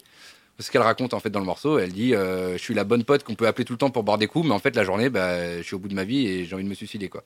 C'est 0.59 0.67
ce 0.67 0.71
qu'elle 0.71 0.81
raconte 0.83 1.15
en 1.15 1.19
fait 1.19 1.31
dans 1.31 1.39
le 1.39 1.45
morceau. 1.45 1.79
Elle 1.79 1.91
dit 1.91 2.13
euh, 2.13 2.53
Je 2.53 2.57
suis 2.61 2.75
la 2.75 2.83
bonne 2.83 3.03
pote 3.03 3.23
qu'on 3.23 3.33
peut 3.33 3.47
appeler 3.47 3.65
tout 3.65 3.73
le 3.73 3.77
temps 3.79 3.89
pour 3.89 4.03
boire 4.03 4.19
des 4.19 4.27
coups, 4.27 4.45
mais 4.47 4.53
en 4.53 4.59
fait, 4.59 4.75
la 4.75 4.83
journée, 4.83 5.09
bah, 5.09 5.57
je 5.57 5.63
suis 5.63 5.73
au 5.73 5.79
bout 5.79 5.87
de 5.87 5.95
ma 5.95 6.03
vie 6.03 6.27
et 6.27 6.45
j'ai 6.45 6.53
envie 6.53 6.63
de 6.63 6.69
me 6.69 6.75
suicider. 6.75 7.09
Quoi. 7.09 7.23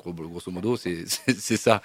Gros- 0.00 0.12
grosso 0.12 0.50
modo, 0.50 0.76
c'est 0.76 1.04
c'est- 1.06 1.38
c'est 1.38 1.56
ça. 1.56 1.82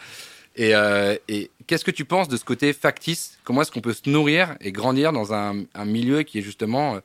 Et, 0.56 0.76
euh, 0.76 1.16
et 1.28 1.50
qu'est-ce 1.68 1.86
que 1.86 1.92
tu 1.92 2.06
penses 2.06 2.28
de 2.28 2.38
ce 2.38 2.44
côté 2.44 2.74
factice? 2.74 3.38
Comment 3.44 3.62
est-ce 3.62 3.72
qu'on 3.72 3.82
peut 3.82 3.94
se 3.94 4.10
nourrir 4.10 4.56
et 4.60 4.72
grandir 4.72 5.14
dans 5.14 5.34
un, 5.34 5.64
un 5.74 5.86
milieu 5.86 6.24
qui 6.24 6.40
est 6.40 6.42
justement 6.42 6.96
euh, 6.96 7.00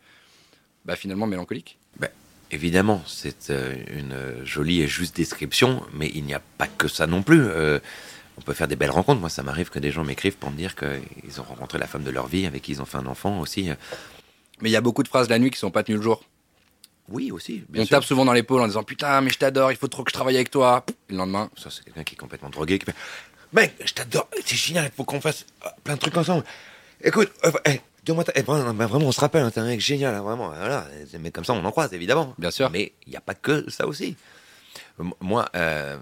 bah, 0.85 0.97
finalement 0.97 1.27
mélancolique? 1.27 1.79
Évidemment, 2.53 3.03
c'est 3.09 3.51
euh, 3.51 3.75
une 3.91 4.45
jolie 4.45 4.81
et 4.81 4.87
juste 4.87 5.17
description, 5.17 5.83
mais 5.93 6.13
il 6.15 6.23
n'y 6.23 6.33
a 6.33 6.41
pas 6.59 6.69
que 6.69 6.87
ça 6.87 7.09
non 7.09 7.25
plus. 7.25 7.45
On 8.39 8.41
peut 8.41 8.53
faire 8.55 8.69
des 8.69 8.77
belles 8.77 8.91
rencontres. 8.91 9.21
Moi, 9.21 9.31
ça 9.31 9.43
m'arrive 9.43 9.69
que 9.69 9.81
des 9.81 9.91
gens 9.91 10.05
m'écrivent 10.05 10.37
pour 10.37 10.53
me 10.53 10.57
dire 10.57 10.77
qu'ils 10.77 11.41
ont 11.41 11.43
rencontré 11.43 11.79
la 11.79 11.89
femme 11.89 12.05
de 12.05 12.11
leur 12.11 12.29
vie, 12.29 12.47
avec 12.47 12.63
qui 12.63 12.71
ils 12.71 12.81
ont 12.81 12.85
fait 12.85 12.99
un 12.99 13.07
enfant 13.07 13.41
aussi. 13.41 13.71
Mais 14.61 14.71
il 14.71 14.73
y 14.73 14.77
a 14.77 14.81
beaucoup 14.81 15.03
de 15.03 15.09
phrases 15.09 15.29
la 15.29 15.41
nuit 15.41 15.51
qui 15.51 15.59
sont 15.59 15.73
pas 15.73 15.83
tenues 15.83 15.97
le 15.97 16.03
jour. 16.05 16.23
Oui, 17.09 17.31
aussi. 17.31 17.63
Bien 17.69 17.83
on 17.83 17.87
sûr. 17.87 17.97
tape 17.97 18.05
souvent 18.05 18.25
dans 18.25 18.33
l'épaule 18.33 18.61
en 18.61 18.67
disant 18.67 18.83
putain 18.83 19.21
mais 19.21 19.31
je 19.31 19.39
t'adore, 19.39 19.71
il 19.71 19.77
faut 19.79 19.87
trop 19.87 20.03
que 20.03 20.11
je 20.11 20.15
travaille 20.15 20.35
avec 20.37 20.51
toi. 20.51 20.85
Et 21.09 21.13
le 21.13 21.19
lendemain, 21.19 21.51
Ça, 21.57 21.71
c'est 21.71 21.85
quelqu'un 21.85 22.03
qui 22.05 22.15
est 22.15 22.19
complètement 22.19 22.51
drogué, 22.51 22.79
qui 22.79 22.87
Mec, 23.53 23.75
je 23.85 23.93
t'adore, 23.95 24.29
c'est 24.45 24.57
génial, 24.57 24.87
il 24.87 24.91
faut 24.97 25.05
qu'on 25.05 25.21
fasse 25.21 25.47
euh, 25.65 25.69
plein 25.85 25.95
de 25.95 26.01
trucs 26.01 26.17
ensemble. 26.17 26.45
Écoute, 27.03 27.33
euh, 27.45 27.53
hey, 27.65 27.81
dis-moi, 28.05 28.25
ta- 28.25 28.33
eh, 28.35 28.43
vraiment, 28.43 28.75
ben, 28.75 28.87
vraiment, 28.87 29.07
on 29.07 29.13
se 29.13 29.21
rappelle, 29.21 29.43
hein, 29.45 29.51
t'es 29.51 29.61
un 29.61 29.67
mec 29.67 29.81
génial, 29.81 30.15
hein, 30.15 30.23
vraiment. 30.23 30.49
Voilà, 30.49 30.87
des 31.11 31.19
mecs 31.19 31.33
comme 31.35 31.45
ça, 31.45 31.53
on 31.53 31.65
en 31.65 31.71
croise, 31.71 31.93
évidemment. 31.95 32.35
Bien 32.39 32.51
sûr. 32.51 32.71
Mais 32.71 32.93
il 33.07 33.11
n'y 33.11 33.17
a 33.17 33.21
pas 33.21 33.35
que 33.35 33.71
ça 33.71 33.87
aussi. 33.87 34.17
M- 34.99 35.13
Moi, 35.21 35.49
euh, 35.55 35.99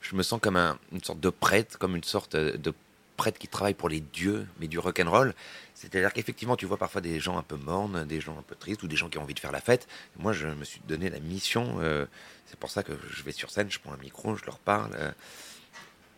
je 0.00 0.16
me 0.16 0.22
sens 0.22 0.40
comme 0.40 0.56
un- 0.56 0.78
une 0.92 1.02
sorte 1.02 1.20
de 1.20 1.30
prêtre, 1.30 1.78
comme 1.78 1.96
une 1.96 2.04
sorte 2.04 2.34
de 2.36 2.74
prêtre 3.16 3.38
qui 3.38 3.46
travaille 3.46 3.74
pour 3.74 3.88
les 3.88 4.00
dieux, 4.00 4.46
mais 4.58 4.66
du 4.66 4.78
rock'n'roll. 4.78 5.34
C'est-à-dire 5.74 6.12
qu'effectivement, 6.12 6.56
tu 6.56 6.66
vois 6.66 6.78
parfois 6.78 7.00
des 7.00 7.20
gens 7.20 7.38
un 7.38 7.42
peu 7.42 7.56
mornes, 7.56 8.04
des 8.06 8.20
gens 8.20 8.36
un 8.38 8.42
peu 8.42 8.56
tristes, 8.56 8.82
ou 8.82 8.88
des 8.88 8.96
gens 8.96 9.08
qui 9.08 9.18
ont 9.18 9.22
envie 9.22 9.34
de 9.34 9.40
faire 9.40 9.52
la 9.52 9.60
fête. 9.60 9.86
Moi, 10.18 10.32
je 10.32 10.48
me 10.48 10.64
suis 10.64 10.80
donné 10.88 11.10
la 11.10 11.20
mission. 11.20 11.76
euh, 11.80 12.06
c'est 12.46 12.58
pour 12.58 12.70
ça 12.70 12.82
que 12.82 12.92
je 13.10 13.22
vais 13.22 13.32
sur 13.32 13.50
scène, 13.50 13.70
je 13.70 13.78
prends 13.78 13.92
un 13.92 13.96
micro, 13.98 14.36
je 14.36 14.44
leur 14.46 14.58
parle. 14.58 14.90
euh, 14.98 15.12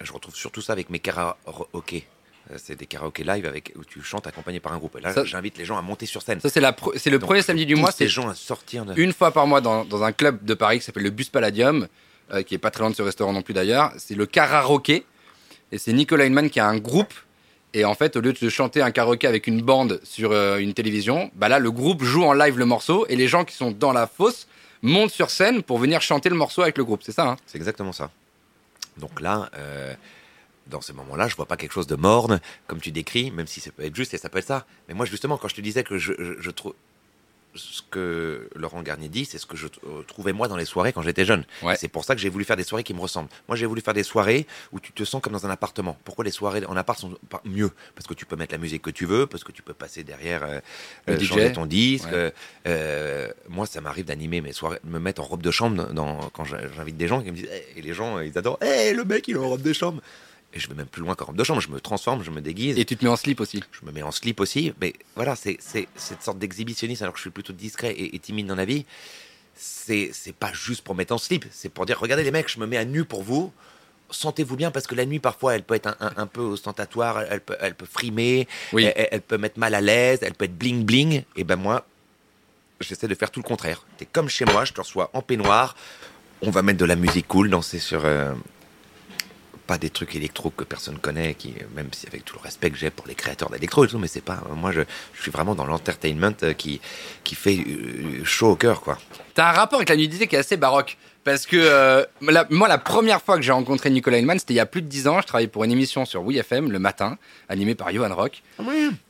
je 0.01 0.13
retrouve 0.13 0.35
surtout 0.35 0.61
ça 0.63 0.73
avec 0.73 0.91
mes 0.91 0.99
karaokés. 0.99 2.07
Euh, 2.53 2.57
C'est 2.59 2.77
des 2.77 2.87
karaokés 2.87 3.25
live 3.25 3.47
avec, 3.47 3.73
où 3.77 3.85
tu 3.85 4.03
chantes 4.03 4.27
accompagné 4.27 4.61
par 4.61 4.73
un 4.73 4.79
groupe. 4.79 4.97
Et 4.99 5.01
là, 5.01 5.13
j'invite 5.25 5.59
les 5.59 5.65
gens 5.65 5.77
à 5.79 5.83
monter 5.83 6.07
sur 6.07 6.23
scène. 6.23 6.41
ça 6.41 6.49
c'est 6.49 6.61
le 6.61 7.19
Donc, 7.19 7.27
premier 7.27 7.43
samedi 7.43 7.67
du 7.67 7.75
mois, 7.75 7.91
les 7.91 7.95
c'est 7.97 8.09
gens 8.09 8.29
à 8.29 8.35
sortir 8.35 8.85
de... 8.85 8.95
une 9.01 9.13
fois 9.13 9.33
par 9.33 9.47
mois 9.47 9.61
dans, 9.61 9.85
dans 9.85 10.03
un 10.03 10.13
club 10.13 10.45
de 10.45 10.55
Paris 10.55 10.79
qui 10.79 10.85
s'appelle 10.85 11.03
le 11.03 11.11
Bus 11.11 11.29
Palladium, 11.29 11.89
euh, 12.33 12.43
qui 12.43 12.55
est 12.55 12.59
pas 12.59 12.71
très 12.71 12.83
loin 12.83 12.91
de 12.91 12.95
ce 12.97 13.03
restaurant 13.03 13.33
non 13.33 13.43
plus 13.43 13.55
d'ailleurs. 13.55 13.93
C'est 13.99 14.15
le 14.15 14.27
karaoké 14.27 15.05
et 15.73 15.79
c'est 15.79 15.93
Nicolas 15.93 16.27
Hinman 16.27 16.51
qui 16.51 16.61
a 16.61 16.67
un 16.69 16.79
groupe. 16.79 17.13
Et 17.75 17.85
en 17.85 17.95
fait, 17.95 18.17
au 18.17 18.21
lieu 18.21 18.33
de 18.33 18.49
chanter 18.49 18.81
un 18.81 18.91
karaoké 18.91 19.27
avec 19.27 19.47
une 19.47 19.61
bande 19.61 20.01
sur 20.03 20.31
euh, 20.33 20.59
une 20.59 20.73
télévision, 20.73 21.31
bah 21.35 21.49
là, 21.49 21.59
le 21.59 21.71
groupe 21.71 22.03
joue 22.05 22.23
en 22.25 22.33
live 22.33 22.59
le 22.59 22.65
morceau 22.65 23.07
et 23.09 23.17
les 23.17 23.29
gens 23.29 23.45
qui 23.45 23.55
sont 23.55 23.71
dans 23.71 23.93
la 23.93 24.07
fosse 24.07 24.47
montent 24.83 25.11
sur 25.11 25.31
scène 25.31 25.63
pour 25.63 25.79
venir 25.79 26.01
chanter 26.01 26.29
le 26.29 26.37
morceau 26.37 26.63
avec 26.63 26.79
le 26.79 26.85
groupe. 26.85 27.03
C'est 27.03 27.13
ça, 27.13 27.27
hein? 27.27 27.37
C'est 27.47 27.59
exactement 27.59 27.93
ça. 27.93 28.11
Donc 28.97 29.21
là, 29.21 29.51
euh, 29.55 29.95
dans 30.67 30.81
ces 30.81 30.93
moments-là, 30.93 31.29
je 31.29 31.37
vois 31.37 31.47
pas 31.47 31.57
quelque 31.57 31.73
chose 31.73 31.87
de 31.87 31.97
morne, 31.97 32.41
comme 32.67 32.81
tu 32.81 32.93
décris, 32.93 33.31
même 33.31 33.47
si 33.47 33.61
ça 33.61 33.71
peut 33.71 33.85
être 33.85 33.95
juste 33.95 34.15
et 34.15 34.19
ça 34.19 34.29
peut 34.29 34.39
être 34.39 34.47
ça. 34.47 34.67
Mais 34.89 34.95
moi, 34.95 35.07
justement, 35.07 35.39
quand 35.39 35.49
je 35.49 35.55
te 35.55 35.61
disais 35.61 35.85
que 35.85 35.99
je 35.99 36.51
trouve 36.51 36.75
ce 37.57 37.83
que 37.91 38.49
Laurent 38.55 38.83
Garnier 38.83 39.09
dit, 39.09 39.25
c'est 39.25 39.39
ce 39.39 39.47
que 39.47 39.57
je 39.57 39.67
euh, 39.67 40.03
trouvais 40.07 40.33
moi 40.33 40.49
dans 40.49 40.57
les 40.57 40.65
soirées 40.65 40.93
quand 40.93 41.03
j'étais 41.03 41.25
jeune. 41.25 41.45
Ouais. 41.63 41.77
C'est 41.77 41.89
pour 41.89 42.05
ça 42.05 42.15
que 42.15 42.21
j'ai 42.21 42.29
voulu 42.29 42.45
faire 42.45 42.57
des 42.57 42.63
soirées 42.65 42.85
qui 42.85 42.95
me 42.95 43.01
ressemblent. 43.01 43.29
Moi, 43.49 43.57
j'ai 43.57 43.67
voulu 43.67 43.81
faire 43.81 43.95
des 43.95 44.03
soirées 44.03 44.47
où 44.73 44.81
tu 44.81 44.93
te 44.93 45.05
sens 45.05 45.21
comme 45.23 45.33
dans 45.33 45.47
un 45.47 45.51
appartement. 45.51 45.97
Pourquoi 46.05 46.25
les 46.25 46.31
soirées 46.31 46.65
en 46.67 46.77
appart 46.77 46.99
sont 46.99 47.17
pas 47.29 47.41
mieux? 47.45 47.71
Parce 47.95 48.07
que 48.07 48.15
tu 48.15 48.27
peux 48.27 48.37
mettre 48.37 48.53
la 48.55 48.59
musique 48.59 48.83
que 48.83 48.91
tu 48.91 49.07
veux, 49.07 49.27
parce 49.27 49.45
que 49.45 49.53
tu 49.53 49.63
peux 49.63 49.75
passer 49.75 50.05
derrière, 50.05 50.43
euh, 50.45 50.61
Le 51.07 51.15
euh, 51.15 51.19
DJ. 51.19 51.25
changer 51.27 51.53
ton 51.53 51.67
disque. 51.67 52.07
Ouais. 52.07 52.13
euh, 52.15 52.31
euh, 52.67 53.33
moi, 53.49 53.67
ça 53.67 53.81
m'arrive 53.81 54.05
d'animer 54.05 54.41
mes 54.41 54.53
soirées, 54.53 54.79
me 54.85 54.99
mettre 54.99 55.23
en 55.23 55.25
robe 55.25 55.43
de 55.43 55.51
chambre 55.51 55.93
dans, 55.93 56.19
quand 56.31 56.45
j'invite 56.45 56.97
des 56.97 57.09
gens 57.09 57.23
qui 57.23 57.31
me 57.31 57.37
disent, 57.37 57.49
Eh, 57.53 57.79
et 57.79 57.83
les 57.83 57.95
gens, 57.95 58.21
ils 58.21 58.37
adorent, 58.39 58.59
hey, 58.63 58.95
le 58.95 59.05
mec, 59.05 59.27
il 59.29 59.37
est 59.37 59.39
en 59.39 59.49
robe 59.49 59.63
de 59.63 59.73
chambre. 59.73 60.01
Et 60.57 60.59
je 60.59 60.69
vais 60.69 60.75
même 60.75 60.87
plus 60.87 61.03
loin 61.03 61.15
qu'en 61.15 61.27
robe 61.27 61.37
de 61.37 61.45
chambre, 61.45 61.61
je 61.61 61.69
me 61.69 61.81
transforme, 61.81 62.25
je 62.25 62.31
me 62.31 62.41
déguise. 62.41 62.79
Et 62.79 62.87
tu 62.87 62.97
te 62.97 63.05
mets 63.05 63.11
en 63.11 63.17
slip 63.17 63.41
aussi. 63.41 63.63
Je 63.79 63.85
me 63.85 63.93
mets 63.93 64.03
en 64.03 64.11
slip 64.11 64.41
aussi, 64.41 64.73
mais 64.81 64.95
voilà, 65.15 65.37
c'est 65.37 65.59
cette 65.61 66.23
sorte 66.23 66.39
d'exhibitionnisme, 66.39 67.03
alors 67.05 67.13
que 67.13 67.19
je 67.19 67.25
suis 67.25 67.31
plutôt 67.31 67.53
discret 67.53 67.93
et, 67.93 68.17
et 68.17 68.19
timide 68.19 68.47
dans 68.47 68.55
la 68.57 68.65
vie. 68.65 68.87
C'est 69.55 70.13
pas 70.39 70.53
juste 70.53 70.83
pour 70.83 70.95
mettre 70.95 71.15
en 71.15 71.19
slip, 71.19 71.45
c'est 71.51 71.69
pour 71.69 71.85
dire 71.87 71.99
regardez 72.01 72.25
les 72.25 72.31
mecs, 72.31 72.49
je 72.51 72.59
me 72.59 72.67
mets 72.67 72.77
à 72.79 72.85
nu 72.85 73.05
pour 73.05 73.23
vous. 73.23 73.53
Sentez-vous 74.11 74.57
bien 74.57 74.71
parce 74.71 74.87
que 74.87 74.95
la 74.95 75.05
nuit 75.07 75.19
parfois 75.19 75.55
elle 75.57 75.63
peut 75.63 75.75
être 75.75 75.89
un, 75.89 75.97
un- 76.01 76.13
un 76.17 76.27
peu 76.27 76.41
ostentatoire, 76.43 77.23
elle 77.23 77.41
peut, 77.41 77.57
elle 77.61 77.75
peut 77.75 77.87
frimer, 77.87 78.47
Oui. 78.73 78.85
elle, 78.85 78.93
elle- 78.97 79.09
elle 79.13 79.21
peut 79.23 79.39
mettre 79.39 79.59
mal 79.59 79.75
à 79.75 79.81
l'aise, 79.81 80.21
elle 80.23 80.35
peut 80.35 80.45
être 80.47 80.57
bling 80.57 80.85
bling. 80.85 81.23
Et 81.37 81.45
ben 81.45 81.57
moi, 81.57 81.87
j'essaie 82.81 83.09
de 83.09 83.15
faire 83.15 83.31
tout 83.31 83.41
le 83.41 83.47
contraire. 83.49 83.83
T'es 83.99 84.07
comme 84.07 84.29
chez 84.29 84.45
moi, 84.45 84.65
je 84.65 84.73
te 84.73 84.81
reçois 84.81 85.11
en 85.13 85.23
peignoir. 85.23 85.75
On 86.43 86.51
va 86.51 86.63
mettre 86.63 86.79
de 86.79 86.85
la 86.85 86.97
musique 86.97 87.27
cool, 87.27 87.49
danser 87.51 87.79
sur 87.79 88.05
euh, 88.05 88.33
pas 89.67 89.79
des 89.79 89.91
trucs 89.91 90.15
électro 90.15 90.51
que 90.51 90.65
personne 90.65 90.99
connaît, 90.99 91.35
qui 91.35 91.55
même 91.75 91.89
si 91.93 92.07
avec 92.07 92.25
tout 92.25 92.37
le 92.37 92.43
respect 92.43 92.71
que 92.71 92.77
j'ai 92.77 92.91
pour 92.91 93.07
les 93.07 93.15
créateurs 93.15 93.51
d'électro 93.51 93.85
et 93.85 93.89
tout, 93.89 93.99
mais 93.99 94.09
c'est 94.09 94.21
pas 94.21 94.43
moi 94.55 94.73
je, 94.73 94.83
je 95.15 95.23
suis 95.23 95.31
vraiment 95.31 95.55
dans 95.55 95.67
l'entertainment 95.67 96.37
euh, 96.43 96.53
qui 96.53 96.81
qui 97.25 97.35
fait 97.35 97.59
euh, 97.59 98.25
chaud 98.25 98.53
au 98.53 98.57
cœur 98.57 98.81
quoi. 98.81 98.99
T'as 99.35 99.51
un 99.51 99.53
rapport 99.53 99.79
avec 99.79 99.89
la 99.89 99.97
nudité 99.97 100.27
qui 100.27 100.37
est 100.37 100.41
assez 100.41 100.57
baroque. 100.57 100.97
Parce 101.27 101.45
que 101.45 101.57
euh, 101.59 102.05
la- 102.23 102.47
moi, 102.51 102.69
la 102.69 102.79
première 102.79 103.21
fois 103.21 103.37
que 103.37 103.43
j'ai 103.43 103.51
rencontré 103.51 103.91
Nicolas 103.91 104.19
Hillman, 104.19 104.39
c'était 104.39 104.55
il 104.55 104.59
y 104.59 104.61
a 104.61 104.65
plus 104.67 104.81
de 104.81 104.87
10 104.87 105.09
ans. 105.09 105.21
Je 105.21 105.27
travaillais 105.27 105.49
pour 105.49 105.65
une 105.65 105.73
émission 105.73 106.05
sur 106.05 106.23
WeFM 106.25 106.71
le 106.71 106.79
matin, 106.79 107.19
animée 107.49 107.75
par 107.75 107.93
Johan 107.93 108.15
Rock. 108.15 108.43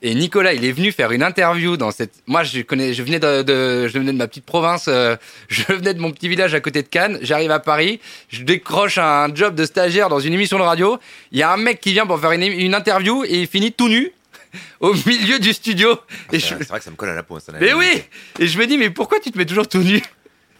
Et 0.01 0.14
Nicolas, 0.14 0.55
il 0.55 0.64
est 0.64 0.73
venu 0.73 0.93
faire 0.93 1.12
une 1.12 1.23
interview 1.23 1.77
dans 1.77 1.91
cette. 1.91 2.14
Moi, 2.27 2.43
je 2.43 2.62
connais, 2.62 2.95
je 2.95 3.03
venais 3.03 3.21
de, 3.21 3.43
de- 3.43 3.87
je 3.87 3.99
venais 3.99 4.12
de 4.12 4.17
ma 4.17 4.27
petite 4.29 4.47
province, 4.47 4.87
euh, 4.89 5.14
je 5.49 5.62
venais 5.69 5.93
de 5.93 6.01
mon 6.01 6.11
petit 6.11 6.29
village 6.29 6.55
à 6.55 6.61
côté 6.61 6.83
de 6.83 6.89
Cannes. 6.89 7.19
J'arrive 7.21 7.51
à 7.51 7.61
Paris, 7.61 8.01
je 8.31 8.43
décroche 8.45 8.97
un 8.99 9.33
job 9.35 9.55
de 9.55 9.67
stagiaire 9.67 10.09
dans 10.09 10.19
une 10.21 10.33
émission 10.33 10.57
de 10.59 10.62
radio. 10.64 10.99
Il 11.33 11.39
y 11.39 11.43
a 11.43 11.53
un 11.53 11.59
mec 11.59 11.81
qui 11.81 11.93
vient 11.93 12.07
pour 12.07 12.19
faire 12.19 12.33
une, 12.33 12.43
une 12.45 12.75
interview 12.75 13.25
et 13.25 13.43
il 13.43 13.47
finit 13.47 13.73
tout 13.73 13.91
nu 13.91 14.11
au 14.81 14.95
milieu 15.05 15.39
du 15.39 15.53
studio. 15.53 15.99
Et 16.33 16.39
je- 16.39 16.47
C'est 16.47 16.69
vrai 16.69 16.79
que 16.79 16.85
ça 16.87 16.91
me 16.91 16.97
colle 16.97 17.11
à 17.11 17.14
la 17.14 17.23
peau. 17.23 17.39
ça 17.41 17.53
n'a 17.53 17.59
mais 17.59 17.75
oui. 17.75 18.03
Et 18.39 18.47
je 18.47 18.59
me 18.59 18.67
dis, 18.67 18.79
mais 18.79 18.89
pourquoi 18.89 19.21
tu 19.21 19.31
te 19.31 19.37
mets 19.37 19.45
toujours 19.45 19.69
tout 19.69 19.83
nu? 19.83 20.03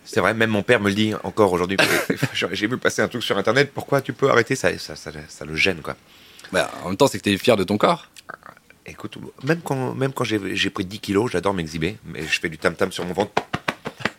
C'est 0.07 0.21
vrai, 0.21 0.33
même 0.35 0.51
mon 0.51 0.63
père 0.63 0.81
me 0.81 0.89
le 0.89 0.95
dit 0.95 1.13
encore 1.25 1.53
aujourd'hui. 1.53 1.77
J'ai 2.33 2.67
vu 2.67 2.79
passer 2.79 3.03
un 3.03 3.09
truc 3.09 3.23
sur 3.23 3.37
internet. 3.37 3.73
Pourquoi 3.75 4.01
tu 4.01 4.13
peux 4.13 4.31
arrêter 4.31 4.55
ça? 4.57 4.77
Ça, 4.79 4.97
ça, 4.97 5.11
ça 5.29 5.45
le 5.45 5.57
gêne, 5.57 5.81
quoi. 5.83 5.97
bah, 6.53 6.71
En 6.85 6.89
même 6.89 6.97
temps, 6.97 7.07
c'est 7.09 7.19
que 7.19 7.25
t'es 7.25 7.37
fier 7.37 7.57
de 7.57 7.65
ton 7.65 7.77
corps. 7.77 8.09
Écoute, 8.87 9.19
même 9.43 9.61
quand, 9.63 9.95
même 9.95 10.13
quand 10.13 10.23
j'ai 10.25 10.71
pris 10.71 10.85
10 10.85 11.01
kilos, 11.01 11.31
j'adore 11.33 11.55
m'exhiber, 11.55 11.99
mais 12.05 12.23
je 12.23 12.41
fais 12.41 12.49
du 12.49 12.57
tam-tam 12.57 12.93
sur 12.93 13.05
mon 13.05 13.13
ventre. 13.15 13.33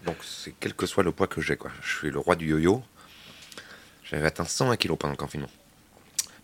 Donc, 0.06 0.18
c'est 0.24 0.54
quel 0.60 0.74
que 0.74 0.86
soit 0.86 1.04
le 1.04 1.12
poids 1.14 1.28
que 1.28 1.40
j'ai, 1.42 1.56
quoi. 1.56 1.72
Je 1.82 1.98
suis 1.98 2.10
le 2.12 2.20
roi 2.20 2.36
du 2.36 2.50
yo-yo. 2.50 2.84
J'avais 4.10 4.26
atteint 4.26 4.46
101 4.46 4.76
kilos 4.78 4.98
pendant 4.98 5.14
le 5.14 5.18
confinement. 5.18 5.50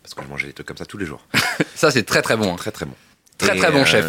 Parce 0.02 0.14
que 0.14 0.22
je 0.22 0.28
mangeais 0.28 0.46
des 0.48 0.52
trucs 0.52 0.66
comme 0.66 0.76
ça 0.76 0.84
tous 0.86 0.98
les 0.98 1.06
jours. 1.06 1.26
Ça, 1.74 1.90
c'est 1.90 2.02
très 2.02 2.20
très 2.22 2.36
bon. 2.36 2.52
hein. 2.52 2.56
Très, 2.56 2.70
très 2.72 2.84
bon. 2.84 2.94
Très, 3.38 3.56
Et, 3.56 3.58
très 3.58 3.72
bon 3.72 3.84
chef. 3.86 4.04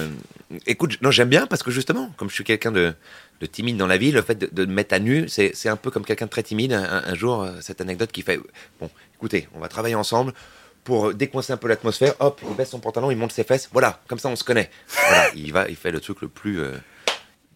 Écoute, 0.68 0.92
j- 0.92 0.98
non, 1.02 1.10
j'aime 1.10 1.30
bien 1.30 1.48
parce 1.48 1.64
que 1.64 1.72
justement, 1.72 2.12
comme 2.18 2.30
je 2.30 2.36
suis 2.36 2.44
quelqu'un 2.44 2.72
de, 2.72 2.94
de 3.42 3.46
timide 3.46 3.78
dans 3.78 3.88
la 3.88 3.98
vie, 3.98 4.12
le 4.12 4.22
fait 4.22 4.36
de, 4.36 4.48
de 4.52 4.66
me 4.66 4.74
mettre 4.74 4.94
à 4.96 5.00
nu, 5.00 5.28
c'est 5.28 5.68
un 5.68 5.76
peu 5.76 5.92
comme 5.92 6.06
quelqu'un 6.06 6.26
de 6.26 6.32
très 6.32 6.44
timide. 6.44 6.74
Un, 6.74 7.04
un 7.06 7.16
jour, 7.16 7.44
euh, 7.44 7.52
cette 7.62 7.82
anecdote 7.82 8.12
qui 8.12 8.22
fait 8.22 8.40
Bon, 8.80 8.90
écoutez, 9.16 9.48
on 9.54 9.60
va 9.60 9.68
travailler 9.68 9.96
ensemble 9.96 10.34
pour 10.84 11.14
décoincer 11.14 11.52
un 11.54 11.58
peu 11.58 11.68
l'atmosphère. 11.68 12.14
Hop, 12.20 12.42
il 12.48 12.56
baisse 12.56 12.70
son 12.70 12.80
pantalon, 12.80 13.12
il 13.12 13.18
monte 13.18 13.32
ses 13.32 13.44
fesses. 13.44 13.70
Voilà, 13.74 14.02
comme 14.08 14.20
ça, 14.20 14.30
on 14.30 14.36
se 14.36 14.44
connaît. 14.44 14.70
Voilà, 14.88 15.30
il 15.36 15.52
va, 15.52 15.68
il 15.70 15.76
fait 15.76 15.92
le 15.92 16.00
truc 16.00 16.22
le 16.22 16.28
plus. 16.28 16.60
euh, 16.62 16.78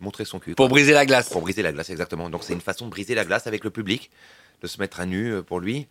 montrer 0.01 0.25
son 0.25 0.39
cul. 0.39 0.55
Pour 0.55 0.69
briser 0.69 0.93
la 0.93 1.05
glace. 1.05 1.29
Pour 1.29 1.41
briser 1.41 1.61
la 1.61 1.71
glace, 1.71 1.89
exactement. 1.89 2.29
Donc 2.29 2.43
c'est 2.43 2.53
une 2.53 2.61
façon 2.61 2.85
de 2.85 2.89
briser 2.89 3.15
la 3.15 3.25
glace 3.25 3.47
avec 3.47 3.63
le 3.63 3.69
public, 3.69 4.09
de 4.61 4.67
se 4.67 4.79
mettre 4.79 4.99
à 4.99 5.05
nu 5.05 5.33
euh, 5.33 5.41
pour 5.41 5.59
lui. 5.59 5.87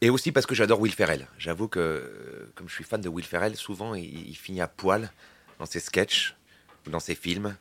Et 0.00 0.10
aussi 0.10 0.32
parce 0.32 0.46
que 0.46 0.54
j'adore 0.54 0.80
Will 0.80 0.92
Ferrell. 0.92 1.26
J'avoue 1.38 1.68
que, 1.68 2.50
comme 2.54 2.68
je 2.68 2.74
suis 2.74 2.84
fan 2.84 3.00
de 3.00 3.08
Will 3.08 3.24
Ferrell, 3.24 3.56
souvent 3.56 3.94
il, 3.94 4.28
il 4.28 4.36
finit 4.36 4.60
à 4.60 4.68
poil 4.68 5.10
dans 5.58 5.66
ses 5.66 5.80
sketchs 5.80 6.34
ou 6.86 6.90
dans 6.90 7.00
ses 7.00 7.14
films, 7.14 7.56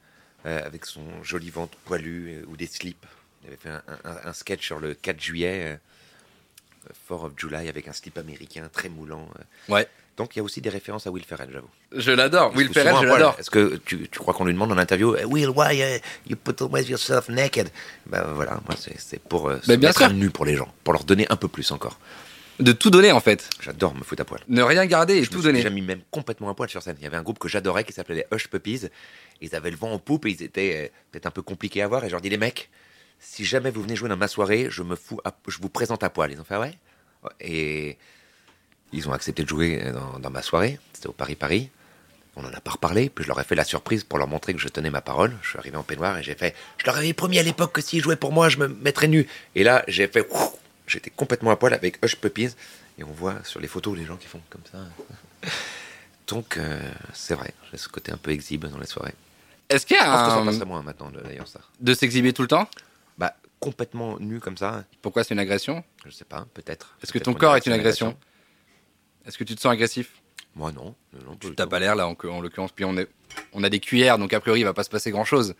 euh, 0.45 0.65
avec 0.65 0.85
son 0.85 1.01
joli 1.23 1.49
ventre 1.49 1.77
poilu 1.85 2.29
euh, 2.41 2.45
ou 2.47 2.57
des 2.57 2.67
slips. 2.67 3.05
Il 3.43 3.47
avait 3.47 3.57
fait 3.57 3.69
un, 3.69 3.81
un- 4.05 4.29
un 4.29 4.33
sketch 4.33 4.65
sur 4.65 4.79
le 4.79 4.93
4 4.93 5.19
juillet, 5.19 5.63
euh, 5.65 5.75
4 7.07 7.23
of 7.25 7.31
July, 7.37 7.69
avec 7.69 7.87
un 7.87 7.93
slip 7.93 8.17
américain 8.17 8.69
très 8.71 8.89
moulant. 8.89 9.27
euh. 9.69 9.73
Ouais. 9.73 9.87
Donc 10.17 10.35
il 10.35 10.39
y 10.39 10.41
a 10.41 10.43
aussi 10.43 10.61
des 10.61 10.69
références 10.69 11.07
à 11.07 11.11
Will 11.11 11.23
Ferrell, 11.23 11.49
j'avoue. 11.51 11.69
Je 11.95 12.11
l'adore. 12.11 12.53
Will 12.55 12.71
Ferrell, 12.71 12.95
je 13.01 13.05
l'adore. 13.07 13.35
Est-ce 13.39 13.49
que 13.49 13.77
tu, 13.85 14.07
tu 14.09 14.19
crois 14.19 14.33
qu'on 14.33 14.45
lui 14.45 14.53
demande 14.53 14.71
en 14.71 14.77
interview, 14.77 15.15
Eh, 15.17 15.23
Will, 15.25 15.49
why 15.49 15.79
uh, 15.81 15.99
you 16.29 16.35
put 16.35 16.61
always 16.61 16.83
yourself 16.89 17.29
naked? 17.29 17.69
Ben 18.05 18.21
voilà, 18.35 18.59
moi 18.67 18.75
c'est 18.77 19.19
pour 19.21 19.49
euh, 19.49 19.59
se 19.61 19.67
Ben, 19.67 19.79
bien 19.79 19.89
mettre 19.89 20.03
à 20.03 20.09
nu 20.09 20.29
pour 20.29 20.45
les 20.45 20.55
gens, 20.57 20.71
pour 20.83 20.93
leur 20.93 21.05
donner 21.05 21.25
un 21.29 21.37
peu 21.37 21.47
plus 21.47 21.71
encore. 21.71 21.97
De 22.59 22.73
tout 22.73 22.91
donner, 22.91 23.11
en 23.11 23.21
fait. 23.21 23.49
J'adore 23.61 23.95
me 23.95 24.03
foutre 24.03 24.21
à 24.21 24.25
poil. 24.25 24.41
Ne 24.47 24.61
rien 24.61 24.85
garder 24.85 25.13
et 25.15 25.23
Je 25.23 25.29
me 25.29 25.33
tout 25.33 25.39
suis 25.39 25.43
donner. 25.47 25.59
déjà 25.59 25.69
mis 25.71 25.81
même 25.81 26.01
complètement 26.11 26.49
à 26.49 26.53
poil 26.53 26.69
sur 26.69 26.83
scène. 26.83 26.95
Il 26.99 27.03
y 27.03 27.07
avait 27.07 27.17
un 27.17 27.23
groupe 27.23 27.39
que 27.39 27.47
j'adorais 27.47 27.83
qui 27.85 27.93
s'appelait 27.93 28.15
les 28.29 28.35
Hush 28.35 28.49
Puppies. 28.49 28.81
Ils 29.41 29.55
avaient 29.55 29.71
le 29.71 29.77
vent 29.77 29.91
en 29.91 29.99
poupe 29.99 30.25
et 30.25 30.29
ils 30.29 30.43
étaient 30.43 30.85
euh, 30.85 30.87
peut-être 31.11 31.25
un 31.25 31.31
peu 31.31 31.41
compliqués 31.41 31.81
à 31.81 31.87
voir. 31.87 32.03
Et 32.03 32.07
je 32.07 32.11
leur 32.11 32.21
dis, 32.21 32.29
les 32.29 32.37
mecs, 32.37 32.69
si 33.19 33.45
jamais 33.45 33.71
vous 33.71 33.81
venez 33.81 33.95
jouer 33.95 34.09
dans 34.09 34.17
ma 34.17 34.27
soirée, 34.27 34.67
je 34.69 34.83
me 34.83 34.95
fous, 34.95 35.19
je 35.47 35.57
vous 35.59 35.69
présente 35.69 36.03
à 36.03 36.09
poil. 36.09 36.31
Ils 36.31 36.39
ont 36.39 36.43
fait, 36.43 36.55
ah 36.55 36.59
ouais? 36.59 36.77
Et 37.39 37.97
ils 38.91 39.07
ont 39.07 39.13
accepté 39.13 39.43
de 39.43 39.49
jouer 39.49 39.81
euh, 39.83 39.93
dans, 40.19 40.29
ma 40.29 40.41
soirée. 40.41 40.79
C'était 40.93 41.07
au 41.07 41.13
Paris-Paris. 41.13 41.69
On 42.35 42.45
en 42.45 42.53
a 42.53 42.61
pas 42.61 42.71
reparlé. 42.71 43.09
Puis 43.09 43.23
je 43.23 43.29
leur 43.29 43.39
ai 43.39 43.43
fait 43.43 43.55
la 43.55 43.63
surprise 43.63 44.03
pour 44.03 44.17
leur 44.17 44.27
montrer 44.27 44.53
que 44.53 44.59
je 44.59 44.67
tenais 44.67 44.89
ma 44.89 45.01
parole. 45.01 45.37
Je 45.41 45.49
suis 45.49 45.57
arrivé 45.57 45.77
en 45.77 45.83
peignoir 45.83 46.17
et 46.17 46.23
j'ai 46.23 46.35
fait, 46.35 46.55
je 46.77 46.85
leur 46.85 46.97
avais 46.97 47.13
promis 47.13 47.39
à 47.39 47.43
l'époque 47.43 47.73
que 47.73 47.81
s'ils 47.81 48.01
jouaient 48.01 48.15
pour 48.15 48.31
moi, 48.31 48.49
je 48.49 48.57
me 48.57 48.67
mettrais 48.67 49.07
nu. 49.07 49.27
Et 49.55 49.63
là, 49.63 49.83
j'ai 49.87 50.07
fait, 50.07 50.27
j'étais 50.87 51.09
complètement 51.09 51.51
à 51.51 51.55
poil 51.55 51.73
avec 51.73 52.03
Hush 52.03 52.15
Puppies. 52.15 52.55
Et 52.97 53.03
on 53.03 53.11
voit 53.11 53.43
sur 53.43 53.59
les 53.59 53.67
photos 53.67 53.97
les 53.97 54.05
gens 54.05 54.17
qui 54.17 54.27
font 54.27 54.41
comme 54.49 54.61
ça. 54.71 55.49
Donc, 56.27 56.57
euh, 56.57 56.79
c'est 57.13 57.35
vrai, 57.35 57.53
j'ai 57.71 57.77
ce 57.77 57.89
côté 57.89 58.11
un 58.11 58.17
peu 58.17 58.31
exhibe 58.31 58.65
dans 58.65 58.77
les 58.77 58.87
soirées. 58.87 59.15
Est-ce 59.71 59.85
qu'il 59.85 59.95
y 59.97 59.99
Je 59.99 60.05
pense 60.05 60.21
que 60.21 60.51
ça 60.53 60.63
a 60.63 60.77
un... 60.77 60.81
maintenant, 60.83 61.09
de- 61.09 61.21
d'ailleurs, 61.21 61.47
ça. 61.47 61.59
de 61.79 61.93
s'exhiber 61.93 62.33
tout 62.33 62.41
le 62.41 62.47
temps? 62.47 62.67
Bah, 63.17 63.35
complètement 63.59 64.17
nu 64.19 64.39
comme 64.39 64.57
ça, 64.57 64.83
Pourquoi 65.01 65.23
c'est 65.23 65.33
une 65.33 65.39
agression? 65.39 65.83
Je 66.05 66.11
sais 66.11 66.25
pas, 66.25 66.45
peut-être. 66.53 66.95
Est-ce 67.03 67.13
que 67.13 67.19
ton 67.19 67.33
corps 67.33 67.55
est 67.55 67.65
une 67.65 67.73
agression? 67.73 68.07
agression 68.07 68.27
Est-ce 69.27 69.37
que 69.37 69.43
tu 69.43 69.55
te 69.55 69.61
sens 69.61 69.71
agressif? 69.71 70.11
Moi, 70.55 70.71
non. 70.71 70.95
du 71.39 71.53
T'as 71.55 71.67
pas 71.67 71.79
l'air 71.79 71.95
là, 71.95 72.07
en, 72.07 72.15
en 72.29 72.41
l'occurrence. 72.41 72.71
Puis 72.71 72.83
on, 72.85 72.97
est, 72.97 73.07
on 73.53 73.63
a 73.63 73.69
des 73.69 73.79
cuillères, 73.79 74.17
donc 74.17 74.33
a 74.33 74.39
priori, 74.39 74.59
il 74.61 74.63
va 74.63 74.73
pas 74.73 74.83
se 74.83 74.89
passer 74.89 75.11
grand 75.11 75.25
chose. 75.25 75.55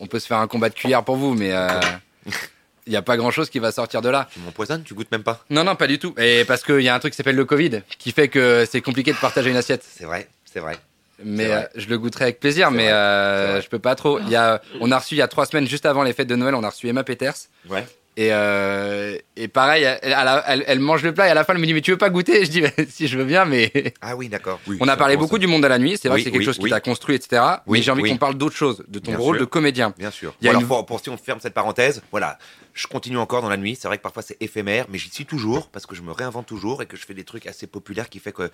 On 0.00 0.06
peut 0.06 0.18
se 0.18 0.26
faire 0.26 0.38
un 0.38 0.48
combat 0.48 0.68
de 0.68 0.74
cuillères 0.74 1.04
pour 1.04 1.16
vous, 1.16 1.34
mais 1.34 1.52
euh, 1.52 1.68
il 2.86 2.90
n'y 2.90 2.96
a 2.96 3.02
pas 3.02 3.16
grand 3.16 3.30
chose 3.30 3.50
qui 3.50 3.58
va 3.60 3.70
sortir 3.70 4.02
de 4.02 4.08
là. 4.08 4.28
Tu 4.32 4.40
m'empoisonnes, 4.40 4.82
tu 4.82 4.94
goûtes 4.94 5.12
même 5.12 5.22
pas? 5.22 5.44
Non, 5.50 5.62
non, 5.62 5.76
pas 5.76 5.86
du 5.86 5.98
tout. 6.00 6.12
Et 6.18 6.44
parce 6.44 6.62
qu'il 6.64 6.80
y 6.80 6.88
a 6.88 6.94
un 6.94 6.98
truc 6.98 7.12
qui 7.12 7.16
s'appelle 7.16 7.36
le 7.36 7.44
Covid, 7.44 7.82
qui 7.98 8.10
fait 8.12 8.28
que 8.28 8.64
c'est 8.68 8.80
compliqué 8.80 9.12
de 9.12 9.18
partager 9.18 9.50
une 9.50 9.56
assiette. 9.56 9.84
C'est 9.88 10.04
vrai, 10.06 10.28
c'est 10.44 10.60
vrai. 10.60 10.76
Mais 11.24 11.50
euh, 11.50 11.62
je 11.74 11.88
le 11.88 11.98
goûterai 11.98 12.24
avec 12.24 12.40
plaisir, 12.40 12.70
mais 12.70 12.90
euh, 12.90 13.60
je 13.62 13.68
peux 13.68 13.78
pas 13.78 13.94
trop. 13.94 14.18
Il 14.20 14.28
y 14.28 14.36
a, 14.36 14.60
on 14.80 14.92
a 14.92 14.98
reçu 14.98 15.14
il 15.14 15.18
y 15.18 15.22
a 15.22 15.28
trois 15.28 15.46
semaines, 15.46 15.66
juste 15.66 15.86
avant 15.86 16.02
les 16.02 16.12
fêtes 16.12 16.28
de 16.28 16.36
Noël, 16.36 16.54
on 16.54 16.62
a 16.62 16.68
reçu 16.68 16.88
Emma 16.88 17.04
Peters. 17.04 17.34
Ouais. 17.70 17.86
Et, 18.18 18.32
euh, 18.32 19.18
et 19.36 19.46
pareil, 19.46 19.82
elle, 19.84 19.98
elle, 20.02 20.42
elle- 20.46 20.64
elle 20.66 20.80
mange 20.80 21.02
le 21.02 21.12
plat 21.12 21.28
et 21.28 21.30
à 21.30 21.34
la 21.34 21.44
fin 21.44 21.52
elle 21.52 21.60
me 21.60 21.66
dit 21.66 21.74
mais 21.74 21.82
tu 21.82 21.90
veux 21.90 21.98
pas 21.98 22.08
goûter? 22.08 22.46
Je 22.46 22.50
dis 22.50 22.62
Mais 22.62 22.72
si 22.88 23.08
je 23.08 23.18
veux 23.18 23.26
bien, 23.26 23.44
mais 23.44 23.70
Ah 24.00 24.16
oui, 24.16 24.30
d'accord. 24.30 24.58
Oui, 24.66 24.78
on 24.80 24.88
a 24.88 24.96
parlé 24.96 25.18
beaucoup 25.18 25.34
ça. 25.36 25.40
du 25.40 25.46
monde 25.46 25.62
de 25.62 25.66
la 25.66 25.78
nuit. 25.78 25.98
C'est 26.00 26.08
vrai 26.08 26.16
Oui, 26.16 26.22
que 26.22 26.24
c'est 26.24 26.30
quelque 26.32 26.40
oui, 26.40 26.44
chose 26.46 26.58
qui 26.58 26.70
t'a 26.70 26.80
construit, 26.80 27.14
etc. 27.14 27.42
Oui, 27.66 27.78
mais 27.78 27.82
j'ai 27.82 27.90
envie 27.90 28.02
oui. 28.02 28.10
qu'on 28.10 28.16
parle 28.16 28.36
d'autre 28.36 28.56
chose, 28.56 28.82
de 28.88 28.98
ton 28.98 29.10
Bien 29.10 29.18
rôle 29.20 29.36
sûr. 29.36 29.44
de 29.44 29.50
comédien. 29.50 29.92
Bien 29.98 30.10
sûr. 30.10 30.34
Il 30.40 30.46
y 30.46 30.48
a 30.48 30.52
Bon, 30.54 30.60
une- 30.60 30.64
alors, 30.64 30.78
pour, 30.78 30.86
pour 30.86 31.00
si 31.00 31.10
on 31.10 31.18
ferme 31.18 31.40
cette 31.40 31.52
parenthèse, 31.52 32.02
voilà, 32.10 32.38
je 32.72 32.86
continue 32.86 33.18
encore 33.18 33.42
dans 33.42 33.50
la 33.50 33.58
nuit. 33.58 33.76
C'est 33.78 33.86
vrai 33.86 33.98
que 33.98 34.02
parfois 34.02 34.22
c'est 34.22 34.38
éphémère, 34.40 34.86
mais 34.90 34.96
j'y 34.96 35.10
suis 35.10 35.26
toujours 35.26 35.68
parce 35.68 35.84
que 35.84 35.94
je 35.94 36.00
me 36.00 36.10
réinvente 36.12 36.46
toujours 36.46 36.80
et 36.80 36.86
que 36.86 36.96
je 36.96 37.04
fais 37.04 37.12
des 37.14 37.24
trucs 37.24 37.46
assez 37.46 37.66
populaires 37.66 38.08
qui 38.08 38.18
fait 38.18 38.32
que 38.32 38.50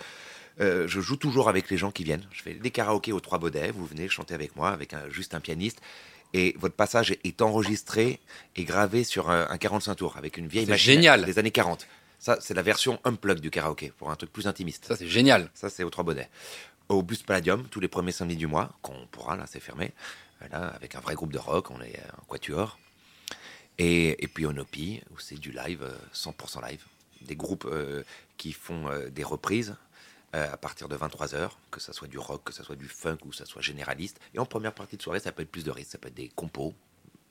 euh, 0.61 0.89
je 0.89 1.01
joue 1.01 1.17
toujours 1.17 1.49
avec 1.49 1.71
les 1.71 1.77
gens 1.77 1.93
qui 1.93 2.03
viennent. 2.03 2.27
Je 2.33 2.43
fais 2.43 2.55
des 2.55 2.71
karaokés 2.73 3.13
aux 3.13 3.21
Trois 3.21 3.39
Baudets. 3.39 3.71
Vous 3.73 3.87
venez 3.87 4.09
chanter 4.09 4.35
avec 4.35 4.57
moi, 4.57 4.71
avec 4.71 4.93
un, 4.93 5.03
juste 5.09 5.35
un 5.35 5.41
pianiste. 5.41 5.79
Et 6.35 6.55
votre 6.59 6.75
passage 6.75 7.11
est, 7.11 7.43
enregistré 7.43 8.21
et 8.57 8.65
gravé 8.65 9.05
sur 9.05 9.31
un, 9.31 9.49
un 9.51 9.59
45 9.59 9.95
tours 9.97 10.17
avec 10.17 10.37
une 10.37 10.47
vieille 10.47 10.67
machine 10.67 10.95
génial. 10.95 11.25
des 11.25 11.39
années 11.39 11.51
40. 11.51 11.87
Ça, 12.19 12.39
c'est 12.41 12.55
la 12.55 12.63
version 12.63 13.01
unplug 13.05 13.41
du 13.41 13.51
karaoké 13.51 13.93
pour 13.99 14.11
un 14.11 14.17
truc 14.17 14.33
plus 14.33 14.47
intimiste. 14.47 14.87
Ça 14.87 14.97
c'est 14.97 15.09
génial. 15.09 15.51
Ça, 15.55 15.69
c'est 15.69 15.83
aux 15.83 15.91
Trois 15.91 16.05
Baudets. 16.05 16.29
Au 16.89 17.03
Bus 17.03 17.23
Palladium, 17.23 17.65
tous 17.69 17.81
les 17.81 17.89
premiers 17.89 18.13
samedis 18.13 18.37
du 18.37 18.47
mois, 18.47 18.71
qu'on 18.81 19.07
pourra, 19.11 19.37
là, 19.37 19.45
c'est 19.49 19.61
fermé. 19.61 19.93
Là, 20.51 20.69
avec 20.69 20.95
un 20.95 21.01
vrai 21.01 21.15
groupe 21.15 21.33
de 21.33 21.39
rock, 21.39 21.71
on 21.71 21.81
est 21.83 22.01
en 22.21 22.25
quatuor. 22.25 22.79
Et, 23.79 24.23
et 24.23 24.29
puis 24.29 24.47
au 24.47 24.53
Nopi, 24.53 25.01
où 25.11 25.19
c'est 25.19 25.39
du 25.39 25.51
live, 25.51 25.83
euh, 25.83 25.97
100% 26.15 26.69
live. 26.69 26.83
Des 27.23 27.37
groupes 27.37 27.67
euh, 27.67 28.05
qui 28.37 28.53
font 28.53 28.89
euh, 28.89 29.09
des 29.09 29.25
reprises 29.25 29.71
euh, 29.71 29.92
à 30.33 30.57
partir 30.57 30.89
de 30.89 30.97
23h, 30.97 31.51
que 31.71 31.81
ça 31.81 31.93
soit 31.93 32.09
du 32.09 32.19
rock, 32.19 32.43
que 32.45 32.53
ça 32.53 32.65
soit 32.65 32.77
du 32.77 32.89
funk 32.89 33.19
ou 33.25 33.29
que 33.31 33.37
ça 33.37 33.45
soit 33.45 33.61
généraliste. 33.63 34.19
Et 34.35 34.39
en 34.39 34.47
première 34.47 34.73
partie 34.73 34.97
de 34.97 35.03
soirée, 35.03 35.21
ça 35.21 35.31
peut 35.33 35.43
être 35.43 35.51
plus 35.51 35.65
de 35.65 35.71
risques, 35.71 35.91
ça 35.93 35.99
peut 35.99 36.09
être 36.09 36.15
des 36.15 36.29
compos 36.29 36.75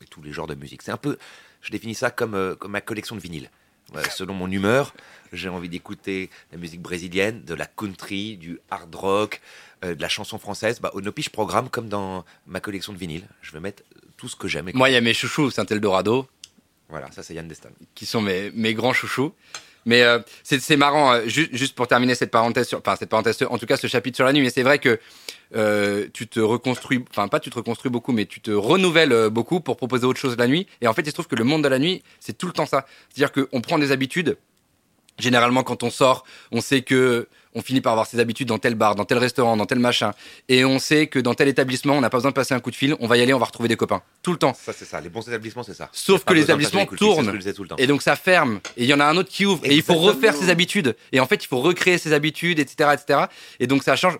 et 0.01 0.05
tous 0.05 0.21
les 0.21 0.31
genres 0.33 0.47
de 0.47 0.55
musique. 0.55 0.81
C'est 0.83 0.91
un 0.91 0.97
peu, 0.97 1.17
je 1.61 1.71
définis 1.71 1.95
ça 1.95 2.11
comme, 2.11 2.35
euh, 2.35 2.55
comme 2.55 2.71
ma 2.71 2.81
collection 2.81 3.15
de 3.15 3.21
vinyles. 3.21 3.49
Ouais, 3.93 4.07
selon 4.09 4.33
mon 4.33 4.49
humeur, 4.49 4.93
j'ai 5.33 5.49
envie 5.49 5.67
d'écouter 5.67 6.29
la 6.51 6.57
musique 6.57 6.81
brésilienne, 6.81 7.43
de 7.43 7.53
la 7.55 7.65
country, 7.65 8.37
du 8.37 8.59
hard 8.69 8.93
rock, 8.95 9.41
euh, 9.83 9.95
de 9.95 10.01
la 10.01 10.07
chanson 10.07 10.37
française. 10.37 10.79
Bah, 10.79 10.91
au 10.93 11.01
Nopi, 11.01 11.23
je 11.23 11.29
programme 11.29 11.69
comme 11.69 11.89
dans 11.89 12.23
ma 12.45 12.61
collection 12.61 12.93
de 12.93 12.97
vinyles. 12.97 13.27
Je 13.41 13.51
vais 13.51 13.59
mettre 13.59 13.83
tout 14.15 14.29
ce 14.29 14.35
que 14.35 14.47
j'aime. 14.47 14.69
Moi 14.75 14.89
il 14.89 14.93
y 14.93 14.95
a 14.95 15.01
mes 15.01 15.13
chouchous 15.13 15.51
Saint 15.51 15.65
Eldorado, 15.65 16.29
Voilà, 16.87 17.11
ça 17.11 17.23
c'est 17.23 17.33
Yann 17.33 17.47
Destan. 17.47 17.69
qui 17.95 18.05
sont 18.05 18.21
mes, 18.21 18.51
mes 18.51 18.73
grands 18.75 18.93
chouchous. 18.93 19.33
Mais 19.85 20.03
euh, 20.03 20.19
c'est 20.43 20.77
marrant, 20.77 21.13
euh, 21.13 21.27
ju- 21.27 21.49
juste 21.51 21.75
pour 21.75 21.87
terminer 21.87 22.15
cette 22.15 22.31
parenthèse, 22.31 22.67
sur, 22.67 22.77
enfin 22.79 22.95
cette 22.95 23.09
parenthèse, 23.09 23.37
en 23.49 23.57
tout 23.57 23.65
cas 23.65 23.77
ce 23.77 23.87
chapitre 23.87 24.15
sur 24.15 24.25
la 24.25 24.33
nuit, 24.33 24.41
mais 24.41 24.51
c'est 24.51 24.63
vrai 24.63 24.79
que 24.79 24.99
euh, 25.55 26.07
tu 26.13 26.27
te 26.27 26.39
reconstruis, 26.39 27.03
enfin 27.09 27.27
pas 27.27 27.39
tu 27.39 27.49
te 27.49 27.55
reconstruis 27.55 27.91
beaucoup, 27.91 28.11
mais 28.11 28.25
tu 28.25 28.41
te 28.41 28.51
renouvelles 28.51 29.29
beaucoup 29.29 29.59
pour 29.59 29.77
proposer 29.77 30.05
autre 30.05 30.19
chose 30.19 30.37
la 30.37 30.47
nuit. 30.47 30.67
Et 30.81 30.87
en 30.87 30.93
fait, 30.93 31.01
il 31.01 31.07
se 31.07 31.13
trouve 31.13 31.27
que 31.27 31.35
le 31.35 31.43
monde 31.43 31.63
de 31.63 31.67
la 31.67 31.79
nuit, 31.79 32.03
c'est 32.19 32.37
tout 32.37 32.47
le 32.47 32.53
temps 32.53 32.65
ça. 32.65 32.85
C'est-à-dire 33.09 33.31
qu'on 33.31 33.61
prend 33.61 33.79
des 33.79 33.91
habitudes. 33.91 34.37
Généralement, 35.19 35.63
quand 35.63 35.83
on 35.83 35.89
sort, 35.89 36.25
on 36.51 36.61
sait 36.61 36.81
que 36.81 37.27
on 37.53 37.61
finit 37.61 37.81
par 37.81 37.93
avoir 37.93 38.07
ses 38.07 38.19
habitudes 38.19 38.47
dans 38.47 38.57
tel 38.59 38.75
bar, 38.75 38.95
dans 38.95 39.05
tel 39.05 39.17
restaurant, 39.17 39.57
dans 39.57 39.65
tel 39.65 39.79
machin, 39.79 40.11
et 40.49 40.63
on 40.65 40.79
sait 40.79 41.07
que 41.07 41.19
dans 41.19 41.33
tel 41.33 41.47
établissement, 41.47 41.93
on 41.95 42.01
n'a 42.01 42.09
pas 42.09 42.17
besoin 42.17 42.31
de 42.31 42.35
passer 42.35 42.53
un 42.53 42.59
coup 42.59 42.71
de 42.71 42.75
fil, 42.75 42.95
on 42.99 43.07
va 43.07 43.17
y 43.17 43.21
aller, 43.21 43.33
on 43.33 43.39
va 43.39 43.45
retrouver 43.45 43.67
des 43.69 43.75
copains, 43.75 44.01
tout 44.23 44.31
le 44.31 44.37
temps. 44.37 44.53
Ça 44.53 44.73
c'est 44.73 44.85
ça, 44.85 45.01
les 45.01 45.09
bons 45.09 45.21
établissements 45.27 45.63
c'est 45.63 45.73
ça. 45.73 45.89
Sauf 45.91 46.23
que 46.23 46.33
les 46.33 46.41
établissements 46.43 46.85
tournent. 47.15 47.25
Et 47.79 47.87
donc 47.87 48.01
ça 48.01 48.15
ferme, 48.15 48.59
et 48.77 48.83
il 48.83 48.89
y 48.89 48.93
en 48.93 48.99
a 48.99 49.05
un 49.05 49.17
autre 49.17 49.29
qui 49.29 49.45
ouvre, 49.45 49.61
et 49.65 49.75
il 49.75 49.81
faut 49.83 49.93
refaire 50.15 50.33
ses 50.35 50.49
habitudes. 50.49 50.95
Et 51.11 51.19
en 51.19 51.27
fait, 51.27 51.43
il 51.43 51.47
faut 51.47 51.59
recréer 51.59 51.97
ses 51.97 52.13
habitudes, 52.13 52.59
etc., 52.59 52.91
etc. 52.93 53.19
Et 53.59 53.67
donc 53.67 53.83
ça 53.83 53.95
change. 53.95 54.17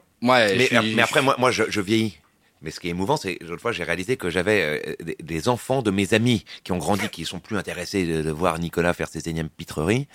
Mais, 0.50 0.56
suis- 0.66 0.76
mais 0.96 1.02
après, 1.02 1.22
moi, 1.22 1.36
moi 1.40 1.52
je, 1.52 1.64
je 1.70 1.82
vieillis. 1.82 2.18
Mais 2.64 2.70
ce 2.70 2.80
qui 2.80 2.88
est 2.88 2.92
émouvant, 2.92 3.18
c'est 3.18 3.40
l'autre 3.42 3.60
fois, 3.62 3.72
j'ai 3.72 3.84
réalisé 3.84 4.18
que 4.18 4.30
j'avais 4.30 4.84
euh, 4.88 4.96
des, 5.04 5.16
des 5.24 5.50
enfants 5.50 5.82
de 5.82 5.90
mes 5.90 6.14
amis 6.14 6.46
qui 6.64 6.72
ont 6.72 6.78
grandi, 6.78 7.10
qui 7.10 7.26
sont 7.26 7.40
plus 7.40 7.58
intéressés 7.58 8.06
de, 8.06 8.22
de 8.22 8.30
voir 8.32 8.60
Nicolas 8.60 8.94
faire 8.94 9.08
ses 9.08 9.28
énièmes 9.30 9.50
pitreries. 9.50 10.08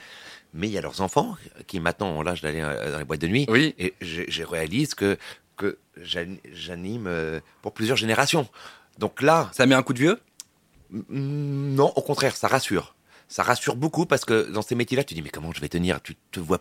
Mais 0.57 0.69
il 0.69 0.73
y 0.73 0.79
a 0.79 0.81
leurs 0.81 1.01
enfants 1.03 1.37
qui 1.67 1.79
maintenant 1.81 2.09
ont 2.09 2.23
l'âge 2.23 2.41
d'aller 2.41 2.61
euh, 2.63 2.91
dans 2.93 2.99
les 2.99 3.05
boîtes 3.05 3.21
de 3.21 3.29
nuit. 3.29 3.47
Oui. 3.49 3.75
Et 3.79 3.95
je, 4.01 4.23
je 4.27 4.43
réalise 4.43 4.95
que, 4.95 5.19
que 5.57 5.79
j'an- 6.01 6.39
j'anime 6.53 7.07
euh, 7.07 7.41
pour 7.63 7.73
plusieurs 7.73 7.97
générations. 7.97 8.49
Donc 8.99 9.21
là, 9.23 9.51
Ça 9.53 9.67
met 9.67 9.75
un 9.75 9.83
coup 9.83 9.93
de 9.93 9.99
vieux? 9.99 10.21
Non, 11.11 11.93
au 11.97 12.03
contraire, 12.03 12.37
ça 12.37 12.49
rassure. 12.49 12.95
Ça 13.29 13.43
rassure 13.43 13.77
beaucoup 13.77 14.07
parce 14.07 14.25
que 14.25 14.51
dans 14.51 14.63
ces 14.63 14.75
métiers-là, 14.75 15.05
tu 15.05 15.15
dis 15.15 15.23
mais 15.23 15.31
comment 15.31 15.53
je 15.53 15.61
vais 15.61 15.69
tenir? 15.69 16.01
Tu 16.01 16.15
te 16.31 16.39
vois, 16.41 16.61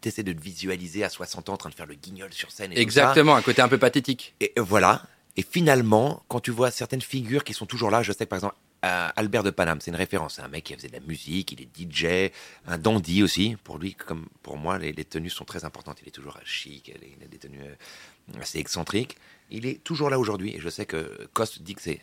t'essaies 0.00 0.22
de 0.22 0.32
te 0.32 0.40
visualiser 0.40 1.04
à 1.04 1.10
60 1.10 1.50
ans 1.50 1.52
en 1.54 1.56
train 1.58 1.68
de 1.70 1.74
faire 1.74 1.86
le 1.86 1.94
guignol 1.94 2.32
sur 2.32 2.50
scène. 2.50 2.72
Et 2.72 2.76
tout 2.76 2.80
Exactement, 2.80 3.36
un 3.36 3.42
côté 3.42 3.60
un 3.62 3.68
peu 3.68 3.78
pathétique. 3.78 4.34
Et 4.40 4.52
euh, 4.58 4.62
voilà. 4.62 5.02
Et 5.36 5.42
finalement, 5.48 6.22
quand 6.28 6.40
tu 6.40 6.50
vois 6.50 6.70
certaines 6.70 7.02
figures 7.02 7.44
qui 7.44 7.52
sont 7.54 7.66
toujours 7.66 7.90
là, 7.90 8.02
je 8.02 8.12
sais 8.12 8.24
que 8.24 8.30
par 8.30 8.38
exemple 8.38 8.56
Albert 8.82 9.42
de 9.42 9.50
Paname, 9.50 9.80
c'est 9.80 9.90
une 9.90 9.96
référence. 9.96 10.36
C'est 10.36 10.42
un 10.42 10.48
mec 10.48 10.64
qui 10.64 10.74
faisait 10.74 10.88
de 10.88 10.94
la 10.94 11.00
musique, 11.00 11.52
il 11.52 11.60
est 11.62 11.68
DJ, 11.92 12.32
un 12.66 12.78
dandy 12.78 13.22
aussi. 13.22 13.56
Pour 13.62 13.78
lui, 13.78 13.94
comme 13.94 14.26
pour 14.42 14.56
moi, 14.56 14.78
les, 14.78 14.92
tenues 15.04 15.30
sont 15.30 15.44
très 15.44 15.64
importantes. 15.64 15.98
Il 16.02 16.08
est 16.08 16.12
toujours 16.12 16.38
chic, 16.44 16.88
il 16.88 17.22
a 17.22 17.28
des 17.28 17.38
tenues 17.38 17.60
euh, 17.60 18.40
assez 18.40 18.58
excentriques. 18.58 19.18
Il 19.50 19.66
est 19.66 19.82
toujours 19.84 20.08
là 20.08 20.18
aujourd'hui. 20.18 20.56
Et 20.56 20.60
je 20.60 20.68
sais 20.68 20.86
que 20.86 21.28
Coste 21.34 21.62
dit 21.62 21.74
que 21.74 21.82
c'est 21.82 22.00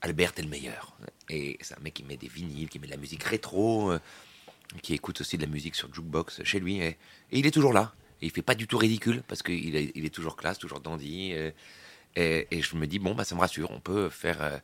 Albert 0.00 0.32
est 0.38 0.42
le 0.42 0.48
meilleur. 0.48 0.96
Et 1.28 1.58
c'est 1.60 1.76
un 1.76 1.82
mec 1.82 1.94
qui 1.94 2.04
met 2.04 2.16
des 2.16 2.28
vinyles, 2.28 2.68
qui 2.68 2.78
met 2.78 2.86
de 2.86 2.92
la 2.92 2.98
musique 2.98 3.24
rétro, 3.24 3.92
euh, 3.92 4.00
qui 4.82 4.94
écoute 4.94 5.20
aussi 5.20 5.36
de 5.36 5.42
la 5.42 5.50
musique 5.50 5.74
sur 5.74 5.92
jukebox 5.92 6.42
chez 6.44 6.58
lui. 6.58 6.80
Et, 6.80 6.96
il 7.32 7.46
est 7.46 7.50
toujours 7.50 7.74
là. 7.74 7.94
Et 8.22 8.26
il 8.26 8.30
fait 8.30 8.42
pas 8.42 8.54
du 8.54 8.66
tout 8.66 8.78
ridicule 8.78 9.22
parce 9.28 9.42
qu'il 9.42 9.76
est, 9.76 10.14
toujours 10.14 10.36
classe, 10.36 10.58
toujours 10.58 10.80
dandy. 10.80 11.32
euh, 11.34 11.50
et, 12.16 12.46
et 12.50 12.62
je 12.62 12.76
me 12.76 12.86
dis, 12.86 12.98
bon, 12.98 13.14
bah, 13.14 13.24
ça 13.24 13.34
me 13.34 13.40
rassure. 13.40 13.70
On 13.70 13.80
peut 13.80 14.08
faire 14.08 14.60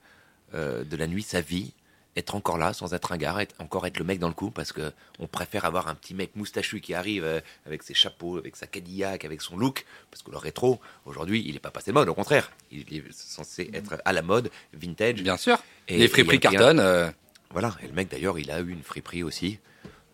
euh, 0.55 0.84
de 0.84 0.96
la 0.96 1.07
nuit 1.07 1.22
sa 1.22 1.40
vie, 1.40 1.72
être 2.16 2.34
encore 2.34 2.59
là 2.59 2.72
sans 2.72 2.94
être 2.94 3.12
un 3.12 3.16
gars, 3.16 3.36
être, 3.40 3.55
encore 3.61 3.86
être 3.86 3.99
le 3.99 4.05
mec 4.05 4.18
dans 4.18 4.28
le 4.28 4.34
coup 4.34 4.51
parce 4.51 4.72
que 4.72 4.92
on 5.20 5.26
préfère 5.28 5.64
avoir 5.64 5.86
un 5.88 5.94
petit 5.94 6.14
mec 6.14 6.34
moustachu 6.34 6.80
qui 6.80 6.94
arrive 6.94 7.22
euh, 7.24 7.40
avec 7.66 7.82
ses 7.84 7.94
chapeaux, 7.94 8.38
avec 8.38 8.57
sa 8.57 8.66
Cadillac, 8.66 9.24
avec 9.24 9.40
son 9.40 9.57
look. 9.57 9.84
Parce 10.11 10.22
que 10.22 10.30
le 10.30 10.36
rétro, 10.38 10.80
aujourd'hui, 11.07 11.44
il 11.46 11.53
n'est 11.55 11.61
pas 11.61 11.70
passé 11.70 11.90
de 11.92 11.94
mode. 11.94 12.09
Au 12.09 12.14
contraire, 12.14 12.51
il 12.72 12.80
est 12.92 13.12
censé 13.12 13.70
être 13.72 14.01
à 14.05 14.12
la 14.12 14.22
mode, 14.22 14.51
vintage. 14.72 15.22
Bien 15.22 15.36
sûr. 15.36 15.59
Et- 15.86 15.99
les 15.99 16.09
friperies 16.09 16.40
cartonnent. 16.40 16.80
euh, 16.80 17.11
Voilà, 17.51 17.76
et 17.82 17.86
le 17.86 17.92
mec 17.92 18.11
d'ailleurs, 18.11 18.38
il 18.38 18.51
a 18.51 18.61
eu 18.61 18.70
une 18.70 18.82
friperie 18.82 19.22
aussi. 19.22 19.59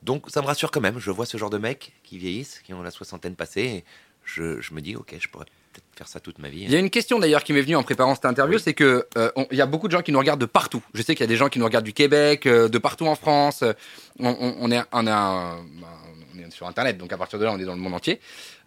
Donc 0.03 0.27
ça 0.29 0.43
me 0.43 0.47
rassure 0.47 0.71
quand 0.71 0.83
même. 0.83 0.99
Je 0.99 1.11
vois 1.11 1.25
ce 1.27 1.39
genre 1.39 1.49
de 1.51 1.57
mecs 1.59 1.93
qui 2.03 2.19
vieillissent, 2.19 2.61
qui 2.61 2.75
ont 2.75 2.83
la 2.83 2.91
soixantaine 2.91 3.35
passée. 3.37 3.63
Et 3.63 3.85
je, 4.25 4.61
je 4.61 4.75
me 4.75 4.83
dis, 4.83 4.95
ok, 4.97 5.15
je 5.19 5.29
pourrais 5.29 5.47
peut-être 5.75 5.85
faire 5.97 6.09
ça 6.09 6.21
toute 6.21 6.39
ma 6.39 6.49
vie. 6.49 6.63
Il 6.63 6.71
y 6.71 6.77
a 6.77 6.79
une 6.79 6.91
question 6.91 7.19
d'ailleurs 7.19 7.45
qui 7.45 7.53
m'est 7.53 7.61
venue 7.63 7.77
en 7.77 7.83
préparant 7.83 8.15
cette 8.15 8.25
interview, 8.25 8.59
c'est 8.59 8.75
que 8.75 9.07
euh, 9.17 9.31
il 9.51 9.59
y 9.59 9.61
a 9.61 9.67
beaucoup 9.67 9.87
de 9.89 9.93
gens 9.93 10.03
qui 10.03 10.13
nous 10.13 10.19
regardent 10.19 10.41
de 10.41 10.47
partout. 10.47 10.83
Je 10.95 11.03
sais 11.03 11.15
qu'il 11.15 11.23
y 11.23 11.29
a 11.29 11.29
des 11.29 11.37
gens 11.37 11.49
qui 11.49 11.59
nous 11.59 11.65
regardent 11.65 11.85
du 11.85 11.93
Québec, 11.93 12.47
euh, 12.47 12.69
de 12.69 12.79
partout 12.79 13.07
en 13.07 13.15
France. 13.15 13.63
Euh, 13.63 13.73
On, 14.21 14.29
on- 14.29 14.57
on 14.61 14.71
est, 14.71 14.81
on, 14.93 15.07
est 15.07 15.11
un- 15.11 15.59
on 16.35 16.39
est 16.39 16.51
sur 16.53 16.67
Internet, 16.69 16.97
donc 16.99 17.13
à 17.13 17.17
partir 17.19 17.39
de 17.39 17.45
là, 17.45 17.53
on 17.53 17.59
est 17.59 17.65
dans 17.65 17.75
le 17.75 17.81
monde 17.81 17.95
entier. 17.95 18.21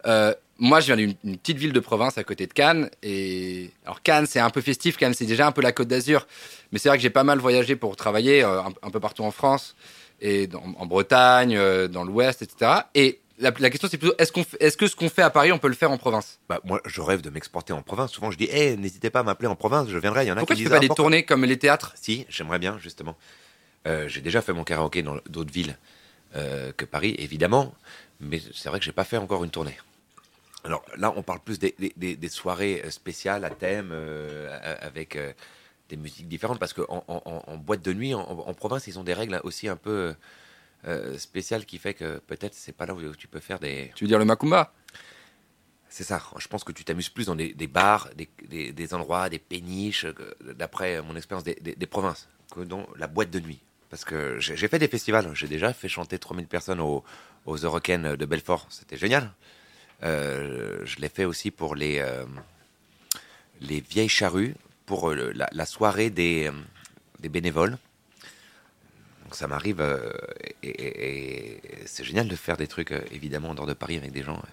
Euh, 0.06 0.34
moi, 0.58 0.80
je 0.80 0.86
viens 0.86 0.96
d'une 0.96 1.14
une 1.24 1.36
petite 1.38 1.56
ville 1.58 1.72
de 1.72 1.80
province 1.80 2.18
à 2.18 2.24
côté 2.24 2.46
de 2.46 2.52
Cannes. 2.52 2.90
Et 3.02 3.70
alors 3.84 4.02
Cannes, 4.02 4.26
c'est 4.26 4.40
un 4.40 4.50
peu 4.50 4.60
festif. 4.60 4.96
Cannes, 4.96 5.14
c'est 5.14 5.24
déjà 5.26 5.46
un 5.46 5.52
peu 5.52 5.62
la 5.62 5.72
Côte 5.72 5.88
d'Azur. 5.88 6.26
Mais 6.72 6.78
c'est 6.78 6.88
vrai 6.88 6.98
que 6.98 7.02
j'ai 7.02 7.10
pas 7.10 7.24
mal 7.24 7.38
voyagé 7.38 7.76
pour 7.76 7.96
travailler 7.96 8.42
un, 8.42 8.72
un 8.82 8.90
peu 8.90 9.00
partout 9.00 9.22
en 9.24 9.30
France 9.30 9.74
et 10.20 10.46
dans- 10.48 10.62
en 10.78 10.86
Bretagne, 10.86 11.56
dans 11.88 12.04
l'Ouest, 12.04 12.42
etc. 12.42 12.72
Et 12.94 13.20
la, 13.38 13.52
la 13.58 13.70
question, 13.70 13.88
c'est 13.90 13.98
plutôt 13.98 14.14
est-ce 14.18 14.76
que 14.76 14.86
ce 14.86 14.96
qu'on 14.96 15.08
fait 15.08 15.22
à 15.22 15.30
Paris, 15.30 15.52
on 15.52 15.58
peut 15.58 15.68
le 15.68 15.74
faire 15.74 15.90
en 15.90 15.98
province? 15.98 16.38
Bah, 16.48 16.60
moi, 16.64 16.80
je 16.84 17.00
rêve 17.00 17.20
de 17.20 17.30
m'exporter 17.30 17.72
en 17.72 17.82
province. 17.82 18.12
Souvent, 18.12 18.30
je 18.30 18.38
dis, 18.38 18.48
hé, 18.50 18.76
n'hésitez 18.76 19.10
pas 19.10 19.20
à 19.20 19.22
m'appeler 19.22 19.48
en 19.48 19.56
province, 19.56 19.88
je 19.88 19.98
viendrai. 19.98 20.24
Il 20.24 20.28
y 20.28 20.32
en 20.32 20.36
a 20.36 20.40
Pourquoi 20.40 20.56
qui 20.56 20.62
tu 20.62 20.68
fais 20.68 20.74
pas 20.74 20.76
ah, 20.78 20.80
des 20.80 20.88
tournées 20.88 21.24
comme 21.24 21.44
les 21.44 21.58
théâtres? 21.58 21.92
Si, 22.00 22.26
j'aimerais 22.28 22.58
bien, 22.58 22.78
justement. 22.78 23.16
Euh, 23.86 24.08
j'ai 24.08 24.20
déjà 24.20 24.42
fait 24.42 24.52
mon 24.52 24.64
karaoké 24.64 25.02
dans 25.02 25.16
d'autres 25.28 25.52
villes 25.52 25.76
euh, 26.36 26.72
que 26.76 26.84
Paris, 26.84 27.14
évidemment, 27.18 27.74
mais 28.20 28.40
c'est 28.54 28.68
vrai 28.68 28.78
que 28.80 28.84
j'ai 28.84 28.92
pas 28.92 29.04
fait 29.04 29.16
encore 29.16 29.44
une 29.44 29.50
tournée. 29.50 29.78
Alors 30.64 30.84
là, 30.96 31.12
on 31.16 31.22
parle 31.22 31.38
plus 31.40 31.58
des, 31.58 31.74
des- 31.78 31.92
des- 31.96 32.16
des 32.16 32.28
soirées 32.28 32.82
euh, 32.84 32.90
spéciales 32.90 33.44
à 33.44 33.50
thème, 33.50 33.90
euh, 33.92 34.76
avec 34.82 35.16
des 35.88 35.96
musiques 35.96 36.28
différentes, 36.28 36.58
parce 36.58 36.72
qu'en 36.72 37.04
en, 37.06 37.22
en- 37.24 37.42
en 37.46 37.56
boîte 37.56 37.82
de 37.82 37.92
nuit, 37.92 38.12
en, 38.14 38.20
en 38.20 38.54
province, 38.54 38.86
ils 38.88 38.98
ont 38.98 39.04
des 39.04 39.14
règles 39.14 39.40
aussi 39.44 39.68
un 39.68 39.76
peu 39.76 40.14
euh, 40.86 41.18
spéciales 41.18 41.64
qui 41.66 41.78
fait 41.78 41.94
que 41.94 42.18
peut-être 42.18 42.54
c'est 42.54 42.72
pas 42.72 42.86
là 42.86 42.94
où 42.94 43.14
tu 43.16 43.26
peux 43.28 43.40
faire 43.40 43.58
des, 43.58 43.90
Tu 43.94 44.04
veux 44.04 44.08
dire 44.08 44.18
le 44.18 44.24
Macumba? 44.24 44.72
C'est 45.88 46.04
ça. 46.04 46.22
Je 46.38 46.46
pense 46.48 46.64
que 46.64 46.72
tu 46.72 46.84
t'amuses 46.84 47.08
plus 47.08 47.26
dans 47.26 47.34
des, 47.34 47.54
des 47.54 47.66
bars, 47.66 48.10
des, 48.14 48.28
des- 48.46 48.72
des 48.72 48.94
endroits, 48.94 49.28
des 49.30 49.38
péniches, 49.38 50.06
d'après 50.54 51.00
mon 51.02 51.16
expérience 51.16 51.44
des, 51.44 51.86
provinces, 51.86 52.28
que 52.54 52.60
dans 52.60 52.86
la 52.96 53.06
boîte 53.06 53.30
de 53.30 53.40
nuit. 53.40 53.60
Parce 53.90 54.04
que 54.04 54.38
j'ai 54.38 54.68
fait 54.68 54.78
des 54.78 54.88
festivals. 54.88 55.34
J'ai 55.34 55.48
déjà 55.48 55.72
fait 55.72 55.88
chanter 55.88 56.18
3000 56.18 56.46
personnes 56.46 56.80
au- 56.80 57.02
aux 57.46 57.56
Eurocaines 57.56 58.16
de 58.16 58.26
Belfort. 58.26 58.66
C'était 58.68 58.98
génial. 58.98 59.32
Euh, 60.02 60.82
je 60.84 61.00
l'ai 61.00 61.08
fait 61.08 61.24
aussi 61.24 61.50
pour 61.50 61.74
les, 61.74 61.98
euh, 62.00 62.24
les 63.62 63.80
vieilles 63.80 64.08
charrues, 64.10 64.54
pour 64.86 65.12
la, 65.12 65.48
la 65.50 65.66
soirée 65.66 66.10
des, 66.10 66.50
des 67.20 67.28
bénévoles. 67.28 67.78
Donc 69.28 69.34
ça 69.34 69.46
m'arrive, 69.46 69.82
euh, 69.82 70.10
et, 70.62 71.60
c'est 71.84 72.02
génial 72.02 72.28
de 72.28 72.34
faire 72.34 72.56
des 72.56 72.66
trucs, 72.66 72.92
euh, 72.92 73.02
évidemment, 73.12 73.50
en 73.50 73.54
dehors 73.54 73.66
de 73.66 73.74
Paris 73.74 73.98
avec 73.98 74.10
des 74.10 74.22
gens 74.22 74.38
euh, 74.38 74.50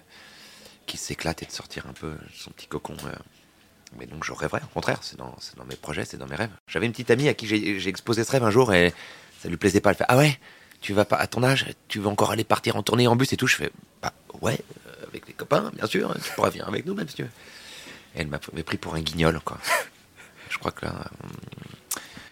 qui 0.84 0.98
s'éclate 0.98 1.42
et 1.42 1.46
de 1.46 1.50
sortir 1.50 1.86
un 1.86 1.94
peu 1.94 2.12
son 2.34 2.50
petit 2.50 2.66
cocon. 2.66 2.94
Mais 3.98 4.04
donc 4.04 4.22
je 4.22 4.32
rêverais, 4.32 4.60
au 4.62 4.74
contraire, 4.74 4.98
c'est 5.00 5.16
dans, 5.16 5.34
mes 5.66 5.76
projets, 5.76 6.04
c'est 6.04 6.18
dans 6.18 6.26
mes 6.26 6.36
rêves. 6.36 6.50
J'avais 6.68 6.84
une 6.84 6.92
petite 6.92 7.10
amie 7.10 7.26
à 7.26 7.32
qui 7.32 7.46
j'ai 7.46 7.88
exposé 7.88 8.22
ce 8.22 8.30
rêve 8.32 8.44
un 8.44 8.50
jour 8.50 8.74
et 8.74 8.92
ça 9.40 9.48
lui 9.48 9.56
plaisait 9.56 9.80
pas. 9.80 9.92
Elle 9.92 9.96
fait 9.96 10.04
Ah 10.08 10.18
ouais, 10.18 10.38
tu 10.82 10.92
vas 10.92 11.06
pas 11.06 11.16
à 11.16 11.26
ton 11.26 11.42
âge, 11.42 11.64
tu 11.88 11.98
veux 11.98 12.08
encore 12.08 12.32
aller 12.32 12.44
partir 12.44 12.76
en 12.76 12.82
tournée 12.82 13.06
en 13.06 13.16
bus 13.16 13.32
et 13.32 13.38
tout 13.38 13.46
Je 13.46 13.56
fais 13.56 13.70
Bah 14.02 14.12
ouais, 14.42 14.58
avec 15.08 15.26
les 15.26 15.32
copains, 15.32 15.70
bien 15.74 15.86
sûr, 15.86 16.14
tu 16.22 16.32
pourras 16.34 16.50
venir 16.50 16.68
avec 16.68 16.84
nous 16.84 16.94
même 16.94 17.08
si 17.08 17.14
tu 17.14 17.22
veux. 17.22 17.30
Et 18.14 18.20
elle 18.20 18.26
m'avait 18.26 18.62
pris 18.62 18.76
pour 18.76 18.94
un 18.94 19.00
guignol, 19.00 19.40
quoi. 19.42 19.56
Je 20.50 20.58
crois 20.58 20.70
que 20.70 20.84
là. 20.84 20.92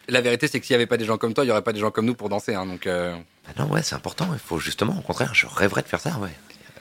La 0.08 0.20
vérité, 0.20 0.48
c'est 0.48 0.60
que 0.60 0.66
s'il 0.66 0.74
n'y 0.74 0.82
avait 0.82 0.86
pas 0.86 0.96
des 0.96 1.04
gens 1.04 1.16
comme 1.18 1.32
toi, 1.34 1.44
il 1.44 1.46
n'y 1.48 1.50
aurait 1.52 1.62
pas 1.62 1.72
des 1.72 1.80
gens 1.80 1.90
comme 1.90 2.04
nous 2.06 2.14
pour 2.14 2.28
danser. 2.28 2.54
hein, 2.54 2.66
donc, 2.66 2.86
euh, 2.86 3.16
bah 3.46 3.52
non, 3.64 3.70
ouais, 3.72 3.82
c'est 3.82 3.94
important. 3.94 4.28
Il 4.32 4.38
faut 4.38 4.58
justement, 4.58 4.96
au 4.98 5.02
contraire, 5.02 5.34
je 5.34 5.46
rêverais 5.46 5.82
de 5.82 5.88
faire 5.88 6.00
ça, 6.00 6.18
ouais. 6.20 6.30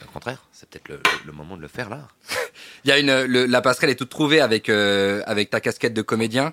Au 0.06 0.10
contraire, 0.12 0.42
c'est 0.52 0.68
peut-être 0.68 0.88
le, 0.88 1.00
le 1.24 1.32
moment 1.32 1.56
de 1.56 1.62
le 1.62 1.68
faire 1.68 1.88
là. 1.88 2.06
Il 2.84 2.88
y 2.88 2.92
a 2.92 2.98
une, 2.98 3.24
le- 3.24 3.46
la 3.46 3.60
passerelle 3.62 3.90
est 3.90 3.94
toute 3.96 4.10
trouvée 4.10 4.40
avec, 4.40 4.68
euh, 4.68 5.22
avec 5.26 5.50
ta 5.50 5.60
casquette 5.60 5.94
de 5.94 6.02
comédien. 6.02 6.52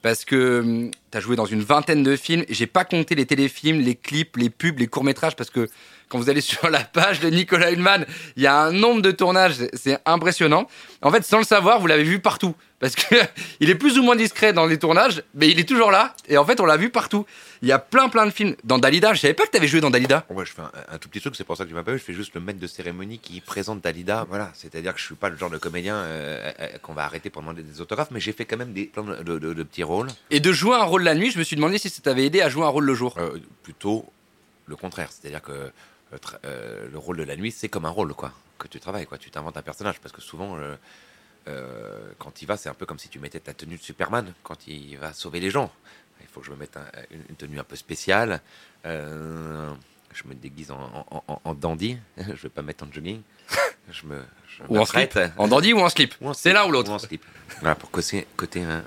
Parce 0.00 0.24
que 0.24 0.90
tu 1.12 1.18
as 1.18 1.20
joué 1.20 1.36
dans 1.36 1.46
une 1.46 1.62
vingtaine 1.62 2.02
de 2.02 2.16
films. 2.16 2.44
J'ai 2.48 2.66
pas 2.66 2.84
compté 2.84 3.14
les 3.14 3.26
téléfilms, 3.26 3.80
les 3.80 3.94
clips, 3.94 4.36
les 4.36 4.50
pubs, 4.50 4.78
les 4.80 4.86
courts-métrages. 4.88 5.36
Parce 5.36 5.50
que 5.50 5.68
quand 6.08 6.18
vous 6.18 6.28
allez 6.30 6.40
sur 6.52 6.68
la 6.70 6.80
page 6.80 7.20
de 7.20 7.28
Nicolas 7.28 7.70
Hulman, 7.70 8.04
il 8.36 8.42
y 8.42 8.46
a 8.46 8.58
un 8.58 8.72
nombre 8.72 9.02
de 9.02 9.10
tournages. 9.12 9.54
c'est- 9.74 10.00
impressionnant. 10.06 10.66
En 11.02 11.10
fait, 11.10 11.24
sans 11.24 11.38
le 11.38 11.44
savoir, 11.44 11.78
vous 11.80 11.86
l'avez 11.86 12.04
vu 12.04 12.18
partout. 12.18 12.54
Parce 12.80 12.96
que 12.96 13.14
il 13.60 13.70
est 13.70 13.76
plus 13.76 13.96
ou 13.98 14.02
moins 14.02 14.16
discret 14.16 14.52
dans 14.52 14.66
les 14.66 14.76
tournages, 14.78 15.22
mais 15.34 15.48
il 15.48 15.60
est 15.60 15.68
toujours 15.68 15.92
là. 15.92 16.14
Et 16.28 16.36
en 16.36 16.44
fait, 16.44 16.58
on 16.60 16.66
l'a 16.66 16.76
vu 16.76 16.90
partout. 16.90 17.24
Il 17.62 17.68
y 17.68 17.72
a 17.72 17.78
plein, 17.78 18.08
plein 18.08 18.26
de 18.26 18.32
films. 18.32 18.56
Dans 18.64 18.78
Dalida, 18.80 19.14
je 19.14 19.20
savais 19.20 19.34
pas 19.34 19.44
que 19.46 19.52
tu 19.52 19.56
avais 19.56 19.68
joué 19.68 19.80
dans 19.80 19.90
Dalida. 19.90 20.24
Ouais, 20.30 20.44
je 20.44 20.50
fais 20.52 20.62
un, 20.62 20.70
un 20.94 20.98
tout 20.98 21.08
petit 21.08 21.20
truc, 21.20 21.36
c'est 21.36 21.44
pour 21.44 21.56
ça 21.56 21.62
que 21.62 21.68
tu 21.68 21.74
m'appelles. 21.76 21.98
Je 21.98 22.02
fais 22.02 22.12
juste 22.12 22.34
le 22.34 22.40
maître 22.40 22.58
de 22.58 22.66
cérémonie 22.66 23.20
qui 23.20 23.40
présente 23.40 23.80
Dalida. 23.80 24.26
Voilà, 24.28 24.50
c'est-à-dire 24.54 24.94
que 24.94 24.98
je 25.00 25.04
suis 25.06 25.14
pas 25.14 25.28
le 25.28 25.36
genre 25.36 25.50
de 25.50 25.58
comédien 25.58 25.94
euh, 25.94 26.50
euh, 26.58 26.66
qu'on 26.82 26.92
va 26.92 27.04
arrêter 27.04 27.30
pour 27.30 27.42
demander 27.42 27.62
des 27.62 27.80
autographes, 27.80 28.08
mais 28.10 28.18
j'ai 28.18 28.32
fait 28.32 28.46
quand 28.46 28.56
même 28.56 28.72
des, 28.72 28.86
plein 28.86 29.04
de, 29.04 29.22
de- 29.22 29.38
de- 29.38 29.54
de 29.54 29.62
petits 29.62 29.84
rôles. 29.84 30.08
Et 30.30 30.40
de 30.40 30.52
jouer 30.52 30.74
un 30.74 30.82
rôle 30.82 31.01
la 31.04 31.14
nuit, 31.14 31.30
je 31.30 31.38
me 31.38 31.44
suis 31.44 31.56
demandé 31.56 31.78
si 31.78 31.88
ça 31.90 32.00
t'avait 32.02 32.24
aidé 32.26 32.40
à 32.40 32.48
jouer 32.48 32.64
un 32.64 32.68
rôle 32.68 32.84
le 32.84 32.94
jour. 32.94 33.16
Euh, 33.18 33.38
plutôt 33.62 34.06
le 34.66 34.76
contraire, 34.76 35.10
c'est-à-dire 35.12 35.42
que 35.42 35.52
euh, 35.52 35.70
euh, 36.44 36.88
le 36.90 36.98
rôle 36.98 37.16
de 37.18 37.22
la 37.24 37.36
nuit, 37.36 37.50
c'est 37.52 37.68
comme 37.68 37.84
un 37.84 37.90
rôle, 37.90 38.14
quoi, 38.14 38.32
que 38.58 38.68
tu 38.68 38.78
travailles, 38.80 39.06
quoi. 39.06 39.18
Tu 39.18 39.30
t'inventes 39.30 39.56
un 39.56 39.62
personnage, 39.62 39.98
parce 40.00 40.12
que 40.14 40.20
souvent, 40.22 40.56
euh, 41.48 42.12
quand 42.18 42.42
il 42.42 42.46
va, 42.46 42.56
c'est 42.56 42.68
un 42.68 42.74
peu 42.74 42.86
comme 42.86 42.98
si 42.98 43.08
tu 43.08 43.18
mettais 43.18 43.40
ta 43.40 43.52
tenue 43.54 43.76
de 43.76 43.82
Superman 43.82 44.32
quand 44.42 44.66
il 44.68 44.96
va 44.98 45.12
sauver 45.12 45.40
les 45.40 45.50
gens. 45.50 45.70
Il 46.20 46.26
faut 46.28 46.40
que 46.40 46.46
je 46.46 46.52
me 46.52 46.56
mette 46.56 46.76
un- 46.76 46.86
une, 47.10 47.22
une 47.30 47.36
tenue 47.36 47.58
un 47.58 47.64
peu 47.64 47.74
spéciale. 47.76 48.40
Je 48.84 50.28
me 50.28 50.34
déguise 50.34 50.70
en, 50.70 51.06
en- 51.10 51.24
en- 51.26 51.40
en 51.42 51.54
dandy. 51.54 51.98
je 52.18 52.42
vais 52.42 52.48
pas 52.50 52.62
mettre 52.62 52.84
en 52.84 52.92
jogging. 52.92 53.22
Je 53.90 54.06
me. 54.06 54.22
je 54.46 54.62
Ou 54.68 54.78
en 54.78 54.84
slip. 54.84 55.18
En 55.36 55.48
dandy 55.48 55.72
ou 55.72 55.80
en 55.80 55.88
slip. 55.88 56.14
C'est 56.34 56.52
l'un 56.52 56.64
ou 56.66 56.70
l'autre. 56.70 56.92
en 56.92 57.00
slip. 57.00 57.24
Voilà, 57.60 57.74
pour 57.74 57.90
casser, 57.90 58.28
côté, 58.36 58.62
hein, 58.62 58.84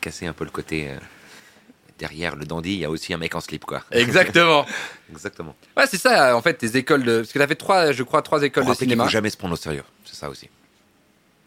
casser 0.00 0.26
un 0.26 0.32
peu 0.32 0.44
le 0.44 0.50
côté. 0.50 0.90
euh, 0.90 0.96
derrière 1.98 2.36
le 2.36 2.44
dandy, 2.44 2.72
il 2.72 2.78
y 2.80 2.84
a 2.84 2.90
aussi 2.90 3.12
un 3.12 3.18
mec 3.18 3.34
en 3.34 3.40
slip, 3.40 3.64
quoi. 3.64 3.82
Exactement. 3.90 4.66
Exactement. 5.10 5.54
Ouais, 5.76 5.86
c'est 5.86 5.98
ça, 5.98 6.36
en 6.36 6.42
fait, 6.42 6.54
tes 6.54 6.76
écoles 6.76 7.04
de. 7.04 7.18
Parce 7.18 7.32
que 7.32 7.38
t'as 7.38 7.46
fait 7.46 7.54
trois, 7.54 7.92
je 7.92 8.02
crois, 8.02 8.22
trois 8.22 8.42
écoles 8.42 8.66
de 8.66 8.74
cinéma. 8.74 9.04
faut 9.04 9.10
jamais 9.10 9.30
se 9.30 9.36
prendre 9.36 9.54
au 9.54 9.58
sérieux. 9.58 9.84
C'est 10.04 10.16
ça 10.16 10.28
aussi. 10.28 10.48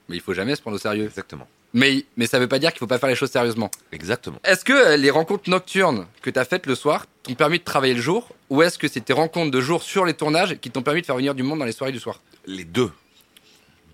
Mais 0.09 0.15
il 0.15 0.21
faut 0.21 0.33
jamais 0.33 0.55
se 0.55 0.61
prendre 0.61 0.75
au 0.75 0.79
sérieux. 0.79 1.05
Exactement. 1.05 1.47
Mais, 1.73 2.05
mais 2.15 2.27
ça 2.27 2.39
veut 2.39 2.47
pas 2.47 2.59
dire 2.59 2.71
qu'il 2.71 2.79
faut 2.79 2.87
pas 2.87 2.97
faire 2.97 3.09
les 3.09 3.15
choses 3.15 3.31
sérieusement. 3.31 3.69
Exactement. 3.91 4.39
Est-ce 4.43 4.63
que 4.63 4.73
euh, 4.73 4.97
les 4.97 5.11
rencontres 5.11 5.49
nocturnes 5.49 6.07
que 6.21 6.29
t'as 6.29 6.45
faites 6.45 6.65
le 6.65 6.75
soir 6.75 7.05
t'ont 7.23 7.35
permis 7.35 7.59
de 7.59 7.63
travailler 7.63 7.93
le 7.93 8.01
jour 8.01 8.29
Ou 8.49 8.61
est-ce 8.61 8.77
que 8.77 8.87
c'est 8.87 9.01
tes 9.01 9.13
rencontres 9.13 9.51
de 9.51 9.61
jour 9.61 9.83
sur 9.83 10.05
les 10.05 10.13
tournages 10.13 10.57
qui 10.59 10.71
t'ont 10.71 10.81
permis 10.81 11.01
de 11.01 11.05
faire 11.05 11.17
venir 11.17 11.35
du 11.35 11.43
monde 11.43 11.59
dans 11.59 11.65
les 11.65 11.73
soirées 11.73 11.91
du 11.91 11.99
soir? 11.99 12.21
Les 12.45 12.63
deux. 12.63 12.91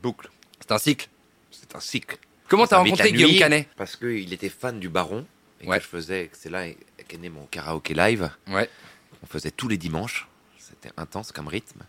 Boucle. 0.04 0.30
C'est 0.60 0.72
un 0.72 0.78
cycle. 0.78 1.10
C'est 1.52 1.76
un 1.76 1.80
cycle. 1.80 2.18
Comment 2.48 2.68
t'as 2.68 2.78
rencontré 2.78 3.06
la 3.06 3.12
Guillaume 3.12 3.36
Canet? 3.38 3.68
Parce 3.76 3.96
qu'il 3.96 4.32
était 4.32 4.50
fan 4.50 4.80
du 4.80 4.90
Baron. 4.90 5.26
Et 5.64 5.68
Ouais. 5.68 5.78
que 5.78 5.84
je 5.84 5.88
faisais, 5.90 6.30
c'est 6.34 6.50
là 6.50 6.66
qu'est 7.08 7.18
né 7.18 7.30
mon 7.30 7.46
karaoké 7.46 7.94
live. 7.94 8.30
Ouais. 8.48 8.70
On 9.24 9.28
faisait 9.28 9.52
tous 9.52 9.68
les 9.68 9.78
dimanches. 9.78 10.28
C'était 10.60 10.92
intense 10.98 11.32
comme 11.32 11.48
rythme. 11.48 11.82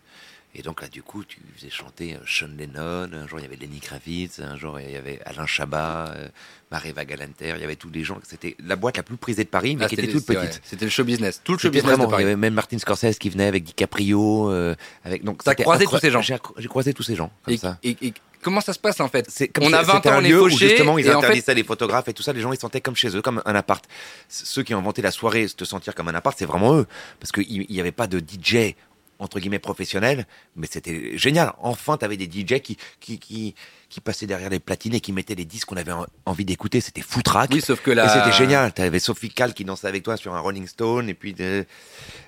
Et 0.57 0.61
donc 0.61 0.81
là, 0.81 0.87
du 0.87 1.03
coup, 1.03 1.25
tu 1.25 1.37
faisais 1.57 1.69
chanter 1.69 2.15
euh, 2.15 2.19
Sean 2.25 2.47
Lennon. 2.57 3.09
Un 3.11 3.27
jour, 3.27 3.39
il 3.39 3.41
y 3.41 3.45
avait 3.45 3.57
Lenny 3.57 3.81
Kravitz. 3.81 4.39
Un 4.39 4.55
jour, 4.57 4.79
il 4.79 4.89
y 4.89 4.95
avait 4.95 5.19
Alain 5.25 5.45
Chabat, 5.45 6.13
euh, 6.15 6.29
Mareva 6.71 7.03
Galanter. 7.03 7.49
Il 7.55 7.59
y 7.61 7.63
avait 7.65 7.75
tous 7.75 7.89
les 7.89 8.05
gens. 8.05 8.17
C'était 8.23 8.55
la 8.65 8.77
boîte 8.77 8.95
la 8.95 9.03
plus 9.03 9.17
prisée 9.17 9.43
de 9.43 9.49
Paris, 9.49 9.75
mais 9.75 9.83
Ah, 9.83 9.89
qui 9.89 9.95
était 9.95 10.07
toute 10.07 10.25
petite. 10.25 10.61
C'était 10.63 10.85
le 10.85 10.91
show 10.91 11.03
business. 11.03 11.41
Tout 11.43 11.51
le 11.53 11.57
show 11.57 11.69
business 11.69 11.91
de 11.91 11.97
vraiment, 12.03 12.17
il 12.17 12.21
y 12.21 12.25
avait 12.25 12.37
même 12.37 12.53
Martin 12.53 12.77
Scorsese 12.77 13.17
qui 13.19 13.29
venait 13.29 13.47
avec 13.47 13.65
DiCaprio. 13.65 14.49
euh, 14.49 14.75
avec, 15.03 15.25
donc 15.25 15.43
T'as 15.43 15.55
croisé 15.55 15.83
tous 15.85 15.99
ces 15.99 16.09
gens 16.11 16.21
J'ai, 16.21 16.37
j'ai 16.57 16.67
croisé 16.69 16.93
tous 16.93 17.03
ces 17.03 17.15
gens, 17.17 17.33
comme 17.43 17.53
Et, 17.53 17.57
ça. 17.57 17.77
et- 17.83 17.97
et 18.01 18.13
comment 18.45 18.61
ça 18.61 18.71
se 18.73 18.79
passe 18.79 18.99
en 19.01 19.09
fait? 19.09 19.25
C'est 19.29 19.47
comme 19.49 19.65
On 19.65 19.73
a 19.73 19.77
ça- 19.77 19.83
20 19.83 19.93
c'était 19.95 20.09
ans, 20.09 20.13
un 20.13 20.21
on 20.21 20.23
est 20.23 20.29
lieu 20.29 20.41
où 20.43 20.49
justement 20.49 20.97
ils 20.99 21.07
et 21.07 21.09
en 21.09 21.19
fait- 21.19 21.25
interdisaient 21.27 21.55
les 21.55 21.63
photographes 21.63 22.07
et 22.07 22.13
tout 22.13 22.23
ça. 22.23 22.31
Les 22.31 22.41
gens 22.41 22.51
ils 22.53 22.55
se 22.57 22.61
sentaient 22.61 22.79
comme 22.81 22.95
chez 22.95 23.09
eux, 23.17 23.21
comme 23.21 23.41
un 23.45 23.55
appart. 23.55 23.83
Ceux 24.29 24.63
qui 24.63 24.73
ont 24.75 24.77
inventé 24.79 25.01
la 25.01 25.11
soirée, 25.11 25.47
se 25.47 25.65
sentir 25.65 25.95
comme 25.95 26.07
un 26.07 26.15
appart, 26.15 26.37
c'est 26.37 26.45
vraiment 26.45 26.75
eux, 26.75 26.85
parce 27.19 27.31
qu'il 27.31 27.65
n'y 27.69 27.79
avait 27.79 27.91
pas 27.91 28.07
de 28.07 28.19
DJ 28.19 28.75
entre 29.17 29.39
guillemets 29.39 29.59
professionnel, 29.59 30.27
mais 30.57 30.67
c'était 30.69 31.17
génial. 31.17 31.53
Enfin, 31.61 31.95
t'avais 31.95 32.17
des 32.17 32.25
DJ 32.25 32.59
qui 32.59 32.77
qui 32.99 33.17
qui 33.17 33.55
qui 33.87 34.01
passaient 34.01 34.25
derrière 34.27 34.49
les 34.49 34.59
platines 34.59 34.93
et 34.93 34.99
qui 34.99 35.13
mettaient 35.13 35.35
les 35.35 35.45
disques 35.45 35.69
qu'on 35.69 35.77
avait 35.77 35.93
en- 35.93 36.05
envie 36.25 36.43
d'écouter. 36.43 36.81
C'était 36.81 36.99
foutraque. 37.01 37.51
Oui, 37.53 37.61
sauf 37.61 37.79
que 37.81 37.91
là. 37.91 38.09
c'était 38.09 38.35
génial. 38.37 38.73
T'avais 38.73 38.99
Sophie 38.99 39.29
Cal 39.29 39.53
qui 39.53 39.63
dansait 39.63 39.87
avec 39.87 40.03
toi 40.03 40.17
sur 40.17 40.35
un 40.35 40.39
Rolling 40.41 40.67
Stone 40.67 41.07
et 41.07 41.13
puis 41.13 41.33
de, 41.33 41.65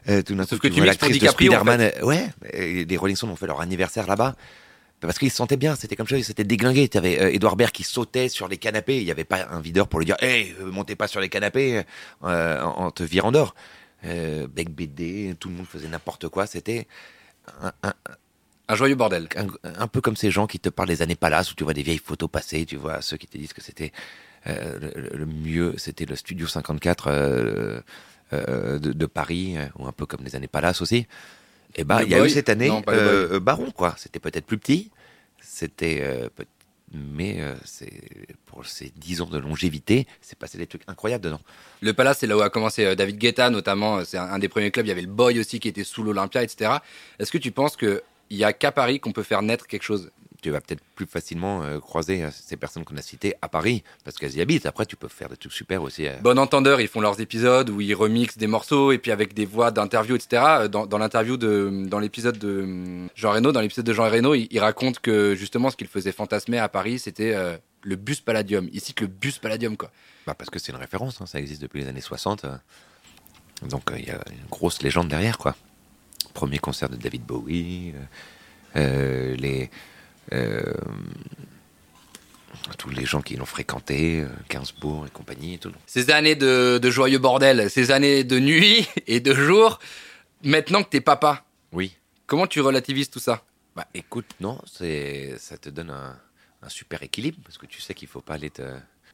euh, 0.07 0.21
tout 0.21 0.33
d'un 0.33 0.43
Sauf 0.45 0.59
coup, 0.59 0.69
que 0.69 0.73
tu 0.73 0.75
vois 0.79 0.85
l'actrice 0.85 1.19
de 1.19 1.27
en 1.27 1.31
Spider-Man, 1.31 1.81
euh, 1.81 2.05
Ouais, 2.05 2.29
et 2.53 2.85
les 2.85 2.97
Rolling 2.97 3.17
Stones 3.17 3.31
ont 3.31 3.35
fait 3.35 3.47
leur 3.47 3.59
anniversaire 3.59 4.07
là-bas. 4.07 4.35
Parce 4.99 5.19
qu'ils 5.19 5.29
se 5.29 5.37
sentaient 5.37 5.57
bien, 5.57 5.75
c'était 5.75 5.95
comme 5.95 6.07
ça, 6.07 6.21
c'était 6.23 6.43
déglingué. 6.43 6.89
Tu 6.89 6.97
avais 6.97 7.35
Edouard 7.35 7.55
Baird 7.55 7.71
qui 7.71 7.83
sautait 7.83 8.29
sur 8.29 8.47
les 8.47 8.57
canapés, 8.57 8.97
il 8.97 9.05
n'y 9.05 9.11
avait 9.11 9.23
pas 9.25 9.47
un 9.51 9.59
videur 9.61 9.87
pour 9.87 9.99
lui 9.99 10.05
dire 10.07 10.17
Hey, 10.21 10.55
euh, 10.59 10.71
montez 10.71 10.95
pas 10.95 11.07
sur 11.07 11.21
les 11.21 11.29
canapés 11.29 11.83
euh, 12.23 12.61
en, 12.61 12.85
en 12.85 12.91
te 12.91 13.03
virant 13.03 13.31
d'or. 13.31 13.53
Euh, 14.05 14.47
bec 14.47 14.69
BD, 14.69 15.35
tout 15.39 15.49
le 15.49 15.55
monde 15.55 15.67
faisait 15.67 15.87
n'importe 15.87 16.29
quoi. 16.29 16.47
C'était 16.47 16.87
un, 17.61 17.71
un- 17.83 17.93
Un 18.69 18.75
joyeux 18.75 18.95
bordel. 18.95 19.29
un, 19.37 19.47
un 19.79 19.87
peu 19.87 20.01
comme 20.01 20.15
ces 20.17 20.29
gens 20.31 20.45
qui 20.47 20.59
te 20.59 20.69
parlent 20.69 20.89
des 20.89 21.01
années 21.01 21.15
Palace 21.15 21.51
où 21.51 21.55
tu 21.55 21.63
vois 21.63 21.73
des 21.73 21.83
vieilles 21.83 21.99
photos 22.03 22.29
passées, 22.29 22.65
tu 22.65 22.75
vois 22.75 23.01
ceux 23.01 23.17
qui 23.17 23.27
te 23.27 23.37
disent 23.37 23.53
que 23.53 23.61
c'était 23.61 23.91
euh, 24.47 24.91
le, 24.95 25.17
le 25.17 25.25
mieux, 25.25 25.73
c'était 25.77 26.05
le 26.05 26.15
Studio 26.15 26.47
54 26.47 27.07
euh, 27.07 27.81
euh, 28.33 28.77
de, 28.79 28.91
de 28.93 29.05
Paris, 29.05 29.57
euh, 29.57 29.67
ou 29.77 29.87
un 29.87 29.91
peu 29.93 30.05
comme 30.05 30.23
les 30.25 30.35
années 30.35 30.47
Palace 30.49 30.81
aussi. 30.81 31.07
Et 31.77 31.83
bah, 31.83 31.99
Le 32.01 32.07
il 32.07 32.11
y 32.11 32.15
a 32.15 32.25
eu 32.25 32.29
cette 32.29 32.49
année 32.49 32.67
Non, 32.67 32.81
euh, 32.89 33.39
Baron, 33.39 33.71
quoi. 33.71 33.95
C'était 33.97 34.19
peut-être 34.19 34.45
plus 34.45 34.57
petit, 34.57 34.91
c'était 35.39 35.99
euh, 36.01 36.27
mais 36.91 37.41
euh, 37.41 37.55
c'est 37.65 38.01
pour 38.45 38.65
ces 38.65 38.91
10 38.95 39.21
ans 39.21 39.25
de 39.27 39.37
longévité, 39.37 40.07
c'est 40.21 40.37
passé 40.37 40.57
des 40.57 40.67
trucs 40.67 40.83
incroyables 40.87 41.23
dedans. 41.23 41.41
Le 41.81 41.93
Palace, 41.93 42.19
c'est 42.19 42.27
là 42.27 42.37
où 42.37 42.41
a 42.41 42.49
commencé 42.49 42.95
David 42.95 43.17
Guetta, 43.17 43.49
notamment. 43.49 44.03
C'est 44.05 44.17
un, 44.17 44.23
un 44.23 44.39
des 44.39 44.49
premiers 44.49 44.71
clubs. 44.71 44.85
Il 44.85 44.89
y 44.89 44.91
avait 44.91 45.01
le 45.01 45.07
Boy 45.07 45.39
aussi 45.39 45.59
qui 45.59 45.67
était 45.67 45.83
sous 45.83 46.03
l'Olympia, 46.03 46.43
etc. 46.43 46.71
Est-ce 47.19 47.31
que 47.31 47.37
tu 47.37 47.51
penses 47.51 47.77
qu'il 47.77 48.01
y 48.31 48.43
a 48.43 48.53
qu'à 48.53 48.71
Paris 48.71 48.99
qu'on 48.99 49.11
peut 49.11 49.23
faire 49.23 49.41
naître 49.41 49.67
quelque 49.67 49.83
chose 49.83 50.11
Tu 50.41 50.51
vas 50.51 50.61
peut-être 50.61 50.83
plus 50.95 51.07
facilement 51.07 51.63
euh, 51.63 51.79
croiser 51.79 52.23
euh, 52.23 52.29
ces 52.31 52.57
personnes 52.57 52.85
qu'on 52.85 52.95
a 52.95 53.01
citées 53.01 53.33
à 53.41 53.49
Paris 53.49 53.83
parce 54.03 54.17
qu'elles 54.17 54.35
y 54.35 54.41
habitent. 54.41 54.67
Après, 54.67 54.85
tu 54.85 54.95
peux 54.95 55.07
faire 55.07 55.29
des 55.29 55.35
trucs 55.37 55.51
super 55.51 55.81
aussi. 55.81 56.07
euh, 56.07 56.13
Bon 56.21 56.37
entendeur, 56.37 56.79
ils 56.79 56.87
font 56.87 57.01
leurs 57.01 57.19
épisodes 57.19 57.69
où 57.71 57.81
ils 57.81 57.95
remixent 57.95 58.37
des 58.37 58.45
morceaux 58.45 58.91
et 58.91 58.99
puis 58.99 59.11
avec 59.11 59.33
des 59.33 59.45
voix 59.45 59.71
d'interview, 59.71 60.15
etc. 60.15 60.67
Dans, 60.69 60.85
dans 60.85 60.99
l'interview 60.99 61.37
de, 61.37 61.85
dans 61.87 61.97
l'épisode 61.99 62.37
de 62.37 62.61
hum, 62.61 63.09
Jean 63.15 63.31
Reno, 63.31 63.51
dans 63.51 63.61
l'épisode 63.61 63.85
de 63.85 63.93
Jean 63.93 64.09
Reno, 64.11 64.35
il, 64.35 64.47
il 64.51 64.59
raconte 64.59 64.99
que 64.99 65.33
justement 65.33 65.71
ce 65.71 65.75
qu'il 65.75 65.87
faisait 65.87 66.11
fantasmer 66.11 66.59
à 66.59 66.69
Paris, 66.69 66.99
c'était 66.99 67.33
euh, 67.33 67.57
le 67.81 67.95
bus 67.95 68.21
Palladium. 68.21 68.69
Il 68.71 68.79
cite 68.79 69.01
le 69.01 69.07
bus 69.07 69.39
Palladium, 69.39 69.75
quoi. 69.75 69.89
Bah 70.27 70.35
parce 70.37 70.51
que 70.51 70.59
c'est 70.59 70.71
une 70.71 70.77
référence, 70.77 71.19
hein, 71.19 71.25
ça 71.25 71.39
existe 71.39 71.61
depuis 71.63 71.81
les 71.81 71.87
années 71.87 72.01
60. 72.01 72.45
euh. 72.45 72.55
Donc 73.69 73.89
il 73.97 74.05
y 74.05 74.11
a 74.11 74.19
une 74.29 74.47
grosse 74.51 74.83
légende 74.83 75.07
derrière, 75.07 75.39
quoi. 75.39 75.55
Premier 76.35 76.59
concert 76.59 76.89
de 76.89 76.95
David 76.95 77.23
Bowie, 77.23 77.93
les, 78.75 79.71
tous 82.77 82.89
les 82.89 83.05
gens 83.05 83.21
qui 83.21 83.35
l'ont 83.35 83.45
fréquenté, 83.45 84.21
euh, 84.21 84.27
Gainsbourg 84.49 85.05
et 85.07 85.09
compagnie 85.09 85.55
et 85.55 85.57
tout. 85.57 85.71
Ces 85.85 86.11
années 86.11 86.35
de, 86.35 86.77
de 86.81 86.89
joyeux 86.91 87.17
bordel, 87.17 87.69
ces 87.69 87.91
années 87.91 88.23
de 88.23 88.39
nuit 88.39 88.87
et 89.07 89.19
de 89.19 89.33
jour, 89.33 89.79
maintenant 90.43 90.83
que 90.83 90.89
t'es 90.89 91.01
papa, 91.01 91.45
Oui. 91.71 91.95
comment 92.25 92.47
tu 92.47 92.61
relativises 92.61 93.09
tout 93.09 93.19
ça? 93.19 93.43
Bah 93.75 93.87
écoute, 93.93 94.25
non, 94.39 94.59
c'est 94.65 95.35
ça 95.37 95.57
te 95.57 95.69
donne 95.69 95.91
un, 95.91 96.17
un 96.63 96.69
super 96.69 97.03
équilibre 97.03 97.37
parce 97.43 97.57
que 97.57 97.67
tu 97.67 97.79
sais 97.79 97.93
qu'il 97.93 98.07
faut 98.07 98.21
pas 98.21 98.33
aller 98.33 98.49
te. 98.49 98.63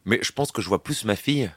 Mais 0.05 0.19
je 0.21 0.31
pense 0.31 0.51
que 0.51 0.61
je 0.61 0.67
vois 0.69 0.81
plus 0.83 1.03
ma 1.05 1.15
fille 1.17 1.51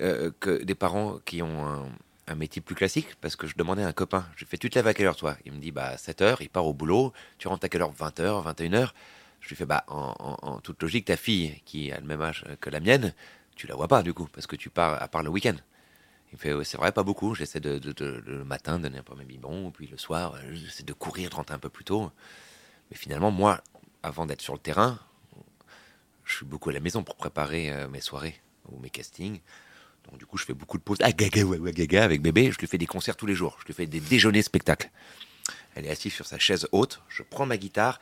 euh, 0.00 0.30
que 0.40 0.62
des 0.62 0.74
parents 0.76 1.18
qui 1.24 1.42
ont 1.42 1.66
un, 1.66 1.88
un 2.28 2.34
métier 2.34 2.62
plus 2.62 2.74
classique 2.74 3.16
parce 3.20 3.36
que 3.36 3.46
je 3.46 3.56
demandais 3.56 3.82
à 3.82 3.88
un 3.88 3.92
copain, 3.92 4.26
je 4.36 4.44
fais 4.44 4.58
tu 4.58 4.70
te 4.70 4.78
lèves 4.78 4.86
à 4.86 4.94
quelle 4.94 5.06
heure 5.06 5.16
toi? 5.16 5.36
Il 5.44 5.52
me 5.52 5.58
dit 5.60 5.72
bah 5.72 5.96
7 5.98 6.22
heures, 6.22 6.42
il 6.42 6.48
part 6.50 6.66
au 6.66 6.74
boulot, 6.74 7.12
tu 7.38 7.48
rentres 7.48 7.64
à 7.64 7.68
quelle 7.68 7.82
heure? 7.82 7.92
20h, 7.92 8.42
21h 8.42 8.94
Je 9.40 9.48
lui 9.48 9.56
fais 9.56 9.66
bah 9.66 9.84
en, 9.88 10.60
toute 10.62 10.82
logique 10.82 11.06
ta 11.06 11.16
fille 11.16 11.60
qui 11.64 11.92
a 11.92 12.00
le 12.00 12.06
même 12.06 12.22
âge 12.22 12.44
que 12.60 12.70
la 12.70 12.80
mienne, 12.80 13.14
tu 13.56 13.66
la 13.66 13.74
vois 13.74 13.88
pas 13.88 14.02
du 14.02 14.12
coup 14.14 14.28
parce 14.32 14.46
que 14.46 14.56
tu 14.56 14.70
pars 14.70 15.00
à 15.02 15.08
part 15.08 15.22
le 15.22 15.30
week-end. 15.30 15.56
Il 16.32 16.36
me 16.36 16.38
fait 16.38 16.64
c'est 16.64 16.76
vrai 16.78 16.92
pas 16.92 17.04
beaucoup, 17.04 17.34
j'essaie 17.34 17.60
de, 17.60 17.78
de- 17.78 18.22
le 18.26 18.44
matin 18.44 18.78
donner 18.78 18.98
un 18.98 19.02
peu 19.02 19.14
mes 19.16 19.24
biberons, 19.24 19.70
puis 19.72 19.86
le 19.88 19.98
soir 19.98 20.34
euh, 20.36 20.54
j'essaie 20.54 20.84
de 20.84 20.92
courir, 20.92 21.30
de 21.30 21.36
rentrer 21.36 21.54
un 21.56 21.58
peu 21.58 21.70
plus 21.70 21.84
tôt. 21.84 22.10
Mais 22.90 22.96
finalement, 22.96 23.30
moi, 23.32 23.62
avant 24.02 24.26
d'être 24.26 24.42
sur 24.42 24.54
le 24.54 24.60
terrain, 24.60 24.98
je 26.24 26.36
suis 26.36 26.46
beaucoup 26.46 26.70
à 26.70 26.72
la 26.72 26.80
maison 26.80 27.02
pour 27.02 27.16
préparer 27.16 27.70
euh, 27.72 27.88
mes 27.88 28.00
soirées 28.00 28.40
ou 28.70 28.78
mes 28.78 28.90
castings. 28.90 29.40
Donc 30.10 30.18
du 30.18 30.26
coup, 30.26 30.38
je 30.38 30.44
fais 30.44 30.54
beaucoup 30.54 30.78
de 30.78 30.82
pauses. 30.82 30.98
Ah, 31.02 31.12
gaga, 31.12 31.42
ouais, 31.42 31.58
ouais, 31.58 31.72
gaga, 31.72 32.04
avec 32.04 32.22
bébé. 32.22 32.50
Je 32.52 32.58
lui 32.58 32.66
fais 32.66 32.78
des 32.78 32.86
concerts 32.86 33.16
tous 33.16 33.26
les 33.26 33.34
jours. 33.34 33.56
Je 33.60 33.66
lui 33.66 33.74
fais 33.74 33.86
des 33.86 34.00
déjeuners 34.00 34.42
spectacles. 34.42 34.90
Elle 35.74 35.86
est 35.86 35.90
assise 35.90 36.12
sur 36.12 36.26
sa 36.26 36.38
chaise 36.38 36.66
haute. 36.72 37.00
Je 37.08 37.22
prends 37.22 37.46
ma 37.46 37.56
guitare. 37.56 38.00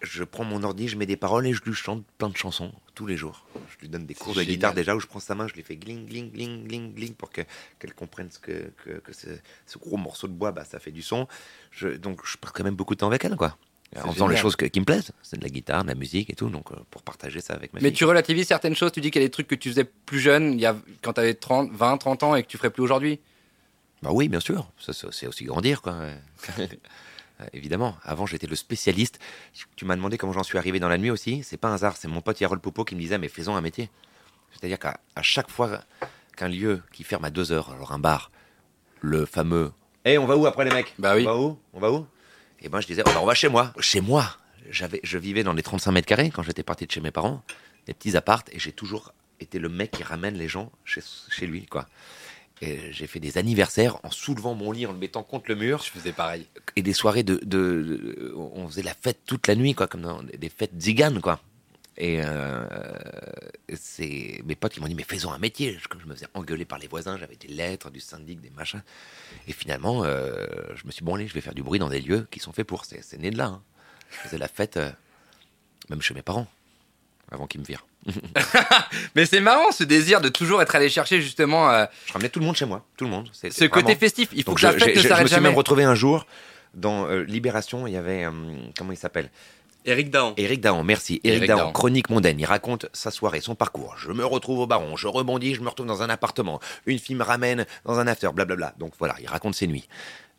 Je 0.00 0.24
prends 0.24 0.42
mon 0.42 0.64
ordi, 0.64 0.88
je 0.88 0.96
mets 0.96 1.06
des 1.06 1.16
paroles 1.16 1.46
et 1.46 1.52
je 1.52 1.62
lui 1.62 1.74
chante 1.74 2.04
plein 2.18 2.28
de 2.28 2.36
chansons 2.36 2.72
tous 2.96 3.06
les 3.06 3.16
jours. 3.16 3.46
Je 3.70 3.78
lui 3.82 3.88
donne 3.88 4.04
des 4.04 4.14
cours 4.14 4.34
de 4.34 4.40
génial. 4.40 4.54
guitare 4.56 4.74
déjà 4.74 4.96
où 4.96 5.00
je 5.00 5.06
prends 5.06 5.20
sa 5.20 5.36
main, 5.36 5.46
je 5.46 5.54
lui 5.54 5.62
fais 5.62 5.76
gling, 5.76 6.06
gling, 6.06 6.32
gling, 6.32 6.66
gling, 6.66 6.92
gling 6.92 7.14
pour 7.14 7.30
que- 7.30 7.42
qu'elle 7.78 7.94
comprenne 7.94 8.28
ce 8.28 8.40
que, 8.40 8.72
que, 8.82 8.98
que 8.98 9.12
ce, 9.12 9.28
ce 9.64 9.78
gros 9.78 9.96
morceau 9.96 10.26
de 10.26 10.32
bois, 10.32 10.50
bah, 10.50 10.64
ça 10.64 10.80
fait 10.80 10.90
du 10.90 11.02
son. 11.02 11.28
Je, 11.70 11.86
donc 11.86 12.26
je 12.26 12.36
passe 12.36 12.50
quand 12.50 12.64
même 12.64 12.74
beaucoup 12.74 12.94
de 12.96 12.98
temps 12.98 13.06
avec 13.06 13.24
elle, 13.24 13.36
quoi. 13.36 13.56
En 14.04 14.12
faisant 14.12 14.26
les 14.26 14.36
choses 14.36 14.56
que- 14.56 14.64
qui 14.64 14.80
me 14.80 14.84
plaisent. 14.86 15.10
C'est 15.22 15.36
de 15.38 15.42
la 15.44 15.50
guitare, 15.50 15.82
de 15.82 15.88
la 15.88 15.94
musique 15.94 16.30
et 16.30 16.34
tout. 16.34 16.48
Donc 16.48 16.72
euh, 16.72 16.76
pour 16.90 17.02
partager 17.02 17.40
ça 17.40 17.52
avec 17.54 17.72
ma 17.74 17.80
Mais 17.80 17.88
fille. 17.90 17.98
tu 17.98 18.04
relativises 18.06 18.46
certaines 18.48 18.74
choses, 18.74 18.92
tu 18.92 19.00
dis 19.02 19.10
qu'il 19.10 19.20
y 19.20 19.24
a 19.24 19.28
des 19.28 19.30
trucs 19.30 19.48
que 19.48 19.54
tu 19.54 19.68
faisais 19.68 19.84
plus 19.84 20.18
jeune, 20.20 20.54
il 20.54 20.60
y 20.60 20.66
a, 20.66 20.74
quand 21.02 21.12
t'avais 21.12 21.34
30, 21.34 21.70
20, 21.72 21.98
30 21.98 22.22
ans 22.22 22.34
et 22.34 22.42
que 22.42 22.48
tu 22.48 22.56
ferais 22.56 22.70
plus 22.70 22.82
aujourd'hui 22.82 23.20
Bah 24.02 24.10
oui, 24.12 24.28
bien 24.28 24.40
sûr. 24.40 24.70
Ça, 24.78 24.92
ça, 24.92 25.08
c'est 25.12 25.26
aussi 25.26 25.44
grandir, 25.44 25.82
quoi. 25.82 25.94
Évidemment. 27.52 27.96
Avant, 28.04 28.24
j'étais 28.26 28.46
le 28.46 28.54
spécialiste. 28.56 29.18
Tu 29.76 29.84
m'as 29.84 29.96
demandé 29.96 30.16
comment 30.16 30.32
j'en 30.32 30.42
suis 30.44 30.58
arrivé 30.58 30.78
dans 30.78 30.88
la 30.88 30.98
nuit 30.98 31.10
aussi. 31.10 31.42
C'est 31.42 31.56
pas 31.56 31.68
un 31.68 31.74
hasard. 31.74 31.96
C'est 31.96 32.06
mon 32.08 32.20
pote 32.20 32.40
Yarol 32.40 32.60
Popo 32.60 32.84
qui 32.84 32.94
me 32.94 33.00
disait, 33.00 33.18
mais 33.18 33.28
faisons 33.28 33.56
un 33.56 33.60
métier. 33.60 33.90
C'est-à-dire 34.52 34.78
qu'à 34.78 35.00
à 35.16 35.22
chaque 35.22 35.50
fois 35.50 35.80
qu'un 36.36 36.48
lieu 36.48 36.82
qui 36.92 37.02
ferme 37.04 37.24
à 37.24 37.30
deux 37.30 37.50
heures, 37.50 37.70
alors 37.72 37.92
un 37.92 37.98
bar, 37.98 38.30
le 39.00 39.26
fameux. 39.26 39.72
Eh, 40.04 40.18
on 40.18 40.26
va 40.26 40.36
où 40.36 40.46
après 40.46 40.64
les 40.64 40.70
mecs? 40.70 40.94
Bah 40.98 41.16
oui. 41.16 41.22
On 41.26 41.30
va 41.32 41.36
où? 41.38 41.58
On 41.74 41.80
va 41.80 41.90
où? 41.92 42.06
Et 42.62 42.68
ben, 42.68 42.80
je 42.80 42.86
disais, 42.86 43.02
oh, 43.06 43.10
bah, 43.12 43.20
on 43.22 43.26
va 43.26 43.34
chez 43.34 43.48
moi. 43.48 43.72
Chez 43.80 44.00
moi. 44.00 44.24
J'avais, 44.70 45.00
je 45.02 45.18
vivais 45.18 45.42
dans 45.42 45.52
les 45.52 45.62
35 45.62 45.90
mètres 45.92 46.06
carrés 46.08 46.30
quand 46.30 46.42
j'étais 46.42 46.62
parti 46.62 46.86
de 46.86 46.90
chez 46.92 47.00
mes 47.00 47.10
parents, 47.10 47.42
des 47.86 47.94
petits 47.94 48.16
appartes, 48.16 48.48
et 48.52 48.58
j'ai 48.58 48.72
toujours 48.72 49.12
été 49.40 49.58
le 49.58 49.68
mec 49.68 49.90
qui 49.90 50.02
ramène 50.04 50.36
les 50.38 50.48
gens 50.48 50.70
chez, 50.84 51.00
chez 51.30 51.46
lui, 51.46 51.66
quoi. 51.66 51.86
Et 52.60 52.92
j'ai 52.92 53.08
fait 53.08 53.18
des 53.18 53.38
anniversaires 53.38 53.96
en 54.04 54.10
soulevant 54.12 54.54
mon 54.54 54.70
lit, 54.70 54.86
en 54.86 54.92
le 54.92 54.98
mettant 54.98 55.24
contre 55.24 55.46
le 55.48 55.56
mur, 55.56 55.82
Je 55.84 55.90
faisais 55.90 56.12
pareil. 56.12 56.46
et 56.76 56.82
des 56.82 56.92
soirées 56.92 57.24
de, 57.24 57.34
de- 57.42 57.42
de- 57.42 58.34
on 58.36 58.68
faisait 58.68 58.82
la 58.84 58.94
fête 58.94 59.18
toute 59.26 59.48
la 59.48 59.56
nuit, 59.56 59.74
quoi, 59.74 59.88
comme 59.88 60.02
dans 60.02 60.22
des 60.22 60.48
fêtes 60.48 60.80
ziganes, 60.80 61.20
quoi. 61.20 61.40
Et 61.98 62.20
euh, 62.24 62.64
c'est 63.74 64.40
mes 64.44 64.54
potes 64.54 64.72
qui 64.72 64.80
m'ont 64.80 64.86
dit 64.88 64.94
mais 64.94 65.02
faisons 65.04 65.30
un 65.32 65.38
métier. 65.38 65.78
Je, 65.78 65.98
je 66.00 66.06
me 66.06 66.14
faisais 66.14 66.26
engueuler 66.34 66.64
par 66.64 66.78
les 66.78 66.88
voisins, 66.88 67.18
j'avais 67.18 67.36
des 67.36 67.48
lettres 67.48 67.90
du 67.90 68.00
syndic, 68.00 68.40
des 68.40 68.50
machins. 68.50 68.82
Et 69.46 69.52
finalement, 69.52 70.02
euh, 70.04 70.46
je 70.74 70.86
me 70.86 70.90
suis 70.90 71.00
dit, 71.00 71.04
bon 71.04 71.16
allez, 71.16 71.28
je 71.28 71.34
vais 71.34 71.40
faire 71.42 71.54
du 71.54 71.62
bruit 71.62 71.78
dans 71.78 71.88
des 71.90 72.00
lieux 72.00 72.26
qui 72.30 72.40
sont 72.40 72.52
faits 72.52 72.66
pour. 72.66 72.84
C'est 72.86 73.18
né 73.18 73.30
de 73.30 73.36
là. 73.38 73.46
hein. 73.46 73.62
Je 74.10 74.16
faisais 74.18 74.38
la 74.38 74.48
fête, 74.48 74.76
euh, 74.78 74.90
même 75.90 76.00
chez 76.02 76.14
mes 76.14 76.22
parents, 76.22 76.46
avant 77.30 77.46
qu'ils 77.46 77.60
me 77.60 77.66
virent. 77.66 77.86
Mais 79.14 79.26
c'est 79.26 79.40
marrant 79.40 79.70
ce 79.70 79.84
désir 79.84 80.20
de 80.20 80.28
toujours 80.28 80.60
être 80.62 80.74
allé 80.74 80.88
chercher 80.88 81.20
justement 81.20 81.70
Je 82.06 82.12
ramenais 82.12 82.28
tout 82.30 82.40
le 82.40 82.46
monde 82.46 82.56
chez 82.56 82.64
moi, 82.66 82.84
tout 82.96 83.04
le 83.04 83.10
monde. 83.10 83.28
Ce 83.32 83.64
côté 83.66 83.94
festif. 83.96 84.30
Il 84.32 84.42
faut 84.44 84.52
Donc 84.52 84.58
que 84.60 84.66
la 84.66 84.72
je- 84.72 84.78
fête 84.78 84.88
j'ai- 84.98 85.08
ne 85.10 85.14
je- 85.16 85.22
me 85.22 85.28
suis 85.28 85.40
même 85.40 85.54
retrouvé 85.54 85.84
un 85.84 85.94
jour 85.94 86.26
dans 86.74 87.06
Libération, 87.08 87.86
il 87.86 87.92
y 87.92 87.96
avait, 87.96 88.26
comment 88.78 88.92
il 88.92 88.96
s'appelle? 88.96 89.30
Eric 89.84 90.10
Dahan. 90.10 90.34
Éric 90.36 90.60
Dahan, 90.60 90.82
merci. 90.84 91.20
Éric 91.24 91.38
Éric 91.38 91.48
Dahan, 91.48 91.58
Dahan. 91.58 91.72
chronique 91.72 92.10
mondaine. 92.10 92.38
Il 92.40 92.44
raconte 92.46 92.86
sa 92.92 93.10
soirée, 93.10 93.40
son 93.40 93.54
parcours. 93.54 93.94
Je 93.98 94.12
me 94.12 94.24
retrouve 94.24 94.60
au 94.60 94.66
baron, 94.66 94.96
je 94.96 95.08
rebondis, 95.08 95.54
je 95.54 95.60
me 95.60 95.68
retrouve 95.68 95.86
dans 95.86 96.02
un 96.02 96.08
appartement. 96.10 96.60
Une 96.86 96.98
fille 96.98 97.16
me 97.16 97.24
ramène 97.24 97.66
dans 97.84 97.98
un 97.98 98.06
after, 98.06 98.28
blablabla. 98.34 98.74
Donc 98.78 98.92
voilà, 98.98 99.16
il 99.20 99.26
raconte 99.26 99.54
ses 99.54 99.66
nuits. 99.66 99.88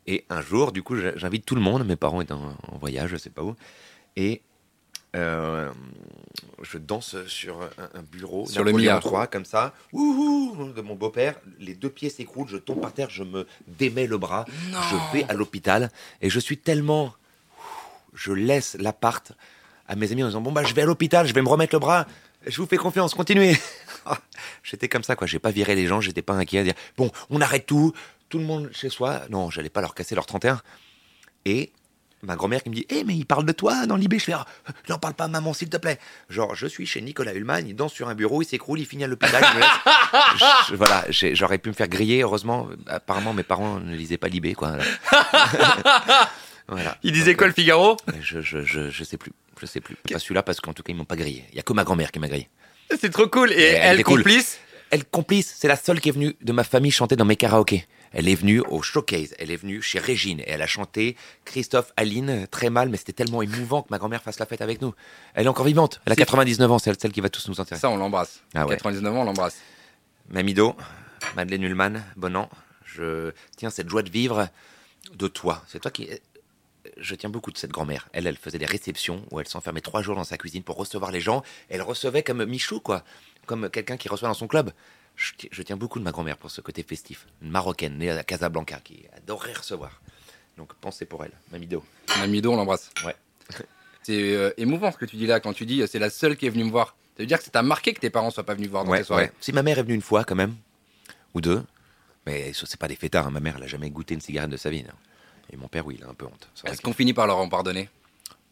Et 0.06 0.24
un 0.30 0.40
jour, 0.42 0.72
du 0.72 0.82
coup, 0.82 0.96
j'invite 1.16 1.44
tout 1.46 1.54
le 1.54 1.60
monde, 1.62 1.86
mes 1.86 1.96
parents 1.96 2.20
étant 2.20 2.56
en 2.70 2.78
voyage, 2.78 3.10
je 3.10 3.16
sais 3.16 3.30
pas 3.30 3.42
où. 3.42 3.54
Et 4.16 4.40
Euh, 5.16 5.70
je 6.62 6.76
danse 6.76 7.14
sur 7.28 7.60
un, 7.62 8.02
bureau, 8.02 8.46
Sur 8.48 8.64
le 8.64 8.72
milliard. 8.72 8.98
3, 8.98 9.28
comme 9.28 9.44
ça, 9.44 9.72
Wouhou 9.92 10.72
de 10.74 10.80
mon 10.82 10.96
beau-père. 10.96 11.36
Les 11.60 11.74
deux 11.74 11.88
pieds 11.88 12.10
s'écroulent, 12.10 12.48
je 12.48 12.56
tombe 12.56 12.80
par 12.80 12.92
terre, 12.92 13.10
je 13.10 13.22
me 13.22 13.46
démets 13.68 14.08
le 14.08 14.18
bras, 14.18 14.44
Non. 14.72 14.78
je 14.90 15.16
vais 15.16 15.24
à 15.28 15.34
l'hôpital 15.34 15.92
et 16.20 16.30
je 16.30 16.40
suis 16.40 16.58
tellement, 16.58 17.14
je 18.14 18.32
laisse 18.32 18.76
l'appart 18.78 19.32
à 19.86 19.96
mes 19.96 20.10
amis 20.12 20.22
en 20.22 20.28
disant 20.28 20.40
bon 20.40 20.52
bah 20.52 20.64
je 20.64 20.74
vais 20.74 20.82
à 20.82 20.86
l'hôpital, 20.86 21.26
je 21.26 21.34
vais 21.34 21.42
me 21.42 21.48
remettre 21.48 21.74
le 21.74 21.80
bras. 21.80 22.06
Je 22.46 22.60
vous 22.60 22.66
fais 22.66 22.76
confiance, 22.76 23.14
continuez. 23.14 23.56
j'étais 24.62 24.88
comme 24.88 25.02
ça 25.02 25.16
quoi, 25.16 25.26
j'ai 25.26 25.38
pas 25.38 25.50
viré 25.50 25.74
les 25.74 25.86
gens, 25.86 26.00
j'étais 26.00 26.22
pas 26.22 26.34
inquiet 26.34 26.60
à 26.60 26.64
dire 26.64 26.74
bon 26.96 27.10
on 27.30 27.40
arrête 27.40 27.66
tout, 27.66 27.92
tout 28.28 28.38
le 28.38 28.44
monde 28.44 28.70
chez 28.72 28.88
soi. 28.88 29.22
Non, 29.30 29.50
j'allais 29.50 29.70
pas 29.70 29.80
leur 29.80 29.94
casser 29.94 30.14
leur 30.14 30.26
31. 30.26 30.60
Et 31.46 31.72
ma 32.24 32.36
grand-mère 32.36 32.62
qui 32.62 32.70
me 32.70 32.74
dit 32.74 32.86
Eh, 32.88 33.04
mais 33.04 33.14
il 33.14 33.26
parle 33.26 33.44
de 33.44 33.52
toi 33.52 33.86
dans 33.86 33.96
l'IB. 33.96 34.14
Je 34.14 34.24
fais 34.24 34.32
Ah, 34.32 34.46
N'en 34.88 34.98
parle 34.98 35.14
pas, 35.14 35.28
maman, 35.28 35.52
s'il 35.52 35.68
te 35.68 35.76
plaît. 35.76 35.98
Genre, 36.30 36.54
je 36.54 36.66
suis 36.66 36.86
chez 36.86 37.00
Nicolas 37.00 37.34
Hulman, 37.34 37.66
il 37.66 37.76
danse 37.76 37.92
sur 37.92 38.08
un 38.08 38.14
bureau, 38.14 38.42
il 38.42 38.46
s'écroule, 38.46 38.80
il 38.80 38.86
finit 38.86 39.04
à 39.04 39.06
l'hôpital. 39.06 39.44
voilà, 40.72 41.04
j'aurais 41.10 41.58
pu 41.58 41.68
me 41.68 41.74
faire 41.74 41.88
griller. 41.88 42.22
Heureusement, 42.22 42.68
apparemment, 42.86 43.34
mes 43.34 43.42
parents 43.42 43.78
ne 43.78 43.94
lisaient 43.94 44.16
pas 44.16 44.28
l'IB, 44.28 44.54
quoi. 44.54 44.78
voilà. 46.68 46.96
Il 47.02 47.12
disait 47.12 47.34
quoi 47.34 47.46
le 47.46 47.52
Figaro? 47.52 47.96
Je, 48.20 48.40
je, 48.40 48.62
je, 48.62 48.90
je 48.90 49.04
sais 49.04 49.16
plus. 49.18 49.32
Je 49.60 49.66
sais 49.66 49.80
plus. 49.80 49.96
Pas 49.96 50.18
celui-là 50.18 50.42
parce 50.42 50.60
qu'en 50.60 50.72
tout 50.72 50.82
cas, 50.82 50.92
ils 50.92 50.96
m'ont 50.96 51.04
pas 51.04 51.16
grillé. 51.16 51.44
Il 51.50 51.56
y 51.56 51.58
a 51.58 51.62
que 51.62 51.72
ma 51.72 51.84
grand-mère 51.84 52.10
qui 52.10 52.18
m'a 52.18 52.28
grillé. 52.28 52.48
C'est 53.00 53.10
trop 53.10 53.28
cool. 53.28 53.52
Et 53.52 53.56
elle 53.62 53.80
elle, 53.82 53.94
était 53.94 54.02
cool. 54.04 54.18
complice? 54.22 54.58
Elle 54.90 55.04
complice, 55.04 55.54
c'est 55.58 55.66
la 55.68 55.76
seule 55.76 56.00
qui 56.00 56.10
est 56.10 56.12
venue 56.12 56.36
de 56.40 56.52
ma 56.52 56.62
famille 56.62 56.90
chanter 56.92 57.16
dans 57.16 57.24
mes 57.24 57.36
karaokés. 57.36 57.86
Elle 58.12 58.28
est 58.28 58.34
venue 58.36 58.60
au 58.68 58.80
showcase, 58.80 59.34
elle 59.40 59.50
est 59.50 59.56
venue 59.56 59.82
chez 59.82 59.98
Régine 59.98 60.38
et 60.40 60.44
elle 60.50 60.62
a 60.62 60.68
chanté 60.68 61.16
Christophe 61.44 61.92
Aline 61.96 62.46
très 62.48 62.70
mal, 62.70 62.88
mais 62.88 62.96
c'était 62.96 63.12
tellement 63.14 63.42
émouvant 63.42 63.82
que 63.82 63.88
ma 63.90 63.98
grand-mère 63.98 64.22
fasse 64.22 64.38
la 64.38 64.46
fête 64.46 64.60
avec 64.62 64.80
nous. 64.82 64.94
Elle 65.34 65.46
est 65.46 65.48
encore 65.48 65.64
vivante, 65.66 66.00
elle 66.06 66.12
a 66.12 66.14
C'est- 66.14 66.20
99 66.20 66.70
ans, 66.70 66.78
c'est 66.78 66.90
elle- 66.90 66.96
celle 67.00 67.10
qui 67.10 67.20
va 67.20 67.28
tous 67.28 67.48
nous 67.48 67.58
enterrer. 67.58 67.80
Ça, 67.80 67.90
on 67.90 67.96
l'embrasse. 67.96 68.40
Ah 68.54 68.66
ouais. 68.66 68.76
99 68.76 69.12
ans, 69.16 69.22
on 69.22 69.24
l'embrasse. 69.24 69.56
Mamido, 70.30 70.76
Madeleine 71.34 71.64
Ullman, 71.64 72.02
bon 72.14 72.36
an, 72.36 72.48
je 72.84 73.32
tiens 73.56 73.70
cette 73.70 73.88
joie 73.88 74.02
de 74.02 74.10
vivre 74.10 74.48
de 75.14 75.26
toi. 75.26 75.64
C'est 75.66 75.80
toi 75.80 75.90
qui. 75.90 76.08
Je 76.98 77.14
tiens 77.14 77.30
beaucoup 77.30 77.50
de 77.50 77.56
cette 77.58 77.70
grand-mère. 77.70 78.08
Elle, 78.12 78.26
elle 78.26 78.36
faisait 78.36 78.58
des 78.58 78.66
réceptions 78.66 79.24
où 79.30 79.40
elle 79.40 79.48
s'enfermait 79.48 79.80
trois 79.80 80.02
jours 80.02 80.16
dans 80.16 80.24
sa 80.24 80.36
cuisine 80.36 80.62
pour 80.62 80.76
recevoir 80.76 81.10
les 81.10 81.20
gens. 81.20 81.42
Elle 81.68 81.82
recevait 81.82 82.22
comme 82.22 82.44
Michou, 82.44 82.80
quoi. 82.80 83.04
Comme 83.46 83.70
quelqu'un 83.70 83.96
qui 83.96 84.08
reçoit 84.08 84.28
dans 84.28 84.34
son 84.34 84.46
club. 84.48 84.70
Je, 85.16 85.32
ti- 85.34 85.48
je 85.52 85.62
tiens 85.62 85.76
beaucoup 85.76 85.98
de 85.98 86.04
ma 86.04 86.10
grand-mère 86.12 86.36
pour 86.36 86.50
ce 86.50 86.60
côté 86.60 86.82
festif. 86.82 87.26
Une 87.42 87.50
marocaine 87.50 87.96
née 87.98 88.10
à 88.10 88.22
Casablanca 88.24 88.80
qui 88.80 89.04
adorait 89.16 89.52
recevoir. 89.52 90.00
Donc 90.56 90.74
pensez 90.74 91.04
pour 91.04 91.24
elle, 91.24 91.32
Mamido. 91.52 91.84
Mamido, 92.18 92.52
on 92.52 92.56
l'embrasse. 92.56 92.90
Ouais. 93.04 93.16
C'est 94.02 94.34
euh, 94.34 94.50
émouvant 94.58 94.92
ce 94.92 94.98
que 94.98 95.06
tu 95.06 95.16
dis 95.16 95.26
là 95.26 95.40
quand 95.40 95.52
tu 95.54 95.64
dis 95.66 95.82
c'est 95.88 95.98
la 95.98 96.10
seule 96.10 96.36
qui 96.36 96.46
est 96.46 96.50
venue 96.50 96.64
me 96.64 96.70
voir. 96.70 96.96
Ça 97.16 97.22
veut 97.22 97.26
dire 97.26 97.38
que 97.38 97.44
ça 97.44 97.50
t'a 97.50 97.62
marqué 97.62 97.94
que 97.94 98.00
tes 98.00 98.10
parents 98.10 98.30
soient 98.30 98.44
pas 98.44 98.54
venus 98.54 98.68
voir 98.68 98.84
dans 98.84 98.90
Ouais, 98.90 98.98
tes 98.98 99.04
soirées. 99.04 99.24
ouais. 99.24 99.32
Si 99.40 99.52
ma 99.52 99.62
mère 99.62 99.78
est 99.78 99.82
venue 99.82 99.94
une 99.94 100.02
fois, 100.02 100.24
quand 100.24 100.34
même, 100.34 100.54
ou 101.32 101.40
deux, 101.40 101.62
mais 102.26 102.52
ce 102.52 102.66
c'est 102.66 102.78
pas 102.78 102.88
des 102.88 102.96
fêtards. 102.96 103.26
hein. 103.26 103.30
Ma 103.30 103.40
mère, 103.40 103.54
elle 103.56 103.62
a 103.62 103.66
jamais 103.68 103.88
goûté 103.90 104.14
une 104.14 104.20
cigarette 104.20 104.50
de 104.50 104.56
sa 104.58 104.68
vie. 104.70 104.82
non. 104.82 104.90
Et 105.52 105.56
mon 105.56 105.68
père, 105.68 105.86
oui, 105.86 105.96
il 105.98 106.04
a 106.04 106.08
un 106.08 106.14
peu 106.14 106.26
honte. 106.26 106.48
Est-ce 106.64 106.80
qu'on 106.80 106.92
finit 106.92 107.14
par 107.14 107.26
leur 107.26 107.38
en 107.38 107.48
pardonner? 107.48 107.88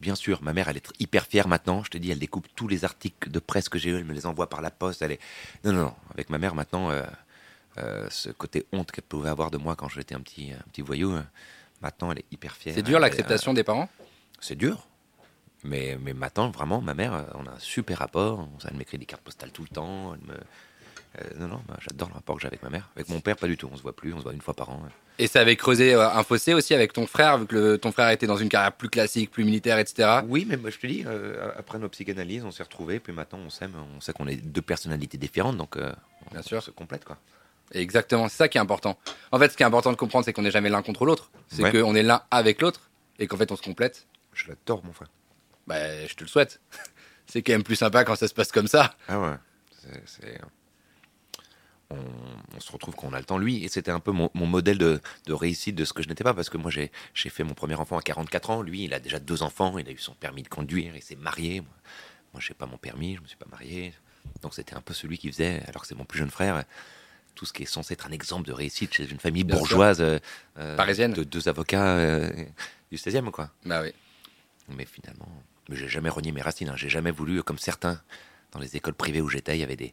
Bien 0.01 0.15
sûr, 0.17 0.43
ma 0.43 0.53
mère, 0.53 0.69
elle 0.69 0.79
est 0.79 0.89
hyper 0.99 1.27
fière 1.27 1.47
maintenant. 1.47 1.85
Je 1.85 1.91
te 1.91 1.97
dis, 1.97 2.11
elle 2.11 2.19
découpe 2.19 2.49
tous 2.57 2.67
les 2.67 2.85
articles 2.85 3.31
de 3.31 3.39
presse 3.39 3.69
que 3.69 3.79
j'ai 3.79 3.91
eu, 3.91 3.97
elle 3.97 4.05
me 4.05 4.13
les 4.13 4.27
envoie 4.27 4.49
par 4.49 4.61
la 4.61 4.71
poste. 4.71 5.01
Elle 5.01 5.13
est... 5.13 5.21
Non, 5.65 5.73
non, 5.73 5.83
non. 5.83 5.95
Avec 6.13 6.29
ma 6.29 6.39
mère 6.39 6.57
maintenant, 6.57 6.91
euh, 6.91 7.05
euh, 7.79 8.09
ce 8.11 8.31
côté 8.31 8.67
honte 8.73 8.91
qu'elle 8.91 9.05
pouvait 9.05 9.31
avoir 9.31 9.51
de 9.53 9.59
moi 9.59 9.77
quand 9.77 9.89
j'étais 9.89 10.17
un 10.17 10.21
petit, 10.21 10.53
un 10.53 10.69
petit 10.71 10.83
voyou, 10.83 11.13
euh, 11.13 11.23
maintenant, 11.81 12.11
elle 12.11 12.19
est 12.19 12.33
hyper 12.33 12.57
fière. 12.57 12.75
C'est 12.75 12.83
dur 12.83 12.99
l'acceptation 12.99 13.55
des 13.55 13.63
parents? 13.63 13.89
C'est 14.41 14.57
dur. 14.57 14.89
Mais, 15.63 15.97
mais 16.01 16.15
maintenant, 16.15 16.51
vraiment, 16.51 16.81
ma 16.81 16.95
mère, 16.95 17.27
on 17.35 17.47
a 17.47 17.51
un 17.51 17.59
super 17.61 17.99
rapport. 17.99 18.49
Elle 18.69 18.77
m'écrit 18.77 18.99
des 18.99 19.07
cartes 19.07 19.23
postales 19.23 19.53
tout 19.53 19.63
le 19.63 19.69
temps. 19.69 20.15
Elle 20.15 20.27
me... 20.27 20.41
euh, 21.21 21.25
non, 21.39 21.49
non, 21.49 21.63
bah, 21.69 21.77
j'adore 21.81 22.09
le 22.09 22.15
rapport 22.15 22.37
que 22.37 22.43
j'ai 22.43 22.49
avec 22.49 22.63
ma 22.63 22.71
mère. 22.71 22.89
Avec 22.97 23.09
mon 23.09 23.21
père, 23.21 23.37
pas 23.37 23.47
du 23.47 23.57
tout. 23.57 23.69
On 23.73 23.77
se 23.77 23.83
voit 23.83 23.95
plus, 23.95 24.13
on 24.15 24.19
se 24.19 24.23
voit 24.23 24.33
une 24.33 24.41
fois 24.41 24.55
par 24.55 24.71
an. 24.71 24.81
ouais. 24.85 24.91
Et 25.19 25.27
ça 25.27 25.41
avait 25.41 25.57
creusé 25.57 25.95
euh, 25.95 26.09
un 26.11 26.23
fossé 26.23 26.55
aussi 26.55 26.73
avec 26.75 26.93
ton 26.95 27.07
frère, 27.07 27.37
vu 27.39 27.47
que 27.47 27.55
le- 27.55 27.79
ton 27.79 27.93
frère 27.93 28.09
était 28.11 28.27
dans 28.27 28.37
une 28.39 28.49
carrière 28.49 28.73
plus 28.73 28.89
classique, 28.89 29.31
plus 29.31 29.45
militaire, 29.45 29.79
etc. 29.79 30.21
Oui, 30.27 30.47
mais 30.49 30.57
moi, 30.57 30.71
je 30.71 30.79
te 30.79 30.87
dis, 30.87 31.05
euh, 31.07 31.51
après 31.59 31.79
nos 31.79 31.89
psychanalyses, 31.91 32.45
on 32.45 32.51
s'est 32.51 32.63
retrouvés, 32.63 32.99
puis 32.99 33.13
maintenant 33.13 33.39
on 33.45 33.51
s'aime, 33.51 33.75
on 33.97 34.01
sait 34.01 34.13
qu'on 34.15 34.27
est 34.27 34.37
deux 34.37 34.63
personnalités 34.63 35.19
différentes, 35.19 35.59
donc 35.59 35.77
on, 35.77 36.33
Bien 36.33 36.43
sûr. 36.43 36.63
se 36.63 36.71
complète 36.71 37.05
quoi. 37.05 37.19
Exactement, 37.73 38.29
c'est 38.29 38.37
ça 38.37 38.49
qui 38.49 38.59
est 38.59 38.61
important. 38.61 38.99
En 39.33 39.39
fait, 39.39 39.51
ce 39.51 39.57
qui 39.57 39.63
est 39.63 39.67
important 39.67 39.91
de 39.93 39.97
comprendre, 39.97 40.25
c'est 40.25 40.33
qu'on 40.33 40.43
n'est 40.43 40.51
jamais 40.51 40.69
l'un 40.71 40.83
contre 40.83 41.05
l'autre. 41.05 41.31
C'est 41.49 41.63
Ouais. 41.63 41.73
qu'on 41.73 41.95
est 41.95 42.03
l'un 42.03 42.23
avec 42.31 42.61
l'autre 42.63 42.91
et 43.19 43.27
qu'en 43.27 43.37
fait, 43.37 43.51
on 43.53 43.57
se 43.57 43.63
complète. 43.63 44.07
Je 44.35 44.49
l'adore, 44.49 44.83
mon 44.85 44.93
frère. 44.93 45.09
Bah, 45.67 46.07
je 46.07 46.15
te 46.15 46.25
le 46.25 46.29
souhaite. 46.29 46.61
c'est 47.27 47.43
quand 47.43 47.53
même 47.53 47.63
plus 47.63 47.77
sympa 47.77 48.05
quand 48.05 48.17
ça 48.17 48.29
se 48.29 48.35
passe 48.35 48.51
comme 48.53 48.67
ça. 48.67 48.95
Ah 49.09 49.21
ouais, 49.21 49.35
c'est. 50.07 50.41
On, 51.93 52.57
on 52.57 52.61
se 52.61 52.73
retrouve 52.73 52.95
quand 52.95 53.09
on 53.09 53.13
a 53.13 53.19
le 53.19 53.25
temps. 53.25 53.39
Lui, 53.39 53.65
et 53.65 53.69
c'était 53.69 53.91
un 53.91 54.01
peu 54.01 54.13
mon, 54.13 54.31
mon 54.35 54.47
modèle 54.47 54.79
de, 54.79 55.01
de 55.27 55.33
réussite 55.33 55.75
de 55.77 55.85
ce 55.85 55.93
que 55.93 56.03
je 56.03 56.09
n'étais 56.09 56.25
pas, 56.25 56.35
parce 56.35 56.49
que 56.49 56.57
moi 56.57 56.71
j'ai 56.71 56.91
j'ai 57.15 57.29
fait 57.29 57.45
mon 57.45 57.55
premier 57.55 57.75
enfant 57.75 57.99
à 57.99 58.03
44 58.03 58.51
ans. 58.51 58.63
Lui, 58.63 58.85
il 58.85 58.95
a 58.95 59.01
déjà 59.01 59.19
deux 59.19 59.43
enfants, 59.43 59.79
il 59.79 59.87
a 59.89 59.93
eu 59.93 59.99
son 59.99 60.15
permis 60.15 60.43
de 60.43 60.49
conduire, 60.49 60.97
il 60.97 61.03
s'est 61.03 61.17
marié. 61.17 61.61
Moi, 61.61 61.71
moi 62.35 62.41
j'ai 62.41 62.55
pas 62.55 62.67
mon 62.67 62.79
permis, 62.79 63.17
je 63.17 63.21
me 63.21 63.27
suis 63.27 63.37
pas 63.37 63.49
marié. 63.51 63.93
Donc 64.41 64.55
c'était 64.55 64.75
un 64.75 64.81
peu 64.81 64.95
celui 64.95 65.19
qui 65.19 65.31
faisait, 65.31 65.63
alors 65.69 65.83
que 65.83 65.89
c'est 65.89 65.95
mon 65.97 66.05
plus 66.05 66.19
jeune 66.19 66.31
frère, 66.31 66.65
tout 67.35 67.45
ce 67.47 67.53
qui 67.53 67.63
est 67.65 67.67
censé 67.67 67.95
être 67.95 68.07
un 68.07 68.13
exemple 68.13 68.47
de 68.47 68.53
réussite 68.53 68.95
chez 68.95 69.09
une 69.11 69.19
famille 69.19 69.45
Bien 69.45 69.57
bourgeoise 69.57 70.01
euh, 70.01 70.19
euh, 70.59 70.77
Parisienne. 70.77 71.13
de 71.13 71.25
deux 71.25 71.49
avocats 71.49 71.97
euh, 71.97 72.31
du 72.91 72.97
16e, 72.99 73.31
quoi. 73.31 73.51
Bah 73.65 73.83
oui. 73.83 73.93
Mais 74.69 74.85
finalement, 74.85 75.29
mais 75.69 75.77
j'ai 75.77 75.89
jamais 75.89 76.09
renié 76.09 76.31
mes 76.33 76.43
racines. 76.43 76.69
hein. 76.69 76.77
J'ai 76.77 76.89
jamais 76.89 77.11
voulu, 77.11 77.43
comme 77.43 77.59
certains 77.59 78.01
dans 78.53 78.61
les 78.61 78.77
écoles 78.77 78.95
privées 78.95 79.21
où 79.21 79.29
j'étais, 79.29 79.57
il 79.57 79.61
y 79.61 79.65
avait 79.65 79.77
des, 79.77 79.93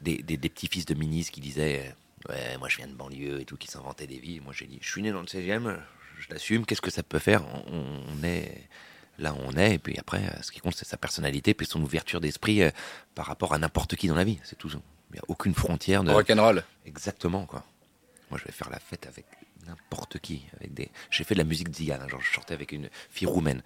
des, 0.00 0.18
des- 0.22 0.36
des 0.36 0.48
petits-fils 0.48 0.86
de 0.86 0.94
ministres 0.94 1.32
qui 1.32 1.40
disaient 1.40 1.82
euh, 1.86 1.92
Ouais, 2.28 2.56
moi 2.58 2.68
je 2.68 2.76
viens 2.76 2.86
de 2.86 2.92
banlieue 2.94 3.40
et 3.40 3.44
tout, 3.44 3.56
qui 3.56 3.66
s'inventaient 3.68 4.06
des 4.06 4.18
vies. 4.18 4.38
Moi 4.40 4.52
j'ai 4.56 4.66
dit 4.66 4.78
Je 4.80 4.88
suis 4.88 5.02
né 5.02 5.10
dans 5.10 5.20
le 5.20 5.26
16e, 5.26 5.76
je 6.20 6.28
l'assume, 6.30 6.64
qu'est-ce 6.64 6.80
que 6.80 6.90
ça 6.90 7.02
peut 7.02 7.18
faire? 7.18 7.42
On, 7.66 7.96
on 8.20 8.22
est 8.24 8.68
là 9.18 9.32
où 9.34 9.38
on 9.44 9.52
est, 9.56 9.74
et 9.74 9.78
puis 9.78 9.98
après, 9.98 10.22
euh, 10.24 10.42
ce 10.42 10.52
qui 10.52 10.60
compte, 10.60 10.74
c'est 10.76 10.86
sa 10.86 10.96
personnalité, 10.96 11.52
puis 11.52 11.66
son 11.66 11.82
ouverture 11.82 12.20
d'esprit 12.20 12.62
euh, 12.62 12.70
par 13.16 13.26
rapport 13.26 13.52
à 13.54 13.58
n'importe 13.58 13.96
qui 13.96 14.06
dans 14.08 14.14
la 14.14 14.24
vie. 14.24 14.38
C'est 14.44 14.56
tout. 14.56 14.68
Il 14.70 15.14
n'y 15.14 15.18
a 15.18 15.22
aucune 15.28 15.54
frontière 15.54 16.04
de. 16.04 16.10
Rock'n'roll. 16.12 16.64
Exactement, 16.86 17.44
quoi. 17.44 17.64
Moi, 18.30 18.38
je 18.38 18.44
vais 18.46 18.52
faire 18.52 18.70
la 18.70 18.78
fête 18.78 19.06
avec 19.06 19.26
n'importe 19.66 20.18
qui. 20.20 20.44
Avec 20.56 20.72
des... 20.74 20.90
J'ai 21.10 21.24
fait 21.24 21.34
de 21.34 21.38
la 21.40 21.44
musique 21.44 21.70
d'Ian, 21.70 22.08
genre 22.08 22.20
je 22.22 22.32
sortais 22.32 22.54
avec 22.54 22.72
une 22.72 22.88
fille 23.10 23.26
roumaine. 23.26 23.62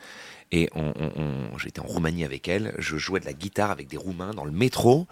Et 0.51 0.69
on, 0.75 0.93
on- 0.97 1.13
on- 1.55 1.59
j'étais 1.59 1.81
en 1.81 1.85
Roumanie 1.87 2.25
avec 2.25 2.49
elle, 2.49 2.75
je 2.79 2.97
jouais 2.97 3.21
de 3.21 3.27
la 3.27 3.33
guitare 3.33 3.71
avec 3.71 3.87
des 3.87 3.97
Roumains 3.97 4.33
dans 4.33 4.45
le 4.45 4.51
métro. 4.51 5.07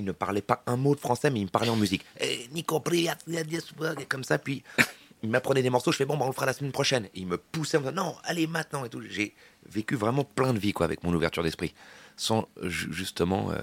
Ils 0.00 0.04
ne 0.04 0.12
parlaient 0.12 0.40
pas 0.40 0.62
un 0.66 0.76
mot 0.76 0.94
de 0.94 1.00
français, 1.00 1.28
mais 1.30 1.40
ils 1.40 1.44
me 1.44 1.50
parlaient 1.50 1.68
en 1.70 1.76
musique. 1.76 2.04
Eh, 2.20 2.48
et 2.54 4.06
comme 4.08 4.24
ça, 4.24 4.38
puis 4.38 4.62
ils 5.22 5.28
m'apprenaient 5.28 5.62
des 5.62 5.68
morceaux, 5.68 5.92
je 5.92 5.98
fais 5.98 6.06
bon, 6.06 6.16
bah, 6.16 6.24
on 6.24 6.28
le 6.28 6.32
fera 6.34 6.46
la 6.46 6.54
semaine 6.54 6.72
prochaine. 6.72 7.04
Et 7.14 7.20
ils 7.20 7.26
me 7.26 7.36
poussaient 7.36 7.76
en 7.76 7.80
me 7.82 7.90
disant 7.90 8.04
non, 8.06 8.16
allez 8.24 8.46
maintenant 8.46 8.84
et 8.84 8.88
tout. 8.88 9.02
J'ai 9.08 9.34
vécu 9.68 9.94
vraiment 9.94 10.24
plein 10.24 10.54
de 10.54 10.58
vie, 10.58 10.72
quoi, 10.72 10.86
avec 10.86 11.04
mon 11.04 11.12
ouverture 11.12 11.42
d'esprit. 11.42 11.74
Sans 12.16 12.48
ju- 12.62 12.88
justement 12.92 13.50
euh, 13.50 13.60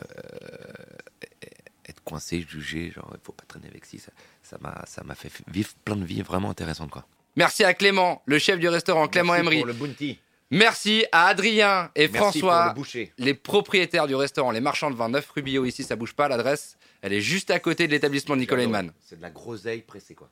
être 1.88 2.04
coincé, 2.04 2.46
jugé, 2.48 2.92
genre 2.92 3.10
il 3.14 3.20
faut 3.24 3.32
pas 3.34 3.46
traîner 3.48 3.68
avec 3.68 3.86
ci. 3.86 4.00
Ça, 4.44 4.58
m'a, 4.62 4.84
ça 4.86 5.04
m'a 5.04 5.16
fait 5.16 5.32
vivre 5.48 5.70
plein 5.86 5.96
de 5.96 6.06
vies 6.06 6.22
vraiment 6.22 6.50
intéressantes 6.50 6.92
quoi. 6.92 7.06
Merci 7.36 7.64
à 7.64 7.74
Clément, 7.74 8.22
le 8.26 8.40
chef 8.40 8.60
du 8.60 8.68
restaurant 8.68 9.08
Clément 9.08 9.36
Emery. 9.36 9.58
pour 9.58 9.68
le 9.68 9.74
bounty. 9.74 10.20
Merci 10.50 11.06
à 11.12 11.28
Adrien 11.28 11.92
et 11.96 12.08
Merci 12.08 12.40
François, 12.40 12.68
le 12.70 12.74
boucher. 12.74 13.12
les 13.18 13.34
propriétaires 13.34 14.08
du 14.08 14.16
restaurant 14.16 14.52
Les 14.52 14.62
Marchands 14.62 14.90
de 14.90 14.96
Vin 14.96 15.10
9 15.10 15.30
rue 15.32 15.42
Billot. 15.42 15.66
Ici, 15.66 15.84
ça 15.84 15.96
bouge 15.98 16.14
pas. 16.14 16.30
L'adresse, 16.30 16.78
elle 17.02 17.12
est 17.12 17.22
juste 17.22 17.52
à 17.52 17.60
côté 17.60 17.86
de 17.88 17.92
l'établissement 17.92 18.36
de 18.36 18.42
Nicolas 18.42 18.64
Heinemann. 18.64 18.92
C'est 19.02 19.18
de 19.18 19.22
la 19.22 19.30
groseille 19.30 19.82
pressée 19.82 20.16
quoi. 20.16 20.30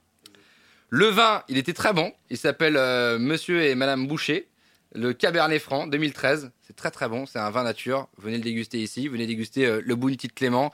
Le 0.89 1.07
vin, 1.07 1.43
il 1.49 1.57
était 1.57 1.73
très 1.73 1.91
bon. 1.93 2.13
Il 2.29 2.37
s'appelle 2.37 2.77
euh, 2.77 3.19
Monsieur 3.19 3.63
et 3.63 3.75
Madame 3.75 4.07
Boucher. 4.07 4.47
Le 4.93 5.11
Cabernet 5.11 5.59
Franc 5.61 5.87
2013. 5.87 6.51
C'est 6.61 6.75
très 6.75 6.91
très 6.91 7.09
bon. 7.09 7.25
C'est 7.25 7.39
un 7.39 7.49
vin 7.49 7.63
nature. 7.63 8.07
Venez 8.17 8.37
le 8.37 8.43
déguster 8.43 8.77
ici. 8.77 9.09
Venez 9.09 9.27
déguster 9.27 9.65
euh, 9.65 9.81
le 9.83 9.95
Bounty 9.95 10.27
de 10.27 10.33
Clément. 10.33 10.71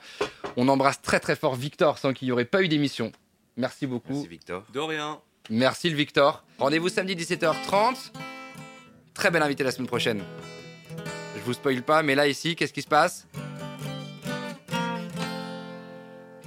On 0.56 0.68
embrasse 0.68 1.02
très 1.02 1.18
très 1.18 1.34
fort 1.34 1.56
Victor 1.56 1.98
sans 1.98 2.12
qu'il 2.12 2.28
n'y 2.28 2.32
aurait 2.32 2.44
pas 2.44 2.62
eu 2.62 2.68
d'émission. 2.68 3.10
Merci 3.56 3.88
beaucoup. 3.88 4.12
Merci 4.12 4.28
Victor. 4.28 4.64
De 4.72 4.78
rien. 4.78 5.20
Merci 5.50 5.90
le 5.90 5.96
Victor. 5.96 6.44
Rendez-vous 6.58 6.88
samedi 6.90 7.16
17h30. 7.16 8.12
Très 9.14 9.30
bel 9.30 9.42
invité 9.42 9.64
la 9.64 9.70
semaine 9.70 9.86
prochaine. 9.86 10.22
Je 11.36 11.40
vous 11.42 11.52
spoil 11.52 11.82
pas, 11.82 12.02
mais 12.02 12.14
là 12.14 12.26
ici, 12.26 12.56
qu'est-ce 12.56 12.72
qui 12.72 12.82
se 12.82 12.88
passe? 12.88 13.26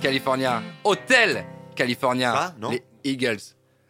California. 0.02 0.62
Hôtel 0.84 1.46
California. 1.76 2.34
Ça, 2.34 2.56
non? 2.60 2.72
Les 2.72 2.84
Eagles. 3.04 3.40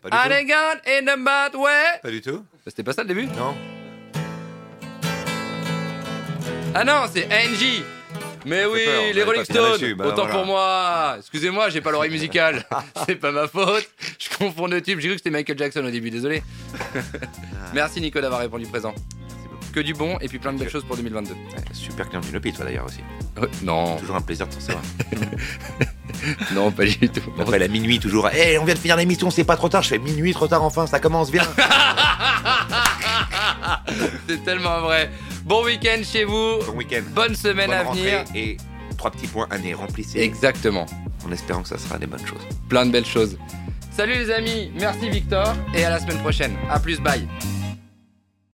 Pas 0.02 0.10
du 0.10 0.18
tout. 0.18 0.54
in 0.88 1.08
a 1.08 1.18
bad 1.18 1.56
way 1.56 2.00
Pas 2.02 2.12
du 2.12 2.22
tout. 2.22 2.46
C'était 2.66 2.84
pas 2.84 2.94
ça 2.94 3.04
le 3.04 3.08
début? 3.08 3.26
Non. 3.28 3.56
Ah 6.74 6.84
non, 6.84 7.06
c'est 7.12 7.26
Angie 7.28 7.84
Mais 8.46 8.66
oui, 8.66 8.82
peur, 8.86 9.04
les 9.14 9.24
Rolling 9.24 9.44
Stones 9.44 9.94
bah 9.96 10.06
Autant 10.08 10.24
voilà. 10.26 10.34
pour 10.34 10.46
moi 10.46 11.16
Excusez-moi, 11.20 11.70
j'ai 11.70 11.82
pas 11.82 11.92
l'oreille 11.92 12.12
musicale. 12.12 12.64
c'est 13.08 13.16
pas 13.16 13.32
ma 13.32 13.48
faute. 13.48 13.90
Je 14.20 14.38
confonds 14.38 14.68
le 14.68 14.82
type. 14.82 15.00
J'ai 15.00 15.08
cru 15.08 15.16
que 15.16 15.20
c'était 15.20 15.32
Michael 15.32 15.58
Jackson 15.58 15.84
au 15.84 15.90
début, 15.92 16.10
désolé. 16.12 16.44
Merci 17.74 18.02
Nicolas 18.02 18.24
d'avoir 18.24 18.42
répondu 18.42 18.66
présent. 18.68 18.94
Que 19.74 19.80
du 19.82 19.94
bon 19.94 20.18
et 20.22 20.28
puis 20.30 20.40
plein 20.40 20.54
de 20.54 20.60
belles 20.60 20.70
choses 20.70 20.86
pour 20.86 20.96
2022. 20.96 21.32
Ouais, 21.34 21.38
super 21.74 22.08
client 22.08 22.22
du 22.22 22.32
Nopi, 22.32 22.54
toi 22.54 22.64
d'ailleurs 22.64 22.86
aussi. 22.86 23.02
Euh, 23.40 23.48
Non, 23.62 23.98
Toujours 23.98 24.16
un 24.16 24.22
plaisir 24.22 24.48
de 24.48 24.52
te 24.54 24.58
recevoir. 24.58 24.82
non, 26.54 26.72
pas 26.72 26.86
du 26.86 26.98
tout. 27.10 27.22
On 27.36 27.40
m'appelle 27.44 27.64
à 27.64 27.68
minuit 27.68 28.00
toujours. 28.00 28.30
Eh, 28.34 28.58
on 28.58 28.64
vient 28.64 28.76
de 28.76 28.80
finir 28.80 28.96
l'émission, 28.96 29.30
c'est 29.32 29.44
pas 29.44 29.58
trop 29.58 29.68
tard. 29.68 29.82
Je 29.82 29.90
fais 29.90 29.98
minuit, 29.98 30.34
trop 30.34 30.48
tard 30.48 30.64
enfin, 30.64 30.88
ça 30.88 31.00
commence 31.00 31.30
bien. 31.30 31.44
C'est 34.28 34.44
tellement 34.44 34.80
vrai. 34.82 35.12
Bon 35.46 35.64
week-end 35.64 36.02
chez 36.04 36.24
vous. 36.24 36.58
bon 36.66 36.76
week-end. 36.76 37.04
Bonne 37.14 37.36
semaine 37.36 37.68
Bonne 37.68 37.78
à 37.78 37.84
venir. 37.84 38.24
et 38.34 38.58
trois 38.98 39.12
petits 39.12 39.28
points 39.28 39.48
année 39.52 39.74
remplissez 39.74 40.20
Exactement. 40.20 40.86
en 41.26 41.32
espérant 41.32 41.62
que 41.62 41.68
ça 41.68 41.78
sera 41.78 41.98
des 42.00 42.08
bonnes 42.08 42.26
choses. 42.26 42.42
Plein 42.68 42.86
de 42.86 42.92
belles 42.92 43.06
choses. 43.06 43.38
Salut 43.92 44.14
les 44.14 44.32
amis, 44.32 44.72
merci 44.80 45.10
Victor 45.10 45.56
et 45.74 45.84
à 45.86 45.90
la 45.92 46.00
semaine 46.00 46.18
prochaine. 46.20 46.56
A 46.70 46.80
plus, 46.80 47.00
bye. 47.00 47.28